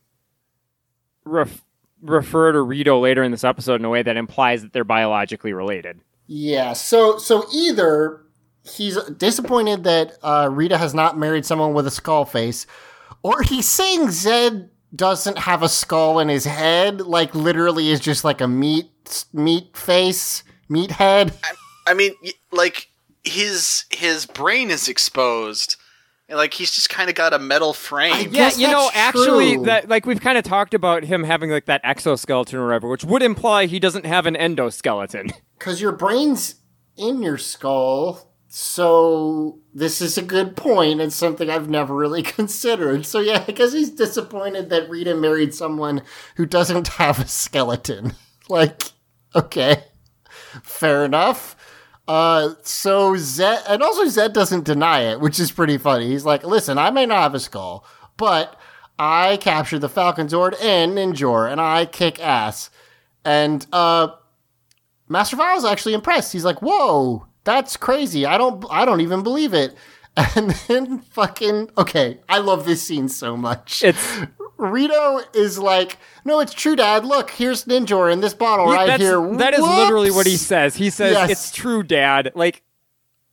ref, 1.25 1.63
refer 2.01 2.51
to 2.51 2.61
Rito 2.61 2.99
later 2.99 3.23
in 3.23 3.31
this 3.31 3.43
episode 3.43 3.75
in 3.81 3.85
a 3.85 3.89
way 3.89 4.03
that 4.03 4.17
implies 4.17 4.61
that 4.61 4.73
they're 4.73 4.83
biologically 4.83 5.53
related. 5.53 6.01
Yeah. 6.27 6.73
So 6.73 7.17
so 7.17 7.45
either 7.53 8.21
he's 8.63 9.01
disappointed 9.17 9.83
that 9.85 10.13
uh, 10.21 10.49
Rita 10.51 10.77
has 10.77 10.93
not 10.93 11.17
married 11.17 11.45
someone 11.45 11.73
with 11.73 11.87
a 11.87 11.91
skull 11.91 12.25
face, 12.25 12.67
or 13.23 13.41
he's 13.41 13.67
saying 13.67 14.11
Zed 14.11 14.69
doesn't 14.95 15.37
have 15.39 15.61
a 15.63 15.69
skull 15.69 16.19
in 16.19 16.29
his 16.29 16.45
head, 16.45 17.01
like 17.01 17.33
literally 17.35 17.89
is 17.89 17.99
just 17.99 18.23
like 18.23 18.41
a 18.41 18.47
meat 18.47 18.87
meat 19.33 19.75
face, 19.75 20.43
meat 20.67 20.91
head. 20.91 21.33
I 21.87 21.93
mean, 21.93 22.13
like 22.51 22.89
his 23.23 23.85
his 23.91 24.25
brain 24.25 24.69
is 24.71 24.87
exposed. 24.87 25.75
Like 26.31 26.53
he's 26.53 26.71
just 26.71 26.89
kind 26.91 27.09
of 27.09 27.15
got 27.15 27.33
a 27.33 27.39
metal 27.39 27.73
frame. 27.73 28.13
I- 28.13 28.27
Yeah, 28.31 28.51
you 28.55 28.67
know, 28.67 28.83
that's 28.85 28.97
actually, 28.97 29.55
true. 29.55 29.65
that 29.65 29.89
like 29.89 30.05
we've 30.05 30.21
kind 30.21 30.37
of 30.37 30.43
talked 30.43 30.75
about 30.75 31.03
him 31.03 31.23
having 31.23 31.49
like 31.49 31.65
that 31.65 31.81
exoskeleton 31.83 32.59
or 32.59 32.67
whatever, 32.67 32.87
which 32.87 33.03
would 33.03 33.23
imply 33.23 33.65
he 33.65 33.79
doesn't 33.79 34.05
have 34.05 34.25
an 34.27 34.35
endoskeleton. 34.35 35.31
Because 35.57 35.81
your 35.81 35.91
brain's 35.91 36.55
in 36.97 37.23
your 37.23 37.37
skull. 37.39 38.28
So 38.51 39.59
this 39.75 40.01
is 40.01 40.17
a 40.17 40.23
good 40.23 40.57
point 40.57 40.99
and 40.99 41.13
something 41.13 41.51
I've 41.51 41.69
never 41.69 41.95
really 41.95 42.23
considered. 42.37 43.05
So 43.05 43.19
yeah, 43.19 43.45
I 43.47 43.51
guess 43.51 43.73
he's 43.73 43.91
disappointed 43.91 44.69
that 44.69 44.89
Rita 44.89 45.15
married 45.15 45.53
someone 45.53 46.01
who 46.35 46.47
doesn't 46.47 46.87
have 46.99 47.19
a 47.19 47.27
skeleton. 47.27 48.13
Like, 48.51 48.81
okay, 49.35 49.83
fair 50.63 51.05
enough. 51.05 51.55
Uh, 52.07 52.55
so 52.63 53.15
Zed, 53.15 53.61
and 53.69 53.83
also 53.83 54.07
Zed 54.07 54.33
doesn't 54.33 54.65
deny 54.65 55.01
it, 55.01 55.19
which 55.19 55.39
is 55.39 55.51
pretty 55.51 55.77
funny. 55.77 56.07
He's 56.07 56.25
like, 56.25 56.43
listen, 56.43 56.79
I 56.79 56.89
may 56.89 57.05
not 57.05 57.21
have 57.21 57.35
a 57.35 57.39
skull, 57.39 57.85
but 58.17 58.59
I 58.97 59.37
captured 59.37 59.81
the 59.81 59.87
Falcon 59.87 60.29
Zord 60.29 60.55
and 60.59 60.93
Ninjor, 60.93 61.51
and 61.51 61.61
I 61.61 61.85
kick 61.85 62.19
ass. 62.19 62.71
And, 63.23 63.67
uh, 63.71 64.15
Master 65.07 65.35
Vile's 65.35 65.63
actually 65.63 65.93
impressed. 65.93 66.33
He's 66.33 66.45
like, 66.45 66.63
"Whoa, 66.63 67.27
that's 67.43 67.77
crazy! 67.77 68.25
I 68.25 68.37
don't, 68.37 68.65
I 68.69 68.85
don't 68.85 69.01
even 69.01 69.23
believe 69.23 69.53
it." 69.53 69.75
And 70.35 70.51
then 70.67 70.99
fucking 70.99 71.69
okay, 71.77 72.19
I 72.27 72.39
love 72.39 72.65
this 72.65 72.81
scene 72.81 73.07
so 73.07 73.37
much. 73.37 73.83
It's 73.83 74.19
Rito 74.57 75.21
is 75.33 75.57
like, 75.57 75.97
"No, 76.25 76.41
it's 76.41 76.53
true, 76.53 76.75
Dad. 76.75 77.05
Look, 77.05 77.29
here's 77.31 77.65
Ninjor 77.65 78.11
in 78.11 78.19
this 78.19 78.33
bottle 78.33 78.65
right 78.65 78.87
that's, 78.87 79.01
here." 79.01 79.21
That 79.37 79.53
is 79.53 79.61
literally 79.61 80.11
what 80.11 80.25
he 80.27 80.35
says. 80.35 80.75
He 80.75 80.89
says, 80.89 81.13
Yes. 81.13 81.29
"It's 81.29 81.51
true, 81.51 81.83
Dad." 81.83 82.33
Like, 82.35 82.63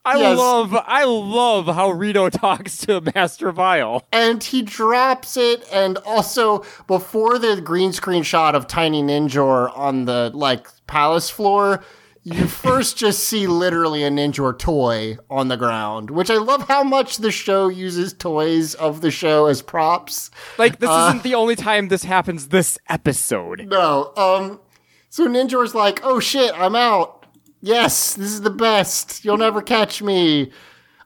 I 0.04 0.18
Yes. 0.18 0.38
love, 0.38 0.76
I 0.76 1.02
love 1.04 1.66
how 1.66 1.90
Rito 1.90 2.28
talks 2.30 2.78
to 2.86 3.00
Master 3.16 3.50
Vile. 3.50 4.04
and 4.12 4.40
he 4.44 4.62
drops 4.62 5.36
it 5.36 5.66
and 5.72 5.98
also 6.07 6.62
before 6.86 7.40
the 7.40 7.61
green 7.61 7.92
screen 7.92 8.22
shot 8.22 8.54
of 8.54 8.68
tiny 8.68 9.02
ninjor 9.02 9.76
on 9.76 10.04
the 10.04 10.30
like 10.32 10.68
palace 10.86 11.28
floor 11.28 11.82
you 12.27 12.47
first 12.49 12.97
just 12.97 13.20
see 13.24 13.47
literally 13.47 14.03
a 14.03 14.11
ninjor 14.11 14.59
toy 14.59 15.16
on 15.31 15.47
the 15.49 15.57
ground 15.57 16.11
which 16.11 16.29
i 16.31 16.37
love 16.37 16.66
how 16.68 16.83
much 16.83 17.18
the 17.18 17.31
show 17.31 17.68
uses 17.68 18.12
toys 18.12 18.74
of 18.74 19.01
the 19.01 19.11
show 19.11 19.47
as 19.47 19.62
props 19.62 20.31
Like, 20.59 20.79
this 20.81 20.91
Uh. 20.91 21.07
isn't 21.11 21.22
the 21.22 21.35
only 21.37 21.55
time 21.57 21.89
this 21.89 22.05
happens 22.05 22.49
this 22.49 22.79
episode. 22.89 23.66
no 23.68 24.12
um 24.16 24.61
so 25.09 25.27
ninjor's 25.29 25.74
like 25.74 26.01
oh 26.05 26.18
shit 26.20 26.53
i'm 26.59 26.74
out 26.74 27.24
yes 27.62 28.14
this 28.14 28.29
is 28.33 28.41
the 28.43 28.51
best 28.51 29.24
you'll 29.24 29.37
never 29.39 29.62
catch 29.62 30.03
me 30.03 30.51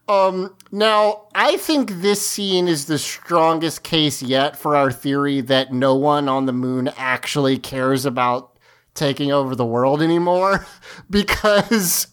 um 0.08 0.56
now 0.72 1.26
i 1.34 1.56
think 1.58 1.90
this 2.00 2.26
scene 2.26 2.66
is 2.66 2.86
the 2.86 2.98
strongest 2.98 3.82
case 3.84 4.22
yet 4.22 4.56
for 4.56 4.74
our 4.74 4.90
theory 4.90 5.40
that 5.42 5.72
no 5.72 5.94
one 5.94 6.28
on 6.28 6.46
the 6.46 6.52
moon 6.52 6.88
actually 6.96 7.58
cares 7.58 8.04
about 8.06 8.49
taking 8.94 9.32
over 9.32 9.54
the 9.54 9.64
world 9.64 10.02
anymore 10.02 10.66
because 11.10 12.08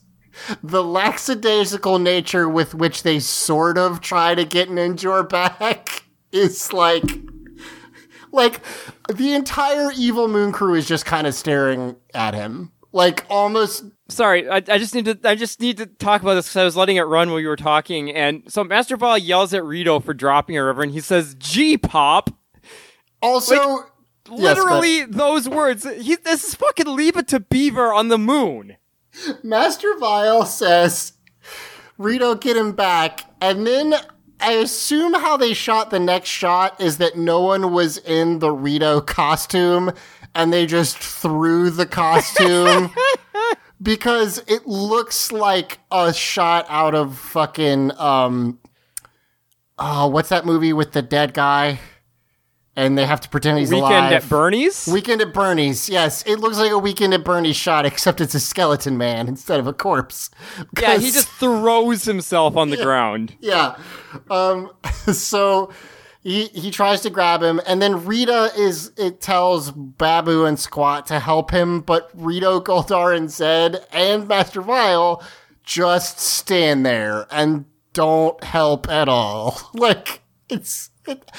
the 0.62 0.84
lackadaisical 0.84 2.00
nature 2.00 2.48
with 2.48 2.76
which 2.76 3.04
they 3.04 3.20
sort 3.20 3.78
of 3.78 4.02
try 4.02 4.36
to 4.36 4.46
get 4.46 4.70
Ninjor 4.70 5.28
back 5.28 6.04
is 6.32 6.72
like 6.74 7.04
like 8.32 8.62
the 9.10 9.34
entire 9.34 9.92
evil 9.96 10.28
moon 10.28 10.52
crew 10.52 10.76
is 10.76 10.88
just 10.88 11.06
kind 11.06 11.26
of 11.26 11.34
staring 11.34 11.96
at 12.14 12.34
him 12.34 12.72
like 12.92 13.26
almost 13.30 13.86
Sorry, 14.10 14.48
I, 14.50 14.56
I 14.56 14.78
just 14.78 14.96
need 14.96 15.06
to 15.06 15.20
I 15.26 15.36
just 15.36 15.60
need 15.60 15.78
to 15.78 15.86
talk 15.86 16.22
about 16.22 16.36
this 16.36 16.48
because 16.48 16.56
I 16.56 16.64
was 16.64 16.78
letting 16.78 16.96
it 16.96 17.02
run 17.02 17.30
while 17.30 17.42
you 17.42 17.50
were 17.50 17.58
talking, 17.58 18.10
and 18.10 18.44
so 18.48 18.64
Master 18.64 18.96
Ball 18.96 19.18
yells 19.18 19.54
at 19.54 19.66
Rito 19.66 20.00
for 20.00 20.14
dropping 20.14 20.58
a 20.58 20.64
river, 20.64 20.82
and 20.82 20.94
he 20.94 21.02
says 21.02 21.36
"G 21.38 21.78
pop." 21.78 22.30
also 23.22 23.86
Literally 24.30 25.04
those 25.04 25.48
words. 25.48 25.84
He, 25.84 26.16
this 26.16 26.44
is 26.44 26.56
fucking 26.56 26.88
leave 26.88 27.18
it 27.18 27.28
to 27.30 27.40
Beaver 27.40 27.94
on 27.94 28.08
the 28.08 28.18
moon. 28.18 28.78
Master 29.44 29.98
Vile 29.98 30.46
says, 30.46 31.14
Rito, 31.98 32.36
get 32.36 32.58
him 32.58 32.74
back. 32.74 33.22
And 33.42 33.66
then 33.66 33.96
I 34.40 34.54
assume 34.54 35.14
how 35.14 35.38
they 35.38 35.54
shot 35.54 35.90
the 35.90 36.00
next 36.00 36.30
shot 36.30 36.80
is 36.80 36.98
that 36.98 37.18
no 37.18 37.42
one 37.42 37.72
was 37.72 37.98
in 37.98 38.40
the 38.40 38.52
Rito 38.52 39.02
costume 39.02 39.92
and 40.36 40.54
they 40.54 40.66
just 40.66 40.98
threw 40.98 41.72
the 41.72 41.86
costume 41.88 42.92
because 43.82 44.44
it 44.48 44.68
looks 44.68 45.32
like 45.32 45.80
a 45.92 46.14
shot 46.14 46.66
out 46.70 46.94
of 46.94 47.18
fucking 47.18 47.92
um 47.98 48.60
oh 49.80 50.08
what's 50.08 50.30
that 50.30 50.46
movie 50.46 50.74
with 50.74 50.92
the 50.92 51.02
dead 51.02 51.34
guy 51.34 51.80
and 52.78 52.96
they 52.96 53.08
have 53.08 53.20
to 53.22 53.30
pretend 53.30 53.58
he's 53.58 53.72
Weekend 53.72 53.86
alive. 53.92 54.04
Weekend 54.04 54.24
at 54.24 54.30
Bernie's. 54.30 54.88
Weekend 54.88 55.22
at 55.22 55.34
Bernie's. 55.34 55.90
Yes, 55.90 56.24
it 56.28 56.40
looks 56.40 56.60
like 56.60 56.72
a 56.72 56.78
Weekend 56.78 57.12
at 57.16 57.24
Bernie's 57.24 57.56
shot, 57.56 57.88
except 57.88 58.22
it's 58.22 58.36
a 58.36 58.40
skeleton 58.40 58.98
man 59.00 59.28
instead 59.28 59.60
of 59.60 59.66
a 59.66 59.74
corpse. 59.74 60.30
yeah, 60.80 60.98
he 60.98 61.10
just 61.12 61.28
throws 61.28 62.06
himself 62.06 62.56
on 62.56 62.70
the 62.70 62.78
ground. 62.78 63.36
yeah. 63.42 63.78
Um, 64.30 64.72
so 65.12 65.74
he 66.22 66.46
he 66.48 66.70
tries 66.70 67.02
to 67.02 67.10
grab 67.10 67.42
him, 67.42 67.60
and 67.66 67.82
then 67.82 68.06
Rita 68.06 68.52
is 68.56 68.92
it 68.96 69.22
tells 69.22 69.72
Baboo 69.72 70.46
and 70.46 70.60
Squat 70.60 71.08
to 71.08 71.20
help 71.20 71.50
him, 71.50 71.82
but 71.82 72.12
Rito, 72.14 72.62
Goldar, 72.62 73.18
and 73.18 73.32
Zed 73.32 73.86
and 73.92 74.28
Master 74.28 74.62
Vile 74.62 75.24
just 75.64 76.20
stand 76.20 76.86
there 76.86 77.26
and 77.32 77.66
don't 77.94 78.42
help 78.44 78.88
at 78.88 79.10
all. 79.10 79.60
Like 79.74 80.22
it's 80.48 80.92
it, 81.08 81.32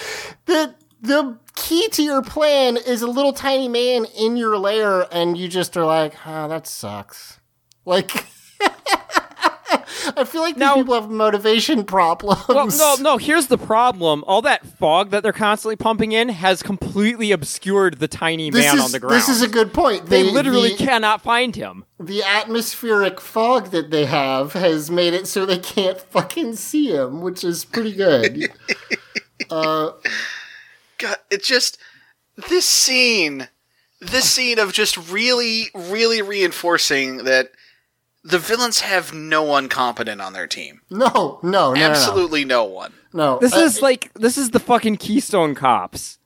the 0.47 0.75
the 1.01 1.39
key 1.55 1.89
to 1.91 2.03
your 2.03 2.23
plan 2.23 2.77
is 2.77 3.03
a 3.03 3.07
little 3.07 3.33
tiny 3.33 3.69
man 3.69 4.05
in 4.17 4.37
your 4.37 4.59
lair, 4.59 5.07
and 5.13 5.37
you 5.37 5.49
just 5.49 5.77
are 5.77 5.85
like, 5.87 6.15
oh, 6.27 6.49
that 6.49 6.67
sucks. 6.67 7.39
Like. 7.85 8.11
I 10.17 10.25
feel 10.25 10.41
like 10.41 10.55
these 10.55 10.61
Now- 10.61 10.75
people 10.77 10.95
have 10.95 11.11
motivation 11.11 11.85
problems. 11.85 12.49
Well, 12.49 12.67
no, 12.69 12.97
no. 13.01 13.17
Here's 13.19 13.47
the 13.49 13.59
problem: 13.59 14.25
all 14.27 14.43
that 14.43 14.67
fog 14.67 15.11
that 15.11 15.23
they're 15.23 15.33
constantly 15.33 15.77
pumping 15.77 16.13
in 16.13 16.31
has 16.31 16.63
completely 16.63 17.31
obscured 17.31 17.99
the 17.99 18.09
tiny 18.09 18.51
this 18.51 18.65
man 18.65 18.77
is, 18.77 18.85
on 18.85 18.93
the 18.93 18.99
ground. 19.01 19.15
This 19.15 19.29
is 19.29 19.43
a 19.43 19.49
good 19.49 19.73
point. 19.75 20.07
they 20.07 20.23
The- 20.25 20.31
literally 20.33 20.71
the, 20.71 20.77
cannot 20.77 21.21
find 21.23 21.55
him. 21.55 21.85
the 22.01 22.23
atmospheric 22.23 23.21
fog 23.21 23.71
that 23.71 23.91
they 23.91 24.07
have 24.07 24.55
has 24.55 24.91
made 24.91 25.13
it 25.15 25.27
so 25.27 25.45
they 25.45 25.59
can't 25.59 26.01
fucking 26.01 26.57
see 26.57 26.91
him, 26.91 27.21
which 27.21 27.45
is 27.45 27.65
pretty 27.67 27.93
good. 27.95 28.51
uh, 29.51 29.91
God, 30.99 31.17
it 31.31 31.43
just 31.43 31.79
this 32.49 32.67
scene, 32.67 33.49
this 34.01 34.31
scene 34.31 34.59
of 34.59 34.73
just 34.73 34.97
really, 35.11 35.67
really 35.75 36.23
reinforcing 36.23 37.19
that 37.25 37.51
the 38.25 38.39
villains 38.39 38.81
have 38.81 39.13
no 39.15 39.43
one 39.43 39.69
competent 39.69 40.21
on 40.21 40.33
their 40.33 40.47
team. 40.47 40.81
no, 40.91 41.39
no, 41.43 41.73
no, 41.73 41.75
no, 41.75 41.81
Absolutely 41.83 42.45
no 42.45 42.65
one. 42.65 42.93
no. 43.13 43.35
no. 43.35 43.39
This 43.39 43.55
Uh, 43.55 43.59
is 43.61 43.81
like 43.83 44.13
this 44.15 44.37
is 44.37 44.51
the 44.51 44.61
fucking 44.61 44.97
Keystone 44.97 45.55
Cops. 45.55 46.19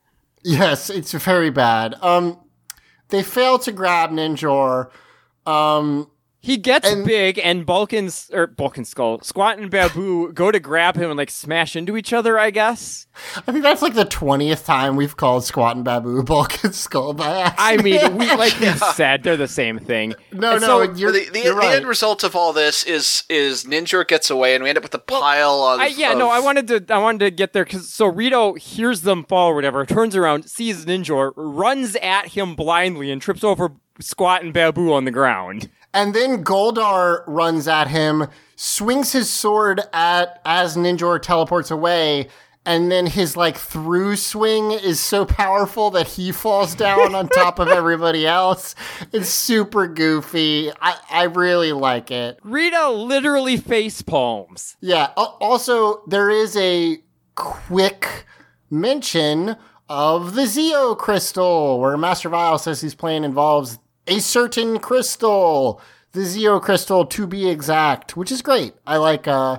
yes, 0.43 0.91
it's 0.91 1.13
very 1.13 1.51
bad. 1.51 1.95
Um, 2.03 2.39
they 3.11 3.23
fail 3.23 3.59
to 3.61 3.73
grab 3.73 4.11
Ninjor. 4.11 4.91
Um, 5.47 6.09
He 6.45 6.57
gets 6.57 6.91
And- 6.91 7.07
big, 7.07 7.39
and 7.39 7.65
Balkan's 7.65 8.29
or 8.33 8.49
Bulk 8.49 8.77
and 8.77 8.85
Skull, 8.85 9.21
Squat 9.23 9.59
and 9.61 9.71
Baboo 9.71 10.33
go 10.33 10.51
to 10.51 10.59
grab 10.59 10.97
him 10.97 11.09
and 11.09 11.17
like 11.17 11.31
smash 11.31 11.77
into 11.77 11.97
each 11.97 12.13
other. 12.13 12.37
I 12.37 12.51
guess. 12.51 13.07
I 13.37 13.53
think 13.53 13.63
that's 13.63 13.81
like 13.81 13.95
the 13.95 14.05
twentieth 14.05 14.67
time 14.67 14.97
we've 14.97 15.17
called 15.17 15.45
Squat 15.45 15.77
and 15.77 15.85
Baboo 15.85 16.23
Bulk 16.25 16.65
and 16.65 16.75
Skull 16.75 17.15
by 17.15 17.31
accident. 17.43 17.81
I 17.81 17.83
mean, 18.09 18.19
we 18.19 18.27
like 18.37 18.61
you 18.61 18.73
said, 18.73 19.23
they're 19.23 19.37
the 19.37 19.47
same 19.47 19.79
thing. 19.79 20.15
no, 20.33 20.55
And 20.55 20.61
no, 20.63 20.67
so- 20.85 20.93
you're, 20.95 21.13
the, 21.13 21.29
the, 21.31 21.43
you're 21.43 21.55
the 21.61 21.67
end 21.69 21.87
result 21.87 22.25
of 22.25 22.35
all 22.35 22.53
this 22.53 22.83
is 22.83 23.23
is 23.29 23.63
Ninjor 23.65 24.05
gets 24.09 24.29
away, 24.29 24.57
and 24.57 24.65
we 24.65 24.69
end 24.69 24.79
up 24.79 24.83
with 24.83 24.95
a 24.95 24.99
pile 24.99 25.63
of. 25.63 25.79
I, 25.79 25.87
yeah, 25.87 26.15
no, 26.15 26.29
I 26.29 26.41
wanted 26.41 26.67
to, 26.67 26.93
I 26.93 26.99
wanted 26.99 27.21
to 27.21 27.31
get 27.31 27.53
there 27.53 27.65
because 27.65 27.89
so 27.89 28.07
Rito 28.07 28.55
hears 28.55 29.03
them 29.03 29.23
fall 29.29 29.51
or 29.51 29.55
whatever, 29.55 29.87
turns 29.87 30.17
around, 30.17 30.51
sees 30.51 30.87
Ninjor, 30.87 31.33
runs 31.37 31.95
at 32.03 32.29
him 32.31 32.57
blindly, 32.57 33.13
and 33.13 33.23
trips 33.23 33.45
over 33.45 33.71
Squat 34.01 34.43
and 34.43 34.53
Baboo 34.53 34.93
on 34.93 35.05
the 35.05 35.13
ground. 35.13 35.71
And 35.95 36.15
then 36.15 36.43
Goldar 36.43 37.23
runs 37.27 37.69
at 37.69 37.89
him, 37.89 38.29
swings 38.57 39.13
his 39.13 39.29
sword 39.29 39.83
at 39.93 40.41
as 40.45 40.77
Ninjor 40.77 41.21
teleports 41.21 41.71
away, 41.71 42.29
and 42.65 42.91
then 42.91 43.07
his 43.07 43.37
like 43.37 43.57
through 43.57 44.17
swing 44.17 44.71
is 44.73 45.01
so 45.01 45.25
powerful 45.25 45.91
that 45.91 46.07
he 46.07 46.33
falls 46.33 46.75
down 46.75 47.15
on 47.15 47.29
top 47.35 47.59
of 47.59 47.69
everybody 47.69 48.27
else. 48.27 48.75
It's 49.13 49.29
super 49.29 49.87
goofy. 49.87 50.71
I, 50.81 50.97
I 51.11 51.23
really 51.25 51.73
like 51.73 52.11
it. 52.11 52.39
Rita 52.43 52.89
literally 52.91 53.57
face 53.57 54.01
palms. 54.01 54.77
Yeah. 54.81 55.11
Also, 55.17 56.03
there 56.07 56.31
is 56.31 56.57
a 56.57 57.03
quick 57.35 58.27
mention 58.71 59.57
of 59.89 60.35
the 60.35 60.43
Zeo 60.43 60.97
crystal, 60.97 61.79
where 61.79 61.97
Master 61.97 62.29
Vile 62.29 62.59
says 62.59 62.81
his 62.81 62.95
plan 62.95 63.25
involves 63.25 63.79
a 64.07 64.19
certain 64.21 64.79
crystal, 64.79 65.81
the 66.13 66.21
Zeo 66.21 66.61
crystal 66.61 67.05
to 67.07 67.27
be 67.27 67.49
exact, 67.49 68.17
which 68.17 68.33
is 68.33 68.43
great. 68.43 68.75
I 68.87 68.97
like. 68.97 69.27
uh 69.29 69.59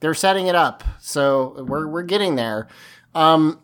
They're 0.00 0.14
setting 0.14 0.46
it 0.46 0.54
up, 0.54 0.84
so 1.00 1.64
we're 1.66 1.88
we're 1.88 2.02
getting 2.02 2.36
there. 2.36 2.68
Um, 3.14 3.60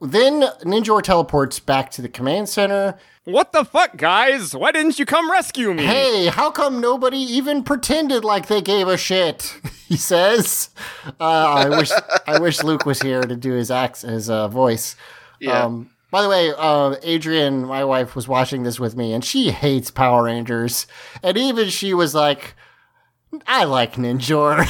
then 0.00 0.42
Ninjor 0.64 1.02
teleports 1.02 1.60
back 1.60 1.90
to 1.92 2.02
the 2.02 2.08
command 2.08 2.48
center. 2.48 2.98
What 3.24 3.52
the 3.52 3.64
fuck, 3.64 3.96
guys? 3.96 4.54
Why 4.54 4.70
didn't 4.70 4.98
you 4.98 5.06
come 5.06 5.30
rescue 5.30 5.72
me? 5.72 5.84
Hey, 5.84 6.26
how 6.26 6.50
come 6.50 6.78
nobody 6.80 7.16
even 7.18 7.62
pretended 7.62 8.22
like 8.22 8.48
they 8.48 8.60
gave 8.60 8.88
a 8.88 8.96
shit? 8.96 9.54
He 9.86 9.98
says. 9.98 10.70
Uh, 11.20 11.22
I 11.22 11.68
wish 11.68 11.90
I 12.26 12.38
wish 12.40 12.62
Luke 12.64 12.86
was 12.86 13.02
here 13.02 13.20
to 13.20 13.36
do 13.36 13.52
his 13.52 13.70
act, 13.70 14.00
his 14.00 14.30
uh, 14.30 14.48
voice. 14.48 14.96
Yeah. 15.40 15.64
Um, 15.64 15.90
by 16.14 16.22
the 16.22 16.28
way, 16.28 16.52
uh, 16.56 16.94
Adrian, 17.02 17.66
my 17.66 17.82
wife, 17.82 18.14
was 18.14 18.28
watching 18.28 18.62
this 18.62 18.78
with 18.78 18.94
me, 18.94 19.12
and 19.12 19.24
she 19.24 19.50
hates 19.50 19.90
Power 19.90 20.22
Rangers, 20.22 20.86
and 21.24 21.36
even 21.36 21.70
she 21.70 21.92
was 21.92 22.14
like, 22.14 22.54
"I 23.48 23.64
like 23.64 23.94
Ninjor. 23.94 24.62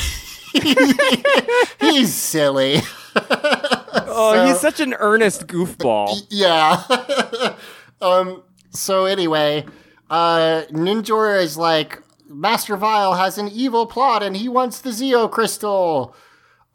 He's 1.82 2.14
silly." 2.14 2.78
oh, 3.16 4.47
he's 4.47 4.59
such 4.59 4.80
an 4.80 4.95
earnest 4.95 5.47
goofball. 5.47 6.16
Yeah. 6.30 7.57
um. 8.01 8.42
So 8.70 9.05
anyway, 9.05 9.66
uh, 10.08 10.62
Ninjor 10.71 11.38
is 11.42 11.58
like 11.58 12.00
Master 12.26 12.75
Vile 12.75 13.12
has 13.12 13.37
an 13.37 13.49
evil 13.49 13.84
plot, 13.84 14.22
and 14.22 14.34
he 14.34 14.49
wants 14.49 14.80
the 14.80 14.88
Zeo 14.88 15.30
crystal. 15.30 16.16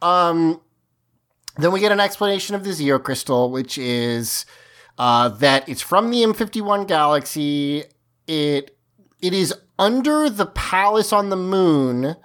Um. 0.04 0.62
Then 1.60 1.74
we 1.74 1.82
get 1.82 1.92
an 1.92 2.00
explanation 2.00 2.56
of 2.56 2.64
the 2.64 2.70
Zeo 2.70 3.04
crystal, 3.04 3.52
which 3.52 3.78
is 3.78 4.46
uh, 4.98 5.28
that 5.28 5.68
it's 5.68 5.82
from 5.82 6.10
the 6.10 6.24
M51 6.24 6.88
galaxy. 6.88 7.84
It 8.28 8.78
it 9.22 9.34
is 9.34 9.54
under 9.78 10.30
the 10.30 10.46
palace 10.46 11.12
on 11.12 11.30
the 11.30 11.36
moon. 11.36 12.16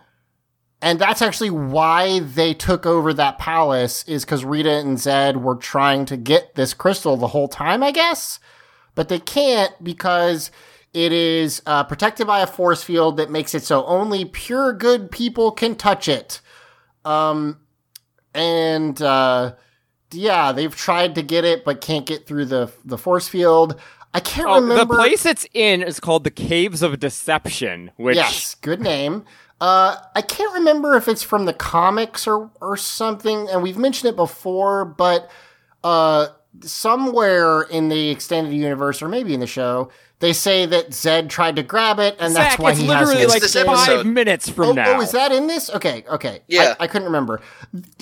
And 0.81 0.99
that's 0.99 1.23
actually 1.23 1.51
why 1.51 2.21
they 2.21 2.55
took 2.55 2.87
over 2.87 3.13
that 3.15 3.39
palace 3.39 4.07
is 4.07 4.25
because 4.25 4.45
Rita 4.45 4.71
and 4.71 5.01
Zed 5.01 5.39
were 5.39 5.57
trying 5.57 6.05
to 6.07 6.17
get 6.17 6.55
this 6.55 6.75
crystal 6.75 7.17
the 7.17 7.29
whole 7.29 7.49
time, 7.49 7.83
I 7.83 7.91
guess. 7.91 8.39
But 8.95 9.09
they 9.09 9.19
can't 9.19 9.73
because 9.83 10.51
it 10.93 11.11
is 11.11 11.61
uh, 11.67 11.85
protected 11.85 12.27
by 12.27 12.41
a 12.41 12.47
force 12.47 12.85
field 12.85 13.17
that 13.17 13.31
makes 13.31 13.55
it 13.55 13.65
so 13.65 13.85
only 13.87 14.25
pure 14.27 14.73
good 14.73 15.11
people 15.11 15.51
can 15.51 15.75
touch 15.75 16.07
it. 16.07 16.41
Um, 17.05 17.59
and 18.35 19.01
uh, 19.01 19.55
yeah, 20.11 20.53
they've 20.53 20.75
tried 20.75 21.15
to 21.17 21.23
get 21.23 21.45
it 21.45 21.65
but 21.65 21.81
can't 21.81 22.07
get 22.07 22.27
through 22.27 22.47
the 22.47 22.73
the 22.85 22.99
force 22.99 23.29
field. 23.29 23.81
I 24.13 24.21
can't 24.21 24.49
Oh, 24.49 24.61
the 24.61 24.87
place 24.87 25.27
it's 25.27 25.47
in 25.55 25.83
is 25.83 25.99
called 25.99 26.25
the 26.25 26.31
Caves 26.31 26.83
of 26.83 27.01
Deception, 27.01 27.91
which 27.97 28.17
Yes, 28.17 28.55
good 28.55 28.81
name. 28.81 29.25
Uh, 29.61 29.97
I 30.15 30.23
can't 30.23 30.53
remember 30.55 30.97
if 30.97 31.09
it's 31.09 31.23
from 31.23 31.47
the 31.47 31.53
comics 31.53 32.27
or 32.27 32.51
or 32.61 32.77
something, 32.77 33.49
and 33.49 33.63
we've 33.63 33.79
mentioned 33.79 34.11
it 34.11 34.17
before, 34.17 34.85
but 34.85 35.31
uh, 35.83 36.29
somewhere 36.63 37.63
in 37.63 37.89
the 37.89 38.11
extended 38.11 38.53
universe, 38.53 39.03
or 39.03 39.09
maybe 39.09 39.35
in 39.35 39.41
the 39.41 39.47
show, 39.47 39.91
they 40.21 40.33
say 40.33 40.65
that 40.67 40.95
Zed 40.95 41.29
tried 41.31 41.57
to 41.57 41.63
grab 41.63 41.99
it, 41.99 42.17
and 42.19 42.35
that's 42.35 42.59
why 42.59 42.71
it's 42.71 42.81
he 42.81 42.87
literally 42.87 43.19
has 43.19 43.29
like 43.31 43.43
this 43.43 43.53
skin. 43.53 43.67
five 43.67 43.89
episode. 43.89 44.07
minutes 44.07 44.49
from 44.49 44.69
Oh, 44.71 44.73
now. 44.73 44.97
oh, 44.99 45.01
is 45.01 45.11
that 45.13 45.33
in 45.33 45.47
this? 45.47 45.69
Okay, 45.71 46.05
okay. 46.09 46.41
Yeah. 46.49 46.75
I, 46.79 46.85
I 46.85 46.87
couldn't 46.87 47.07
remember. 47.07 47.41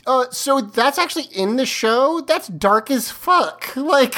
Uh, 0.06 0.26
so 0.30 0.60
that's 0.60 0.98
actually 0.98 1.24
in 1.34 1.56
the 1.56 1.66
show. 1.66 2.20
That's 2.20 2.48
dark 2.48 2.90
as 2.90 3.10
fuck. 3.10 3.70
Like, 3.76 4.14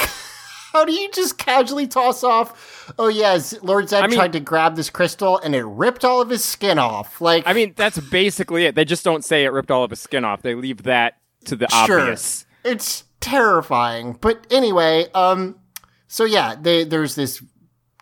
how 0.73 0.83
do 0.83 0.91
you 0.91 1.09
just 1.11 1.37
casually 1.37 1.87
toss 1.87 2.21
off? 2.23 2.93
Oh 2.99 3.07
yeah, 3.07 3.39
Lord 3.61 3.87
Zed 3.89 4.03
I 4.03 4.07
mean- 4.07 4.17
tried 4.17 4.33
to 4.33 4.39
grab 4.41 4.75
this 4.75 4.89
crystal 4.89 5.37
and 5.39 5.55
it 5.55 5.63
ripped 5.63 6.03
all 6.03 6.21
of 6.21 6.29
his 6.29 6.43
skin 6.43 6.77
off. 6.77 7.21
Like, 7.21 7.43
I 7.47 7.53
mean, 7.53 7.73
that's 7.77 7.97
basically 7.97 8.65
it. 8.65 8.75
They 8.75 8.83
just 8.85 9.05
don't 9.05 9.23
say 9.23 9.45
it 9.45 9.49
ripped 9.53 9.71
all 9.71 9.83
of 9.85 9.89
his 9.89 10.01
skin 10.01 10.25
off. 10.25 10.41
They 10.41 10.53
leave 10.53 10.83
that 10.83 11.17
to 11.45 11.55
the 11.55 11.67
Sure. 11.85 11.99
obvious. 12.01 12.45
it's 12.65 13.05
terrifying. 13.25 14.17
But 14.21 14.45
anyway, 14.51 15.05
um, 15.13 15.59
so 16.07 16.23
yeah, 16.25 16.55
they, 16.59 16.83
there's 16.83 17.15
this 17.15 17.43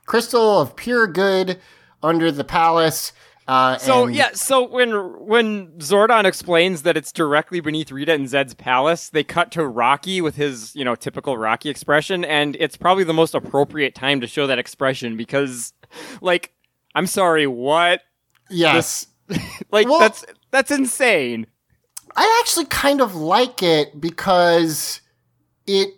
crystal 0.05 0.59
of 0.61 0.75
pure 0.75 1.07
good 1.07 1.59
under 2.01 2.31
the 2.31 2.43
palace. 2.43 3.13
Uh, 3.47 3.77
So 3.77 4.05
and- 4.05 4.15
yeah, 4.15 4.31
so 4.33 4.67
when 4.67 4.91
when 5.25 5.71
Zordon 5.79 6.23
explains 6.25 6.83
that 6.83 6.95
it's 6.95 7.11
directly 7.11 7.59
beneath 7.59 7.91
Rita 7.91 8.13
and 8.13 8.27
Zed's 8.29 8.53
palace, 8.53 9.09
they 9.09 9.23
cut 9.23 9.51
to 9.51 9.65
Rocky 9.67 10.21
with 10.21 10.35
his 10.35 10.73
you 10.75 10.85
know 10.85 10.95
typical 10.95 11.37
Rocky 11.37 11.69
expression, 11.69 12.23
and 12.23 12.55
it's 12.59 12.77
probably 12.77 13.03
the 13.03 13.13
most 13.13 13.33
appropriate 13.35 13.95
time 13.95 14.21
to 14.21 14.27
show 14.27 14.47
that 14.47 14.59
expression 14.59 15.17
because, 15.17 15.73
like, 16.21 16.53
I'm 16.95 17.07
sorry, 17.07 17.47
what? 17.47 18.01
yes. 18.49 19.07
Like 19.71 19.87
Well- 19.87 19.99
that's 19.99 20.25
that's 20.51 20.69
insane. 20.71 21.47
I 22.15 22.39
actually 22.43 22.65
kind 22.65 23.01
of 23.01 23.15
like 23.15 23.63
it 23.63 23.99
because 23.99 25.01
it 25.67 25.95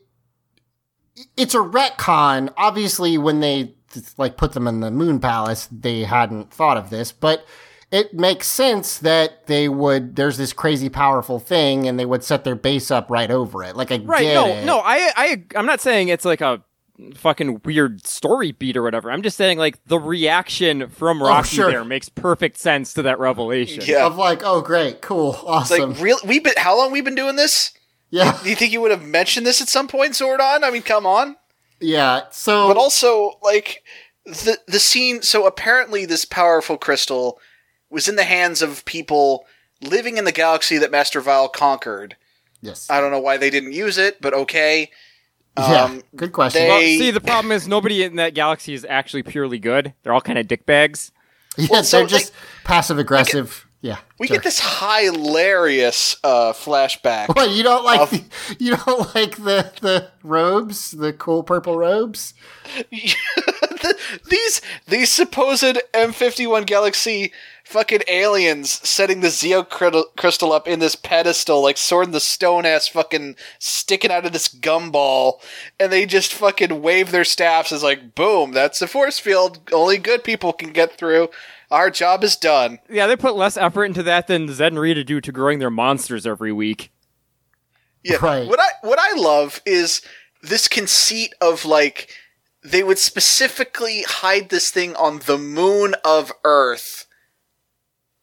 it's 1.37 1.53
a 1.53 1.59
retcon. 1.59 2.53
Obviously, 2.57 3.17
when 3.17 3.39
they 3.39 3.73
like 4.17 4.37
put 4.37 4.53
them 4.53 4.67
in 4.67 4.81
the 4.81 4.91
Moon 4.91 5.19
Palace, 5.19 5.67
they 5.71 6.03
hadn't 6.03 6.51
thought 6.53 6.77
of 6.77 6.89
this, 6.89 7.11
but 7.11 7.45
it 7.91 8.13
makes 8.13 8.47
sense 8.47 8.97
that 8.99 9.47
they 9.47 9.69
would. 9.69 10.15
There's 10.15 10.37
this 10.37 10.51
crazy 10.53 10.89
powerful 10.89 11.39
thing, 11.39 11.87
and 11.87 11.97
they 11.99 12.05
would 12.05 12.23
set 12.23 12.43
their 12.43 12.55
base 12.55 12.91
up 12.91 13.09
right 13.09 13.31
over 13.31 13.63
it. 13.63 13.75
Like 13.75 13.91
I 13.91 13.97
Right? 13.97 14.23
get 14.23 14.33
no, 14.33 14.47
it. 14.47 14.65
no, 14.65 14.79
I 14.79 15.11
I 15.15 15.43
I'm 15.55 15.65
not 15.65 15.79
saying 15.81 16.09
it's 16.09 16.25
like 16.25 16.41
a 16.41 16.61
fucking 17.15 17.61
weird 17.65 18.05
story 18.05 18.51
beat 18.53 18.75
or 18.77 18.81
whatever. 18.83 19.11
I'm 19.11 19.21
just 19.21 19.37
saying 19.37 19.57
like 19.57 19.83
the 19.85 19.99
reaction 19.99 20.89
from 20.89 21.21
oh, 21.21 21.27
Rocky 21.27 21.55
sure. 21.55 21.69
there 21.69 21.83
makes 21.85 22.09
perfect 22.09 22.57
sense 22.57 22.93
to 22.95 23.01
that 23.03 23.19
revelation. 23.19 23.83
Yeah. 23.85 24.05
Of 24.05 24.17
like, 24.17 24.41
oh 24.43 24.61
great, 24.61 25.01
cool, 25.01 25.33
It's 25.33 25.43
awesome, 25.45 25.91
like 25.93 26.01
real. 26.01 26.17
we've 26.25 26.43
been 26.43 26.53
how 26.57 26.77
long 26.77 26.91
we've 26.91 27.05
been 27.05 27.15
doing 27.15 27.35
this? 27.35 27.73
Yeah, 28.15 28.39
Do 28.43 28.49
you 28.49 28.55
think 28.55 28.71
you 28.71 28.81
would 28.81 28.91
have 28.91 29.03
mentioned 29.03 29.45
this 29.45 29.61
at 29.61 29.67
some 29.67 29.87
point, 29.87 30.13
Zordon? 30.13 30.63
I 30.63 30.69
mean, 30.71 30.81
come 30.83 31.05
on. 31.05 31.35
yeah. 31.79 32.21
So 32.31 32.67
But 32.67 32.77
also, 32.77 33.33
like 33.43 33.83
the 34.25 34.57
the 34.67 34.79
scene. 34.79 35.21
So 35.21 35.45
apparently, 35.45 36.05
this 36.05 36.25
powerful 36.25 36.77
crystal 36.77 37.39
was 37.89 38.07
in 38.07 38.15
the 38.15 38.23
hands 38.23 38.61
of 38.61 38.83
people 38.85 39.45
living 39.81 40.17
in 40.17 40.23
the 40.25 40.31
galaxy 40.31 40.77
that 40.77 40.91
Master 40.91 41.21
Vile 41.21 41.47
conquered. 41.49 42.15
yes, 42.61 42.87
I 42.89 42.99
don't 43.01 43.11
know 43.11 43.19
why 43.19 43.37
they 43.37 43.49
didn't 43.49 43.73
use 43.73 43.97
it, 43.97 44.21
but 44.21 44.33
okay. 44.33 44.89
yeah. 45.57 45.83
um, 45.83 46.01
Good 46.15 46.31
question. 46.33 46.61
they- 46.63 46.67
Well, 46.69 46.79
see, 46.81 47.11
the 47.11 47.21
problem 47.21 47.51
is 47.51 47.67
nobody 47.67 48.03
in 48.03 48.15
that 48.15 48.33
galaxy 48.33 48.73
is 48.73 48.85
actually 48.89 49.23
purely 49.23 49.59
good. 49.59 49.93
They're 50.03 50.13
all 50.13 50.21
kind 50.21 50.39
of 50.39 50.47
dickbags. 50.47 51.11
yeah, 51.57 51.67
well, 51.69 51.83
so, 51.83 51.97
they're 51.99 52.07
just 52.07 52.33
passive 52.63 52.97
aggressive. 52.97 53.64
Yeah, 53.85 53.99
We 54.17 54.25
sure. 54.25 54.37
get 54.37 54.43
this 54.43 54.59
hilarious 54.79 56.17
uh, 56.23 56.53
flashback. 56.53 57.27
What 57.35 57.51
you 57.51 57.61
don't 57.61 57.83
like? 57.85 57.99
Of- 58.01 58.09
the, 58.09 58.23
you 58.57 58.75
don't 58.75 59.13
like 59.13 59.35
the 59.35 59.71
the 59.79 60.09
robes, 60.23 60.89
the 60.89 61.13
cool 61.13 61.43
purple 61.43 61.77
robes? 61.77 62.33
The- 62.89 63.95
these 64.29 64.61
these 64.87 65.11
supposed 65.11 65.77
M51 65.93 66.65
Galaxy 66.65 67.31
fucking 67.63 68.01
aliens 68.07 68.71
setting 68.87 69.21
the 69.21 69.27
Zeo 69.27 69.63
crystal 70.17 70.51
up 70.51 70.67
in 70.67 70.79
this 70.79 70.95
pedestal, 70.95 71.61
like 71.61 71.77
Sword 71.77 72.07
in 72.07 72.11
the 72.11 72.19
Stone 72.19 72.65
ass 72.65 72.87
fucking 72.87 73.35
sticking 73.59 74.09
out 74.11 74.25
of 74.25 74.33
this 74.33 74.47
gumball, 74.47 75.41
and 75.79 75.91
they 75.91 76.07
just 76.07 76.33
fucking 76.33 76.81
wave 76.81 77.11
their 77.11 77.23
staffs 77.23 77.71
as 77.71 77.83
like, 77.83 78.15
boom, 78.15 78.51
that's 78.51 78.79
the 78.79 78.87
force 78.87 79.19
field. 79.19 79.59
Only 79.71 79.99
good 79.99 80.23
people 80.23 80.53
can 80.53 80.71
get 80.71 80.97
through. 80.97 81.29
Our 81.71 81.89
job 81.89 82.23
is 82.23 82.35
done. 82.35 82.79
Yeah, 82.89 83.07
they 83.07 83.15
put 83.15 83.35
less 83.35 83.57
effort 83.57 83.85
into 83.85 84.03
that 84.03 84.27
than 84.27 84.51
Zed 84.53 84.71
and 84.73 84.79
Rita 84.79 85.03
do 85.03 85.19
to 85.21 85.31
growing 85.31 85.59
their 85.59 85.71
monsters 85.71 86.25
every 86.27 86.51
week. 86.51 86.91
Yeah. 88.03 88.17
Right. 88.21 88.47
What 88.47 88.59
I 88.59 88.67
what 88.81 88.99
I 88.99 89.15
love 89.15 89.61
is 89.65 90.01
this 90.43 90.67
conceit 90.67 91.33
of 91.41 91.65
like 91.65 92.09
they 92.63 92.83
would 92.83 92.99
specifically 92.99 94.03
hide 94.07 94.49
this 94.49 94.69
thing 94.69 94.95
on 94.95 95.21
the 95.25 95.37
moon 95.37 95.95
of 96.03 96.31
Earth 96.43 97.07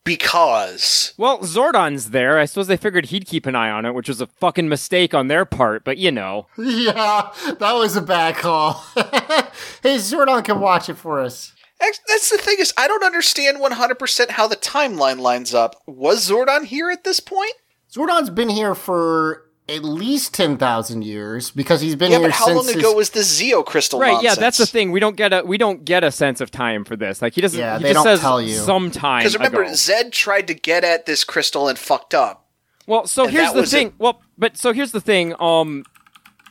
because 0.05 1.15
Well, 1.17 1.41
Zordon's 1.41 2.11
there. 2.11 2.39
I 2.39 2.45
suppose 2.45 2.67
they 2.67 2.77
figured 2.77 3.07
he'd 3.07 3.27
keep 3.27 3.47
an 3.47 3.55
eye 3.55 3.71
on 3.71 3.85
it, 3.85 3.95
which 3.95 4.09
was 4.09 4.21
a 4.21 4.27
fucking 4.27 4.69
mistake 4.69 5.15
on 5.15 5.29
their 5.29 5.45
part, 5.45 5.85
but 5.85 5.99
you 5.99 6.11
know. 6.11 6.47
Yeah, 6.59 7.33
that 7.59 7.73
was 7.75 7.97
a 7.97 8.03
bad 8.03 8.37
call. 8.37 8.73
hey, 8.95 9.97
Zordon 9.97 10.45
can 10.45 10.59
watch 10.61 10.89
it 10.89 10.97
for 10.97 11.21
us. 11.21 11.53
Ex- 11.83 12.01
that's 12.09 12.31
the 12.31 12.39
thing 12.39 12.57
is 12.61 12.73
I 12.79 12.87
don't 12.87 13.03
understand 13.05 13.59
100% 13.59 14.31
how 14.31 14.47
the 14.47 14.57
timeline 14.57 15.19
lines 15.19 15.53
up. 15.53 15.77
Was 15.87 16.29
Zordon 16.31 16.65
here 16.65 16.91
at 16.91 17.05
this 17.05 17.21
point? 17.21 17.53
Zordon's 17.93 18.31
been 18.31 18.49
here 18.49 18.75
for 18.75 19.45
at 19.69 19.85
least 19.85 20.35
ten 20.35 20.57
thousand 20.57 21.03
years 21.05 21.51
because 21.51 21.81
he's 21.81 21.95
been 21.95 22.11
Yeah, 22.11 22.19
here 22.19 22.29
but 22.29 22.35
how 22.35 22.47
since 22.47 22.57
long 22.57 22.67
his- 22.67 22.77
ago 22.77 22.93
was 22.95 23.11
the 23.11 23.21
Zeo 23.21 23.65
crystal 23.65 24.01
Right, 24.01 24.23
yeah, 24.23 24.35
that's 24.35 24.59
the 24.59 24.67
thing. 24.67 24.91
We 24.93 25.01
don't 25.01 25.17
get 25.17 25.33
a 25.33 25.43
we 25.45 25.57
don't 25.59 25.85
get 25.85 26.03
a 26.05 26.11
sense 26.11 26.41
of 26.41 26.51
time 26.51 26.85
for 26.85 26.97
this. 26.97 27.21
Like 27.23 27.35
he 27.35 27.41
doesn't 27.41 27.59
Yeah, 27.59 27.79
he 27.79 27.85
they 27.85 27.93
just 27.93 28.05
don't 28.05 28.15
says 28.17 28.21
tell 28.21 28.41
you. 28.43 28.55
some 28.57 28.91
time 28.91 29.21
Because 29.21 29.35
remember, 29.35 29.63
ago. 29.63 29.75
Zed 29.75 30.13
tried 30.13 30.47
to 30.49 30.55
get 30.55 30.85
at 30.85 31.07
this 31.07 31.23
crystal 31.25 31.69
and 31.69 31.79
fucked 31.79 32.13
up. 32.15 32.47
Well, 32.87 33.07
so 33.07 33.25
And 33.25 33.33
here's 33.33 33.47
that 33.49 33.55
the 33.55 33.61
was 33.61 33.71
thing. 33.71 33.87
it. 33.89 33.95
Well, 33.99 34.21
but 34.37 34.57
so 34.57 34.73
here's 34.73 34.91
the 34.93 35.01
thing. 35.01 35.35
Um, 35.41 35.85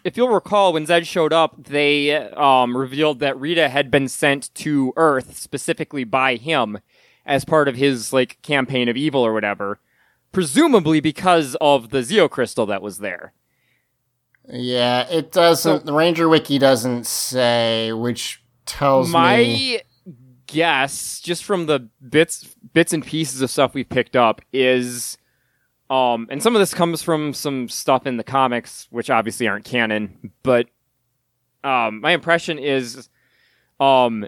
if 0.04 0.18
you'll 0.18 0.30
recall, 0.30 0.74
when 0.74 0.86
Zed 0.86 1.06
showed 1.08 1.34
up, 1.34 1.56
they 1.64 2.12
um 2.16 2.76
revealed 2.76 3.20
that 3.20 3.40
Rita 3.40 3.70
had 3.70 3.92
been 3.92 4.08
sent 4.08 4.54
to 4.56 4.94
Earth 4.96 5.38
specifically 5.38 6.04
by 6.04 6.36
him 6.36 6.80
as 7.26 7.46
part 7.46 7.68
of 7.68 7.76
his 7.76 8.12
like 8.12 8.42
campaign 8.42 8.90
of 8.90 8.98
evil 8.98 9.22
or 9.26 9.34
whatever, 9.34 9.80
presumably 10.32 11.00
because 11.00 11.56
of 11.62 11.90
the 11.90 12.00
Zeo 12.00 12.30
crystal 12.30 12.66
that 12.66 12.82
was 12.82 12.98
there. 13.00 13.34
Yeah, 14.48 15.08
it 15.10 15.32
doesn't. 15.32 15.86
the 15.86 15.94
Ranger 15.94 16.28
Wiki 16.28 16.58
doesn't 16.58 17.06
say, 17.06 17.94
which 17.94 18.44
tells 18.66 19.10
My 19.10 19.38
me. 19.38 19.80
guess, 20.48 21.20
just 21.22 21.44
from 21.44 21.68
the 21.68 21.90
bits 22.10 22.56
bits 22.74 22.92
and 22.92 23.06
pieces 23.06 23.42
of 23.42 23.52
stuff 23.52 23.74
we've 23.74 23.88
picked 23.88 24.16
up, 24.16 24.42
is 24.52 25.18
um, 25.92 26.28
and 26.32 26.42
some 26.42 26.56
of 26.56 26.60
this 26.60 26.74
comes 26.74 27.02
from 27.02 27.34
some 27.34 27.68
stuff 27.68 28.08
in 28.08 28.18
the 28.18 28.24
comics, 28.24 28.88
which 28.92 29.10
obviously 29.10 29.48
aren't 29.48 29.66
canon, 29.66 30.32
but 30.42 30.68
um, 31.64 32.02
my 32.02 32.12
impression 32.12 32.58
is 32.58 33.10
um, 33.80 34.26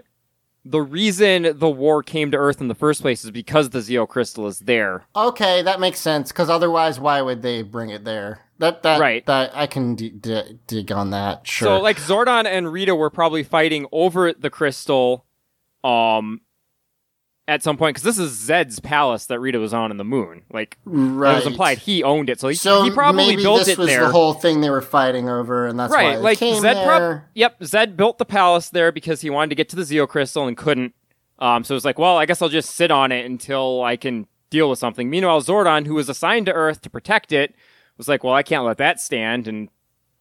the 0.64 0.82
reason 0.82 1.58
the 1.58 1.70
war 1.70 2.02
came 2.02 2.30
to 2.30 2.36
Earth 2.36 2.60
in 2.60 2.68
the 2.68 2.74
first 2.74 3.00
place 3.02 3.24
is 3.24 3.30
because 3.30 3.70
the 3.70 3.78
Zeo 3.80 4.06
crystal 4.08 4.46
is 4.46 4.60
there. 4.60 5.04
Okay, 5.16 5.62
that 5.62 5.80
makes 5.80 6.00
sense. 6.00 6.30
Because 6.32 6.50
otherwise, 6.50 7.00
why 7.00 7.22
would 7.22 7.42
they 7.42 7.62
bring 7.62 7.90
it 7.90 8.04
there? 8.04 8.40
That 8.58 8.82
that 8.82 9.00
Right. 9.00 9.24
That 9.26 9.56
I 9.56 9.66
can 9.66 9.94
d- 9.94 10.10
d- 10.10 10.58
dig 10.66 10.92
on 10.92 11.10
that. 11.10 11.46
Sure. 11.46 11.66
So 11.66 11.80
like 11.80 11.96
Zordon 11.98 12.46
and 12.46 12.72
Rita 12.72 12.94
were 12.94 13.10
probably 13.10 13.42
fighting 13.42 13.86
over 13.90 14.32
the 14.32 14.50
crystal 14.50 15.24
um 15.82 16.40
at 17.46 17.62
some 17.62 17.76
point 17.76 17.94
because 17.94 18.02
this 18.04 18.18
is 18.18 18.32
Zed's 18.32 18.80
palace 18.80 19.26
that 19.26 19.38
Rita 19.38 19.58
was 19.58 19.74
on 19.74 19.90
in 19.90 19.96
the 19.96 20.04
moon. 20.04 20.42
Like 20.52 20.78
right. 20.84 21.32
it 21.32 21.36
was 21.36 21.46
implied 21.46 21.78
he 21.78 22.02
owned 22.02 22.30
it, 22.30 22.40
so 22.40 22.48
he, 22.48 22.54
So 22.54 22.82
he 22.84 22.90
probably 22.90 23.28
maybe 23.28 23.42
built 23.42 23.60
this 23.60 23.68
it 23.68 23.78
was 23.78 23.88
there. 23.88 24.02
the 24.02 24.10
whole 24.10 24.32
thing 24.32 24.60
they 24.60 24.70
were 24.70 24.80
fighting 24.80 25.28
over, 25.28 25.66
and 25.66 25.78
that's 25.78 25.92
right, 25.92 26.18
like 26.18 26.38
Zed. 26.38 26.84
Prob- 26.84 27.22
yep, 27.34 27.62
Zed 27.62 27.96
built 27.96 28.18
the 28.18 28.24
palace 28.24 28.70
there 28.70 28.92
because 28.92 29.20
he 29.20 29.30
wanted 29.30 29.50
to 29.50 29.54
get 29.54 29.68
to 29.70 29.76
the 29.76 29.82
Zeo 29.82 30.08
crystal 30.08 30.46
and 30.46 30.56
couldn't. 30.56 30.94
Um, 31.38 31.64
so 31.64 31.74
it 31.74 31.76
was 31.76 31.84
like, 31.84 31.98
well, 31.98 32.16
I 32.16 32.26
guess 32.26 32.40
I'll 32.40 32.48
just 32.48 32.70
sit 32.74 32.90
on 32.90 33.12
it 33.12 33.26
until 33.26 33.82
I 33.82 33.96
can 33.96 34.26
deal 34.50 34.70
with 34.70 34.78
something. 34.78 35.10
Meanwhile, 35.10 35.42
Zordon, 35.42 35.86
who 35.86 35.94
was 35.94 36.08
assigned 36.08 36.46
to 36.46 36.52
Earth 36.52 36.80
to 36.82 36.90
protect 36.90 37.32
it, 37.32 37.54
was 37.98 38.08
like, 38.08 38.24
well, 38.24 38.34
I 38.34 38.42
can't 38.42 38.64
let 38.64 38.78
that 38.78 39.00
stand, 39.00 39.46
and 39.48 39.68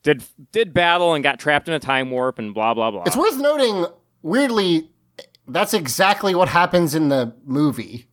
did 0.01 0.23
did 0.51 0.73
battle 0.73 1.13
and 1.13 1.23
got 1.23 1.39
trapped 1.39 1.67
in 1.67 1.73
a 1.73 1.79
time 1.79 2.11
warp 2.11 2.37
and 2.37 2.53
blah 2.53 2.73
blah 2.73 2.91
blah. 2.91 3.03
It's 3.05 3.15
worth 3.15 3.37
noting, 3.37 3.85
weirdly, 4.21 4.89
that's 5.47 5.73
exactly 5.73 6.35
what 6.35 6.49
happens 6.49 6.95
in 6.95 7.09
the 7.09 7.35
movie. 7.43 8.07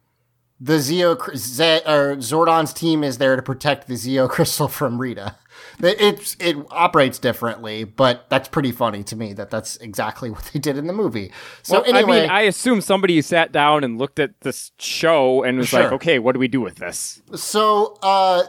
The 0.62 0.74
Zeo 0.74 1.34
Zed, 1.36 1.82
or 1.86 2.16
Zordon's 2.16 2.74
team 2.74 3.02
is 3.02 3.16
there 3.16 3.34
to 3.34 3.40
protect 3.40 3.86
the 3.86 3.94
Zeo 3.94 4.28
crystal 4.28 4.68
from 4.68 5.00
Rita. 5.00 5.36
It 5.78 6.00
it's, 6.00 6.36
it 6.38 6.56
operates 6.70 7.18
differently, 7.18 7.84
but 7.84 8.28
that's 8.28 8.48
pretty 8.48 8.72
funny 8.72 9.02
to 9.04 9.16
me 9.16 9.32
that 9.34 9.48
that's 9.50 9.76
exactly 9.78 10.30
what 10.30 10.50
they 10.52 10.58
did 10.58 10.76
in 10.76 10.86
the 10.86 10.92
movie. 10.92 11.32
So 11.62 11.80
Well, 11.80 11.84
anyway, 11.96 12.18
I 12.18 12.20
mean, 12.22 12.30
I 12.30 12.40
assume 12.42 12.82
somebody 12.82 13.22
sat 13.22 13.52
down 13.52 13.84
and 13.84 13.98
looked 13.98 14.18
at 14.18 14.40
this 14.40 14.72
show 14.78 15.42
and 15.42 15.58
was 15.58 15.72
like, 15.72 15.92
okay, 15.92 16.18
what 16.18 16.32
do 16.32 16.38
we 16.38 16.48
do 16.48 16.60
with 16.60 16.76
this? 16.76 17.22
So, 17.34 17.96
uh, 18.02 18.42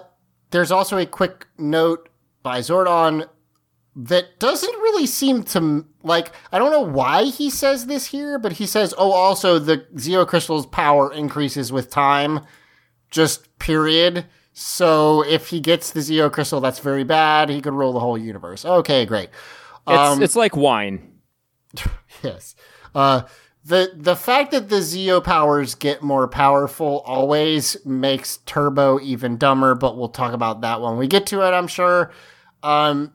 there's 0.52 0.72
also 0.72 0.98
a 0.98 1.06
quick 1.06 1.48
note 1.58 2.10
by 2.44 2.60
Zordon 2.60 3.28
that 3.96 4.40
doesn't 4.40 4.74
really 4.74 5.06
seem 5.06 5.44
to 5.44 5.86
like. 6.04 6.32
I 6.52 6.60
don't 6.60 6.72
know 6.72 6.82
why 6.82 7.26
he 7.26 7.50
says 7.50 7.86
this 7.86 8.08
here, 8.08 8.38
but 8.40 8.54
he 8.54 8.66
says, 8.66 8.94
"Oh, 8.98 9.12
also 9.12 9.60
the 9.60 9.80
Zeo 9.96 10.28
crystal's 10.28 10.66
power 10.66 11.12
increases 11.12 11.72
with 11.72 11.90
time." 11.90 12.42
Just 13.10 13.58
period. 13.60 14.26
So 14.54 15.24
if 15.26 15.48
he 15.48 15.60
gets 15.60 15.92
the 15.92 16.00
Zeo 16.02 16.32
crystal, 16.32 16.60
that's 16.62 16.80
very 16.80 17.04
bad. 17.04 17.50
He 17.50 17.62
could 17.62 17.74
rule 17.74 17.94
the 17.94 18.00
whole 18.00 18.18
universe. 18.18 18.66
Okay, 18.66 19.06
great. 19.06 19.30
It's 19.88 19.98
Um, 19.98 20.22
it's 20.22 20.36
like 20.36 20.56
wine. 20.56 21.08
Yes. 22.22 22.56
Uh, 22.94 23.22
the 23.64 23.94
the 23.96 24.16
fact 24.16 24.52
that 24.52 24.70
the 24.70 24.78
Zeo 24.78 25.24
powers 25.24 25.76
get 25.76 26.04
more 26.04 26.28
powerful 26.28 27.02
always 27.06 27.78
makes 27.86 28.38
Turbo 28.46 29.00
even 29.00 29.38
dumber, 29.38 29.74
but 29.76 29.98
we'll 29.98 30.10
talk 30.10 30.34
about 30.34 30.62
that 30.62 30.82
when 30.82 30.98
we 30.98 31.08
get 31.08 31.26
to 31.28 31.42
it, 31.42 31.52
I'm 31.52 31.68
sure. 31.68 32.12
Um, 32.64 33.14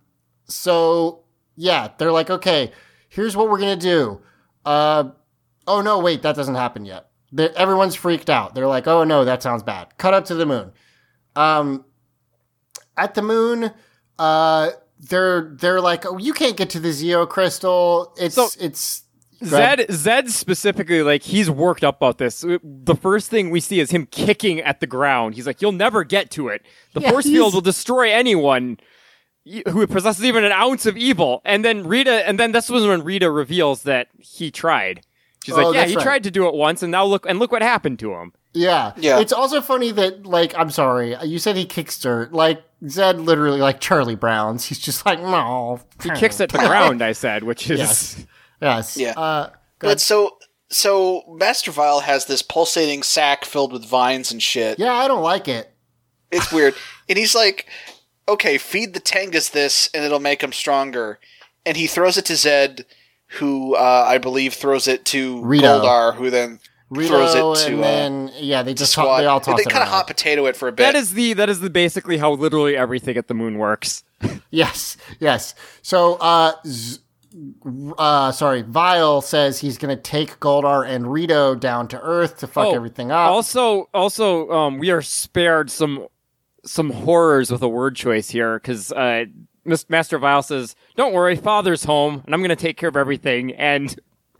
so 0.48 1.24
yeah, 1.56 1.88
they're 1.98 2.12
like, 2.12 2.30
okay, 2.30 2.72
here's 3.08 3.36
what 3.36 3.48
we're 3.48 3.58
gonna 3.58 3.76
do. 3.76 4.20
Uh, 4.64 5.10
oh 5.66 5.80
no, 5.80 5.98
wait, 5.98 6.22
that 6.22 6.36
doesn't 6.36 6.54
happen 6.56 6.84
yet. 6.84 7.08
they 7.32 7.48
everyone's 7.50 7.94
freaked 7.94 8.30
out. 8.30 8.54
They're 8.54 8.66
like, 8.66 8.86
oh 8.86 9.04
no, 9.04 9.24
that 9.24 9.42
sounds 9.42 9.62
bad. 9.62 9.96
Cut 9.98 10.14
up 10.14 10.24
to 10.26 10.34
the 10.34 10.46
moon. 10.46 10.72
Um, 11.34 11.84
at 12.96 13.14
the 13.14 13.22
moon, 13.22 13.72
uh, 14.18 14.70
they're 14.98 15.54
they're 15.60 15.80
like, 15.80 16.06
oh, 16.06 16.18
you 16.18 16.32
can't 16.32 16.56
get 16.56 16.70
to 16.70 16.80
the 16.80 16.88
Zeo 16.88 17.28
crystal. 17.28 18.14
It's 18.18 18.34
So- 18.34 18.48
it's 18.58 19.02
Zed 19.44 19.84
Zed 19.90 20.30
specifically 20.30 21.02
like 21.02 21.22
he's 21.22 21.50
worked 21.50 21.84
up 21.84 21.98
about 21.98 22.16
this. 22.16 22.40
The 22.40 22.94
first 22.98 23.28
thing 23.28 23.50
we 23.50 23.60
see 23.60 23.80
is 23.80 23.90
him 23.90 24.06
kicking 24.06 24.60
at 24.60 24.80
the 24.80 24.86
ground. 24.86 25.34
He's 25.34 25.46
like, 25.46 25.60
"You'll 25.60 25.72
never 25.72 26.04
get 26.04 26.30
to 26.32 26.48
it. 26.48 26.62
The 26.94 27.00
Yeah, 27.02 27.10
force 27.10 27.26
field 27.26 27.52
will 27.52 27.60
destroy 27.60 28.10
anyone 28.10 28.78
who 29.68 29.86
possesses 29.86 30.24
even 30.24 30.44
an 30.44 30.52
ounce 30.52 30.86
of 30.86 30.96
evil." 30.96 31.40
And 31.44 31.64
then 31.64 31.86
Rita, 31.86 32.26
and 32.28 32.38
then 32.38 32.52
this 32.52 32.68
was 32.68 32.86
when 32.86 33.02
Rita 33.04 33.30
reveals 33.30 33.82
that 33.84 34.08
he 34.18 34.50
tried. 34.50 35.02
She's 35.44 35.54
Oh, 35.56 35.68
like, 35.68 35.74
"Yeah, 35.74 35.84
he 35.86 35.94
right. 35.96 36.02
tried 36.02 36.22
to 36.24 36.30
do 36.30 36.46
it 36.48 36.54
once, 36.54 36.82
and 36.82 36.90
now 36.90 37.04
look 37.04 37.24
and 37.28 37.38
look 37.38 37.52
what 37.52 37.62
happened 37.62 37.98
to 38.00 38.12
him." 38.14 38.32
Yeah. 38.52 38.92
Yeah. 38.96 39.20
It's 39.20 39.34
also 39.34 39.60
funny 39.60 39.90
that, 39.92 40.24
like, 40.24 40.54
I'm 40.56 40.70
sorry, 40.70 41.14
you 41.22 41.38
said 41.38 41.56
he 41.56 41.66
kicks 41.66 41.98
dirt. 42.00 42.32
Like, 42.32 42.64
Zed 42.88 43.20
literally, 43.20 43.60
like 43.60 43.80
Charlie 43.80 44.14
Brown's, 44.14 44.64
he's 44.64 44.78
just 44.78 45.04
like, 45.04 45.20
no. 45.20 45.78
He 46.02 46.08
kicks 46.10 46.40
at 46.40 46.48
the 46.50 46.58
ground. 46.58 47.02
I 47.02 47.12
said, 47.12 47.42
which 47.44 47.70
is 47.70 47.78
Yes. 47.78 48.26
Yes. 48.62 48.96
Yeah. 48.96 49.12
Uh, 49.12 49.50
But 49.78 50.00
so 50.00 50.38
so 50.70 51.22
Master 51.38 51.70
Vile 51.70 52.00
has 52.00 52.24
this 52.24 52.40
pulsating 52.42 53.02
sack 53.02 53.44
filled 53.44 53.72
with 53.74 53.84
vines 53.84 54.32
and 54.32 54.42
shit. 54.42 54.78
yeah, 54.78 54.94
I 54.94 55.06
don't 55.06 55.22
like 55.22 55.48
it. 55.48 55.70
It's 56.32 56.50
weird. 56.50 56.74
and 57.10 57.18
he's 57.18 57.34
like, 57.34 57.66
okay, 58.28 58.58
feed 58.58 58.94
the 58.94 59.00
Tengas 59.00 59.50
this 59.52 59.88
and 59.94 60.04
it'll 60.04 60.20
make 60.20 60.40
them 60.40 60.52
stronger. 60.52 61.18
And 61.64 61.76
he 61.76 61.86
throws 61.86 62.16
it 62.16 62.24
to 62.26 62.36
Zed, 62.36 62.86
who 63.38 63.74
uh, 63.74 64.04
I 64.06 64.18
believe 64.18 64.54
throws 64.54 64.86
it 64.88 65.04
to 65.06 65.42
Rito. 65.42 65.80
Goldar, 65.80 66.14
who 66.14 66.30
then 66.30 66.60
Rito, 66.90 67.08
throws 67.08 67.34
it 67.62 67.66
to 67.68 67.72
and 67.74 67.80
uh, 67.80 67.86
then, 67.86 68.30
yeah, 68.38 68.62
they 68.62 68.72
just 68.72 68.92
Squat. 68.92 69.20
they 69.20 69.26
all 69.26 69.40
toss 69.40 69.56
they 69.56 69.62
it 69.62 69.68
kind 69.70 69.82
of 69.82 69.88
hot 69.88 70.06
potato 70.06 70.46
it 70.46 70.56
for 70.56 70.68
a 70.68 70.72
bit. 70.72 70.84
that 70.84 70.94
is 70.94 71.14
the 71.14 71.32
that 71.32 71.48
is 71.48 71.58
the 71.60 71.68
basically 71.70 72.18
how 72.18 72.32
literally 72.32 72.76
everything 72.76 73.16
at 73.16 73.26
the 73.28 73.34
moon 73.34 73.58
works. 73.58 74.04
Yes, 74.50 74.96
yes. 75.18 75.54
So, 75.82 76.14
uh, 76.14 76.52
Z- 76.66 77.00
uh, 77.98 78.32
sorry, 78.32 78.62
Vile 78.62 79.20
says 79.20 79.58
he's 79.58 79.76
going 79.76 79.94
to 79.94 80.00
take 80.00 80.38
Goldar 80.40 80.88
and 80.88 81.12
Rito 81.12 81.54
down 81.54 81.88
to 81.88 82.00
Earth 82.00 82.38
to 82.38 82.46
fuck 82.46 82.66
Oh, 82.68 82.74
everything 82.74 83.10
up. 83.10 83.30
Also, 83.30 83.88
also, 83.92 84.48
um, 84.50 84.78
we 84.78 84.90
are 84.90 85.02
spared 85.02 85.70
some 85.70 86.06
some 86.66 86.90
horrors 86.90 87.50
with 87.50 87.62
a 87.62 87.68
word 87.68 87.96
choice 87.96 88.28
here 88.30 88.58
because 88.58 88.92
uh, 88.92 89.24
Master 89.88 90.18
Vile 90.18 90.42
says, 90.42 90.74
"Don't 90.96 91.12
worry, 91.14 91.36
Father's 91.36 91.84
home, 91.84 92.22
and 92.26 92.34
I'm 92.34 92.40
going 92.40 92.50
to 92.50 92.56
take 92.56 92.76
care 92.76 92.88
of 92.88 92.96
everything." 92.96 93.54
And 93.54 93.94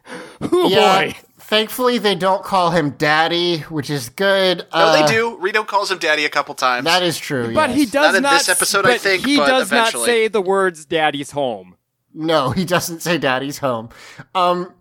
oh 0.40 0.68
yeah, 0.68 1.06
boy, 1.06 1.16
thankfully 1.38 1.98
they 1.98 2.14
don't 2.14 2.42
call 2.44 2.70
him 2.70 2.90
Daddy, 2.90 3.58
which 3.60 3.90
is 3.90 4.08
good. 4.08 4.58
no, 4.58 4.64
Uh, 4.72 5.06
they 5.06 5.12
do. 5.12 5.36
Rito 5.38 5.64
calls 5.64 5.90
him 5.90 5.98
Daddy 5.98 6.24
a 6.24 6.28
couple 6.28 6.54
times. 6.54 6.84
That 6.84 7.02
is 7.02 7.18
true. 7.18 7.52
but 7.54 7.70
yes. 7.70 7.78
he 7.78 7.84
does 7.86 7.92
Not 8.12 8.14
in 8.14 8.22
not. 8.22 8.32
this 8.38 8.48
episode, 8.48 8.86
I 8.86 8.92
but 8.92 9.00
think, 9.00 9.24
he 9.26 9.36
but 9.38 9.46
does 9.46 9.68
eventually. 9.72 10.02
not 10.02 10.06
say 10.06 10.28
the 10.28 10.42
words 10.42 10.84
"Daddy's 10.84 11.32
home." 11.32 11.76
No, 12.18 12.50
he 12.50 12.64
doesn't 12.64 13.00
say 13.02 13.18
daddy's 13.18 13.58
home. 13.58 13.90
Um, 14.34 14.72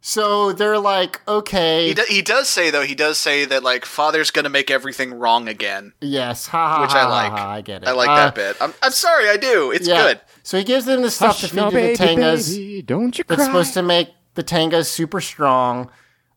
so 0.00 0.52
they're 0.52 0.78
like, 0.78 1.20
okay, 1.26 1.88
he, 1.88 1.94
do, 1.94 2.04
he 2.08 2.22
does 2.22 2.48
say 2.48 2.70
though. 2.70 2.82
He 2.82 2.94
does 2.94 3.18
say 3.18 3.44
that 3.44 3.62
like 3.62 3.84
Father's 3.84 4.30
gonna 4.30 4.48
make 4.48 4.70
everything 4.70 5.14
wrong 5.14 5.48
again, 5.48 5.92
yes, 6.00 6.46
ha 6.46 6.76
ha, 6.76 6.82
which 6.82 6.92
ha, 6.92 6.98
I 7.00 7.04
like. 7.08 7.32
ha, 7.32 7.50
I 7.50 7.60
get 7.60 7.82
it. 7.82 7.88
I 7.88 7.92
like 7.92 8.08
Uh, 8.08 8.16
that 8.16 8.34
bit. 8.34 8.56
I'm, 8.60 8.72
I'm 8.82 8.92
sorry, 8.92 9.28
I 9.28 9.36
do. 9.36 9.70
It's 9.72 9.88
yeah. 9.88 10.02
good. 10.02 10.20
So 10.42 10.56
he 10.58 10.64
gives 10.64 10.84
them 10.84 11.02
the 11.02 11.10
stuff 11.10 11.40
to 11.40 11.48
feed 11.48 11.56
to 11.70 11.70
the 11.70 11.94
Tengas. 11.94 12.86
don't 12.86 13.18
you 13.18 13.24
That's 13.26 13.44
supposed 13.44 13.74
to 13.74 13.82
make 13.82 14.10
the 14.34 14.42
Tengas 14.44 14.86
super 14.86 15.20
strong. 15.20 15.90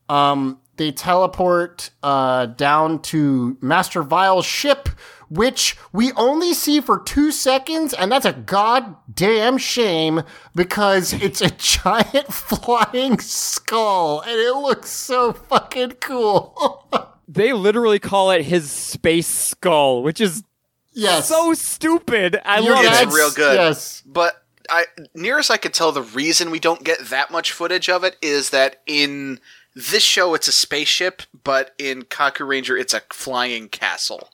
Um, 0.09 0.59
they 0.77 0.91
teleport 0.91 1.91
uh, 2.01 2.47
down 2.47 3.01
to 3.03 3.57
Master 3.61 4.01
Vile's 4.03 4.45
ship, 4.45 4.89
which 5.31 5.77
we 5.93 6.11
only 6.13 6.53
see 6.53 6.79
for 6.81 6.99
two 6.99 7.31
seconds, 7.31 7.93
and 7.93 8.11
that's 8.11 8.25
a 8.25 8.33
goddamn 8.33 9.57
shame 9.57 10.21
because 10.53 11.13
it's 11.13 11.41
a 11.41 11.49
giant 11.57 12.31
flying 12.31 13.17
skull, 13.19 14.21
and 14.21 14.31
it 14.39 14.53
looks 14.55 14.89
so 14.89 15.33
fucking 15.33 15.93
cool. 16.01 16.87
They 17.33 17.53
literally 17.53 17.99
call 17.99 18.31
it 18.31 18.41
his 18.43 18.69
space 18.69 19.25
skull, 19.25 20.03
which 20.03 20.19
is 20.19 20.43
yes, 20.91 21.29
so 21.29 21.53
stupid. 21.53 22.41
I 22.43 22.59
You're 22.59 22.73
love 22.75 22.83
It's 22.83 22.91
it. 22.93 22.95
that's- 22.95 23.15
real 23.15 23.31
good. 23.31 23.55
Yes, 23.55 24.03
But 24.05 24.43
I, 24.69 24.83
near 25.15 25.39
as 25.39 25.49
I 25.49 25.55
could 25.55 25.73
tell, 25.73 25.93
the 25.93 26.01
reason 26.01 26.51
we 26.51 26.59
don't 26.59 26.83
get 26.83 26.99
that 27.05 27.31
much 27.31 27.53
footage 27.53 27.87
of 27.87 28.03
it 28.03 28.17
is 28.21 28.49
that 28.49 28.81
in 28.85 29.39
this 29.73 30.03
show 30.03 30.33
it's 30.33 30.49
a 30.49 30.51
spaceship, 30.51 31.21
but 31.45 31.73
in 31.77 32.01
Kakuranger 32.01 32.77
it's 32.77 32.93
a 32.93 33.01
flying 33.13 33.69
castle. 33.69 34.30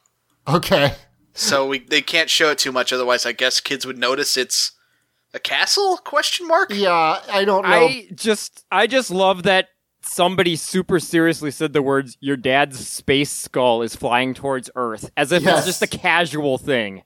Okay. 0.48 0.94
So 1.34 1.68
we 1.68 1.80
they 1.80 2.02
can't 2.02 2.30
show 2.30 2.49
it 2.49 2.57
too 2.57 2.72
much, 2.72 2.91
otherwise 2.91 3.26
I 3.26 3.32
guess 3.32 3.60
kids 3.60 3.86
would 3.86 3.98
notice 3.98 4.38
it's 4.38 4.72
a 5.34 5.40
castle? 5.40 5.98
Question 5.98 6.48
mark. 6.48 6.72
Yeah, 6.74 7.19
I 7.32 7.45
don't 7.45 7.64
know. 7.64 7.69
I 7.69 8.07
just 8.15 8.65
I 8.72 8.88
just 8.88 9.11
love 9.11 9.44
that 9.44 9.68
somebody 10.02 10.56
super 10.56 10.99
seriously 10.99 11.52
said 11.52 11.74
the 11.74 11.82
words 11.82 12.18
your 12.22 12.38
dad's 12.38 12.88
space 12.88 13.30
skull 13.32 13.82
is 13.82 13.95
flying 13.95 14.34
towards 14.34 14.69
earth 14.76 15.11
as 15.18 15.32
if 15.32 15.44
Yes. 15.44 15.60
it's 15.60 15.68
just 15.80 15.94
a 15.94 15.98
casual 15.98 16.57
thing. 16.57 17.03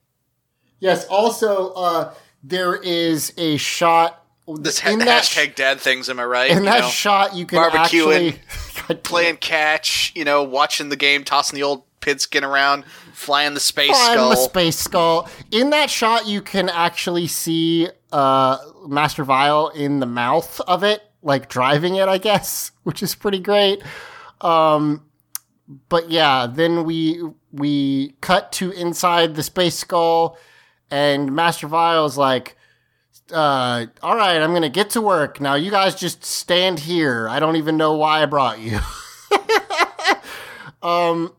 Yes. 0.80 1.06
Also, 1.08 1.74
uh, 1.74 2.14
there 2.44 2.76
is 2.76 3.34
a 3.38 3.58
shot 3.58 4.24
This 4.48 4.80
ha- 4.80 4.92
in 4.92 5.00
that 5.00 5.26
sh- 5.26 5.38
hashtag 5.38 5.56
dad 5.56 5.80
things, 5.80 6.10
am 6.10 6.20
I 6.20 6.26
right? 6.26 6.52
in 6.52 6.60
You 6.60 6.64
that 6.66 6.82
know, 6.82 6.88
shot. 6.90 7.36
You 7.36 7.46
can 7.46 7.60
Barbecuing, 7.60 8.38
actually 8.80 8.96
playing 9.04 9.38
catch, 9.38 10.12
you 10.16 10.24
know, 10.26 10.44
watching 10.44 10.90
the 10.90 10.96
game, 10.96 11.24
tossing 11.24 11.56
the 11.58 11.64
old 11.64 11.84
pidskin 12.02 12.44
around, 12.44 12.86
flying 13.14 13.54
the 13.54 13.60
space 13.60 13.90
Flying 13.90 14.14
skull. 14.18 14.30
the 14.32 14.36
space 14.36 14.78
skull. 14.78 15.30
In 15.52 15.70
that 15.70 15.90
shot, 15.90 16.28
you 16.28 16.42
can 16.42 16.68
actually 16.70 17.28
see 17.28 17.88
uh, 18.12 18.58
Master 18.88 19.24
Vile 19.24 19.70
in 19.70 20.00
the 20.00 20.06
mouth 20.06 20.60
of 20.62 20.84
it, 20.84 21.02
like 21.22 21.48
driving 21.48 21.96
it, 21.96 22.08
I 22.08 22.18
guess, 22.18 22.72
which 22.84 23.02
is 23.02 23.16
pretty 23.16 23.40
great. 23.40 23.82
Um, 24.42 25.06
but 25.88 26.10
yeah, 26.12 26.48
then 26.48 26.84
we 26.84 27.22
we 27.52 28.16
cut 28.22 28.52
to 28.54 28.72
inside 28.72 29.36
the 29.36 29.44
space 29.44 29.78
skull, 29.78 30.38
and 30.90 31.34
Master 31.34 31.68
Vile's 31.68 32.18
like, 32.18 32.58
uh, 33.32 33.86
"All 34.02 34.16
right, 34.16 34.42
I'm 34.42 34.52
gonna 34.54 34.68
get 34.70 34.90
to 34.92 35.02
work 35.02 35.40
now. 35.40 35.54
You 35.56 35.72
guys 35.72 35.96
just 35.96 36.26
stand 36.26 36.80
here. 36.80 37.30
I 37.30 37.40
don't 37.40 37.56
even 37.56 37.78
know 37.78 37.94
why 37.96 38.22
I 38.24 38.26
brought 38.26 38.60
you." 38.60 38.80
um. 40.82 41.34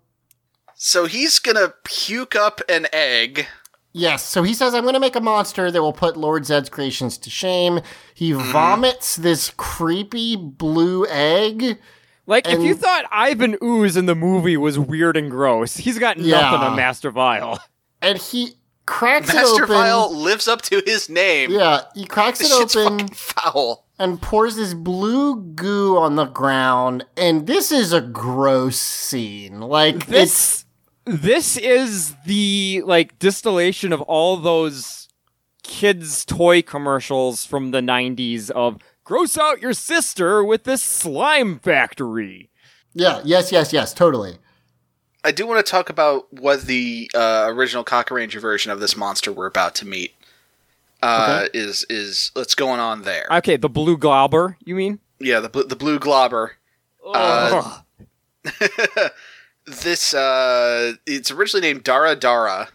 So 0.84 1.06
he's 1.06 1.38
gonna 1.38 1.74
puke 1.84 2.34
up 2.34 2.60
an 2.68 2.88
egg. 2.92 3.46
Yes, 3.92 4.24
so 4.24 4.42
he 4.42 4.52
says, 4.52 4.74
I'm 4.74 4.82
going 4.82 4.94
to 4.94 5.00
make 5.00 5.16
a 5.16 5.20
monster 5.20 5.70
that 5.70 5.80
will 5.82 5.92
put 5.92 6.16
Lord 6.16 6.46
Zed's 6.46 6.70
creations 6.70 7.18
to 7.18 7.30
shame. 7.30 7.80
He 8.14 8.30
mm-hmm. 8.32 8.50
vomits 8.50 9.16
this 9.16 9.52
creepy 9.56 10.34
blue 10.34 11.06
egg. 11.06 11.78
Like 12.26 12.48
if 12.48 12.62
you 12.62 12.74
thought 12.74 13.04
Ivan 13.12 13.58
Ooze 13.62 13.96
in 13.96 14.06
the 14.06 14.14
movie 14.14 14.56
was 14.56 14.78
weird 14.78 15.16
and 15.16 15.30
gross, 15.30 15.76
he's 15.76 15.98
got 16.00 16.16
nothing 16.16 16.30
Yeah. 16.30 16.54
on 16.54 16.74
Master 16.74 17.10
Vile. 17.10 17.60
And 18.00 18.18
he 18.18 18.54
cracks 18.84 19.30
it 19.30 19.36
Master 19.36 19.62
open. 19.62 19.76
Vile 19.76 20.12
lives 20.12 20.48
up 20.48 20.62
to 20.62 20.82
his 20.84 21.08
name. 21.08 21.52
Yeah, 21.52 21.82
he 21.94 22.06
cracks 22.06 22.40
This 22.40 22.50
it 22.50 22.58
shit's 22.58 22.74
open 22.74 22.98
fucking 22.98 23.14
foul. 23.14 23.86
and 24.00 24.20
pours 24.20 24.56
this 24.56 24.74
blue 24.74 25.36
goo 25.36 25.96
on 25.96 26.16
the 26.16 26.24
ground. 26.24 27.04
And 27.16 27.46
this 27.46 27.70
is 27.70 27.92
a 27.92 28.00
gross 28.00 28.78
scene. 28.78 29.60
Like, 29.60 30.08
it's. 30.08 30.64
This 31.04 31.54
this 31.54 31.56
is 31.56 32.14
the 32.26 32.82
like 32.84 33.18
distillation 33.18 33.92
of 33.92 34.00
all 34.02 34.36
those 34.36 35.08
kids 35.62 36.24
toy 36.24 36.62
commercials 36.62 37.44
from 37.44 37.70
the 37.70 37.80
90s 37.80 38.50
of 38.50 38.78
gross 39.04 39.36
out 39.36 39.60
your 39.60 39.72
sister 39.72 40.44
with 40.44 40.64
this 40.64 40.82
slime 40.82 41.58
factory. 41.58 42.50
Yeah, 42.94 43.20
yes, 43.24 43.50
yes, 43.50 43.72
yes, 43.72 43.92
totally. 43.94 44.38
I 45.24 45.32
do 45.32 45.46
want 45.46 45.64
to 45.64 45.70
talk 45.70 45.88
about 45.88 46.32
what 46.32 46.62
the 46.62 47.10
uh, 47.14 47.46
original 47.48 47.84
Kakuranger 47.84 48.40
version 48.40 48.70
of 48.72 48.80
this 48.80 48.96
monster 48.96 49.32
we're 49.32 49.46
about 49.46 49.74
to 49.76 49.86
meet. 49.86 50.14
uh, 51.02 51.46
is 51.52 51.84
is 51.90 52.30
what's 52.34 52.54
going 52.54 52.80
on 52.80 53.02
there. 53.02 53.26
Okay, 53.30 53.56
the 53.56 53.68
blue 53.68 53.96
globber, 53.98 54.56
you 54.64 54.74
mean? 54.74 55.00
yeah, 55.18 55.40
the 55.40 55.48
bl- 55.48 55.62
the 55.62 55.76
blue 55.76 55.98
globber. 55.98 56.50
Uh, 57.04 57.80
this 59.66 60.14
uh, 60.14 60.94
it's 61.06 61.30
originally 61.30 61.66
named 61.66 61.84
Dara 61.84 62.16
Dara, 62.16 62.68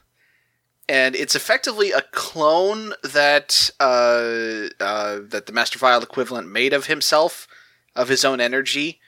and 0.88 1.16
it's 1.16 1.36
effectively 1.36 1.92
a 1.92 2.02
clone 2.12 2.94
that 3.04 3.70
uh, 3.80 4.70
uh, 4.80 5.20
that 5.24 5.44
the 5.46 5.54
Master 5.54 5.80
Vile 5.80 6.02
equivalent 6.02 6.50
made 6.50 6.74
of 6.74 6.88
himself, 6.88 7.48
of 7.96 8.10
his 8.10 8.24
own 8.24 8.40
energy. 8.40 9.00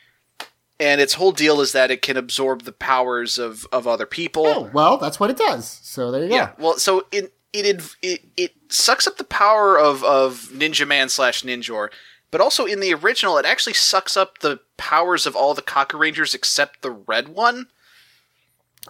And 0.81 1.01
its 1.01 1.15
whole 1.15 1.33
deal 1.33 1.59
is 1.59 1.73
that 1.73 1.91
it 1.91 2.01
can 2.01 2.15
absorb 2.15 2.63
the 2.63 2.71
powers 2.71 3.37
of, 3.37 3.67
of 3.69 3.85
other 3.85 4.05
people. 4.05 4.47
Oh, 4.47 4.69
well, 4.71 4.97
that's 4.97 5.19
what 5.19 5.29
it 5.29 5.35
does. 5.35 5.67
So 5.83 6.09
there 6.09 6.23
you 6.23 6.29
go. 6.29 6.35
Yeah. 6.35 6.45
go. 6.57 6.63
Well, 6.63 6.77
so 6.77 7.05
it 7.11 7.33
it 7.51 7.95
it 8.01 8.21
it 8.37 8.53
sucks 8.69 9.05
up 9.05 9.17
the 9.17 9.25
power 9.25 9.77
of 9.77 10.03
of 10.03 10.49
Ninja 10.53 10.87
Man 10.87 11.09
slash 11.09 11.43
Ninjor, 11.43 11.89
but 12.31 12.41
also 12.41 12.65
in 12.65 12.79
the 12.79 12.93
original, 12.93 13.37
it 13.37 13.45
actually 13.45 13.73
sucks 13.73 14.15
up 14.17 14.39
the 14.39 14.59
powers 14.77 15.25
of 15.25 15.35
all 15.35 15.53
the 15.53 15.61
Kakurangers 15.61 16.33
except 16.35 16.81
the 16.81 16.91
red 16.91 17.29
one, 17.29 17.67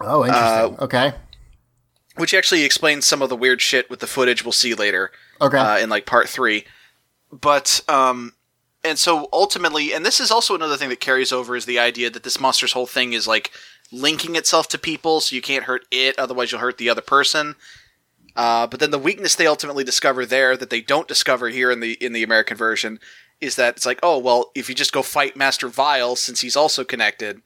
Oh, 0.00 0.24
interesting. 0.24 0.78
okay. 0.80 1.12
which 2.16 2.34
actually 2.34 2.64
explains 2.64 3.06
some 3.06 3.22
of 3.22 3.28
the 3.28 3.36
weird 3.36 3.60
shit 3.60 3.88
with 3.90 4.00
the 4.00 4.06
footage 4.06 4.44
we'll 4.44 4.52
see 4.52 4.74
later 4.74 5.10
Okay. 5.40 5.58
uh, 5.58 5.78
in 5.78 5.88
like 5.88 6.06
part 6.06 6.28
three. 6.28 6.64
But 7.32 7.80
um, 7.88 8.32
and 8.84 8.98
so 8.98 9.28
ultimately, 9.32 9.92
and 9.92 10.04
this 10.04 10.20
is 10.20 10.30
also 10.30 10.54
another 10.54 10.76
thing 10.76 10.88
that 10.88 11.00
carries 11.00 11.32
over 11.32 11.54
is 11.56 11.64
the 11.66 11.78
idea 11.78 12.10
that 12.10 12.22
this 12.24 12.40
monster's 12.40 12.72
whole 12.72 12.86
thing 12.86 13.12
is 13.12 13.26
like 13.28 13.50
linking 13.92 14.36
itself 14.36 14.68
to 14.68 14.78
people, 14.78 15.20
so 15.20 15.34
you 15.36 15.42
can't 15.42 15.64
hurt 15.64 15.84
it, 15.90 16.18
otherwise 16.18 16.50
you'll 16.52 16.60
hurt 16.60 16.78
the 16.78 16.88
other 16.90 17.00
person. 17.00 17.54
Uh, 18.36 18.66
but 18.66 18.80
then 18.80 18.90
the 18.90 18.98
weakness 18.98 19.34
they 19.34 19.46
ultimately 19.46 19.84
discover 19.84 20.24
there 20.24 20.56
that 20.56 20.70
they 20.70 20.80
don't 20.80 21.08
discover 21.08 21.48
here 21.48 21.70
in 21.70 21.80
the 21.80 21.92
in 22.04 22.12
the 22.12 22.22
American 22.22 22.56
version 22.56 22.98
is 23.40 23.56
that 23.56 23.76
it's 23.76 23.86
like, 23.86 24.00
oh 24.02 24.18
well, 24.18 24.50
if 24.54 24.68
you 24.68 24.74
just 24.74 24.92
go 24.92 25.02
fight 25.02 25.36
Master 25.36 25.68
Vile, 25.68 26.16
since 26.16 26.40
he's 26.40 26.56
also 26.56 26.84
connected, 26.84 27.40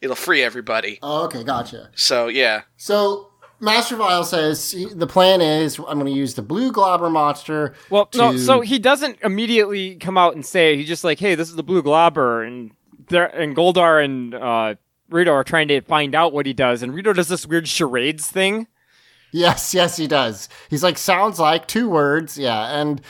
it'll 0.00 0.16
free 0.16 0.42
everybody. 0.42 0.98
oh, 1.02 1.24
okay. 1.24 1.42
Gotcha. 1.42 1.90
So 1.94 2.28
yeah, 2.28 2.62
So 2.76 3.28
Master 3.60 3.96
Vile 3.96 4.24
says 4.24 4.74
the 4.94 5.06
plan 5.06 5.40
is 5.40 5.78
I'm 5.78 5.98
going 5.98 6.06
to 6.06 6.12
use 6.12 6.34
the 6.34 6.42
blue 6.42 6.72
globber 6.72 7.10
monster. 7.10 7.74
Well, 7.90 8.08
no, 8.14 8.36
so 8.36 8.62
he 8.62 8.78
doesn't 8.78 9.18
immediately 9.22 9.96
come 9.96 10.16
out 10.16 10.34
and 10.34 10.44
say 10.46 10.72
it. 10.72 10.76
He's 10.78 10.88
just 10.88 11.04
like, 11.04 11.18
"Hey, 11.18 11.34
this 11.34 11.50
is 11.50 11.56
the 11.56 11.62
blue 11.62 11.82
globber," 11.82 12.46
and 12.46 12.70
there 13.08 13.26
and 13.26 13.54
Goldar 13.54 14.02
and 14.02 14.34
uh, 14.34 14.74
Rito 15.10 15.32
are 15.32 15.44
trying 15.44 15.68
to 15.68 15.80
find 15.82 16.14
out 16.14 16.32
what 16.32 16.46
he 16.46 16.54
does, 16.54 16.82
and 16.82 16.94
Rito 16.94 17.12
does 17.12 17.28
this 17.28 17.46
weird 17.46 17.68
charades 17.68 18.28
thing. 18.28 18.66
Yes, 19.32 19.74
yes, 19.74 19.96
he 19.96 20.06
does. 20.06 20.48
He's 20.70 20.82
like, 20.82 20.98
sounds 20.98 21.38
like 21.38 21.68
two 21.68 21.88
words. 21.88 22.36
Yeah. 22.36 22.80
And 22.80 23.00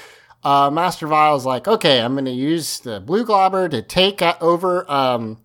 uh, 0.45 0.71
Master 0.71 1.07
Vile's 1.07 1.45
like, 1.47 1.69
okay, 1.69 2.01
I'm 2.01 2.15
going 2.15 2.25
to 2.25 2.31
use 2.31 2.81
the 2.81 3.01
blue 3.01 3.25
globber 3.25 3.71
to 3.71 3.83
take 3.83 4.23
over 4.41 4.91
um, 4.91 5.39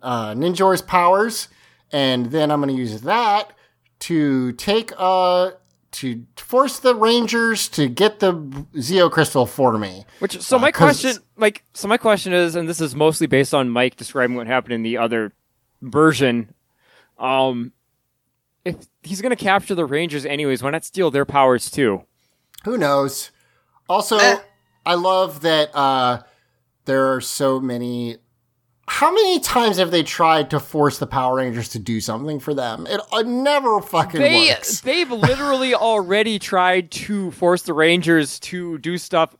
uh, 0.00 0.32
Ninjor's 0.34 0.82
powers. 0.82 1.48
And 1.92 2.26
then 2.26 2.50
I'm 2.50 2.60
going 2.62 2.74
to 2.74 2.80
use 2.80 3.02
that 3.02 3.52
to 4.00 4.52
take, 4.52 4.92
uh, 4.96 5.50
to 5.92 6.24
force 6.36 6.78
the 6.78 6.94
Rangers 6.94 7.68
to 7.68 7.86
get 7.88 8.20
the 8.20 8.32
Zeo 8.76 9.10
Crystal 9.10 9.44
for 9.44 9.76
me. 9.76 10.06
Which 10.20 10.40
so 10.40 10.58
my 10.58 10.72
'cause- 10.72 11.02
question, 11.02 11.22
like, 11.36 11.64
so 11.74 11.86
my 11.86 11.98
question 11.98 12.32
is, 12.32 12.56
and 12.56 12.66
this 12.66 12.80
is 12.80 12.94
mostly 12.96 13.26
based 13.26 13.52
on 13.52 13.68
Mike 13.68 13.96
describing 13.96 14.36
what 14.36 14.46
happened 14.46 14.72
in 14.72 14.82
the 14.82 14.96
other 14.96 15.34
version. 15.82 16.54
Um, 17.18 17.72
if 18.64 18.76
he's 19.02 19.20
gonna 19.20 19.36
capture 19.36 19.74
the 19.74 19.84
Rangers 19.84 20.24
anyways, 20.24 20.62
why 20.62 20.70
not 20.70 20.84
steal 20.86 21.10
their 21.10 21.26
powers 21.26 21.70
too? 21.70 22.04
Who 22.64 22.78
knows? 22.78 23.31
Also, 23.92 24.16
Eh. 24.18 24.38
I 24.86 24.94
love 24.94 25.42
that 25.42 25.70
uh, 25.76 26.22
there 26.86 27.12
are 27.14 27.20
so 27.20 27.60
many. 27.60 28.16
How 28.88 29.12
many 29.12 29.38
times 29.38 29.76
have 29.76 29.90
they 29.92 30.02
tried 30.02 30.50
to 30.50 30.58
force 30.60 30.98
the 30.98 31.06
Power 31.06 31.36
Rangers 31.36 31.68
to 31.70 31.78
do 31.78 32.00
something 32.00 32.40
for 32.40 32.52
them? 32.52 32.86
It 32.88 33.00
uh, 33.12 33.22
never 33.22 33.80
fucking 33.80 34.20
They 34.20 34.48
works. 34.48 34.80
they've 34.80 35.10
literally 35.28 35.74
already 35.74 36.38
tried 36.38 36.90
to 36.92 37.30
force 37.30 37.62
the 37.62 37.74
Rangers 37.74 38.40
to 38.40 38.78
do 38.78 38.98
stuff 38.98 39.36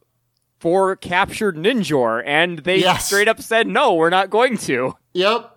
for 0.61 0.95
captured 0.95 1.57
Ninjor, 1.57 2.23
and 2.25 2.61
they 2.61 2.77
Yes. 2.79 3.07
straight 3.07 3.27
up 3.27 3.43
said 3.43 3.67
no, 3.67 3.95
we're 3.95 4.11
not 4.11 4.31
going 4.31 4.57
to. 4.59 4.95
Yep. 5.15 5.49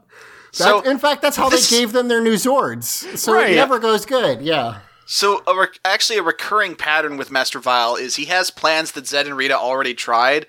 So, 0.52 0.80
in 0.82 0.98
fact, 1.00 1.22
that's 1.22 1.36
how 1.38 1.50
this- 1.50 1.70
they 1.70 1.78
gave 1.80 1.92
them 1.92 2.08
their 2.08 2.22
new 2.22 2.36
Zords. 2.36 3.18
So 3.18 3.34
Right. 3.34 3.52
it 3.52 3.56
never 3.56 3.78
goes 3.78 4.06
good. 4.06 4.42
Yeah. 4.42 4.80
So, 5.06 5.44
a 5.48 5.56
rec- 5.56 5.80
actually, 5.86 6.18
a 6.18 6.24
recurring 6.24 6.76
pattern 6.76 7.18
with 7.18 7.32
Master 7.32 7.60
Vile 7.60 7.96
is 7.96 8.16
he 8.16 8.26
has 8.26 8.50
plans 8.50 8.92
that 8.94 9.08
Zed 9.08 9.28
and 9.28 9.38
Rita 9.38 9.58
already 9.58 9.94
tried, 9.94 10.48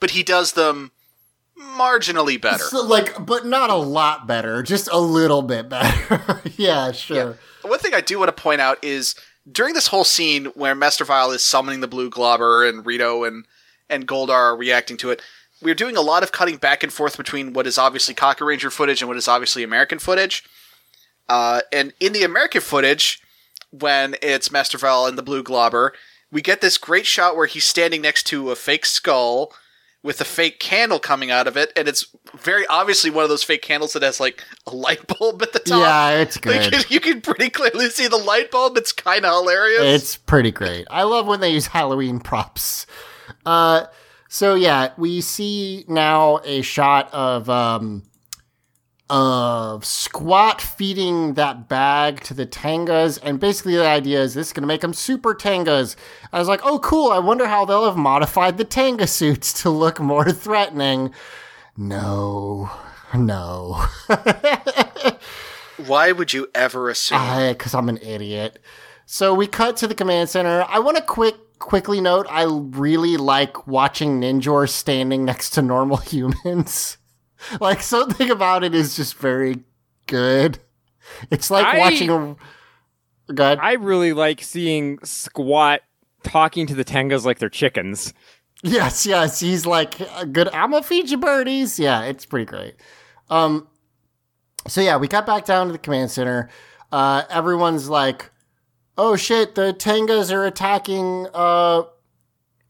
but 0.00 0.12
he 0.12 0.22
does 0.22 0.52
them 0.52 0.92
marginally 1.60 2.40
better. 2.40 2.64
So, 2.64 2.82
like, 2.84 3.24
but 3.24 3.44
not 3.46 3.70
a 3.70 3.74
lot 3.76 4.26
better, 4.26 4.62
just 4.62 4.88
a 4.90 4.98
little 4.98 5.42
bit 5.42 5.68
better. 5.68 6.40
yeah, 6.56 6.92
sure. 6.92 7.38
One 7.62 7.78
thing 7.78 7.92
I 7.94 8.00
do 8.00 8.18
want 8.18 8.34
to 8.34 8.42
point 8.42 8.60
out 8.60 8.82
is 8.82 9.14
during 9.50 9.74
this 9.74 9.88
whole 9.88 10.04
scene 10.04 10.46
where 10.46 10.74
Master 10.74 11.04
Vile 11.04 11.30
is 11.32 11.42
summoning 11.42 11.80
the 11.80 11.88
Blue 11.88 12.10
Globber 12.10 12.68
and 12.68 12.86
Rito 12.86 13.24
and 13.24 13.44
and 13.90 14.06
Goldar 14.06 14.30
are 14.30 14.56
reacting 14.56 14.96
to 14.98 15.10
it, 15.10 15.22
we're 15.62 15.74
doing 15.74 15.96
a 15.96 16.02
lot 16.02 16.22
of 16.22 16.30
cutting 16.30 16.56
back 16.56 16.82
and 16.82 16.92
forth 16.92 17.16
between 17.16 17.52
what 17.52 17.66
is 17.66 17.78
obviously 17.78 18.14
Kakuranger 18.14 18.70
footage 18.70 19.00
and 19.00 19.08
what 19.08 19.16
is 19.16 19.28
obviously 19.28 19.62
American 19.62 19.98
footage. 19.98 20.44
Uh, 21.28 21.60
and 21.72 21.92
in 22.00 22.12
the 22.12 22.22
American 22.22 22.60
footage, 22.60 23.22
when 23.70 24.16
it's 24.22 24.50
Master 24.50 24.78
Vile 24.78 25.06
and 25.06 25.18
the 25.18 25.22
Blue 25.22 25.42
Globber, 25.42 25.90
we 26.30 26.42
get 26.42 26.60
this 26.60 26.78
great 26.78 27.06
shot 27.06 27.36
where 27.36 27.46
he's 27.46 27.64
standing 27.64 28.02
next 28.02 28.24
to 28.24 28.50
a 28.50 28.56
fake 28.56 28.86
skull 28.86 29.52
with 30.02 30.20
a 30.20 30.24
fake 30.24 30.60
candle 30.60 31.00
coming 31.00 31.30
out 31.30 31.46
of 31.48 31.56
it, 31.56 31.72
and 31.76 31.88
it's 31.88 32.06
very 32.36 32.66
obviously 32.68 33.10
one 33.10 33.24
of 33.24 33.30
those 33.30 33.42
fake 33.42 33.62
candles 33.62 33.92
that 33.94 34.02
has 34.02 34.20
like 34.20 34.44
a 34.66 34.70
light 34.74 35.06
bulb 35.18 35.42
at 35.42 35.52
the 35.52 35.58
top. 35.58 35.80
Yeah, 35.80 36.20
it's 36.20 36.36
good. 36.36 36.72
Like, 36.72 36.90
you 36.90 37.00
can 37.00 37.20
pretty 37.20 37.50
clearly 37.50 37.90
see 37.90 38.06
the 38.06 38.16
light 38.16 38.50
bulb. 38.50 38.76
It's 38.76 38.92
kind 38.92 39.24
of 39.24 39.32
hilarious. 39.32 40.02
It's 40.02 40.16
pretty 40.16 40.52
great. 40.52 40.86
I 40.90 41.02
love 41.02 41.26
when 41.26 41.40
they 41.40 41.50
use 41.50 41.66
Halloween 41.66 42.20
props. 42.20 42.86
Uh, 43.44 43.86
so 44.28 44.54
yeah, 44.54 44.92
we 44.96 45.20
see 45.20 45.84
now 45.88 46.40
a 46.44 46.62
shot 46.62 47.12
of 47.12 47.50
um, 47.50 48.04
of 49.10 49.84
Squat 49.84 50.60
feeding 50.60 51.34
that 51.34 51.68
bag 51.68 52.20
to 52.24 52.34
the 52.34 52.46
Tengas, 52.46 53.18
and 53.22 53.40
basically 53.40 53.76
the 53.76 53.86
idea 53.86 54.20
is 54.20 54.34
this 54.34 54.48
is 54.48 54.52
going 54.52 54.62
to 54.62 54.68
make 54.68 54.82
them 54.82 54.92
super 54.92 55.34
Tengas. 55.34 55.96
I 56.32 56.38
was 56.38 56.48
like, 56.48 56.60
oh 56.64 56.78
cool. 56.80 57.10
I 57.10 57.18
wonder 57.18 57.46
how 57.46 57.64
they'll 57.64 57.86
have 57.86 57.96
modified 57.96 58.58
the 58.58 58.64
Tenga 58.64 59.06
suits 59.06 59.52
to 59.62 59.70
look 59.70 60.00
more 60.00 60.30
threatening. 60.30 61.12
No, 61.76 62.70
no. 63.14 63.86
Why 65.86 66.12
would 66.12 66.32
you 66.32 66.48
ever 66.54 66.90
assume? 66.90 67.52
because 67.52 67.74
I'm 67.74 67.88
an 67.88 67.98
idiot. 67.98 68.58
So 69.06 69.32
we 69.32 69.46
cut 69.46 69.76
to 69.78 69.86
the 69.86 69.94
command 69.94 70.28
center. 70.28 70.66
I 70.68 70.80
want 70.80 70.96
to 70.98 71.02
quick 71.02 71.36
quickly 71.58 72.00
note 72.00 72.26
I 72.30 72.44
really 72.46 73.16
like 73.16 73.66
watching 73.66 74.20
Ninjor 74.20 74.68
standing 74.68 75.24
next 75.24 75.50
to 75.50 75.62
normal 75.62 75.96
humans. 75.98 76.97
like 77.60 77.82
something 77.82 78.30
about 78.30 78.64
it 78.64 78.74
is 78.74 78.96
just 78.96 79.14
very 79.16 79.58
good. 80.06 80.58
It's 81.30 81.50
like 81.50 81.66
I- 81.66 81.78
watching 81.78 82.10
a 82.10 82.36
God. 83.32 83.58
I 83.60 83.74
really 83.74 84.12
like 84.12 84.42
seeing 84.42 84.98
Squat 85.04 85.82
talking 86.22 86.66
to 86.66 86.74
the 86.74 86.84
Tengas 86.84 87.24
like 87.24 87.38
they're 87.38 87.48
chickens. 87.48 88.12
Yes, 88.62 89.06
yes. 89.06 89.38
He's 89.40 89.66
like 89.66 90.00
a 90.16 90.26
good. 90.26 90.48
I'm 90.48 90.72
gonna 90.72 90.82
feed 90.82 91.10
you 91.10 91.18
birdies. 91.18 91.78
Yeah, 91.78 92.02
it's 92.04 92.26
pretty 92.26 92.46
great. 92.46 92.74
Um, 93.30 93.68
so 94.66 94.80
yeah, 94.80 94.96
we 94.96 95.06
got 95.08 95.26
back 95.26 95.44
down 95.44 95.66
to 95.66 95.72
the 95.72 95.78
command 95.78 96.10
center. 96.10 96.48
Uh, 96.90 97.22
everyone's 97.30 97.88
like, 97.88 98.30
"Oh 98.96 99.14
shit, 99.14 99.54
the 99.54 99.72
Tengas 99.74 100.32
are 100.32 100.44
attacking 100.44 101.28
uh, 101.32 101.82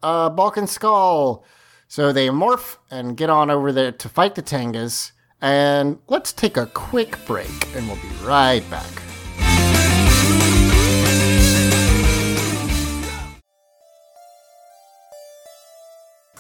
uh, 0.03 0.29
Bulk 0.31 0.57
and 0.57 0.69
Skull." 0.69 1.45
So 1.91 2.13
they 2.13 2.29
morph 2.29 2.77
and 2.91 3.17
get 3.17 3.31
on 3.31 3.51
over 3.51 3.73
there 3.73 3.93
to 3.93 4.09
fight 4.11 4.35
the 4.35 4.43
Tengas. 4.43 5.13
And 5.41 5.99
let's 6.07 6.35
take 6.35 6.59
a 6.59 6.67
quick 6.67 7.17
break, 7.27 7.49
and 7.75 7.87
we'll 7.87 7.97
be 7.97 8.09
right 8.25 8.63
back. 8.71 8.91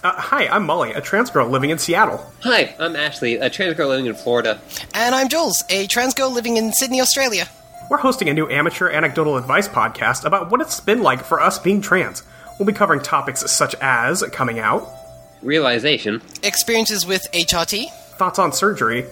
Uh, 0.05 0.12
hi, 0.12 0.47
I'm 0.49 0.66
Molly, 0.66 0.93
a 0.93 1.01
trans 1.01 1.31
girl 1.31 1.49
living 1.49 1.70
in 1.70 1.79
Seattle. 1.79 2.25
Hi, 2.43 2.75
I'm 2.79 2.95
Ashley, 2.95 3.37
a 3.37 3.49
trans 3.49 3.75
girl 3.75 3.89
living 3.89 4.07
in 4.07 4.15
Florida. 4.15 4.61
And 4.93 5.15
I'm 5.15 5.29
Jules, 5.29 5.65
a 5.70 5.87
trans 5.87 6.12
girl 6.12 6.31
living 6.31 6.59
in 6.59 6.73
Sydney, 6.73 7.01
Australia. 7.01 7.49
We're 7.91 7.97
hosting 7.97 8.29
a 8.29 8.35
new 8.35 8.49
amateur 8.51 8.91
anecdotal 8.91 9.39
advice 9.39 9.66
podcast 9.66 10.27
about 10.27 10.51
what 10.51 10.61
it's 10.61 10.79
been 10.79 11.03
like 11.03 11.25
for 11.25 11.41
us 11.41 11.59
being 11.59 11.81
trans. 11.81 12.23
We'll 12.59 12.66
be 12.66 12.75
covering 12.75 13.01
topics 13.01 13.51
such 13.51 13.75
as 13.77 14.23
coming 14.31 14.59
out, 14.59 14.98
Realization, 15.43 16.20
Experiences 16.43 17.06
with 17.06 17.27
HRT 17.32 17.90
thoughts 18.19 18.39
on 18.39 18.52
surgery, 18.52 19.05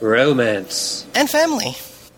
romance. 0.00 1.06
and 1.14 1.28
family. 1.28 1.74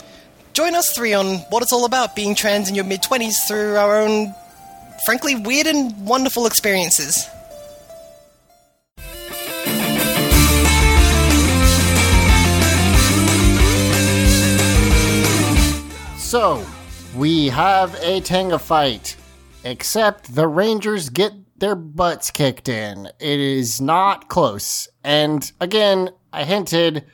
Join 0.53 0.75
us 0.75 0.93
three 0.95 1.13
on 1.13 1.37
what 1.49 1.61
it's 1.61 1.73
all 1.73 1.83
about 1.85 2.15
being 2.15 2.33
trans 2.33 2.69
in 2.69 2.75
your 2.75 2.85
mid 2.85 3.03
20s 3.03 3.33
through 3.47 3.75
our 3.75 4.01
own, 4.01 4.33
frankly, 5.05 5.35
weird 5.35 5.67
and 5.67 6.07
wonderful 6.07 6.47
experiences. 6.47 7.27
So, 16.27 16.61
we 17.15 17.47
have 17.47 17.95
a 18.01 18.19
Tenga 18.19 18.59
fight, 18.59 19.15
except 19.63 20.35
the 20.35 20.45
Rangers 20.45 21.07
get 21.07 21.31
their 21.57 21.73
butts 21.73 22.31
kicked 22.31 22.67
in. 22.67 23.05
It 23.17 23.39
is 23.39 23.79
not 23.79 24.27
close. 24.27 24.89
And 25.05 25.49
again, 25.61 26.09
I 26.33 26.43
hinted, 26.43 27.05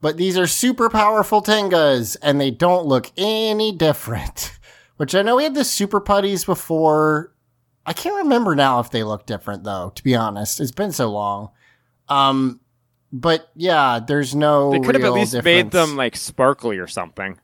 but 0.00 0.16
these 0.16 0.38
are 0.38 0.46
super 0.46 0.88
powerful 0.88 1.42
Tengas, 1.42 2.16
and 2.22 2.40
they 2.40 2.50
don't 2.50 2.86
look 2.86 3.12
any 3.18 3.70
different. 3.70 4.58
Which 4.96 5.14
I 5.14 5.20
know 5.20 5.36
we 5.36 5.44
had 5.44 5.54
the 5.54 5.62
super 5.62 6.00
putties 6.00 6.46
before. 6.46 7.34
I 7.84 7.92
can't 7.92 8.16
remember 8.16 8.54
now 8.54 8.80
if 8.80 8.90
they 8.90 9.04
look 9.04 9.26
different, 9.26 9.64
though, 9.64 9.92
to 9.94 10.02
be 10.02 10.16
honest. 10.16 10.58
It's 10.58 10.72
been 10.72 10.92
so 10.92 11.10
long. 11.10 11.50
Um, 12.08 12.60
but 13.12 13.50
yeah, 13.54 14.00
there's 14.00 14.34
no. 14.34 14.70
They 14.70 14.80
could 14.80 14.94
have 14.94 15.04
at 15.04 15.12
least 15.12 15.44
made 15.44 15.70
them 15.70 15.96
like 15.96 16.16
sparkly 16.16 16.78
or 16.78 16.86
something. 16.86 17.38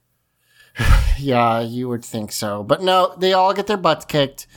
Yeah, 1.16 1.60
you 1.60 1.88
would 1.88 2.04
think 2.04 2.32
so. 2.32 2.64
But 2.64 2.82
no, 2.82 3.14
they 3.16 3.32
all 3.32 3.54
get 3.54 3.68
their 3.68 3.76
butts 3.76 4.04
kicked. 4.04 4.48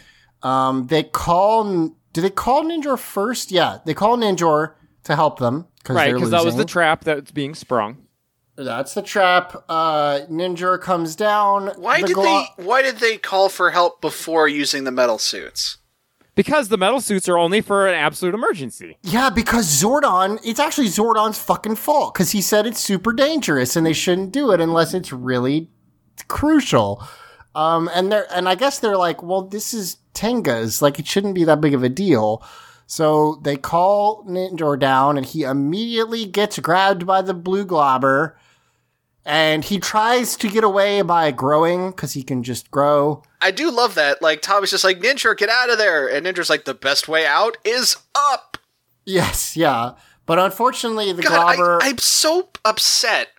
Um, 0.42 0.88
they 0.88 1.04
call. 1.04 1.90
Do 2.14 2.22
they 2.22 2.32
call 2.32 2.64
Ninjor 2.64 2.98
first? 2.98 3.52
Yeah, 3.52 3.78
they 3.86 3.94
call 3.94 4.18
Ninjor 4.18 4.74
to 5.04 5.16
help 5.16 5.38
them 5.40 5.68
Right, 5.88 6.08
because 6.08 6.14
because 6.14 6.32
that 6.32 6.44
was 6.44 6.56
the 6.56 6.66
trap 6.66 7.04
that's 7.04 7.30
being 7.32 7.54
sprung. 7.54 8.08
That's 8.56 8.96
the 8.96 9.04
trap. 9.04 9.66
Uh, 9.70 10.22
Ninjor 10.32 10.82
comes 10.82 11.16
down. 11.16 11.68
Why 11.78 12.02
The 12.02 12.08
did 12.08 12.14
glo- 12.16 12.46
they? 12.58 12.64
Why 12.64 12.82
did 12.82 12.98
they 12.98 13.18
call 13.18 13.50
for 13.50 13.70
help 13.70 14.02
before 14.02 14.48
using 14.48 14.84
the 14.84 14.92
metal 14.92 15.20
suits? 15.20 15.78
Because 16.34 16.70
the 16.70 16.78
metal 16.78 17.02
suits 17.02 17.30
are 17.30 17.38
only 17.38 17.62
for 17.62 17.88
an 17.88 17.94
absolute 17.94 18.34
emergency. 18.34 18.98
Yeah, 19.04 19.30
because 19.30 19.68
Zordon. 19.68 20.40
It's 20.44 20.60
actually 20.60 20.88
Zordon's 20.88 21.38
fucking 21.40 21.76
fault 21.76 22.16
because 22.16 22.32
he 22.32 22.42
said 22.42 22.66
it's 22.66 22.80
super 22.80 23.14
dangerous 23.14 23.76
and 23.76 23.86
they 23.86 23.94
shouldn't 23.94 24.32
do 24.32 24.52
it 24.52 24.60
unless 24.60 24.94
it's 24.96 25.14
really 25.14 25.70
crucial. 26.24 27.04
Um, 27.56 27.90
and 27.94 28.12
they're 28.12 28.28
and 28.34 28.48
I 28.48 28.56
guess 28.56 28.80
they're 28.80 28.98
like, 28.98 29.24
well, 29.24 29.42
this 29.42 29.74
is 29.74 29.98
Tenga's. 30.14 30.82
Like, 30.82 31.00
it 31.00 31.08
shouldn't 31.08 31.36
be 31.36 31.44
that 31.46 31.62
big 31.62 31.74
of 31.74 31.84
a 31.84 31.90
deal. 31.90 32.44
So 32.86 33.40
they 33.44 33.58
call 33.58 34.24
Ninjor 34.26 34.80
down, 34.80 35.18
and 35.18 35.26
he 35.26 35.44
immediately 35.44 36.26
gets 36.26 36.60
grabbed 36.60 37.06
by 37.06 37.22
the 37.22 37.34
blue 37.34 37.66
globber. 37.66 38.34
And 39.26 39.66
he 39.66 39.78
tries 39.78 40.38
to 40.38 40.48
get 40.48 40.64
away 40.64 41.02
by 41.02 41.32
growing 41.32 41.92
because 41.92 42.14
he 42.14 42.24
can 42.24 42.44
just 42.44 42.72
grow. 42.72 43.24
I 43.42 43.52
do 43.52 43.70
love 43.70 43.96
that. 43.96 44.22
Like 44.22 44.42
Tommy's 44.42 44.72
just 44.72 44.86
like 44.86 45.02
Ninjor, 45.02 45.36
get 45.36 45.50
out 45.50 45.70
of 45.70 45.78
there, 45.78 46.08
and 46.08 46.26
Ninjor's 46.26 46.50
like 46.50 46.64
the 46.64 46.74
best 46.74 47.10
way 47.10 47.26
out 47.26 47.58
is 47.66 47.98
up. 48.16 48.58
Yes, 49.04 49.58
yeah. 49.58 49.94
But 50.26 50.40
unfortunately, 50.40 51.12
the 51.12 51.24
God, 51.24 51.58
globber. 51.58 51.80
I, 51.82 51.90
I'm 51.90 51.98
so 51.98 52.50
upset 52.64 53.30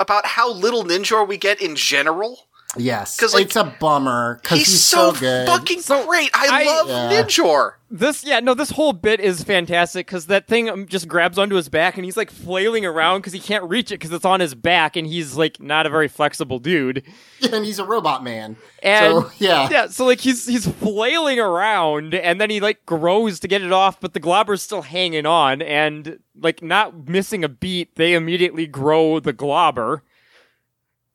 about 0.00 0.26
how 0.26 0.52
little 0.52 0.82
Ninjor 0.82 1.28
we 1.28 1.36
get 1.36 1.60
in 1.60 1.76
general. 1.76 2.48
Yes, 2.76 3.16
'cause, 3.18 3.34
like, 3.34 3.46
it's 3.46 3.56
a 3.56 3.64
bummer 3.64 4.38
because 4.42 4.58
He's, 4.58 4.68
he's, 4.68 4.84
so, 4.84 5.12
good. 5.12 5.46
fucking 5.46 5.80
So, 5.80 6.06
great. 6.06 6.30
I, 6.34 6.48
I- 6.50 6.64
love 6.64 6.88
Yeah. 6.88 7.22
Ninjor. 7.22 7.72
This, 7.92 8.22
yeah, 8.22 8.38
no, 8.38 8.54
this 8.54 8.70
whole 8.70 8.92
bit 8.92 9.18
is 9.18 9.42
fantastic 9.42 10.06
because 10.06 10.26
that 10.26 10.46
thing 10.46 10.70
um, 10.70 10.86
just 10.86 11.08
grabs 11.08 11.38
onto 11.38 11.56
his 11.56 11.68
back 11.68 11.96
and 11.96 12.04
he's 12.04 12.16
like 12.16 12.30
flailing 12.30 12.86
around 12.86 13.18
because 13.18 13.32
he 13.32 13.40
can't 13.40 13.64
reach 13.64 13.90
it 13.90 13.94
because 13.94 14.12
it's 14.12 14.24
on 14.24 14.38
his 14.38 14.54
back 14.54 14.94
and 14.94 15.08
he's 15.08 15.34
like 15.36 15.58
not 15.60 15.86
a 15.86 15.90
very 15.90 16.06
flexible 16.06 16.60
dude. 16.60 17.02
and 17.52 17.64
he's 17.64 17.80
a 17.80 17.84
robot 17.84 18.22
man. 18.22 18.54
And 18.80 19.24
so, 19.24 19.30
yeah. 19.38 19.68
yeah, 19.68 19.86
so 19.88 20.04
like 20.06 20.20
he's 20.20 20.46
he's 20.46 20.68
flailing 20.68 21.40
around 21.40 22.14
and 22.14 22.40
then 22.40 22.48
he 22.48 22.60
like 22.60 22.86
grows 22.86 23.40
to 23.40 23.48
get 23.48 23.60
it 23.60 23.72
off, 23.72 23.98
but 24.00 24.12
the 24.14 24.20
globber's 24.20 24.62
still 24.62 24.82
hanging 24.82 25.26
on 25.26 25.60
and 25.60 26.20
like 26.40 26.62
not 26.62 27.08
missing 27.08 27.42
a 27.42 27.48
beat. 27.48 27.96
They 27.96 28.14
immediately 28.14 28.68
grow 28.68 29.18
the 29.18 29.32
globber. 29.32 30.02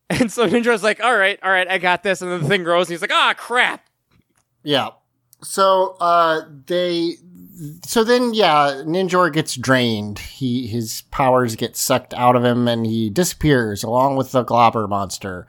And 0.10 0.32
so 0.32 0.48
Ninjor's 0.48 0.84
like, 0.84 1.04
all 1.04 1.18
right, 1.18 1.40
all 1.42 1.50
right, 1.50 1.68
I 1.68 1.80
got 1.80 2.04
this. 2.04 2.22
And 2.22 2.32
then 2.32 2.42
the 2.42 2.48
thing 2.48 2.64
grows 2.64 2.88
and 2.88 2.94
he's 2.94 3.02
like, 3.02 3.12
ah, 3.12 3.34
crap. 3.36 3.88
Yeah. 4.64 4.90
So 5.42 5.96
uh 6.00 6.42
they 6.68 7.16
so 7.86 8.04
then 8.04 8.34
yeah, 8.34 8.84
Ninjor 8.86 9.32
gets 9.34 9.56
drained. 9.56 10.20
He 10.20 10.68
his 10.68 11.04
powers 11.12 11.56
get 11.56 11.76
sucked 11.76 12.14
out 12.14 12.36
of 12.36 12.44
him 12.44 12.68
and 12.68 12.86
he 12.86 13.10
disappears 13.10 13.84
along 13.84 14.16
with 14.16 14.32
the 14.32 14.44
Globber 14.44 14.88
monster. 14.88 15.48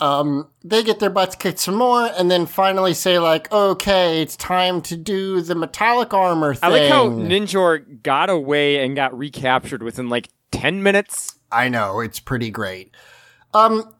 Um 0.00 0.48
they 0.64 0.82
get 0.82 0.98
their 0.98 1.10
butts 1.10 1.36
kicked 1.36 1.60
some 1.60 1.76
more 1.76 2.10
and 2.18 2.30
then 2.30 2.46
finally 2.46 2.94
say 2.94 3.18
like, 3.18 3.50
"Okay, 3.52 4.20
it's 4.22 4.36
time 4.36 4.80
to 4.82 4.96
do 4.96 5.40
the 5.40 5.54
metallic 5.54 6.12
armor 6.12 6.54
thing." 6.54 6.70
I 6.70 6.72
like 6.72 6.90
how 6.90 7.08
Ninjor 7.08 8.02
got 8.02 8.30
away 8.30 8.84
and 8.84 8.96
got 8.96 9.16
recaptured 9.16 9.82
within 9.82 10.08
like 10.08 10.28
10 10.50 10.82
minutes. 10.82 11.38
I 11.52 11.68
know, 11.68 12.00
it's 12.00 12.18
pretty 12.20 12.50
great. 12.50 12.94
Um 13.54 13.94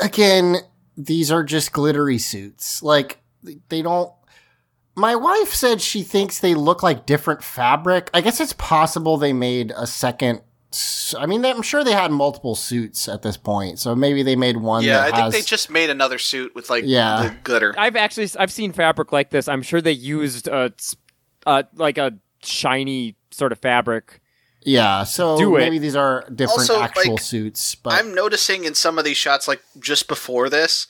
again, 0.00 0.56
these 0.96 1.30
are 1.30 1.42
just 1.44 1.72
glittery 1.72 2.18
suits. 2.18 2.82
Like 2.82 3.20
they 3.68 3.82
don't 3.82 4.12
my 4.94 5.16
wife 5.16 5.54
said 5.54 5.80
she 5.80 6.02
thinks 6.02 6.38
they 6.40 6.54
look 6.54 6.82
like 6.82 7.06
different 7.06 7.42
fabric. 7.42 8.10
I 8.12 8.20
guess 8.20 8.40
it's 8.40 8.52
possible 8.52 9.16
they 9.16 9.32
made 9.32 9.72
a 9.76 9.86
second 9.86 10.42
I 11.18 11.26
mean, 11.26 11.44
I'm 11.44 11.60
sure 11.60 11.84
they 11.84 11.92
had 11.92 12.10
multiple 12.10 12.54
suits 12.54 13.06
at 13.06 13.20
this 13.20 13.36
point, 13.36 13.78
so 13.78 13.94
maybe 13.94 14.22
they 14.22 14.36
made 14.36 14.56
one. 14.56 14.82
Yeah, 14.84 15.02
I 15.02 15.10
that 15.10 15.16
think 15.16 15.34
they 15.34 15.42
just 15.42 15.68
made 15.68 15.90
another 15.90 16.16
suit 16.16 16.54
with 16.54 16.70
like 16.70 16.84
Yeah. 16.86 17.24
the 17.24 17.34
glitter. 17.44 17.74
I've 17.76 17.94
actually 17.96 18.30
I've 18.38 18.50
seen 18.50 18.72
fabric 18.72 19.12
like 19.12 19.28
this. 19.28 19.48
I'm 19.48 19.60
sure 19.60 19.82
they 19.82 19.92
used 19.92 20.48
a, 20.48 20.72
uh, 21.46 21.64
like 21.74 21.98
a 21.98 22.14
shiny 22.42 23.16
sort 23.30 23.52
of 23.52 23.58
fabric. 23.58 24.21
Yeah. 24.64 25.04
So 25.04 25.38
Do 25.38 25.56
it. 25.56 25.60
maybe 25.60 25.78
these 25.78 25.96
are 25.96 26.24
different 26.28 26.60
Also, 26.60 26.80
actual 26.80 27.14
like, 27.14 27.22
suits. 27.22 27.74
But 27.74 27.94
I'm 27.94 28.14
noticing 28.14 28.64
in 28.64 28.74
some 28.74 28.98
of 28.98 29.04
these 29.04 29.16
shots, 29.16 29.48
like 29.48 29.62
just 29.78 30.08
before 30.08 30.48
this, 30.48 30.86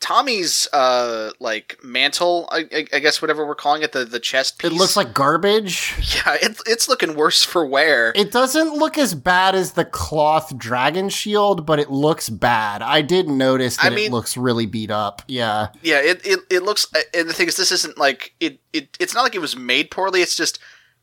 Tommy's 0.00 0.68
uh 0.72 1.32
like 1.40 1.78
mantle, 1.82 2.48
I, 2.52 2.68
I, 2.72 2.86
I 2.92 2.98
guess 3.00 3.20
whatever 3.20 3.44
we're 3.44 3.56
calling 3.56 3.82
it, 3.82 3.90
the 3.90 4.04
the 4.04 4.20
chest 4.20 4.58
piece. 4.58 4.70
it 4.70 4.74
looks 4.74 4.96
like 4.96 5.12
garbage. 5.12 5.94
yeah, 6.14 6.36
it, 6.40 6.60
it's 6.66 6.88
looking 6.88 7.16
worse 7.16 7.42
for 7.42 7.66
wear. 7.66 8.12
It 8.14 8.30
doesn't 8.30 8.74
look 8.74 8.96
as 8.96 9.14
bad 9.14 9.56
as 9.56 9.72
the 9.72 9.84
cloth 9.84 10.56
dragon 10.56 11.08
shield, 11.08 11.66
but 11.66 11.80
it 11.80 11.90
looks 11.90 12.28
bad. 12.28 12.80
I 12.80 13.02
did 13.02 13.28
notice 13.28 13.76
that 13.78 13.92
I 13.92 13.96
it 13.96 14.12
looks 14.12 14.36
really 14.36 14.66
beat 14.66 14.92
up. 14.92 15.22
Yeah. 15.26 15.68
yeah, 15.82 16.00
it, 16.00 16.24
it 16.24 16.40
it 16.48 16.62
looks. 16.62 16.86
And 17.12 17.28
the 17.28 17.32
thing 17.32 17.48
is, 17.48 17.56
this 17.56 17.72
isn't 17.72 17.98
like 17.98 18.34
it. 18.38 18.60
It 18.72 18.96
it's 19.00 19.14
not 19.14 19.22
like 19.22 19.34
it 19.34 19.40
was 19.40 19.56
made 19.56 19.90
poorly. 19.90 20.22
It's 20.22 20.36
just 20.36 20.60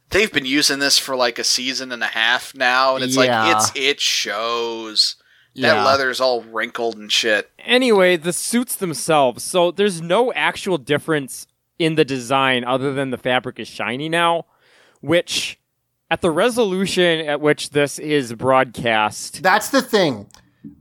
they've 0.09 0.31
been 0.31 0.45
using 0.45 0.79
this 0.79 0.97
for 0.97 1.15
like 1.15 1.39
a 1.39 1.43
season 1.43 1.91
and 1.91 2.03
a 2.03 2.07
half 2.07 2.53
now, 2.55 2.95
and 2.95 3.03
it's 3.03 3.15
Yeah. 3.15 3.45
like 3.47 3.55
it's 3.57 3.71
it 3.75 3.99
shows. 4.01 5.15
Yeah. 5.53 5.75
That 5.75 5.85
leather's 5.85 6.19
all 6.19 6.41
wrinkled 6.43 6.95
and 6.97 7.09
shit. 7.11 7.49
Anyway, 7.59 8.17
the 8.17 8.33
suits 8.33 8.75
themselves. 8.75 9.41
So 9.43 9.71
there's 9.71 10.01
no 10.01 10.33
actual 10.33 10.77
difference 10.77 11.47
in 11.79 11.95
the 11.95 12.03
design 12.05 12.63
other 12.65 12.93
than 12.93 13.11
the 13.11 13.17
fabric 13.17 13.59
is 13.59 13.67
shiny 13.67 14.09
now, 14.09 14.45
which 15.01 15.57
at 16.11 16.21
the 16.21 16.29
resolution 16.31 17.25
at 17.25 17.39
which 17.41 17.69
this 17.71 17.99
is 17.99 18.33
broadcast, 18.33 19.41
That's 19.43 19.69
the 19.69 19.81
thing. 19.81 20.27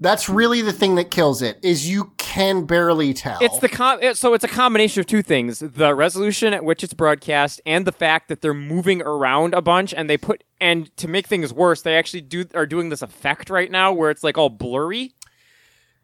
That's 0.01 0.29
really 0.29 0.61
the 0.63 0.73
thing 0.73 0.95
that 0.97 1.11
kills 1.11 1.43
it 1.43 1.59
is 1.63 1.89
you 1.89 2.13
can 2.19 2.65
barely 2.65 3.15
tell. 3.15 3.39
It's 3.41 3.59
the 3.59 3.69
com- 3.69 4.01
so 4.15 4.35
it's 4.35 4.45
a 4.45 4.49
combination 4.49 5.01
of 5.01 5.07
two 5.07 5.23
things: 5.23 5.59
the 5.61 5.95
resolution 5.95 6.53
at 6.55 6.65
which 6.65 6.83
it's 6.85 6.95
broadcast, 6.95 7.61
and 7.65 7.87
the 7.87 7.93
fact 7.93 8.29
that 8.29 8.41
they're 8.41 8.55
moving 8.55 9.03
around 9.03 9.55
a 9.55 9.63
bunch. 9.63 9.95
And 9.95 10.09
they 10.11 10.17
put 10.17 10.45
and 10.61 10.95
to 10.97 11.09
make 11.09 11.27
things 11.27 11.53
worse, 11.53 11.83
they 11.83 11.97
actually 11.97 12.23
do 12.23 12.45
are 12.55 12.67
doing 12.67 12.89
this 12.89 13.03
effect 13.03 13.51
right 13.51 13.71
now 13.71 13.93
where 13.93 14.11
it's 14.11 14.23
like 14.25 14.37
all 14.39 14.49
blurry. 14.51 15.15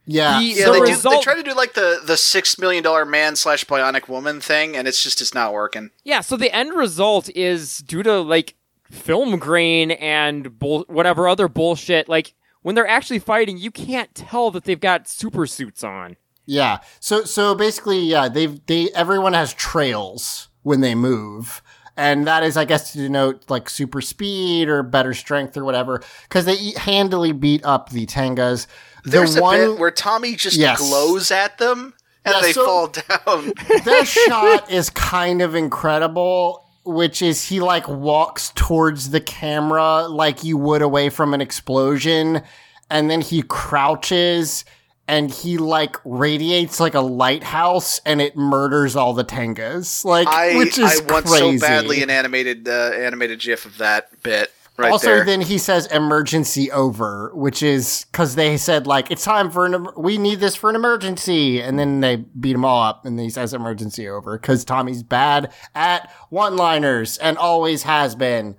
yeah. 0.07 0.39
the- 0.39 0.45
Yeah, 0.47 0.65
So 0.65 0.73
they, 0.73 0.79
do, 0.81 0.97
they 0.97 1.21
try 1.21 1.35
to 1.35 1.43
do 1.43 1.55
like 1.55 1.75
the 1.75 2.01
the 2.05 2.17
six 2.17 2.59
million 2.59 2.83
dollar 2.83 3.05
man 3.05 3.37
slash 3.37 3.65
bionic 3.65 4.09
woman 4.09 4.41
thing, 4.41 4.77
and 4.77 4.89
it's 4.89 5.03
just 5.03 5.21
it's 5.21 5.35
not 5.35 5.53
working. 5.53 5.91
Yeah, 6.05 6.21
so 6.21 6.37
the 6.37 6.55
end 6.55 6.75
result 6.75 7.29
is 7.37 7.79
due 7.79 8.03
to 8.03 8.21
like 8.21 8.55
film 8.91 9.39
grain 9.39 9.93
and 9.93 10.59
bull- 10.59 10.85
whatever 10.89 11.29
other 11.29 11.49
bullshit. 11.49 12.09
Like 12.09 12.35
when 12.63 12.75
they're 12.75 12.87
actually 12.87 13.19
fighting, 13.19 13.57
you 13.59 13.71
can't 13.71 14.15
tell 14.15 14.51
that 14.51 14.65
they've 14.65 14.81
got 14.81 15.09
super 15.09 15.47
suits 15.47 15.83
on. 15.85 16.17
Yeah. 16.47 16.79
So 17.01 17.25
so 17.25 17.55
basically, 17.55 18.01
yeah, 18.01 18.29
they've 18.29 18.65
they 18.67 18.91
everyone 18.95 19.33
has 19.35 19.55
trails 19.55 20.49
when 20.63 20.81
they 20.81 20.95
move. 20.95 21.63
And 21.97 22.27
that 22.27 22.43
is, 22.43 22.57
I 22.57 22.65
guess, 22.65 22.93
to 22.93 22.99
denote 22.99 23.51
like 23.51 23.69
super 23.69 24.01
speed 24.01 24.69
or 24.69 24.83
better 24.83 25.13
strength 25.13 25.57
or 25.57 25.65
whatever, 25.65 26.03
because 26.23 26.47
they 26.47 26.71
handily 26.79 27.33
beat 27.33 27.63
up 27.65 27.91
the 27.91 28.07
Tengas. 28.07 28.67
The 29.05 29.11
There's 29.11 29.37
a 29.37 29.43
one 29.43 29.59
bit 29.59 29.79
where 29.79 29.91
Tommy 29.91 30.35
just 30.35 30.57
Yes. 30.57 30.79
glows 30.79 31.31
at 31.31 31.59
them, 31.59 31.93
and 32.25 32.35
Yeah, 32.37 32.41
they 32.41 32.53
so- 32.55 32.65
fall 32.65 32.87
down. 32.89 33.53
that 33.85 34.05
shot 34.29 34.71
is 34.71 34.89
kind 34.89 35.43
of 35.43 35.55
incredible. 35.55 36.65
Which 36.85 37.23
is 37.23 37.49
he 37.49 37.61
like 37.61 37.89
walks 37.89 38.53
towards 38.55 39.11
the 39.11 39.21
camera 39.21 40.07
like 40.09 40.45
you 40.45 40.57
would 40.57 40.83
away 40.83 41.11
from 41.11 41.35
an 41.35 41.41
explosion, 41.41 42.43
and 42.91 43.11
then 43.11 43.21
he 43.21 43.43
crouches 43.43 44.65
and 45.07 45.31
he 45.31 45.59
like 45.59 45.97
radiates 46.05 46.79
like 46.79 46.95
a 46.95 47.01
lighthouse 47.01 48.01
and 48.07 48.21
it 48.21 48.37
murders 48.37 48.95
all 48.95 49.13
the 49.13 49.25
Tengas. 49.25 50.05
Like, 50.05 50.29
I 50.29 50.57
which 50.57 50.79
is 50.79 51.01
I 51.01 51.13
want 51.13 51.27
crazy. 51.27 51.59
so 51.59 51.67
badly 51.67 52.03
an 52.03 52.11
animated 52.11 52.69
uh, 52.69 52.93
animated 52.95 53.41
GIF 53.41 53.65
of 53.67 53.79
that 53.79 54.23
bit 54.23 54.53
right 54.81 54.93
also, 54.93 55.17
there. 55.17 55.25
then 55.25 55.41
he 55.41 55.59
says 55.59 55.87
emergency 55.87 56.71
over, 56.73 57.31
which 57.35 57.63
is 57.63 58.07
because 58.11 58.35
they 58.35 58.57
said 58.57 58.87
like 58.87 59.11
it's 59.11 59.25
time 59.25 59.51
for 59.51 59.67
an 59.67 59.87
we 59.97 60.19
need 60.19 60.41
this 60.41 60.57
for 60.57 60.71
an 60.71 60.77
emergency, 60.77 61.61
and 61.61 61.79
then 61.79 62.01
they 62.01 62.17
beat 62.17 62.55
him 62.55 62.65
all 62.65 62.83
up, 62.83 63.05
and 63.07 63.19
then 63.19 63.25
he 63.25 63.31
says 63.31 63.55
emergency 63.55 64.09
over 64.09 64.39
because 64.39 64.65
Tommy's 64.65 65.03
bad 65.03 65.53
at 65.75 66.11
one-liners 66.31 67.19
and 67.19 67.39
always 67.39 67.83
has 67.85 68.15
been. 68.15 68.57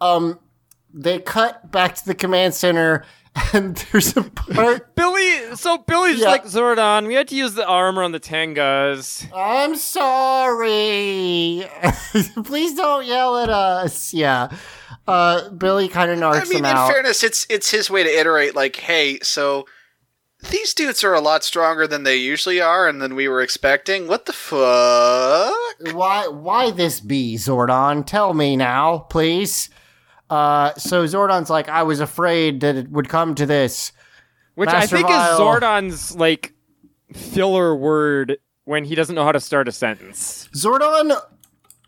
Um, 0.00 0.38
they 0.92 1.18
cut 1.18 1.70
back 1.72 1.96
to 1.96 2.06
the 2.06 2.14
command 2.14 2.54
center, 2.54 3.04
and 3.52 3.76
there's 3.92 4.16
a 4.16 4.22
part. 4.22 4.94
Billy, 4.96 5.56
so 5.56 5.78
Billy's 5.78 6.20
Yeah. 6.20 6.28
like 6.28 6.44
Zordon. 6.44 7.06
We 7.06 7.14
had 7.14 7.28
to 7.28 7.34
use 7.36 7.54
the 7.54 7.66
armor 7.66 8.02
on 8.02 8.12
the 8.12 8.20
Tengas. 8.20 9.26
I'm 9.34 9.74
sorry. 9.76 11.66
Please 12.44 12.74
don't 12.74 13.06
yell 13.06 13.38
at 13.38 13.50
us. 13.50 14.14
Yeah. 14.14 14.48
Uh, 15.06 15.48
Billy 15.50 15.88
kind 15.88 16.10
of 16.10 16.18
narks 16.18 16.46
I 16.46 16.48
mean, 16.48 16.58
him 16.58 16.64
in 16.64 16.76
out. 16.76 16.90
fairness, 16.90 17.22
it's 17.22 17.46
it's 17.50 17.70
his 17.70 17.90
way 17.90 18.02
to 18.04 18.08
iterate. 18.08 18.54
Like, 18.54 18.76
hey, 18.76 19.18
so 19.22 19.66
these 20.50 20.72
dudes 20.72 21.02
are 21.04 21.12
a 21.14 21.20
lot 21.20 21.42
stronger 21.44 21.86
than 21.86 22.04
they 22.04 22.16
usually 22.16 22.60
are, 22.60 22.88
and 22.88 23.02
than 23.02 23.14
we 23.14 23.28
were 23.28 23.40
expecting. 23.42 24.06
What 24.08 24.24
the 24.26 24.32
fuck? 24.32 25.54
Why 25.94 26.28
why 26.28 26.70
this 26.70 27.00
be, 27.00 27.34
Zordon? 27.36 28.06
Tell 28.06 28.32
me 28.32 28.56
now, 28.56 28.98
please. 29.10 29.68
Uh 30.30 30.74
so 30.74 31.04
Zordon's 31.04 31.50
like, 31.50 31.68
I 31.68 31.82
was 31.82 32.00
afraid 32.00 32.60
that 32.60 32.76
it 32.76 32.90
would 32.90 33.08
come 33.08 33.34
to 33.36 33.46
this. 33.46 33.92
Which 34.54 34.68
Master 34.68 34.96
I 34.96 34.98
think 34.98 35.08
Vile. 35.08 35.32
is 35.32 35.40
Zordon's 35.40 36.16
like 36.16 36.54
filler 37.12 37.74
word 37.74 38.38
when 38.64 38.84
he 38.84 38.94
doesn't 38.94 39.14
know 39.14 39.24
how 39.24 39.32
to 39.32 39.40
start 39.40 39.68
a 39.68 39.72
sentence. 39.72 40.48
Zordon 40.54 41.20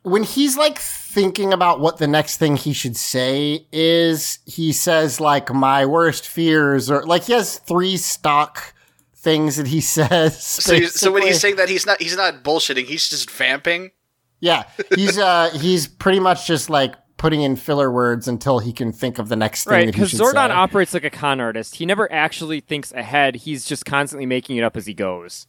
when 0.07 0.23
he's 0.23 0.57
like 0.57 0.79
thinking 0.79 1.53
about 1.53 1.81
what 1.81 1.99
the 1.99 2.07
next 2.07 2.37
thing 2.37 2.57
he 2.57 2.73
should 2.73 2.97
say 2.97 3.67
is, 3.73 4.39
he 4.47 4.73
says 4.73 5.21
like 5.21 5.53
my 5.53 5.85
worst 5.85 6.29
fears 6.29 6.89
or 6.89 7.05
like 7.05 7.25
he 7.25 7.33
has 7.33 7.59
three 7.59 7.97
stock 7.97 8.73
things 9.17 9.57
that 9.57 9.67
he 9.67 9.81
says. 9.97 10.41
So, 10.41 10.79
so 10.83 11.11
when 11.11 11.25
he's 11.25 11.41
saying 11.41 11.57
that, 11.57 11.69
he's 11.69 11.87
not 11.87 12.01
he's 12.01 12.17
not 12.17 12.45
bullshitting. 12.45 12.85
He's 12.85 13.09
just 13.09 13.29
vamping. 13.29 13.91
Yeah, 14.39 14.65
he's 14.95 15.19
uh 15.19 15.51
he's 15.55 15.89
pretty 15.89 16.21
much 16.21 16.47
just 16.47 16.71
like 16.71 16.95
putting 17.17 17.41
in 17.43 17.57
filler 17.57 17.91
words 17.91 18.29
until 18.29 18.59
he 18.59 18.73
can 18.73 18.93
think 18.93 19.19
of 19.19 19.29
the 19.29 19.37
next 19.37 19.65
thing 19.65 19.73
Right, 19.73 19.87
because 19.87 20.13
Zordon 20.13 20.49
say. 20.49 20.53
operates 20.53 20.93
like 20.95 21.05
a 21.05 21.11
con 21.11 21.41
artist. 21.41 21.77
He 21.77 21.87
never 21.87 22.11
actually 22.13 22.61
thinks 22.61 22.93
ahead. 22.93 23.37
He's 23.37 23.65
just 23.65 23.87
constantly 23.87 24.27
making 24.27 24.57
it 24.59 24.63
up 24.65 24.77
as 24.77 24.87
he 24.87 24.95
goes. 24.95 25.47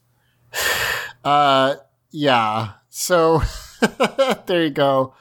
Uh, 1.25 1.75
yeah. 2.11 2.73
So 2.87 3.41
there 4.45 4.63
you 4.63 4.69
go. 4.69 5.13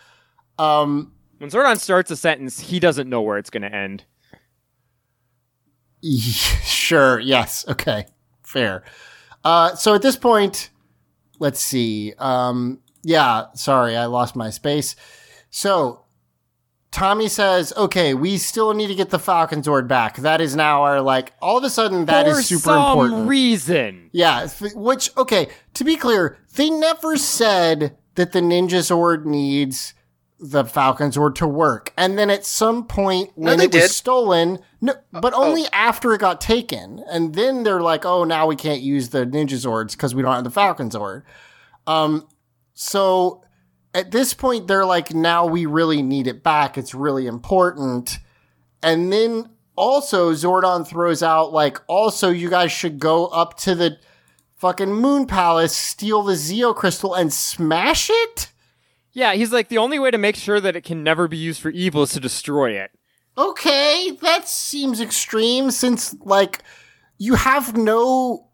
Um, 0.57 1.13
When 1.39 1.51
Zordon 1.51 1.81
starts 1.81 2.13
a 2.13 2.17
sentence, 2.17 2.61
he 2.61 2.79
doesn't 2.79 3.09
know 3.11 3.23
where 3.23 3.39
it's 3.39 3.51
going 3.51 3.63
to 3.65 3.75
end. 3.75 4.05
sure. 6.03 7.19
Yes. 7.19 7.65
Okay. 7.69 8.07
Fair. 8.45 8.85
Uh, 9.45 9.75
so 9.75 9.95
at 9.95 10.03
this 10.03 10.17
point, 10.17 10.71
let's 11.41 11.61
see. 11.61 12.13
Um, 12.19 12.79
yeah. 13.03 13.47
Sorry, 13.55 13.97
I 13.97 14.07
lost 14.07 14.37
my 14.37 14.51
space. 14.51 14.95
So 15.51 16.05
Tommy 16.97 17.29
says, 17.29 17.75
"Okay, 17.77 18.15
we 18.15 18.39
still 18.39 18.73
need 18.73 18.87
to 18.87 18.95
get 18.95 19.11
the 19.11 19.19
Falcon 19.19 19.61
Zord 19.61 19.87
back. 19.87 20.17
That 20.17 20.41
is 20.41 20.57
now 20.57 20.83
our 20.83 21.03
like. 21.03 21.35
All 21.43 21.59
of 21.59 21.65
a 21.65 21.69
sudden, 21.69 22.07
that 22.07 22.27
is 22.27 22.37
For 22.37 22.43
super 22.43 22.61
some 22.63 22.99
important. 23.01 23.29
reason. 23.29 24.09
Yeah, 24.13 24.49
which 24.75 25.15
okay, 25.19 25.49
to 25.75 25.85
be 25.85 25.97
clear, 25.97 26.39
they 26.55 26.71
never 26.71 27.19
said 27.19 27.99
that 28.15 28.33
the 28.33 28.41
Ninja 28.41 28.81
Zord 28.81 29.27
needs 29.27 29.93
the 30.41 30.65
Falcon 30.65 31.11
Zord 31.11 31.35
to 31.35 31.47
work. 31.47 31.93
And 31.99 32.19
then 32.19 32.31
at 32.31 32.47
some 32.47 32.87
point 32.87 33.31
when 33.35 33.59
they 33.59 33.67
it 33.67 33.75
was 33.75 33.95
stolen, 33.95 34.61
no, 34.81 34.95
but 35.13 35.35
oh. 35.35 35.45
only 35.45 35.67
after 35.75 36.15
it 36.15 36.21
got 36.23 36.41
taken. 36.41 37.05
And 37.11 37.35
then 37.35 37.63
they're 37.63 37.83
like, 37.83 38.07
"Oh, 38.07 38.25
now 38.25 38.47
we 38.47 38.57
can't 38.57 38.81
use 38.81 39.11
the 39.11 39.27
Ninja 39.27 39.59
Zords 39.59 39.93
because 39.93 40.15
we 40.15 40.23
don't 40.23 40.33
have 40.33 40.45
the 40.45 40.51
Falcon 40.51 40.89
Zord." 40.89 41.25
Um 41.87 42.27
so 42.73 43.43
at 43.97 44.11
this 44.11 44.35
point 44.35 44.67
they're 44.69 44.85
like, 44.85 45.15
"Now 45.15 45.47
we 45.47 45.67
really 45.67 46.03
need 46.03 46.27
it 46.27 46.43
back. 46.43 46.77
It's 46.77 46.95
really 46.95 47.27
important." 47.27 48.19
And 48.83 49.13
then 49.13 49.51
also 49.77 50.33
Zordon 50.33 50.87
throws 50.87 51.23
out 51.23 51.53
like, 51.53 51.79
also 51.87 52.31
you 52.31 52.51
guys 52.51 52.73
should 52.73 52.99
go 52.99 53.27
up 53.27 53.57
to 53.59 53.75
the 53.75 53.99
fucking 54.57 54.93
Moon 54.93 55.27
Palace, 55.27 55.77
steal 55.77 56.23
the 56.23 56.35
Zeo 56.35 56.75
crystal, 56.75 57.15
and 57.15 57.33
smash 57.33 58.11
it. 58.11 58.53
Yeah, 59.13 59.35
he's 59.35 59.53
like, 59.53 59.69
the 59.69 59.79
only 59.79 59.99
way 59.99 60.11
to 60.11 60.19
make 60.19 60.37
sure 60.37 60.61
that 60.61 60.77
it 60.77 60.85
can 60.85 61.03
never 61.03 61.29
be 61.29 61.37
used 61.37 61.61
for 61.61 61.71
evil 61.71 62.03
is 62.03 62.13
to 62.13 62.21
destroy 62.21 62.73
it. 62.73 62.91
Okay, 63.39 64.17
that 64.23 64.49
seems 64.49 65.01
extreme 65.01 65.71
since 65.71 66.15
like 66.21 66.63
you 67.19 67.35
have 67.35 67.77
no. 67.77 68.46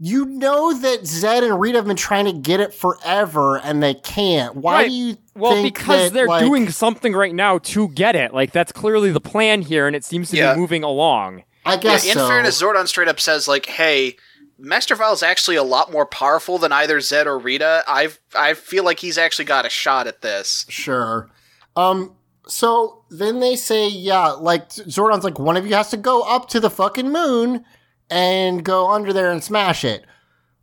You 0.00 0.26
know 0.26 0.72
that 0.78 1.06
Zed 1.06 1.42
and 1.42 1.60
Rita 1.60 1.78
have 1.78 1.86
been 1.86 1.96
trying 1.96 2.26
to 2.26 2.32
get 2.32 2.60
it 2.60 2.72
forever 2.72 3.58
and 3.58 3.82
they 3.82 3.94
can't. 3.94 4.54
Why 4.56 4.74
Right. 4.82 4.88
do 4.88 4.94
you 4.94 5.16
Well, 5.34 5.52
think 5.52 5.74
because 5.74 6.10
that, 6.10 6.14
they're 6.14 6.26
like- 6.28 6.44
doing 6.44 6.70
something 6.70 7.12
right 7.14 7.34
now 7.34 7.58
to 7.58 7.88
get 7.88 8.14
it. 8.14 8.32
Like, 8.32 8.52
that's 8.52 8.70
clearly 8.72 9.10
the 9.10 9.20
plan 9.20 9.62
here, 9.62 9.86
and 9.88 9.96
it 9.96 10.04
seems 10.04 10.30
to 10.30 10.36
Yeah. 10.36 10.54
be 10.54 10.60
moving 10.60 10.84
along. 10.84 11.42
I 11.66 11.72
Yeah, 11.74 11.76
guess 11.80 12.06
in 12.06 12.14
so. 12.14 12.28
fairness, 12.28 12.62
Zordon 12.62 12.86
straight 12.86 13.08
up 13.08 13.18
says 13.20 13.48
like, 13.48 13.66
"Hey, 13.66 14.16
Master 14.58 14.94
Vile 14.94 15.12
is 15.12 15.22
actually 15.22 15.56
a 15.56 15.62
lot 15.62 15.90
more 15.92 16.06
powerful 16.06 16.58
than 16.58 16.72
either 16.72 17.00
Zed 17.00 17.26
or 17.26 17.38
Rita. 17.38 17.82
I 17.86 18.08
I 18.34 18.54
feel 18.54 18.84
like 18.84 19.00
he's 19.00 19.18
actually 19.18 19.44
got 19.46 19.66
a 19.66 19.68
shot 19.70 20.06
at 20.06 20.22
this." 20.22 20.64
Sure. 20.68 21.28
Um. 21.76 22.12
So 22.46 23.02
then 23.10 23.40
they 23.40 23.56
say, 23.56 23.88
yeah, 23.88 24.28
like 24.28 24.70
Zordon's 24.70 25.22
like, 25.24 25.38
one 25.38 25.56
of 25.58 25.66
you 25.66 25.74
has 25.74 25.90
to 25.90 25.98
go 25.98 26.22
up 26.22 26.48
to 26.48 26.60
the 26.60 26.70
fucking 26.70 27.10
moon 27.12 27.64
and 28.10 28.64
go 28.64 28.90
under 28.90 29.12
there 29.12 29.30
and 29.30 29.42
smash 29.42 29.84
it. 29.84 30.04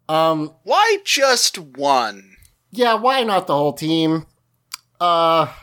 Um. 0.08 0.54
Why 0.64 0.98
just 1.04 1.58
one? 1.58 2.36
Yeah. 2.72 2.96
Why 2.96 3.24
not 3.24 3.48
the 3.48 3.56
whole 3.56 3.74
team? 3.74 4.26
Uh. 5.00 5.54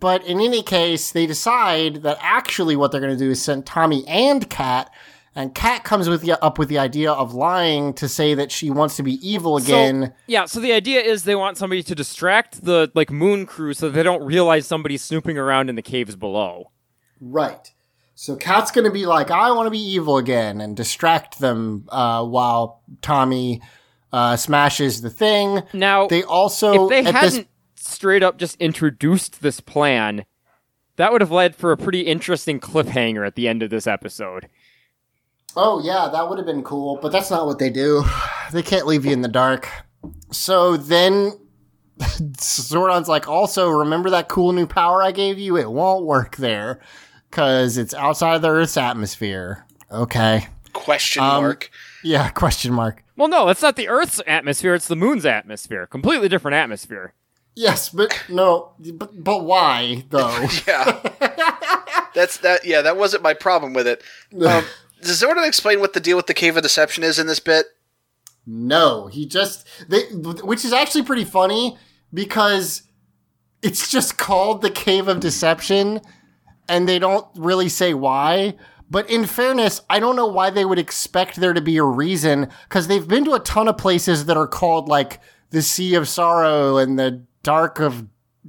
But 0.00 0.26
in 0.26 0.40
any 0.40 0.64
case, 0.64 1.12
they 1.12 1.26
decide 1.26 2.02
that 2.02 2.18
actually 2.20 2.74
what 2.74 2.90
they're 2.90 3.00
going 3.00 3.16
to 3.16 3.24
do 3.24 3.30
is 3.30 3.40
send 3.40 3.66
Tommy 3.66 4.04
and 4.08 4.50
Kat. 4.50 4.90
And 5.36 5.54
Kat 5.54 5.84
comes 5.84 6.08
with 6.08 6.22
the, 6.22 6.42
up 6.44 6.58
with 6.58 6.68
the 6.68 6.80
idea 6.80 7.12
of 7.12 7.34
lying 7.34 7.94
to 7.94 8.08
say 8.08 8.34
that 8.34 8.50
she 8.50 8.68
wants 8.68 8.96
to 8.96 9.04
be 9.04 9.14
evil 9.26 9.56
again. 9.56 10.06
So, 10.08 10.12
yeah, 10.26 10.44
so 10.46 10.58
the 10.58 10.72
idea 10.72 11.00
is 11.00 11.22
they 11.22 11.36
want 11.36 11.56
somebody 11.56 11.84
to 11.84 11.94
distract 11.94 12.64
the 12.64 12.90
like 12.94 13.12
moon 13.12 13.46
crew 13.46 13.74
so 13.74 13.88
they 13.88 14.02
don't 14.02 14.24
realize 14.24 14.66
somebody's 14.66 15.02
snooping 15.02 15.38
around 15.38 15.70
in 15.70 15.76
the 15.76 15.82
caves 15.82 16.16
below. 16.16 16.72
Right. 17.20 17.70
So 18.14 18.36
Kat's 18.36 18.70
going 18.70 18.84
to 18.84 18.90
be 18.90 19.06
like, 19.06 19.30
I 19.30 19.50
want 19.52 19.66
to 19.66 19.70
be 19.70 19.78
evil 19.78 20.18
again 20.18 20.60
and 20.60 20.76
distract 20.76 21.38
them 21.38 21.86
uh, 21.88 22.24
while 22.24 22.82
Tommy 23.00 23.62
uh, 24.12 24.36
smashes 24.36 25.00
the 25.00 25.10
thing. 25.10 25.62
Now, 25.72 26.06
They 26.06 26.22
also, 26.22 26.84
if 26.84 26.90
they 26.90 27.02
hadn't 27.02 27.32
this, 27.32 27.46
straight 27.76 28.22
up 28.22 28.38
just 28.38 28.56
introduced 28.60 29.40
this 29.40 29.60
plan, 29.60 30.24
that 30.96 31.10
would 31.10 31.20
have 31.20 31.30
led 31.30 31.56
for 31.56 31.72
a 31.72 31.76
pretty 31.76 32.02
interesting 32.02 32.60
cliffhanger 32.60 33.26
at 33.26 33.34
the 33.34 33.48
end 33.48 33.62
of 33.62 33.70
this 33.70 33.86
episode. 33.86 34.48
oh 35.56 35.82
yeah, 35.82 36.08
that 36.12 36.28
would 36.28 36.38
have 36.38 36.46
been 36.46 36.62
cool, 36.62 36.98
but 37.00 37.12
that's 37.12 37.30
not 37.30 37.46
what 37.46 37.58
they 37.58 37.70
do. 37.70 38.04
They 38.52 38.62
can't 38.62 38.86
leave 38.86 39.06
you 39.06 39.12
in 39.12 39.22
the 39.22 39.28
dark. 39.28 39.66
So 40.30 40.76
then 40.76 41.32
Zordon's 41.98 43.08
like, 43.08 43.26
also 43.26 43.70
remember 43.70 44.10
that 44.10 44.28
cool 44.28 44.52
new 44.52 44.66
power 44.66 45.02
I 45.02 45.10
gave 45.10 45.38
you? 45.38 45.56
It 45.56 45.70
won't 45.72 46.04
work 46.04 46.36
there 46.36 46.82
because 47.32 47.78
it's 47.78 47.94
outside 47.94 48.36
of 48.36 48.42
the 48.42 48.50
Earth's 48.50 48.76
atmosphere. 48.76 49.64
Okay. 49.90 50.48
Question 50.74 51.22
Um, 51.22 51.42
mark. 51.42 51.70
Yeah, 52.04 52.28
question 52.34 52.74
mark. 52.74 53.02
Well, 53.16 53.28
no, 53.28 53.48
it's 53.48 53.62
not 53.62 53.76
the 53.76 53.88
Earth's 53.88 54.20
atmosphere, 54.26 54.74
it's 54.74 54.86
the 54.86 54.96
moon's 54.96 55.24
atmosphere. 55.24 55.86
Completely 55.86 56.28
different 56.28 56.56
atmosphere. 56.56 57.14
Yes, 57.54 57.88
but 57.88 58.22
no, 58.28 58.72
but, 58.78 59.24
but 59.24 59.44
why 59.44 60.04
though? 60.10 60.46
Yeah. 60.66 61.00
That's 62.14 62.36
that. 62.38 62.66
Yeah, 62.66 62.82
that 62.82 62.98
wasn't 62.98 63.22
my 63.22 63.32
problem 63.34 63.72
with 63.72 63.86
it. 63.86 64.02
Um, 64.46 64.64
does 65.00 65.20
Zordon 65.22 65.46
explain 65.48 65.80
what 65.80 65.94
the 65.94 66.00
deal 66.00 66.16
with 66.16 66.26
the 66.26 66.34
Cave 66.34 66.56
of 66.56 66.62
Deception 66.62 67.02
is 67.02 67.18
in 67.18 67.26
this 67.26 67.40
bit? 67.40 67.66
No, 68.46 69.06
he 69.08 69.26
just 69.26 69.66
they, 69.88 70.02
which 70.12 70.64
is 70.64 70.72
actually 70.72 71.02
pretty 71.04 71.24
funny 71.24 71.76
because 72.14 72.82
it's 73.62 73.90
just 73.90 74.16
called 74.18 74.62
the 74.62 74.70
Cave 74.70 75.08
of 75.08 75.20
Deception, 75.20 76.00
and 76.68 76.88
they 76.88 76.98
don't 76.98 77.26
really 77.36 77.68
say 77.68 77.94
why. 77.94 78.54
But 78.90 79.08
in 79.08 79.24
fairness, 79.24 79.80
I 79.88 80.00
don't 80.00 80.16
know 80.16 80.26
why 80.26 80.50
they 80.50 80.64
would 80.64 80.78
expect 80.78 81.36
there 81.36 81.54
to 81.54 81.62
be 81.62 81.78
a 81.78 81.84
reason 81.84 82.48
because 82.68 82.88
they've 82.88 83.08
been 83.08 83.24
to 83.24 83.32
a 83.34 83.40
ton 83.40 83.68
of 83.68 83.78
places 83.78 84.26
that 84.26 84.36
are 84.36 84.46
called 84.46 84.88
like 84.88 85.18
the 85.50 85.62
Sea 85.62 85.94
of 85.94 86.08
Sorrow 86.08 86.76
and 86.76 86.98
the 86.98 87.24
Dark 87.42 87.80
of 87.80 88.06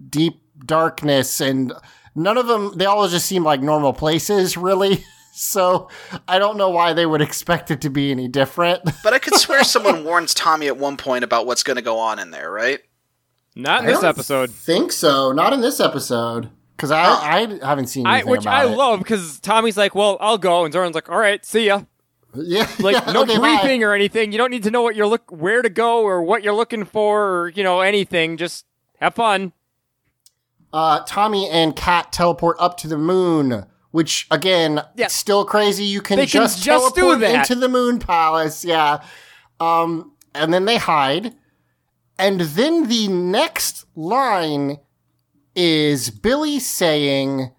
deep 0.09 0.41
darkness, 0.65 1.41
and 1.41 1.73
none 2.13 2.37
of 2.37 2.47
them. 2.47 2.73
They 2.77 2.85
all 2.85 3.07
just 3.07 3.25
seem 3.25 3.43
like 3.43 3.61
normal 3.61 3.93
places, 3.93 4.57
really. 4.57 5.03
So 5.35 5.89
I 6.27 6.37
don't 6.37 6.57
know 6.57 6.69
why 6.69 6.93
they 6.93 7.07
would 7.07 7.23
expect 7.23 7.71
it 7.71 7.81
to 7.81 7.89
be 7.89 8.11
any 8.11 8.27
different. 8.27 8.83
But 9.03 9.13
I 9.13 9.17
could 9.17 9.33
swear 9.33 9.63
someone 9.63 10.03
warns 10.03 10.35
Tommy 10.35 10.67
at 10.67 10.77
one 10.77 10.95
point 10.95 11.23
about 11.23 11.47
what's 11.47 11.63
going 11.63 11.77
to 11.77 11.81
go 11.81 11.97
on 11.97 12.19
in 12.19 12.29
there, 12.29 12.51
right? 12.51 12.79
Not 13.55 13.79
in 13.79 13.87
I 13.87 13.91
this 13.93 14.01
don't 14.01 14.09
episode. 14.09 14.51
Think 14.51 14.91
so? 14.91 15.31
Not 15.31 15.51
in 15.51 15.61
this 15.61 15.79
episode, 15.79 16.51
because 16.75 16.91
I 16.91 17.03
I 17.03 17.39
haven't 17.65 17.87
seen 17.87 18.05
I, 18.07 18.23
which 18.23 18.45
I 18.47 18.65
it. 18.65 18.75
love 18.75 18.99
because 18.99 19.39
Tommy's 19.39 19.77
like, 19.77 19.95
"Well, 19.95 20.17
I'll 20.19 20.37
go," 20.37 20.65
and 20.65 20.73
Zordon's 20.73 20.95
like, 20.95 21.09
"All 21.09 21.17
right, 21.17 21.43
see 21.45 21.65
ya." 21.67 21.81
Yeah, 22.35 22.67
Like 22.79 22.95
yeah, 23.05 23.11
no 23.13 23.21
okay, 23.23 23.37
bye. 23.37 23.57
briefing 23.61 23.83
or 23.83 23.93
anything. 23.93 24.31
You 24.31 24.37
don't 24.39 24.49
need 24.51 24.63
to 24.63 24.71
know 24.71 24.81
what 24.81 24.95
you're 24.95 25.07
look 25.07 25.29
where 25.31 25.61
to 25.61 25.69
go 25.69 26.01
or 26.03 26.23
what 26.23 26.41
you're 26.43 26.53
looking 26.55 26.83
for 26.85 27.29
or 27.41 27.49
you 27.49 27.63
know 27.63 27.81
anything. 27.81 28.37
Just 28.37 28.65
have 28.99 29.13
fun. 29.15 29.53
uh, 30.73 31.01
Tommy 31.07 31.47
and 31.49 31.75
Kat 31.75 32.11
teleport 32.11 32.57
up 32.59 32.77
to 32.77 32.87
the 32.87 32.97
moon, 32.97 33.65
which 33.91 34.25
again, 34.31 34.81
Yeah. 34.95 35.07
still 35.07 35.45
crazy. 35.45 35.83
You 35.83 36.01
can 36.01 36.17
They 36.17 36.23
can 36.25 36.41
just 36.41 36.63
just 36.63 36.95
do 36.95 37.01
teleport 37.01 37.19
that. 37.19 37.49
into 37.49 37.55
the 37.59 37.69
moon 37.69 37.99
palace, 37.99 38.65
yeah. 38.65 39.03
Um, 39.59 40.13
and 40.33 40.51
then 40.51 40.65
they 40.65 40.77
hide, 40.77 41.35
and 42.17 42.41
then 42.41 42.87
the 42.87 43.07
next 43.07 43.85
line 43.95 44.79
is 45.55 46.09
Billy 46.09 46.59
saying. 46.59 47.51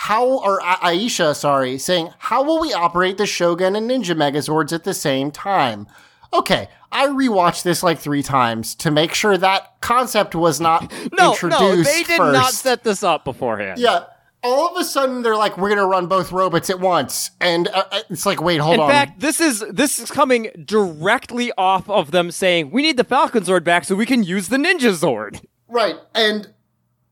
How 0.00 0.24
or 0.28 0.60
A- 0.60 0.76
Aisha, 0.94 1.34
sorry, 1.34 1.76
saying 1.76 2.10
how 2.18 2.44
will 2.44 2.60
we 2.60 2.72
operate 2.72 3.18
the 3.18 3.26
Shogun 3.26 3.74
and 3.74 3.90
Ninja 3.90 4.14
Megazords 4.16 4.72
at 4.72 4.84
the 4.84 4.94
same 4.94 5.32
time? 5.32 5.88
Okay, 6.32 6.68
I 6.92 7.08
rewatched 7.08 7.64
this 7.64 7.82
like 7.82 7.98
three 7.98 8.22
times 8.22 8.76
to 8.76 8.92
make 8.92 9.12
sure 9.12 9.36
that 9.36 9.80
concept 9.80 10.36
was 10.36 10.60
not 10.60 10.92
No, 11.18 11.32
introduced 11.32 11.60
no, 11.60 11.76
they 11.82 12.04
did 12.04 12.16
first. 12.16 12.32
not 12.32 12.52
set 12.52 12.84
this 12.84 13.02
up 13.02 13.24
beforehand. 13.24 13.80
Yeah. 13.80 14.04
All 14.44 14.68
of 14.68 14.80
a 14.80 14.84
sudden, 14.84 15.22
they're 15.22 15.34
like, 15.34 15.58
"We're 15.58 15.70
gonna 15.70 15.84
run 15.84 16.06
both 16.06 16.30
robots 16.30 16.70
at 16.70 16.78
once," 16.78 17.32
and 17.40 17.66
uh, 17.66 17.82
uh, 17.90 18.00
it's 18.08 18.24
like, 18.24 18.40
"Wait, 18.40 18.58
hold 18.58 18.74
In 18.74 18.80
on." 18.82 18.90
In 18.90 18.94
fact, 18.94 19.18
this 19.18 19.40
is 19.40 19.64
this 19.72 19.98
is 19.98 20.12
coming 20.12 20.52
directly 20.64 21.50
off 21.58 21.90
of 21.90 22.12
them 22.12 22.30
saying 22.30 22.70
we 22.70 22.82
need 22.82 22.98
the 22.98 23.04
Falcon 23.04 23.42
Zord 23.42 23.64
back 23.64 23.82
so 23.84 23.96
we 23.96 24.06
can 24.06 24.22
use 24.22 24.46
the 24.46 24.58
Ninja 24.58 24.92
Zord. 24.94 25.44
right, 25.66 25.96
and 26.14 26.52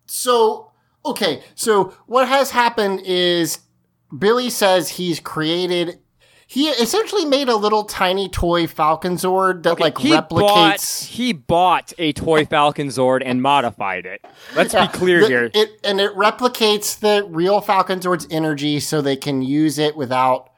so 0.07 0.71
okay, 1.05 1.43
so 1.55 1.95
what 2.07 2.27
has 2.29 2.51
happened 2.51 3.01
is 3.05 3.61
Billy 4.17 4.51
says 4.51 4.91
he's 4.91 5.21
created. 5.21 5.99
He 6.49 6.69
essentially 6.69 7.25
made 7.25 7.49
a 7.49 7.57
little 7.57 7.83
tiny 7.83 8.29
toy 8.29 8.69
Falcon 8.69 9.17
Zord 9.17 9.65
that 9.65 9.81
like 9.81 9.99
he 9.99 10.11
bought 10.13 10.31
replicates. 10.31 11.05
he 11.07 11.33
bought 11.33 11.93
a 11.99 12.13
toy 12.13 12.45
Falcon 12.45 12.87
Zord 12.89 13.21
and 13.25 13.43
modified 13.43 14.07
it. 14.07 14.25
Let's 14.55 14.73
Yeah, 14.73 14.87
be 14.87 14.93
clear 14.93 15.21
the- 15.23 15.27
here. 15.27 15.51
It 15.53 15.71
and 15.83 16.01
it 16.01 16.15
replicates 16.15 16.97
the 17.01 17.27
real 17.29 17.61
Falcon 17.61 17.99
Zord's 17.99 18.29
energy, 18.31 18.79
so 18.79 19.03
they 19.03 19.17
can 19.17 19.43
use 19.43 19.77
it 19.79 19.97
without 19.97 20.51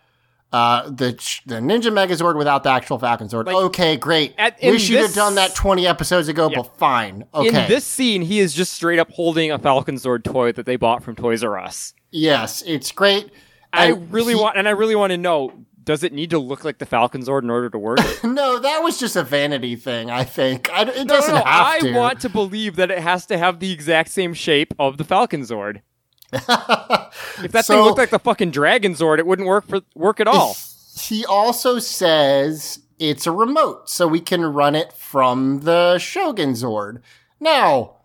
uh, 0.52 0.88
the 0.88 1.12
the 1.46 1.56
Ninja 1.56 1.92
Megazord 1.92 2.36
without 2.36 2.62
the 2.62 2.70
actual 2.70 2.98
Falcon 2.98 3.28
Zord. 3.28 3.46
okay, 3.52 3.96
great. 3.96 4.34
at- 4.38 4.58
in 4.62 4.72
Wish 4.72 4.88
you'd 4.88 5.00
have 5.02 5.14
done 5.14 5.34
that 5.34 5.54
twenty 5.54 5.86
episodes 5.86 6.28
ago, 6.28 6.48
but 6.48 6.76
fine. 6.78 7.24
Okay. 7.34 7.48
In 7.64 7.68
this 7.68 7.84
scene, 7.84 8.22
he 8.22 8.40
is 8.40 8.54
just 8.54 8.72
straight 8.72 8.98
up 8.98 9.10
holding 9.10 9.50
a 9.50 9.58
Falcon 9.58 9.96
Zord 9.96 10.24
toy 10.24 10.52
that 10.52 10.64
they 10.66 10.76
bought 10.76 11.02
from 11.02 11.14
Toys 11.16 11.44
R 11.44 11.58
Us. 11.58 11.92
yes, 12.10 12.62
it's 12.66 12.92
great. 12.92 13.30
I 13.72 13.86
And 13.92 14.10
really 14.12 14.34
he- 14.34 14.40
want, 14.40 14.56
and 14.56 14.66
I 14.66 14.70
really 14.70 14.94
want 14.96 15.10
to 15.10 15.18
know: 15.18 15.52
Does 15.84 16.02
it 16.02 16.14
need 16.14 16.30
to 16.30 16.38
look 16.38 16.64
like 16.64 16.78
the 16.78 16.86
Falcon 16.86 17.22
Zord 17.22 17.42
in 17.42 17.50
order 17.50 17.68
to 17.68 17.78
work? 17.78 17.98
No, 18.24 18.58
that 18.58 18.82
was 18.82 18.98
just 18.98 19.16
a 19.16 19.22
vanity 19.22 19.76
thing. 19.76 20.10
I 20.10 20.24
think 20.24 20.70
I, 20.70 20.82
it 20.82 20.86
no, 20.86 20.94
no, 20.94 21.04
doesn't 21.04 21.34
no. 21.34 21.44
have 21.44 21.66
I 21.66 21.78
to. 21.80 21.92
want 21.94 22.20
to 22.20 22.28
believe 22.30 22.76
that 22.76 22.90
it 22.90 22.98
has 23.00 23.26
to 23.26 23.36
have 23.36 23.58
the 23.60 23.70
exact 23.72 24.08
same 24.10 24.32
shape 24.32 24.72
of 24.78 24.96
the 24.96 25.04
Falcon 25.04 25.42
Zord. 25.42 25.82
if 26.32 27.52
that 27.52 27.64
thing 27.66 27.80
looked 27.80 27.98
like 27.98 28.10
the 28.10 28.18
fucking 28.18 28.50
Dragon 28.50 28.94
Zord, 28.94 29.18
it 29.18 29.26
wouldn't 29.26 29.48
work 29.48 29.66
for 29.66 29.80
work 29.94 30.20
at 30.20 30.28
all. 30.28 30.56
He 31.00 31.24
also 31.24 31.78
says 31.78 32.80
it's 32.98 33.26
a 33.26 33.32
remote, 33.32 33.88
so 33.88 34.06
we 34.06 34.20
can 34.20 34.44
run 34.44 34.74
it 34.74 34.92
from 34.92 35.60
the 35.60 35.98
Shogun 35.98 36.52
Zord. 36.52 37.00
Now, 37.40 37.96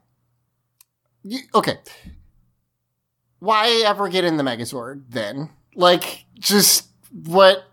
you, 1.23 1.39
okay, 1.55 1.77
why 3.39 3.83
ever 3.85 4.07
get 4.07 4.23
in 4.23 4.37
the 4.37 4.43
Megazord 4.43 5.03
then? 5.09 5.49
Like, 5.75 6.25
just 6.39 6.87
what? 7.11 7.65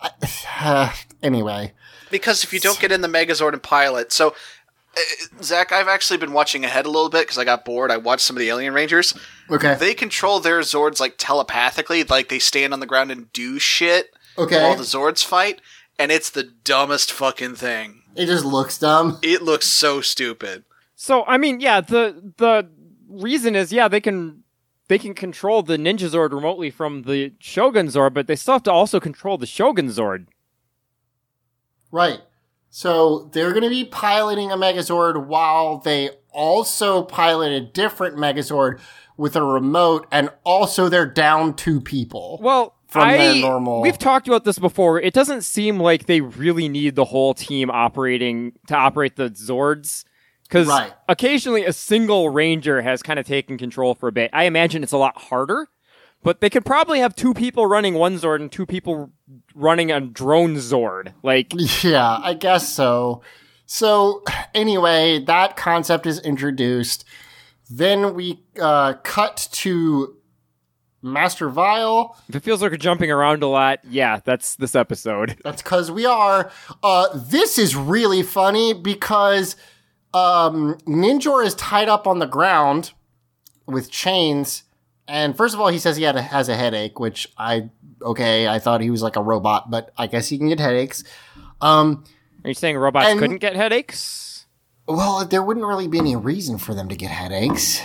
Uh, 0.00 0.92
anyway, 1.22 1.72
Because 2.10 2.44
if 2.44 2.52
you 2.52 2.60
don't 2.60 2.78
get 2.80 2.92
in 2.92 3.00
the 3.00 3.08
Megazord 3.08 3.52
and 3.52 3.62
pilot, 3.62 4.12
so 4.12 4.34
Uh, 5.00 5.42
Zach, 5.42 5.72
I've 5.72 5.88
actually 5.88 6.18
been 6.18 6.32
watching 6.32 6.64
ahead 6.64 6.86
a 6.86 6.90
little 6.90 7.08
bit 7.08 7.22
because 7.22 7.38
I 7.38 7.44
got 7.44 7.64
bored. 7.64 7.90
I 7.90 7.96
watched 7.96 8.24
some 8.24 8.36
of 8.36 8.40
the 8.40 8.48
Alien 8.48 8.74
Rangers. 8.74 9.14
okay, 9.50 9.74
They 9.74 9.94
control 9.94 10.40
their 10.40 10.60
Zords 10.60 11.00
like 11.00 11.14
telepathically, 11.18 12.04
like 12.04 12.28
they 12.28 12.38
stand 12.38 12.72
on 12.72 12.80
the 12.80 12.86
ground 12.86 13.10
and 13.10 13.32
do 13.32 13.58
shit 13.58 14.14
okay. 14.38 14.62
while 14.62 14.76
the 14.76 14.82
Zords 14.82 15.24
fight, 15.24 15.60
and 15.98 16.10
it's 16.12 16.30
the 16.30 16.44
dumbest 16.44 17.12
fucking 17.12 17.54
thing. 17.56 18.02
it 18.16 18.26
just 18.26 18.44
looks 18.44 18.78
dumb. 18.78 19.18
It 19.22 19.42
looks 19.42 19.66
so 19.66 20.00
stupid. 20.00 20.64
So 20.96 21.24
I 21.26 21.38
mean, 21.38 21.60
yeah, 21.60 21.80
the 21.80 22.32
the 22.36 22.68
reason 23.08 23.56
is 23.56 23.72
yeah, 23.72 23.88
they 23.88 24.00
can 24.00 24.42
they 24.88 24.98
can 24.98 25.14
control 25.14 25.62
the 25.62 25.76
Ninja 25.76 26.10
Zord 26.10 26.32
remotely 26.32 26.68
from 26.68 27.02
the 27.02 27.32
Shogun 27.38 27.86
Zord, 27.86 28.12
but 28.12 28.26
they 28.26 28.36
still 28.36 28.54
have 28.54 28.64
to 28.64 28.72
also 28.72 28.98
control 29.00 29.38
the 29.38 29.46
Shogun 29.46 29.86
Zord. 29.86 30.26
Right. 31.92 32.20
So 32.70 33.28
they're 33.32 33.50
going 33.50 33.64
to 33.64 33.68
be 33.68 33.84
piloting 33.84 34.50
a 34.52 34.56
Megazord 34.56 35.26
while 35.26 35.78
they 35.78 36.10
also 36.32 37.02
pilot 37.02 37.52
a 37.52 37.60
different 37.60 38.16
Megazord 38.16 38.78
with 39.16 39.36
a 39.36 39.42
remote, 39.42 40.06
and 40.10 40.30
also 40.44 40.88
they're 40.88 41.04
down 41.04 41.54
two 41.54 41.80
people. 41.80 42.38
Well, 42.40 42.76
From 42.86 43.02
I, 43.08 43.18
their 43.18 43.34
normal- 43.42 43.82
We've 43.82 43.98
talked 43.98 44.28
about 44.28 44.44
this 44.44 44.58
before. 44.58 44.98
It 45.00 45.12
doesn't 45.12 45.42
seem 45.42 45.78
like 45.78 46.06
they 46.06 46.20
really 46.22 46.68
need 46.68 46.94
the 46.94 47.04
whole 47.04 47.34
team 47.34 47.70
operating 47.70 48.52
to 48.68 48.76
operate 48.76 49.16
the 49.16 49.30
Zords. 49.30 50.04
Because 50.44 50.66
Right. 50.66 50.92
occasionally 51.08 51.64
a 51.64 51.72
single 51.72 52.30
ranger 52.30 52.82
has 52.82 53.02
kind 53.04 53.18
of 53.20 53.26
taken 53.26 53.56
control 53.58 53.94
for 53.94 54.08
a 54.08 54.12
bit. 54.12 54.30
I 54.32 54.44
imagine 54.44 54.82
it's 54.82 54.90
a 54.92 54.96
lot 54.98 55.16
harder, 55.16 55.68
but 56.22 56.40
they 56.40 56.50
could 56.50 56.64
probably 56.64 57.00
have 57.00 57.14
two 57.14 57.34
people 57.34 57.66
running 57.66 57.94
one 57.94 58.18
Zord 58.18 58.40
and 58.40 58.52
two 58.52 58.66
people 58.66 59.10
running 59.54 59.90
a 59.90 60.00
drone 60.00 60.56
Zord. 60.56 61.14
Like, 61.22 61.52
Yeah, 61.82 62.20
I 62.22 62.34
guess 62.34 62.72
so. 62.72 63.22
So 63.66 64.24
anyway, 64.54 65.24
that 65.26 65.56
concept 65.56 66.06
is 66.06 66.18
introduced. 66.20 67.04
Then 67.70 68.14
we 68.14 68.42
uh, 68.60 68.94
cut 69.04 69.48
to 69.52 70.16
Master 71.02 71.48
Vile. 71.48 72.16
if 72.28 72.36
it 72.36 72.42
feels 72.42 72.60
like 72.62 72.72
we're 72.72 72.76
jumping 72.76 73.10
around 73.10 73.42
a 73.42 73.46
lot, 73.46 73.78
yeah, 73.88 74.20
that's 74.24 74.56
this 74.56 74.74
episode. 74.74 75.38
That's 75.44 75.62
because 75.62 75.90
we 75.90 76.04
are. 76.04 76.50
Uh, 76.82 77.06
this 77.16 77.58
is 77.58 77.74
really 77.74 78.22
funny 78.22 78.74
because 78.74 79.56
um, 80.12 80.76
Ninjor 80.86 81.44
is 81.44 81.54
tied 81.54 81.88
up 81.88 82.06
on 82.06 82.18
the 82.18 82.26
ground 82.26 82.92
with 83.66 83.90
chains. 83.90 84.64
And 85.10 85.36
first 85.36 85.54
of 85.54 85.60
all, 85.60 85.68
he 85.68 85.78
says 85.80 85.96
he 85.96 86.04
had 86.04 86.14
a, 86.16 86.22
has 86.22 86.48
a 86.48 86.56
headache, 86.56 87.00
which 87.00 87.26
I 87.36 87.68
okay. 88.00 88.46
I 88.46 88.58
thought 88.60 88.80
he 88.80 88.90
was 88.90 89.02
like 89.02 89.16
a 89.16 89.22
robot, 89.22 89.68
but 89.70 89.92
I 89.98 90.06
guess 90.06 90.28
he 90.28 90.38
can 90.38 90.48
get 90.48 90.60
headaches. 90.60 91.02
Um, 91.60 92.04
Are 92.44 92.48
you 92.48 92.54
saying 92.54 92.76
robots 92.78 93.08
And- 93.08 93.18
couldn't 93.18 93.38
get 93.38 93.56
headaches? 93.56 94.46
well, 94.86 95.24
there 95.24 95.42
wouldn't 95.42 95.66
really 95.66 95.86
be 95.88 95.98
any 95.98 96.16
reason 96.16 96.58
for 96.58 96.74
them 96.74 96.88
to 96.88 96.96
get 96.96 97.10
headaches. 97.10 97.80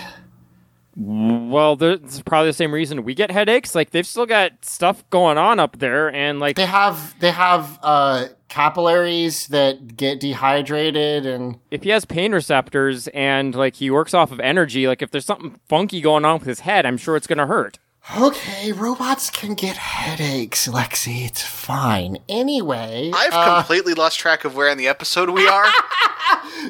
Well, 0.98 1.78
it's 1.82 2.22
probably 2.22 2.50
the 2.50 2.54
same 2.54 2.74
reason 2.74 3.04
we 3.04 3.14
get 3.16 3.30
headaches. 3.30 3.76
Like 3.76 3.90
they've 3.90 4.08
still 4.08 4.26
got 4.26 4.64
stuff 4.64 5.04
going 5.10 5.38
on 5.38 5.60
up 5.60 5.80
there, 5.80 6.14
and 6.14 6.40
like 6.40 6.56
They 6.56 6.66
have 6.66 7.20
they 7.20 7.32
have 7.32 7.78
uh, 7.84 8.28
capillaries 8.48 9.48
that 9.48 9.98
get 9.98 10.20
dehydrated, 10.22 11.26
and 11.26 11.60
if 11.70 11.84
he 11.84 11.90
has 11.90 12.06
pain 12.06 12.32
receptors 12.32 13.08
and 13.10 13.54
like 13.54 13.76
he 13.76 13.90
works 13.90 14.14
off 14.14 14.32
of 14.32 14.40
energy, 14.40 14.88
like 14.88 15.02
if 15.02 15.12
there's 15.12 15.26
something 15.26 15.60
funky 15.68 16.00
going 16.00 16.24
on 16.24 16.40
with 16.40 16.48
his 16.48 16.62
head, 16.62 16.86
I'm 16.86 16.98
sure 16.98 17.18
it's 17.18 17.28
gonna 17.28 17.48
hurt. 17.48 17.78
okay, 18.18 18.72
robots 18.72 19.30
can 19.30 19.54
get 19.54 19.76
headaches, 19.76 20.66
Lexi. 20.68 21.26
It's 21.26 21.42
fine. 21.42 22.20
Anyway, 22.30 23.12
I've 23.14 23.34
uh, 23.34 23.56
completely 23.58 23.96
lost 23.96 24.18
track 24.18 24.46
of 24.46 24.56
where 24.56 24.70
in 24.70 24.78
the 24.78 24.88
episode 24.88 25.30
we 25.30 25.48
are. 25.48 25.66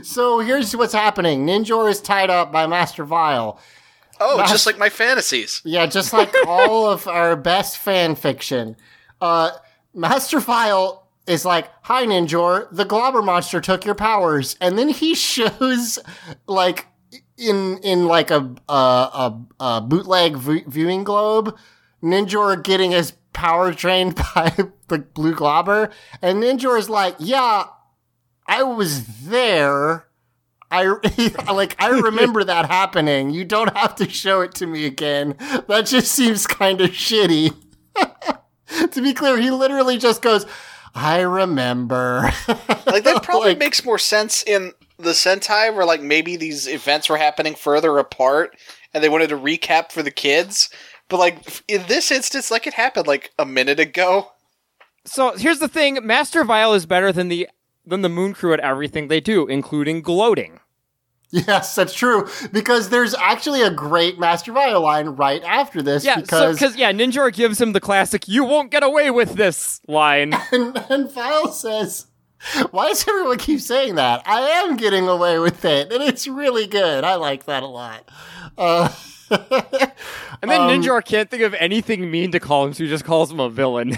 So 0.04 0.40
here's 0.40 0.76
what's 0.76 0.94
happening. 0.94 1.46
Ninjor 1.46 1.90
is 1.90 2.02
tied 2.02 2.30
up 2.30 2.52
by 2.52 2.68
Master 2.68 3.06
Vile. 3.06 3.60
Oh, 4.20 4.44
just 4.48 4.66
like 4.66 4.78
my 4.78 4.90
fantasies. 4.90 5.62
Yeah, 5.66 5.86
just 5.86 6.14
like 6.14 6.34
all 6.48 6.90
of 6.90 7.08
our 7.08 7.36
best 7.36 7.78
fan 7.78 8.16
fiction. 8.16 8.76
Uh, 9.22 9.52
Master 9.94 10.40
Vile 10.40 11.08
is 11.28 11.46
like, 11.46 11.70
"Hi, 11.84 12.06
Ninjor. 12.06 12.68
The 12.72 12.86
Globber 12.86 13.24
monster 13.24 13.62
took 13.62 13.86
your 13.86 13.96
powers," 13.96 14.56
and 14.62 14.78
then 14.78 14.90
he 14.90 15.16
shows 15.16 16.00
like 16.48 16.88
in 17.38 17.78
in 17.80 18.06
like 18.06 18.32
a 18.32 18.56
a, 18.70 18.74
a, 18.74 19.42
a 19.60 19.82
bootleg 19.82 20.38
v- 20.38 20.64
viewing 20.68 21.04
globe, 21.04 21.58
Ninjor 22.04 22.62
getting 22.64 22.92
his 22.92 23.14
power 23.34 23.72
drained 23.72 24.16
by 24.36 24.54
the 24.88 24.98
blue 25.00 25.36
globber, 25.36 25.92
and 26.22 26.42
Ninjor 26.42 26.78
is 26.80 26.90
like, 26.90 27.16
"Yeah, 27.20 27.66
I 28.48 28.64
was 28.64 29.26
there." 29.26 30.08
I 30.76 31.52
like 31.54 31.76
I 31.82 31.88
remember 32.00 32.44
that 32.44 32.66
happening. 32.70 33.30
You 33.32 33.46
don't 33.46 33.76
have 33.76 33.96
to 33.96 34.10
show 34.10 34.42
it 34.42 34.54
to 34.56 34.68
me 34.68 34.86
again. 34.86 35.36
That 35.68 35.86
just 35.86 36.12
seems 36.12 36.46
kind 36.48 36.82
of 36.82 36.90
shitty. 36.92 37.54
to 38.92 39.02
be 39.02 39.14
clear, 39.14 39.38
he 39.40 39.52
literally 39.52 39.98
just 39.98 40.22
goes, 40.22 40.46
"I 40.94 41.22
remember." 41.22 42.32
Like 42.86 43.04
that 43.04 43.22
probably 43.24 43.50
Like- 43.50 43.60
makes 43.60 43.84
more 43.86 44.00
sense 44.00 44.44
in 44.44 44.74
the 44.98 45.12
Sentai, 45.12 45.74
where 45.74 45.86
like 45.86 46.02
maybe 46.02 46.36
these 46.36 46.68
events 46.68 47.10
were 47.10 47.18
happening 47.18 47.56
further 47.56 47.98
apart, 47.98 48.56
and 48.94 49.04
they 49.04 49.10
wanted 49.10 49.30
to 49.30 49.38
recap 49.38 49.92
for 49.92 50.04
the 50.04 50.12
kids. 50.12 50.70
But 51.10 51.18
like 51.18 51.64
in 51.68 51.84
this 51.88 52.12
instance, 52.12 52.50
like 52.52 52.68
it 52.68 52.74
happened 52.74 53.08
like 53.08 53.32
a 53.40 53.46
minute 53.46 53.80
ago. 53.80 54.32
So 55.06 55.32
here's 55.38 55.60
the 55.60 55.68
thing: 55.68 56.00
Master 56.06 56.44
Vile 56.44 56.74
is 56.74 56.86
better 56.86 57.12
than 57.12 57.28
the 57.30 57.48
than 57.86 58.02
the 58.02 58.10
Moon 58.10 58.34
Crew 58.34 58.52
at 58.54 58.60
everything 58.62 59.08
they 59.08 59.20
do, 59.20 59.46
including 59.48 60.02
gloating. 60.02 60.60
Yes, 61.32 61.76
that's 61.76 61.94
true. 61.94 62.30
Because 62.52 62.90
there's 62.90 63.14
actually 63.16 63.62
a 63.62 63.70
great 63.70 64.20
Master 64.20 64.52
Vile 64.54 64.80
line 64.82 65.08
right 65.10 65.44
after 65.44 65.82
this. 65.82 66.06
Yeah, 66.06 66.22
because 66.22 66.56
because 66.56 66.76
yeah, 66.78 66.92
Ninjor 66.94 67.34
gives 67.34 67.60
him 67.60 67.74
the 67.74 67.82
classic 67.82 68.28
"You 68.28 68.44
won't 68.46 68.72
get 68.72 68.84
away 68.84 69.12
with 69.12 69.34
this" 69.36 69.82
line. 69.88 70.34
and, 70.52 70.78
and 70.90 71.12
Vile 71.12 71.52
says, 71.52 72.06
"Why 72.72 72.88
does 72.88 73.08
everyone 73.08 73.38
keep 73.38 73.60
saying 73.60 73.96
that? 73.96 74.24
I 74.26 74.42
am 74.42 74.78
getting 74.78 75.08
away 75.08 75.40
with 75.40 75.66
it, 75.66 75.92
and 75.92 76.02
it's 76.04 76.28
really 76.28 76.68
good. 76.68 77.04
I 77.04 77.16
like 77.16 77.46
that 77.46 77.64
a 77.64 77.68
lot." 77.68 78.10
Uh, 78.58 78.90
And 80.42 80.52
then 80.52 80.62
Um, 80.62 80.70
Ninjor 80.70 81.04
can't 81.04 81.30
think 81.30 81.44
of 81.44 81.54
anything 81.56 82.12
mean 82.12 82.32
to 82.32 82.40
call 82.40 82.66
him, 82.66 82.74
so 82.74 82.84
he 82.84 82.90
just 82.90 83.04
calls 83.06 83.32
him 83.32 83.40
a 83.40 83.50
villain. 83.50 83.98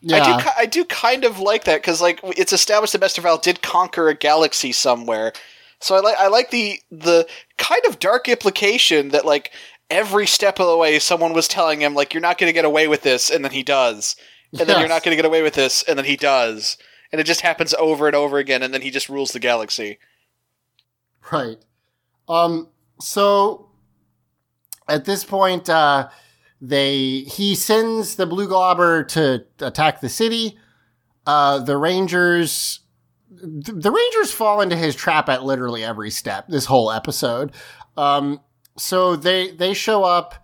yeah, 0.00 0.22
I 0.24 0.42
do, 0.42 0.48
I 0.58 0.66
do 0.66 0.84
kind 0.84 1.24
of 1.24 1.38
like 1.38 1.64
that 1.64 1.80
because 1.80 2.00
like 2.00 2.20
it's 2.24 2.52
established 2.52 2.92
that 2.92 3.00
Master 3.00 3.22
Vile 3.22 3.38
did 3.38 3.62
conquer 3.62 4.08
a 4.08 4.14
galaxy 4.14 4.72
somewhere. 4.72 5.32
So 5.80 5.94
I 5.96 6.00
like 6.00 6.16
I 6.18 6.28
like 6.28 6.50
the 6.50 6.80
the 6.90 7.28
kind 7.58 7.82
of 7.86 7.98
dark 7.98 8.28
implication 8.28 9.10
that 9.10 9.24
like 9.24 9.52
every 9.90 10.26
step 10.26 10.58
of 10.58 10.66
the 10.66 10.76
way 10.76 10.98
someone 10.98 11.32
was 11.32 11.48
telling 11.48 11.80
him 11.80 11.94
like 11.94 12.12
you're 12.12 12.20
not 12.20 12.38
going 12.38 12.48
to 12.48 12.54
get 12.54 12.64
away 12.64 12.88
with 12.88 13.02
this, 13.02 13.30
and 13.30 13.44
then 13.44 13.52
he 13.52 13.62
does, 13.62 14.16
and 14.58 14.68
then 14.68 14.80
you're 14.80 14.88
not 14.88 15.02
going 15.02 15.16
to 15.16 15.22
get 15.22 15.26
away 15.26 15.42
with 15.42 15.54
this, 15.54 15.82
and 15.82 15.98
then 15.98 16.06
he 16.06 16.16
does, 16.16 16.76
and 17.12 17.20
it 17.20 17.24
just 17.24 17.42
happens 17.42 17.74
over 17.74 18.06
and 18.06 18.16
over 18.16 18.38
again, 18.38 18.62
and 18.62 18.72
then 18.72 18.82
he 18.82 18.90
just 18.90 19.08
rules 19.08 19.32
the 19.32 19.38
galaxy. 19.38 19.98
Right. 21.30 21.58
Um. 22.28 22.68
So 23.00 23.68
at 24.88 25.04
this 25.04 25.24
point, 25.24 25.68
uh, 25.68 26.08
they 26.60 27.20
he 27.20 27.54
sends 27.54 28.16
the 28.16 28.26
blue 28.26 28.48
globber 28.48 29.06
to 29.08 29.44
attack 29.60 30.00
the 30.00 30.08
city. 30.08 30.58
Uh, 31.26 31.58
the 31.58 31.76
Rangers, 31.76 32.80
the 33.42 33.90
Rangers 33.90 34.32
fall 34.32 34.60
into 34.60 34.76
his 34.76 34.94
trap 34.94 35.28
at 35.28 35.44
literally 35.44 35.84
every 35.84 36.10
step. 36.10 36.48
This 36.48 36.64
whole 36.66 36.90
episode. 36.90 37.52
Um. 37.96 38.40
So 38.78 39.16
they 39.16 39.50
they 39.52 39.72
show 39.72 40.04
up 40.04 40.34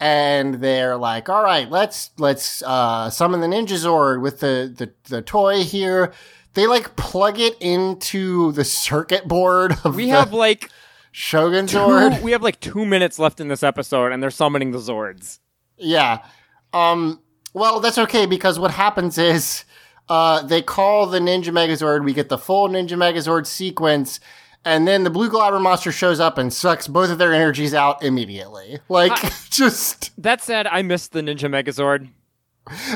and 0.00 0.56
they're 0.56 0.96
like, 0.96 1.28
"All 1.28 1.42
right, 1.42 1.70
let's 1.70 2.10
let's 2.18 2.62
uh, 2.62 3.10
summon 3.10 3.40
the 3.40 3.46
Ninja 3.46 3.76
Zord 3.76 4.20
with 4.20 4.40
the 4.40 4.72
the 4.76 4.92
the 5.08 5.22
toy 5.22 5.62
here." 5.62 6.12
They 6.54 6.66
like 6.66 6.96
plug 6.96 7.38
it 7.38 7.54
into 7.60 8.52
the 8.52 8.64
circuit 8.64 9.28
board 9.28 9.76
of 9.84 9.94
We 9.94 10.08
have 10.08 10.32
like 10.32 10.70
Shogun 11.12 11.66
two, 11.66 11.76
Zord. 11.76 12.22
we 12.22 12.32
have 12.32 12.42
like 12.42 12.60
two 12.60 12.86
minutes 12.86 13.18
left 13.18 13.40
in 13.40 13.48
this 13.48 13.62
episode, 13.62 14.12
and 14.12 14.22
they're 14.22 14.30
summoning 14.30 14.70
the 14.70 14.78
Zords. 14.78 15.38
Yeah. 15.76 16.24
Um. 16.72 17.20
Well, 17.52 17.80
that's 17.80 17.98
okay 17.98 18.26
because 18.26 18.58
what 18.58 18.70
happens 18.70 19.16
is, 19.16 19.64
uh, 20.08 20.42
they 20.42 20.62
call 20.62 21.06
the 21.06 21.18
Ninja 21.18 21.46
Megazord. 21.52 22.04
We 22.04 22.12
get 22.12 22.28
the 22.28 22.38
full 22.38 22.68
Ninja 22.68 22.92
Megazord 22.92 23.46
sequence, 23.46 24.20
and 24.64 24.86
then 24.86 25.04
the 25.04 25.10
Blue 25.10 25.28
Globber 25.30 25.60
monster 25.60 25.92
shows 25.92 26.20
up 26.20 26.38
and 26.38 26.52
sucks 26.52 26.86
both 26.88 27.10
of 27.10 27.18
their 27.18 27.32
energies 27.32 27.74
out 27.74 28.02
immediately. 28.02 28.78
Like, 28.88 29.12
just 29.50 30.12
That 30.22 30.42
said, 30.42 30.66
I 30.66 30.82
missed 30.82 31.12
the 31.12 31.22
Ninja 31.22 31.48
Megazord. 31.50 32.08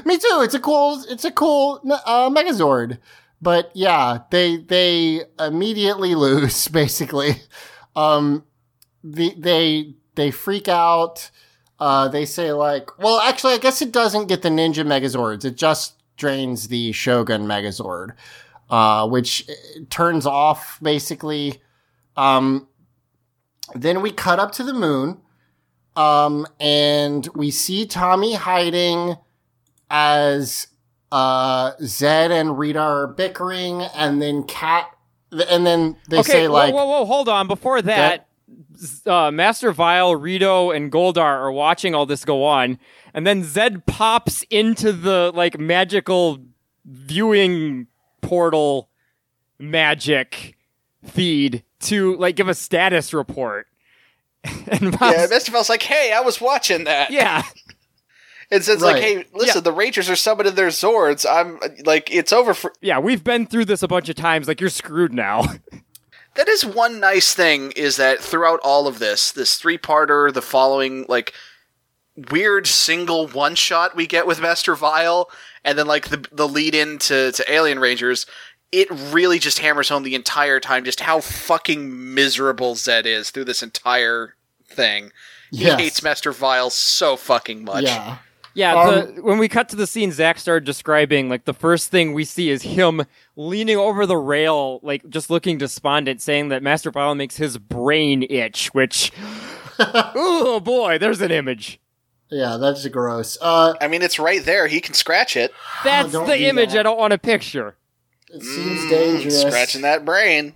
me 0.04 0.18
too. 0.18 0.40
It's 0.42 0.54
a 0.54 0.60
cool. 0.60 1.02
It's 1.08 1.24
a 1.24 1.30
cool 1.30 1.80
uh, 2.06 2.30
Megazord. 2.30 2.98
But 3.42 3.70
yeah, 3.74 4.18
they 4.30 4.58
they 4.58 5.22
immediately 5.38 6.14
lose 6.26 6.68
basically. 6.68 7.40
Um, 7.96 8.44
the, 9.02 9.34
they 9.38 9.94
they 10.14 10.30
freak 10.30 10.68
out. 10.68 11.30
Uh, 11.78 12.08
they 12.08 12.26
say 12.26 12.52
like, 12.52 12.98
well, 12.98 13.18
actually, 13.20 13.54
I 13.54 13.58
guess 13.58 13.80
it 13.80 13.90
doesn't 13.92 14.26
get 14.26 14.42
the 14.42 14.50
Ninja 14.50 14.84
Megazords. 14.86 15.44
It 15.46 15.56
just 15.56 15.94
drains 16.20 16.68
the 16.68 16.92
Shogun 16.92 17.46
Megazord, 17.46 18.10
uh, 18.68 19.08
which 19.08 19.48
uh, 19.48 19.80
turns 19.90 20.26
off 20.26 20.78
basically. 20.80 21.60
Um, 22.16 22.68
then 23.74 24.02
we 24.02 24.12
cut 24.12 24.38
up 24.38 24.52
to 24.52 24.62
the 24.62 24.74
moon, 24.74 25.18
um, 25.96 26.46
and 26.60 27.26
we 27.34 27.50
see 27.50 27.86
Tommy 27.86 28.34
hiding 28.34 29.16
as 29.88 30.68
uh, 31.10 31.72
Zed 31.82 32.30
and 32.30 32.58
Rita 32.58 32.78
are 32.78 33.06
bickering, 33.08 33.82
and 33.82 34.20
then 34.20 34.44
Kat, 34.44 34.94
and 35.48 35.66
then 35.66 35.96
they 36.08 36.18
okay, 36.20 36.32
say 36.32 36.48
whoa, 36.48 36.54
like, 36.54 36.74
whoa, 36.74 36.84
whoa, 36.84 37.04
hold 37.04 37.28
on. 37.28 37.48
Before 37.48 37.80
that, 37.82 38.28
uh, 39.06 39.30
Master 39.30 39.72
Vile, 39.72 40.14
Rito, 40.16 40.70
and 40.70 40.90
Goldar 40.90 41.18
are 41.20 41.52
watching 41.52 41.94
all 41.94 42.06
this 42.06 42.24
go 42.24 42.44
on, 42.44 42.78
and 43.14 43.26
then 43.26 43.42
Zed 43.44 43.86
pops 43.86 44.42
into 44.50 44.92
the 44.92 45.32
like 45.34 45.58
magical 45.58 46.38
viewing 46.84 47.86
portal 48.20 48.88
magic 49.58 50.56
feed 51.04 51.64
to 51.80 52.16
like 52.16 52.36
give 52.36 52.48
a 52.48 52.54
status 52.54 53.12
report. 53.14 53.66
and 54.44 54.82
Yeah, 54.92 54.96
Miles- 55.00 55.48
Vile's 55.48 55.68
like, 55.68 55.82
"Hey, 55.82 56.12
I 56.12 56.20
was 56.20 56.40
watching 56.40 56.84
that." 56.84 57.10
yeah. 57.10 57.42
and 58.50 58.64
says 58.64 58.80
Right. 58.80 58.94
like, 58.94 59.02
"Hey, 59.02 59.24
listen, 59.34 59.58
Yeah. 59.58 59.60
the 59.60 59.72
Rangers 59.72 60.08
are 60.08 60.16
summoning 60.16 60.54
their 60.54 60.68
Zords. 60.68 61.26
I'm 61.28 61.58
like, 61.84 62.10
it's 62.10 62.32
over 62.32 62.54
for." 62.54 62.72
Yeah, 62.80 62.98
we've 62.98 63.22
been 63.22 63.46
through 63.46 63.66
this 63.66 63.82
a 63.82 63.88
bunch 63.88 64.08
of 64.08 64.16
times. 64.16 64.48
Like, 64.48 64.60
you're 64.60 64.70
screwed 64.70 65.12
now. 65.14 65.44
That 66.36 66.46
is 66.46 66.64
one 66.64 67.00
nice 67.00 67.34
thing 67.34 67.72
is 67.72 67.96
that 67.96 68.20
throughout 68.20 68.60
all 68.62 68.86
of 68.86 69.00
this, 69.00 69.32
this 69.32 69.58
three-parter, 69.58 70.32
the 70.32 70.40
following 70.40 71.04
like 71.08 71.34
weird 72.30 72.66
single 72.66 73.26
one 73.28 73.54
shot 73.54 73.96
we 73.96 74.06
get 74.06 74.26
with 74.26 74.40
Master 74.40 74.74
Vile, 74.74 75.30
and 75.64 75.78
then 75.78 75.86
like 75.86 76.08
the 76.08 76.26
the 76.32 76.48
lead 76.48 76.74
in 76.74 76.98
to, 76.98 77.32
to 77.32 77.52
Alien 77.52 77.78
Rangers, 77.78 78.26
it 78.72 78.88
really 78.90 79.38
just 79.38 79.58
hammers 79.58 79.88
home 79.88 80.02
the 80.02 80.14
entire 80.14 80.60
time 80.60 80.84
just 80.84 81.00
how 81.00 81.20
fucking 81.20 82.14
miserable 82.14 82.74
Zed 82.74 83.06
is 83.06 83.30
through 83.30 83.44
this 83.44 83.62
entire 83.62 84.34
thing. 84.66 85.12
He 85.50 85.64
Yes. 85.64 85.80
hates 85.80 86.02
Master 86.02 86.30
Vile 86.32 86.70
so 86.70 87.16
fucking 87.16 87.64
much. 87.64 87.84
yeah. 87.84 88.18
Yeah, 88.52 88.74
Um, 88.74 89.14
the, 89.16 89.22
when 89.22 89.38
we 89.38 89.48
cut 89.48 89.68
to 89.68 89.76
the 89.76 89.86
scene 89.86 90.10
Zach 90.10 90.38
started 90.40 90.64
describing, 90.64 91.28
like 91.28 91.44
the 91.44 91.54
first 91.54 91.88
thing 91.90 92.12
we 92.14 92.24
see 92.24 92.50
is 92.50 92.62
him 92.62 93.02
leaning 93.36 93.76
over 93.76 94.06
the 94.06 94.16
rail, 94.16 94.80
like 94.82 95.08
just 95.08 95.30
looking 95.30 95.56
despondent, 95.56 96.20
saying 96.20 96.48
that 96.48 96.60
Master 96.60 96.90
Vile 96.90 97.14
makes 97.14 97.36
his 97.36 97.58
brain 97.58 98.24
itch, 98.28 98.66
which, 98.74 99.12
oh 99.78 100.60
boy, 100.60 100.98
there's 100.98 101.20
an 101.20 101.30
image. 101.30 101.78
Yeah, 102.30 102.58
that's 102.58 102.86
gross. 102.88 103.36
Uh, 103.40 103.74
I 103.80 103.88
mean, 103.88 104.02
it's 104.02 104.18
right 104.18 104.44
there. 104.44 104.68
He 104.68 104.80
can 104.80 104.94
scratch 104.94 105.36
it. 105.36 105.52
That's 105.82 106.12
don't 106.12 106.26
the 106.26 106.48
image 106.48 106.72
that. 106.72 106.80
I 106.80 106.82
don't 106.84 106.98
want 106.98 107.12
to 107.12 107.18
picture. 107.18 107.76
it 108.32 108.42
seems 108.42 108.88
dangerous. 108.88 109.40
Scratching 109.42 109.82
that 109.82 110.04
brain. 110.04 110.54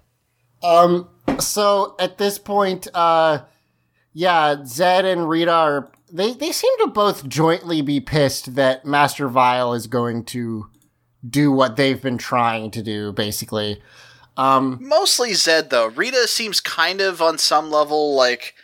Um, 0.63 1.09
so 1.41 1.97
at 1.99 2.19
this 2.19 2.39
point, 2.39 2.87
uh, 2.95 3.45
yeah, 4.13 4.65
Zed 4.65 5.05
and 5.05 5.29
Rita 5.29 5.51
are 5.51 5.91
they 6.13 6.33
they 6.33 6.53
seem 6.53 6.73
to 6.79 6.87
both 6.87 7.29
jointly 7.29 7.83
be 7.83 8.01
pissed 8.01 8.55
that 8.55 8.85
Master 8.85 9.29
Vile 9.29 9.75
is 9.75 9.89
going 9.89 10.25
to 10.27 10.69
do 11.29 11.51
what 11.51 11.77
they've 11.77 12.01
been 12.01 12.19
trying 12.19 12.71
to 12.71 12.83
do, 12.83 13.13
basically. 13.13 13.83
Um, 14.37 14.79
Mostly 14.81 15.35
Zed 15.35 15.71
though. 15.71 15.87
Rita 15.87 16.29
seems 16.29 16.61
kind 16.61 17.01
of 17.01 17.21
on 17.21 17.39
some 17.39 17.71
level 17.71 18.15
like 18.15 18.55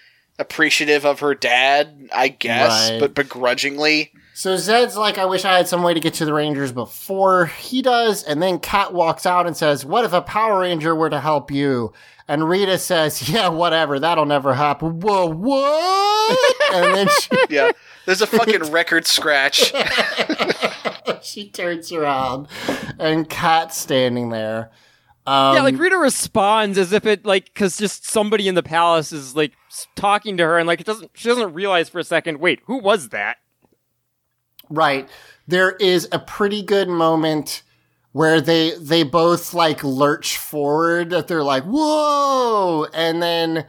appreciative 0.41 1.05
of 1.05 1.21
her 1.21 1.35
dad, 1.35 2.09
I 2.13 2.29
guess, 2.29 2.91
Right. 2.91 2.99
but 3.01 3.15
begrudgingly. 3.15 4.11
so 4.35 4.57
Zed's 4.57 4.97
like, 4.97 5.19
I 5.19 5.27
wish 5.27 5.45
I 5.45 5.57
had 5.57 5.69
some 5.69 5.83
way 5.83 5.95
to 5.95 6.01
get 6.01 6.15
to 6.15 6.25
the 6.25 6.33
Rangers 6.35 6.73
before 6.73 7.47
he 7.47 7.83
does, 7.83 8.23
and 8.25 8.43
then 8.43 8.59
Kat 8.59 8.93
walks 8.93 9.27
out 9.27 9.47
and 9.47 9.57
says, 9.57 9.85
"What 9.85 10.05
if 10.05 10.13
a 10.13 10.23
Power 10.23 10.61
Ranger 10.61 10.95
were 10.95 11.11
to 11.11 11.21
help 11.21 11.51
you?" 11.51 11.93
And 12.27 12.49
Rita 12.49 12.79
says, 12.79 13.29
"Yeah, 13.29 13.49
whatever, 13.49 14.01
that'll 14.01 14.25
never 14.27 14.55
happen." 14.55 15.01
Whoa, 15.01 15.27
what? 15.27 16.39
and 16.73 16.95
then 16.95 17.09
she, 17.21 17.29
Yeah. 17.51 17.73
There's 18.07 18.23
a 18.23 18.27
fucking 18.27 18.71
record 18.73 19.07
scratch. 19.07 19.73
she 21.23 21.49
turns 21.51 21.93
around 21.93 22.49
and 22.99 23.29
Kat's 23.29 23.77
standing 23.77 24.31
there. 24.31 24.71
Um, 25.31 25.55
yeah, 25.57 25.63
like 25.63 25.79
Rita 25.79 25.97
responds 25.97 26.77
as 26.77 26.93
if 26.93 27.07
it 27.07 27.25
like 27.25 27.45
because 27.47 27.77
just 27.77 28.05
somebody 28.05 28.49
in 28.49 28.55
the 28.57 28.63
palace 28.63 29.13
is 29.13 29.37
like 29.37 29.53
talking 29.95 30.37
to 30.39 30.43
her, 30.45 30.59
and 30.59 30.67
like 30.67 30.81
it 30.81 30.87
doesn't 30.87 31.11
she 31.15 31.29
doesn't 31.29 31.53
realize 31.55 31.89
for 31.89 31.99
a 32.01 32.05
second. 32.05 32.41
Wait, 32.41 32.61
who 32.65 32.79
was 32.79 33.11
that? 33.11 33.37
right. 34.69 35.09
There 35.49 35.73
is 35.73 36.09
a 36.13 36.19
pretty 36.19 36.63
good 36.63 36.89
moment 36.89 37.63
where 38.13 38.41
they 38.41 38.73
they 38.79 39.03
both 39.03 39.55
like 39.55 39.83
lurch 39.85 40.37
forward. 40.37 41.11
That 41.11 41.29
they're 41.29 41.43
like 41.45 41.65
whoa, 41.65 42.87
and 42.93 43.23
then 43.23 43.67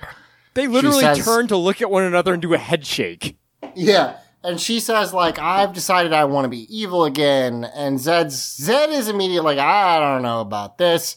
They 0.53 0.67
literally 0.67 1.01
says- 1.01 1.23
turn 1.23 1.47
to 1.47 1.57
look 1.57 1.81
at 1.81 1.89
one 1.91 2.03
another 2.03 2.33
and 2.33 2.41
do 2.41 2.53
a 2.53 2.57
head 2.57 2.85
shake. 2.85 3.37
Yeah. 3.75 4.17
And 4.43 4.59
she 4.59 4.79
says, 4.79 5.13
like, 5.13 5.37
I've 5.37 5.71
decided 5.71 6.13
I 6.13 6.25
want 6.25 6.45
to 6.45 6.49
be 6.49 6.65
evil 6.75 7.05
again. 7.05 7.63
And 7.75 7.99
Zed's, 7.99 8.55
Zed 8.57 8.89
is 8.89 9.07
immediately 9.07 9.55
like, 9.55 9.59
I 9.59 9.99
don't 9.99 10.23
know 10.23 10.41
about 10.41 10.79
this. 10.79 11.15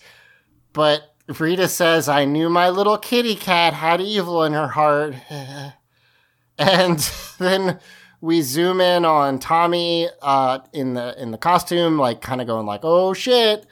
But 0.75 1.15
Rita 1.27 1.69
says, 1.69 2.09
I 2.09 2.27
knew 2.27 2.51
my 2.51 2.69
little 2.69 2.99
kitty 2.99 3.35
cat 3.35 3.73
had 3.73 4.03
evil 4.03 4.45
in 4.45 4.53
her 4.53 4.69
heart. 4.69 5.15
and 6.59 6.99
then 7.39 7.81
we 8.21 8.43
zoom 8.43 8.83
in 8.83 9.07
on 9.07 9.39
Tommy, 9.39 10.09
uh, 10.21 10.59
in 10.75 10.93
the, 10.93 11.21
in 11.21 11.31
the 11.31 11.39
costume, 11.39 11.99
like 11.99 12.21
kind 12.21 12.43
of 12.43 12.47
going 12.47 12.67
like, 12.67 12.81
oh 12.83 13.15
shit. 13.15 13.67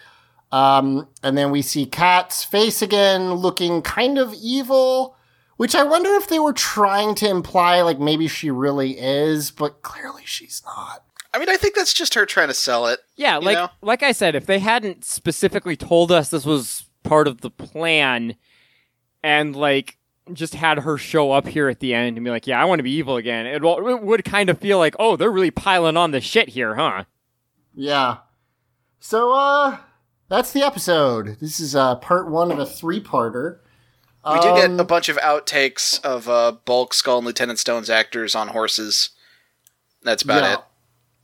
Um, 0.51 1.09
and 1.23 1.37
then 1.37 1.51
we 1.51 1.61
see 1.61 1.87
Kat's 1.87 2.45
face 2.45 2.81
again 2.81 3.35
looking 3.35 3.83
kind 3.83 4.19
of 4.19 4.33
evil. 4.35 5.17
Which 5.59 5.75
I 5.77 5.85
wonder 5.85 6.11
if 6.15 6.29
they 6.29 6.41
were 6.41 6.55
trying 6.55 7.15
to 7.17 7.29
imply, 7.29 7.83
like 7.83 8.01
maybe 8.01 8.27
she 8.27 8.51
really 8.51 8.99
is, 8.99 9.51
but 9.51 9.83
clearly 9.83 10.23
she's 10.25 10.61
not. 10.65 11.05
I 11.33 11.39
mean, 11.39 11.49
I 11.49 11.57
think 11.57 11.75
that's 11.75 11.95
just 11.95 12.15
her 12.15 12.27
trying 12.27 12.49
to 12.49 12.55
sell 12.55 12.87
it. 12.89 13.01
Yeah, 13.17 13.37
like 13.37 13.57
know? 13.57 13.69
like 13.81 14.03
I 14.03 14.13
said, 14.13 14.35
if 14.35 14.47
they 14.47 14.59
hadn't 14.59 15.05
specifically 15.05 15.77
told 15.77 16.11
us 16.11 16.31
this 16.31 16.45
was 16.45 16.87
part 17.03 17.29
of 17.29 17.41
the 17.41 17.51
plan, 17.51 18.37
and 19.23 19.55
like 19.57 19.99
just 20.33 20.55
had 20.55 20.79
her 20.81 20.97
show 20.99 21.33
up 21.33 21.49
here 21.49 21.69
at 21.69 21.81
the 21.81 21.95
end 21.95 22.17
and 22.17 22.25
be 22.25 22.31
like, 22.31 22.47
"Yeah, 22.47 22.61
I 22.61 22.65
want 22.65 22.79
to 22.79 22.83
be 22.85 22.93
evil 22.93 23.17
again," 23.17 23.47
it, 23.47 23.59
w- 23.61 23.89
it 23.91 24.03
would 24.03 24.25
kind 24.25 24.49
of 24.51 24.59
feel 24.59 24.79
like, 24.79 24.95
"Oh, 24.99 25.17
they're 25.17 25.31
really 25.33 25.51
piling 25.51 25.97
on 25.97 26.11
the 26.13 26.21
shit 26.21 26.51
here, 26.51 26.77
huh?" 26.77 27.05
Yeah. 27.75 28.19
So, 29.01 29.33
uh, 29.33 29.79
that's 30.29 30.53
the 30.53 30.63
episode. 30.63 31.39
This 31.41 31.59
is 31.59 31.75
uh, 31.75 31.97
part 31.97 32.31
one 32.31 32.53
of 32.53 32.59
a 32.59 32.67
three-parter. 32.67 33.59
We 34.25 34.39
do 34.39 34.55
get 34.55 34.71
Um, 34.71 34.79
a 34.79 34.85
bunch 34.85 35.09
of 35.09 35.17
outtakes 35.17 36.01
of 36.05 36.29
uh, 36.29 36.53
Bulk, 36.65 36.95
Skull, 36.95 37.19
and 37.19 37.27
Lieutenant 37.27 37.59
Stone's 37.59 37.91
actors 37.91 38.37
on 38.37 38.49
horses. 38.49 39.11
That's 40.05 40.23
about 40.23 40.43
Yeah. 40.45 40.53
it. 40.55 40.59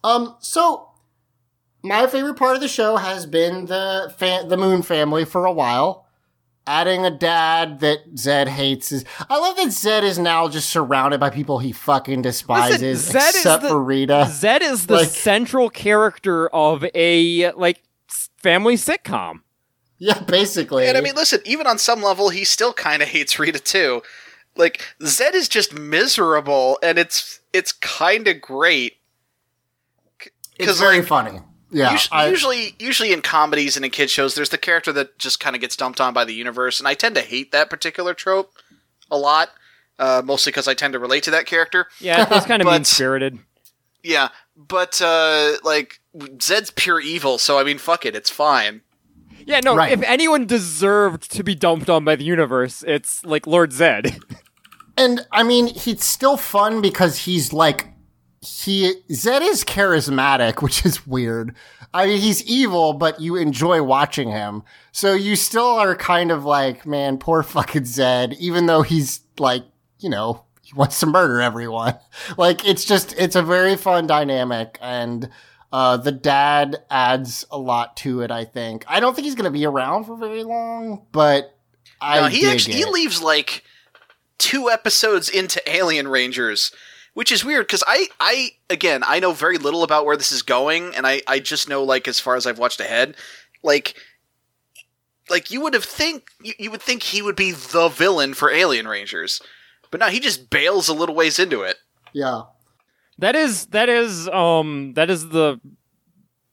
Um, 0.02 0.36
so 0.40 0.88
my 1.82 2.06
favorite 2.06 2.34
part 2.36 2.55
of 2.56 2.60
the 2.60 2.68
show 2.68 2.96
has 2.96 3.26
been 3.26 3.66
the 3.66 4.12
fa- 4.18 4.44
the 4.46 4.56
Moon 4.56 4.82
family 4.82 5.24
for 5.24 5.44
a 5.44 5.52
while. 5.52 6.06
Adding 6.66 7.06
a 7.06 7.10
dad 7.10 7.80
that 7.80 8.00
Zed 8.18 8.46
hates 8.48 8.92
is. 8.92 9.02
I 9.30 9.38
love 9.38 9.56
that 9.56 9.72
Zed 9.72 10.05
is 10.05 10.18
now 10.18 10.48
just 10.48 10.68
surrounded 10.68 11.18
by 11.18 11.30
people 11.30 11.60
he 11.60 11.72
fucking 11.72 12.20
despises, 12.20 12.78
Zed 12.80 12.86
is 12.86 13.14
except 13.14 13.62
the- 13.62 13.68
for 13.70 13.82
Rita. 13.82 14.28
Zed 14.30 14.60
is 14.62 14.86
the 14.86 14.96
Like- 14.96 15.09
central 15.09 15.70
character 15.70 16.48
of 16.50 16.84
a 16.94 17.52
like 17.52 17.82
family 18.36 18.74
sitcom. 18.76 19.40
Yeah, 19.96 20.20
basically. 20.20 20.86
And 20.86 20.96
I 20.98 21.00
mean, 21.00 21.14
listen, 21.14 21.40
even 21.46 21.66
on 21.66 21.78
some 21.78 22.02
level, 22.02 22.28
he 22.28 22.44
still 22.44 22.72
kind 22.74 23.02
of 23.02 23.09
hates 23.09 23.38
Rita 23.38 23.59
too. 23.60 24.02
Like 24.55 24.82
Zed 25.05 25.34
is 25.34 25.48
just 25.48 25.72
miserable, 25.72 26.78
and 26.82 26.98
it's 26.98 27.40
it's 27.55 27.72
kind 27.72 28.28
of 28.28 28.42
great. 28.42 28.98
it's 30.59 30.78
very 30.78 31.00
funny. 31.02 31.40
Yeah, 31.70 31.93
Us- 31.93 32.09
I- 32.11 32.28
usually, 32.28 32.74
usually 32.78 33.12
in 33.12 33.20
comedies 33.20 33.77
and 33.77 33.85
in 33.85 33.90
kid 33.90 34.09
shows, 34.11 34.35
there's 34.35 34.49
the 34.51 34.59
character 34.59 34.93
that 34.95 35.19
just 35.19 35.39
kind 35.40 35.55
of 35.55 35.61
gets 35.61 35.77
dumped 35.77 36.01
on 36.01 36.15
by 36.15 36.24
the 36.24 36.32
universe, 36.35 36.78
and 36.78 36.89
I 36.89 36.95
tend 36.95 37.15
to 37.16 37.20
hate 37.20 37.53
that 37.53 37.69
particular 37.70 38.15
trope 38.15 38.53
a 39.11 39.16
lot. 39.19 39.51
Uh, 40.01 40.23
mostly 40.24 40.51
because 40.53 40.69
I 40.69 40.74
tend 40.74 40.93
to 40.93 40.99
relate 41.01 41.24
to 41.24 41.32
that 41.32 41.45
character. 41.47 41.89
Yeah, 41.99 42.23
it 42.23 42.28
feels 42.28 42.45
kind 42.47 42.62
of 42.62 42.66
But- 42.69 42.73
mean 42.73 42.85
spirited. 42.85 43.40
Yeah, 44.05 44.28
but 44.57 45.03
uh, 45.03 45.55
like 45.65 45.99
Zed's 46.40 46.70
pure 46.70 47.01
evil, 47.01 47.36
so 47.36 47.59
I 47.59 47.65
mean, 47.65 47.78
fuck 47.78 48.07
it, 48.07 48.15
it's 48.15 48.31
fine. 48.31 48.82
Yeah, 49.45 49.59
no. 49.65 49.74
Right. 49.74 49.90
If 49.90 50.03
anyone 50.03 50.47
deserved 50.47 51.32
to 51.32 51.43
be 51.43 51.57
dumped 51.57 51.90
on 51.90 52.05
by 52.05 52.15
the 52.15 52.23
universe, 52.24 52.85
it's 52.86 53.24
like 53.24 53.47
Lord 53.47 53.73
Zed. 53.73 54.19
And 54.97 55.24
I 55.31 55.45
mean, 55.45 55.69
he's 55.69 56.05
still 56.05 56.36
fun 56.36 56.81
because 56.82 57.19
he's 57.19 57.53
like, 57.53 57.86
he, 58.40 58.94
Zed 59.12 59.43
is 59.43 59.65
charismatic, 59.65 60.62
which 60.62 60.85
is 60.85 61.06
weird. 61.06 61.55
I 61.93 62.06
mean, 62.06 62.20
he's 62.20 62.44
evil, 62.44 62.93
but 62.93 63.20
you 63.20 63.36
enjoy 63.36 63.82
watching 63.82 64.31
him. 64.31 64.62
So 64.93 65.15
you 65.15 65.36
still 65.36 65.66
are 65.66 65.97
kind 65.97 66.31
of 66.31 66.44
like, 66.44 66.86
man, 66.86 67.19
poor 67.19 67.43
fucking 67.43 67.86
Zed, 67.86 68.35
even 68.35 68.66
though 68.66 68.82
he's 68.82 69.20
like, 69.39 69.65
you 69.98 70.10
know, 70.10 70.44
he 70.62 70.74
wants 70.74 71.01
to 71.01 71.06
murder 71.06 71.40
everyone. 71.40 71.98
Like, 72.36 72.66
it's 72.66 72.85
just, 72.85 73.15
it's 73.16 73.36
a 73.36 73.43
very 73.43 73.77
fun 73.77 74.06
dynamic. 74.06 74.78
And, 74.82 75.31
uh, 75.73 75.97
the 75.98 76.12
dad 76.12 76.82
adds 76.90 77.47
a 77.51 77.59
lot 77.59 77.97
to 77.98 78.23
it, 78.23 78.31
I 78.31 78.44
think. 78.44 78.85
I 78.89 79.01
don't 79.01 79.15
think 79.15 79.24
he's 79.27 79.35
going 79.35 79.44
to 79.44 79.51
be 79.51 79.66
around 79.66 80.05
for 80.05 80.16
very 80.16 80.43
long, 80.43 81.06
but 81.12 81.55
I 82.01 82.20
No, 82.20 82.27
he 82.28 82.47
actually 82.47 82.77
he 82.77 82.85
leaves 82.85 83.23
like 83.23 83.65
two 84.39 84.70
episodes 84.70 85.28
into 85.28 85.60
Alien 85.70 86.09
Rangers, 86.09 86.73
which 87.19 87.32
is 87.32 87.45
weird 87.45 87.66
because 87.66 87.82
I 87.85 88.07
I 88.20 88.53
again 88.70 89.03
I 89.05 89.19
know 89.19 89.32
very 89.32 89.59
little 89.59 89.82
about 89.82 90.07
where 90.07 90.16
this 90.16 90.31
is 90.31 90.43
going, 90.43 90.95
and 90.95 91.05
I 91.05 91.20
I 91.27 91.40
just 91.40 91.69
know 91.69 91.82
like 91.82 92.07
as 92.07 92.20
far 92.20 92.36
as 92.36 92.47
I've 92.47 92.61
watched 92.61 92.78
ahead, 92.78 93.16
like 93.65 93.97
like 95.28 95.51
you 95.51 95.61
would 95.62 95.74
have 95.74 95.82
think 95.82 96.28
you, 96.40 96.53
you 96.61 96.70
would 96.70 96.81
think 96.81 97.03
he 97.03 97.20
would 97.20 97.35
be 97.35 97.51
the 97.51 97.89
villain 97.89 98.35
for 98.35 98.53
Alien 98.53 98.86
Rangers, 98.86 99.43
but 99.90 99.99
now 99.99 100.11
he 100.11 100.20
just 100.20 100.49
bails 100.49 100.89
a 100.89 100.95
little 100.95 101.16
ways 101.16 101.40
into 101.40 101.62
it. 101.62 101.78
Yeah. 102.12 102.43
That 103.19 103.35
is 103.35 103.66
that 103.66 103.89
is 103.89 104.28
um 104.28 104.93
that 104.95 105.11
is 105.11 105.28
the 105.31 105.61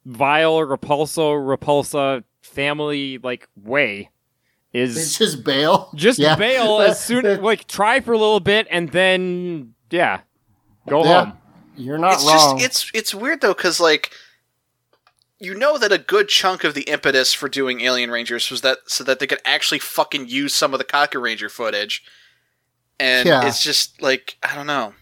vile 0.03 0.57
repulso 0.57 1.31
repulsa 1.35 2.23
family 2.41 3.19
like 3.19 3.47
way 3.55 4.09
is 4.73 4.97
It's 4.97 5.05
is 5.05 5.17
just 5.19 5.43
bail. 5.43 5.91
just 5.93 6.17
Yeah. 6.17 6.35
bail 6.35 6.79
as 6.81 6.99
soon 7.03 7.41
like 7.43 7.67
try 7.67 7.99
for 7.99 8.13
a 8.13 8.17
little 8.17 8.39
bit 8.39 8.65
and 8.71 8.89
then 8.89 9.75
yeah 9.91 10.21
go 10.87 11.03
Yeah. 11.03 11.25
home. 11.25 11.37
You're 11.77 11.97
not 11.97 12.13
it's 12.13 12.25
wrong. 12.25 12.57
just 12.59 12.65
it's 12.65 12.91
it's 12.93 13.15
weird 13.15 13.41
though 13.41 13.53
because 13.53 13.79
like 13.79 14.11
you 15.39 15.53
know 15.53 15.77
that 15.77 15.91
a 15.91 15.97
good 15.97 16.29
chunk 16.29 16.63
of 16.63 16.73
the 16.73 16.83
impetus 16.83 17.33
for 17.33 17.49
doing 17.49 17.81
Alien 17.81 18.09
Rangers 18.09 18.49
was 18.49 18.61
that 18.61 18.77
so 18.87 19.03
that 19.03 19.19
they 19.19 19.27
could 19.27 19.41
actually 19.45 19.79
fucking 19.79 20.27
use 20.29 20.53
some 20.53 20.73
of 20.73 20.77
the 20.79 20.85
Kakuranger 20.85 21.51
footage, 21.51 22.03
and 22.99 23.27
Yeah. 23.27 23.45
it's 23.45 23.61
just 23.61 24.01
like 24.01 24.37
I 24.41 24.55
don't 24.55 24.67
know, 24.67 24.93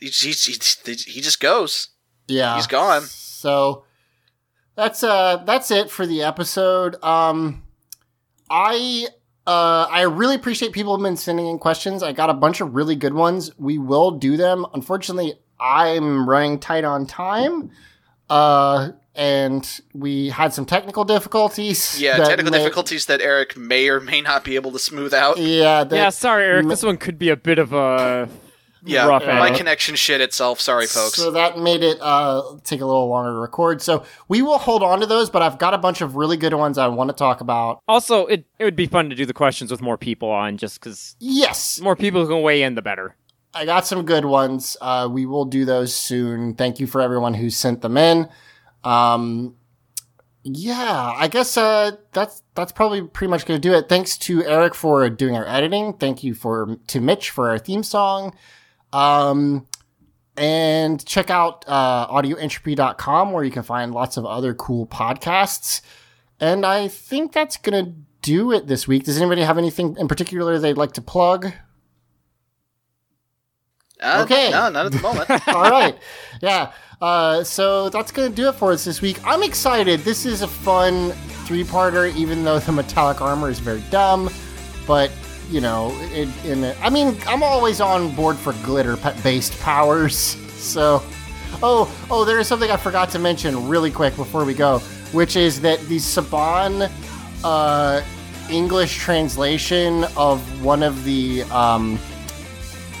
he 0.00 0.08
he, 0.08 0.32
he, 0.32 0.92
he 0.92 1.20
just 1.22 1.40
goes. 1.40 1.88
yeah, 2.28 2.56
he's 2.56 2.66
gone. 2.66 3.02
So 3.02 3.84
that's 4.76 5.02
uh 5.02 5.42
that's 5.46 5.70
it 5.70 5.90
for 5.90 6.06
the 6.06 6.22
episode. 6.22 7.02
Um, 7.02 7.62
I 8.50 9.06
uh 9.46 9.86
I 9.90 10.02
really 10.02 10.34
appreciate 10.36 10.72
people 10.72 10.96
have 10.96 11.02
been 11.02 11.16
sending 11.16 11.46
in 11.46 11.58
questions. 11.58 12.02
I 12.02 12.12
got 12.12 12.30
a 12.30 12.34
bunch 12.34 12.60
of 12.60 12.74
really 12.74 12.96
good 12.96 13.14
ones. 13.14 13.50
We 13.58 13.78
will 13.78 14.10
do 14.12 14.36
them. 14.36 14.64
Unfortunately, 14.74 15.34
I'm 15.60 16.28
running 16.28 16.58
tight 16.60 16.84
on 16.84 17.06
time. 17.06 17.70
Uh, 18.30 18.92
and 19.14 19.80
we 19.92 20.30
had 20.30 20.52
some 20.54 20.64
technical 20.64 21.04
difficulties. 21.04 22.00
Yeah, 22.00 22.16
technical 22.16 22.50
may- 22.50 22.58
difficulties 22.58 23.06
that 23.06 23.20
Eric 23.20 23.56
may 23.56 23.88
or 23.88 24.00
may 24.00 24.20
not 24.22 24.44
be 24.44 24.56
able 24.56 24.72
to 24.72 24.78
smooth 24.78 25.12
out. 25.14 25.36
Yeah, 25.36 25.84
yeah, 25.90 26.08
sorry, 26.10 26.44
Eric. 26.44 26.64
m- 26.64 26.68
This 26.70 26.82
one 26.82 26.96
could 26.96 27.18
be 27.18 27.28
a 27.28 27.36
bit 27.36 27.58
of 27.58 27.72
a 27.72 28.28
Yeah, 28.86 29.06
rough 29.06 29.24
my 29.24 29.46
edit. 29.46 29.58
connection 29.58 29.94
shit 29.96 30.20
itself. 30.20 30.60
Sorry, 30.60 30.86
folks. 30.86 31.14
So 31.16 31.30
that 31.30 31.58
made 31.58 31.82
it 31.82 31.98
uh, 32.00 32.42
take 32.64 32.80
a 32.80 32.86
little 32.86 33.08
longer 33.08 33.30
to 33.30 33.38
record. 33.38 33.80
So 33.80 34.04
we 34.28 34.42
will 34.42 34.58
hold 34.58 34.82
on 34.82 35.00
to 35.00 35.06
those, 35.06 35.30
but 35.30 35.42
I've 35.42 35.58
got 35.58 35.72
a 35.74 35.78
bunch 35.78 36.00
of 36.00 36.16
really 36.16 36.36
good 36.36 36.52
ones 36.54 36.76
I 36.76 36.88
want 36.88 37.08
to 37.10 37.16
talk 37.16 37.40
about. 37.40 37.80
Also, 37.88 38.26
it 38.26 38.44
it 38.58 38.64
would 38.64 38.76
be 38.76 38.86
fun 38.86 39.10
to 39.10 39.16
do 39.16 39.24
the 39.26 39.32
questions 39.32 39.70
with 39.70 39.80
more 39.80 39.96
people 39.96 40.28
on, 40.30 40.56
just 40.58 40.80
because 40.80 41.16
Yes, 41.18 41.80
more 41.80 41.96
people 41.96 42.22
who 42.22 42.28
can 42.28 42.42
weigh 42.42 42.62
in, 42.62 42.74
the 42.74 42.82
better. 42.82 43.16
I 43.54 43.64
got 43.64 43.86
some 43.86 44.04
good 44.04 44.24
ones. 44.24 44.76
Uh, 44.80 45.08
we 45.10 45.26
will 45.26 45.44
do 45.44 45.64
those 45.64 45.94
soon. 45.94 46.54
Thank 46.54 46.80
you 46.80 46.86
for 46.86 47.00
everyone 47.00 47.34
who 47.34 47.50
sent 47.50 47.82
them 47.82 47.96
in. 47.96 48.28
Um, 48.82 49.54
yeah, 50.42 51.14
I 51.16 51.28
guess 51.28 51.56
uh, 51.56 51.92
that's 52.12 52.42
that's 52.54 52.72
probably 52.72 53.02
pretty 53.02 53.30
much 53.30 53.46
going 53.46 53.60
to 53.60 53.68
do 53.68 53.74
it. 53.74 53.88
Thanks 53.88 54.18
to 54.18 54.44
Eric 54.44 54.74
for 54.74 55.08
doing 55.08 55.36
our 55.36 55.46
editing. 55.46 55.94
Thank 55.94 56.22
you 56.22 56.34
for 56.34 56.76
to 56.88 57.00
Mitch 57.00 57.30
for 57.30 57.48
our 57.48 57.58
theme 57.58 57.82
song. 57.82 58.36
Um, 58.94 59.66
and 60.36 61.04
check 61.04 61.30
out 61.30 61.64
uh, 61.66 62.08
audioentropy.com 62.08 63.32
where 63.32 63.44
you 63.44 63.50
can 63.50 63.62
find 63.62 63.92
lots 63.92 64.16
of 64.16 64.24
other 64.24 64.54
cool 64.54 64.86
podcasts. 64.86 65.80
And 66.40 66.64
I 66.64 66.88
think 66.88 67.32
that's 67.32 67.56
going 67.56 67.84
to 67.84 67.92
do 68.22 68.52
it 68.52 68.66
this 68.66 68.88
week. 68.88 69.04
Does 69.04 69.18
anybody 69.18 69.42
have 69.42 69.58
anything 69.58 69.96
in 69.98 70.08
particular 70.08 70.58
they'd 70.58 70.76
like 70.76 70.92
to 70.92 71.02
plug? 71.02 71.52
Uh, 74.00 74.22
okay. 74.24 74.50
no, 74.50 74.70
not 74.70 74.86
at 74.86 74.92
the 74.92 75.00
moment. 75.00 75.30
All 75.48 75.70
right. 75.70 75.96
Yeah. 76.42 76.72
Uh, 77.00 77.44
so 77.44 77.88
that's 77.90 78.12
going 78.12 78.30
to 78.30 78.34
do 78.34 78.48
it 78.48 78.54
for 78.54 78.72
us 78.72 78.84
this 78.84 79.00
week. 79.00 79.20
I'm 79.24 79.42
excited. 79.42 80.00
This 80.00 80.26
is 80.26 80.42
a 80.42 80.48
fun 80.48 81.10
three 81.46 81.64
parter, 81.64 82.14
even 82.16 82.44
though 82.44 82.58
the 82.58 82.72
metallic 82.72 83.20
armor 83.20 83.50
is 83.50 83.60
very 83.60 83.82
dumb. 83.90 84.30
But, 84.86 85.10
you 85.50 85.60
know, 85.60 85.90
in 86.12 86.64
it, 86.64 86.76
I 86.82 86.90
mean, 86.90 87.16
I'm 87.26 87.42
always 87.42 87.80
on 87.80 88.14
board 88.14 88.36
for 88.36 88.52
glitter 88.64 88.96
based 89.22 89.58
powers. 89.60 90.36
So, 90.64 91.02
oh, 91.62 91.94
oh, 92.10 92.24
there 92.24 92.38
is 92.38 92.48
something 92.48 92.70
I 92.70 92.78
forgot 92.78 93.10
to 93.10 93.18
mention 93.18 93.68
really 93.68 93.90
quick 93.90 94.16
before 94.16 94.46
we 94.46 94.54
go. 94.54 94.80
which 95.12 95.36
is 95.36 95.60
that 95.60 95.78
the 95.88 95.96
Saban 95.96 96.90
uh, 97.44 98.02
English 98.50 98.96
translation 98.98 100.04
of 100.16 100.40
one 100.64 100.82
of 100.82 101.04
the 101.04 101.42
um, 101.44 101.98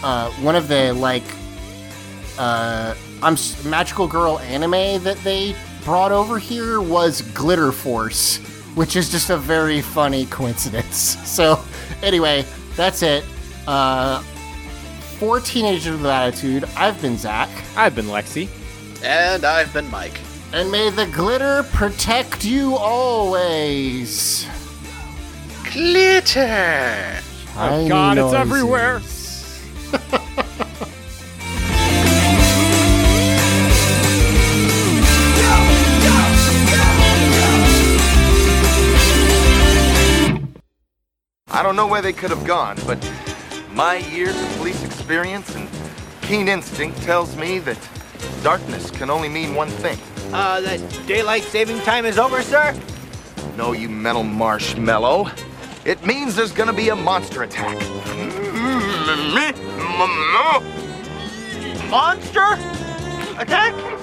uh, 0.02 0.30
one 0.42 0.54
of 0.56 0.68
the 0.68 0.92
like 0.92 1.24
uh, 2.38 2.94
I'm 3.22 3.36
magical 3.64 4.06
girl 4.06 4.38
anime 4.40 5.02
that 5.04 5.16
they 5.24 5.56
brought 5.84 6.12
over 6.12 6.38
here 6.38 6.80
was 6.80 7.22
Glitter 7.32 7.72
Force, 7.72 8.38
which 8.74 8.96
is 8.96 9.10
just 9.10 9.30
a 9.30 9.36
very 9.36 9.80
funny 9.80 10.26
coincidence. 10.26 11.16
So 11.34 11.58
anyway, 12.02 12.44
that's 12.76 13.02
it. 13.02 13.24
Uh, 13.66 14.20
for 15.18 15.40
Teenagers 15.40 15.96
with 15.96 16.06
Attitude, 16.06 16.64
I've 16.76 17.00
been 17.00 17.16
Zach. 17.16 17.48
I've 17.76 17.94
been 17.94 18.06
Lexi. 18.06 18.48
And 19.02 19.44
I've 19.44 19.72
been 19.72 19.90
Mike. 19.90 20.20
And 20.52 20.70
may 20.70 20.90
the 20.90 21.06
glitter 21.06 21.62
protect 21.72 22.44
you 22.44 22.76
always. 22.76 24.46
Glitter! 25.72 27.20
Oh 27.56 27.88
God, 27.88 28.18
it's 28.18 28.32
everywhere. 28.32 29.00
I 41.54 41.62
don't 41.62 41.76
know 41.76 41.86
where 41.86 42.02
they 42.02 42.12
could 42.12 42.30
have 42.30 42.44
gone, 42.44 42.76
but 42.84 42.98
my 43.70 43.98
years 43.98 44.34
of 44.34 44.56
police 44.56 44.82
experience 44.82 45.54
and 45.54 45.68
keen 46.22 46.48
instinct 46.48 47.00
tells 47.02 47.36
me 47.36 47.60
that 47.60 47.78
darkness 48.42 48.90
can 48.90 49.08
only 49.08 49.28
mean 49.28 49.54
one 49.54 49.68
thing. 49.68 49.96
Uh, 50.32 50.60
that 50.62 50.80
daylight 51.06 51.44
saving 51.44 51.78
time 51.82 52.06
is 52.06 52.18
over, 52.18 52.42
sir? 52.42 52.76
No, 53.56 53.70
you 53.70 53.88
metal 53.88 54.24
marshmallow. 54.24 55.30
It 55.84 56.04
means 56.04 56.34
there's 56.34 56.50
gonna 56.50 56.72
be 56.72 56.88
a 56.88 56.96
monster 56.96 57.44
attack. 57.44 57.78
Monster? 61.88 62.58
Attack? 63.38 64.00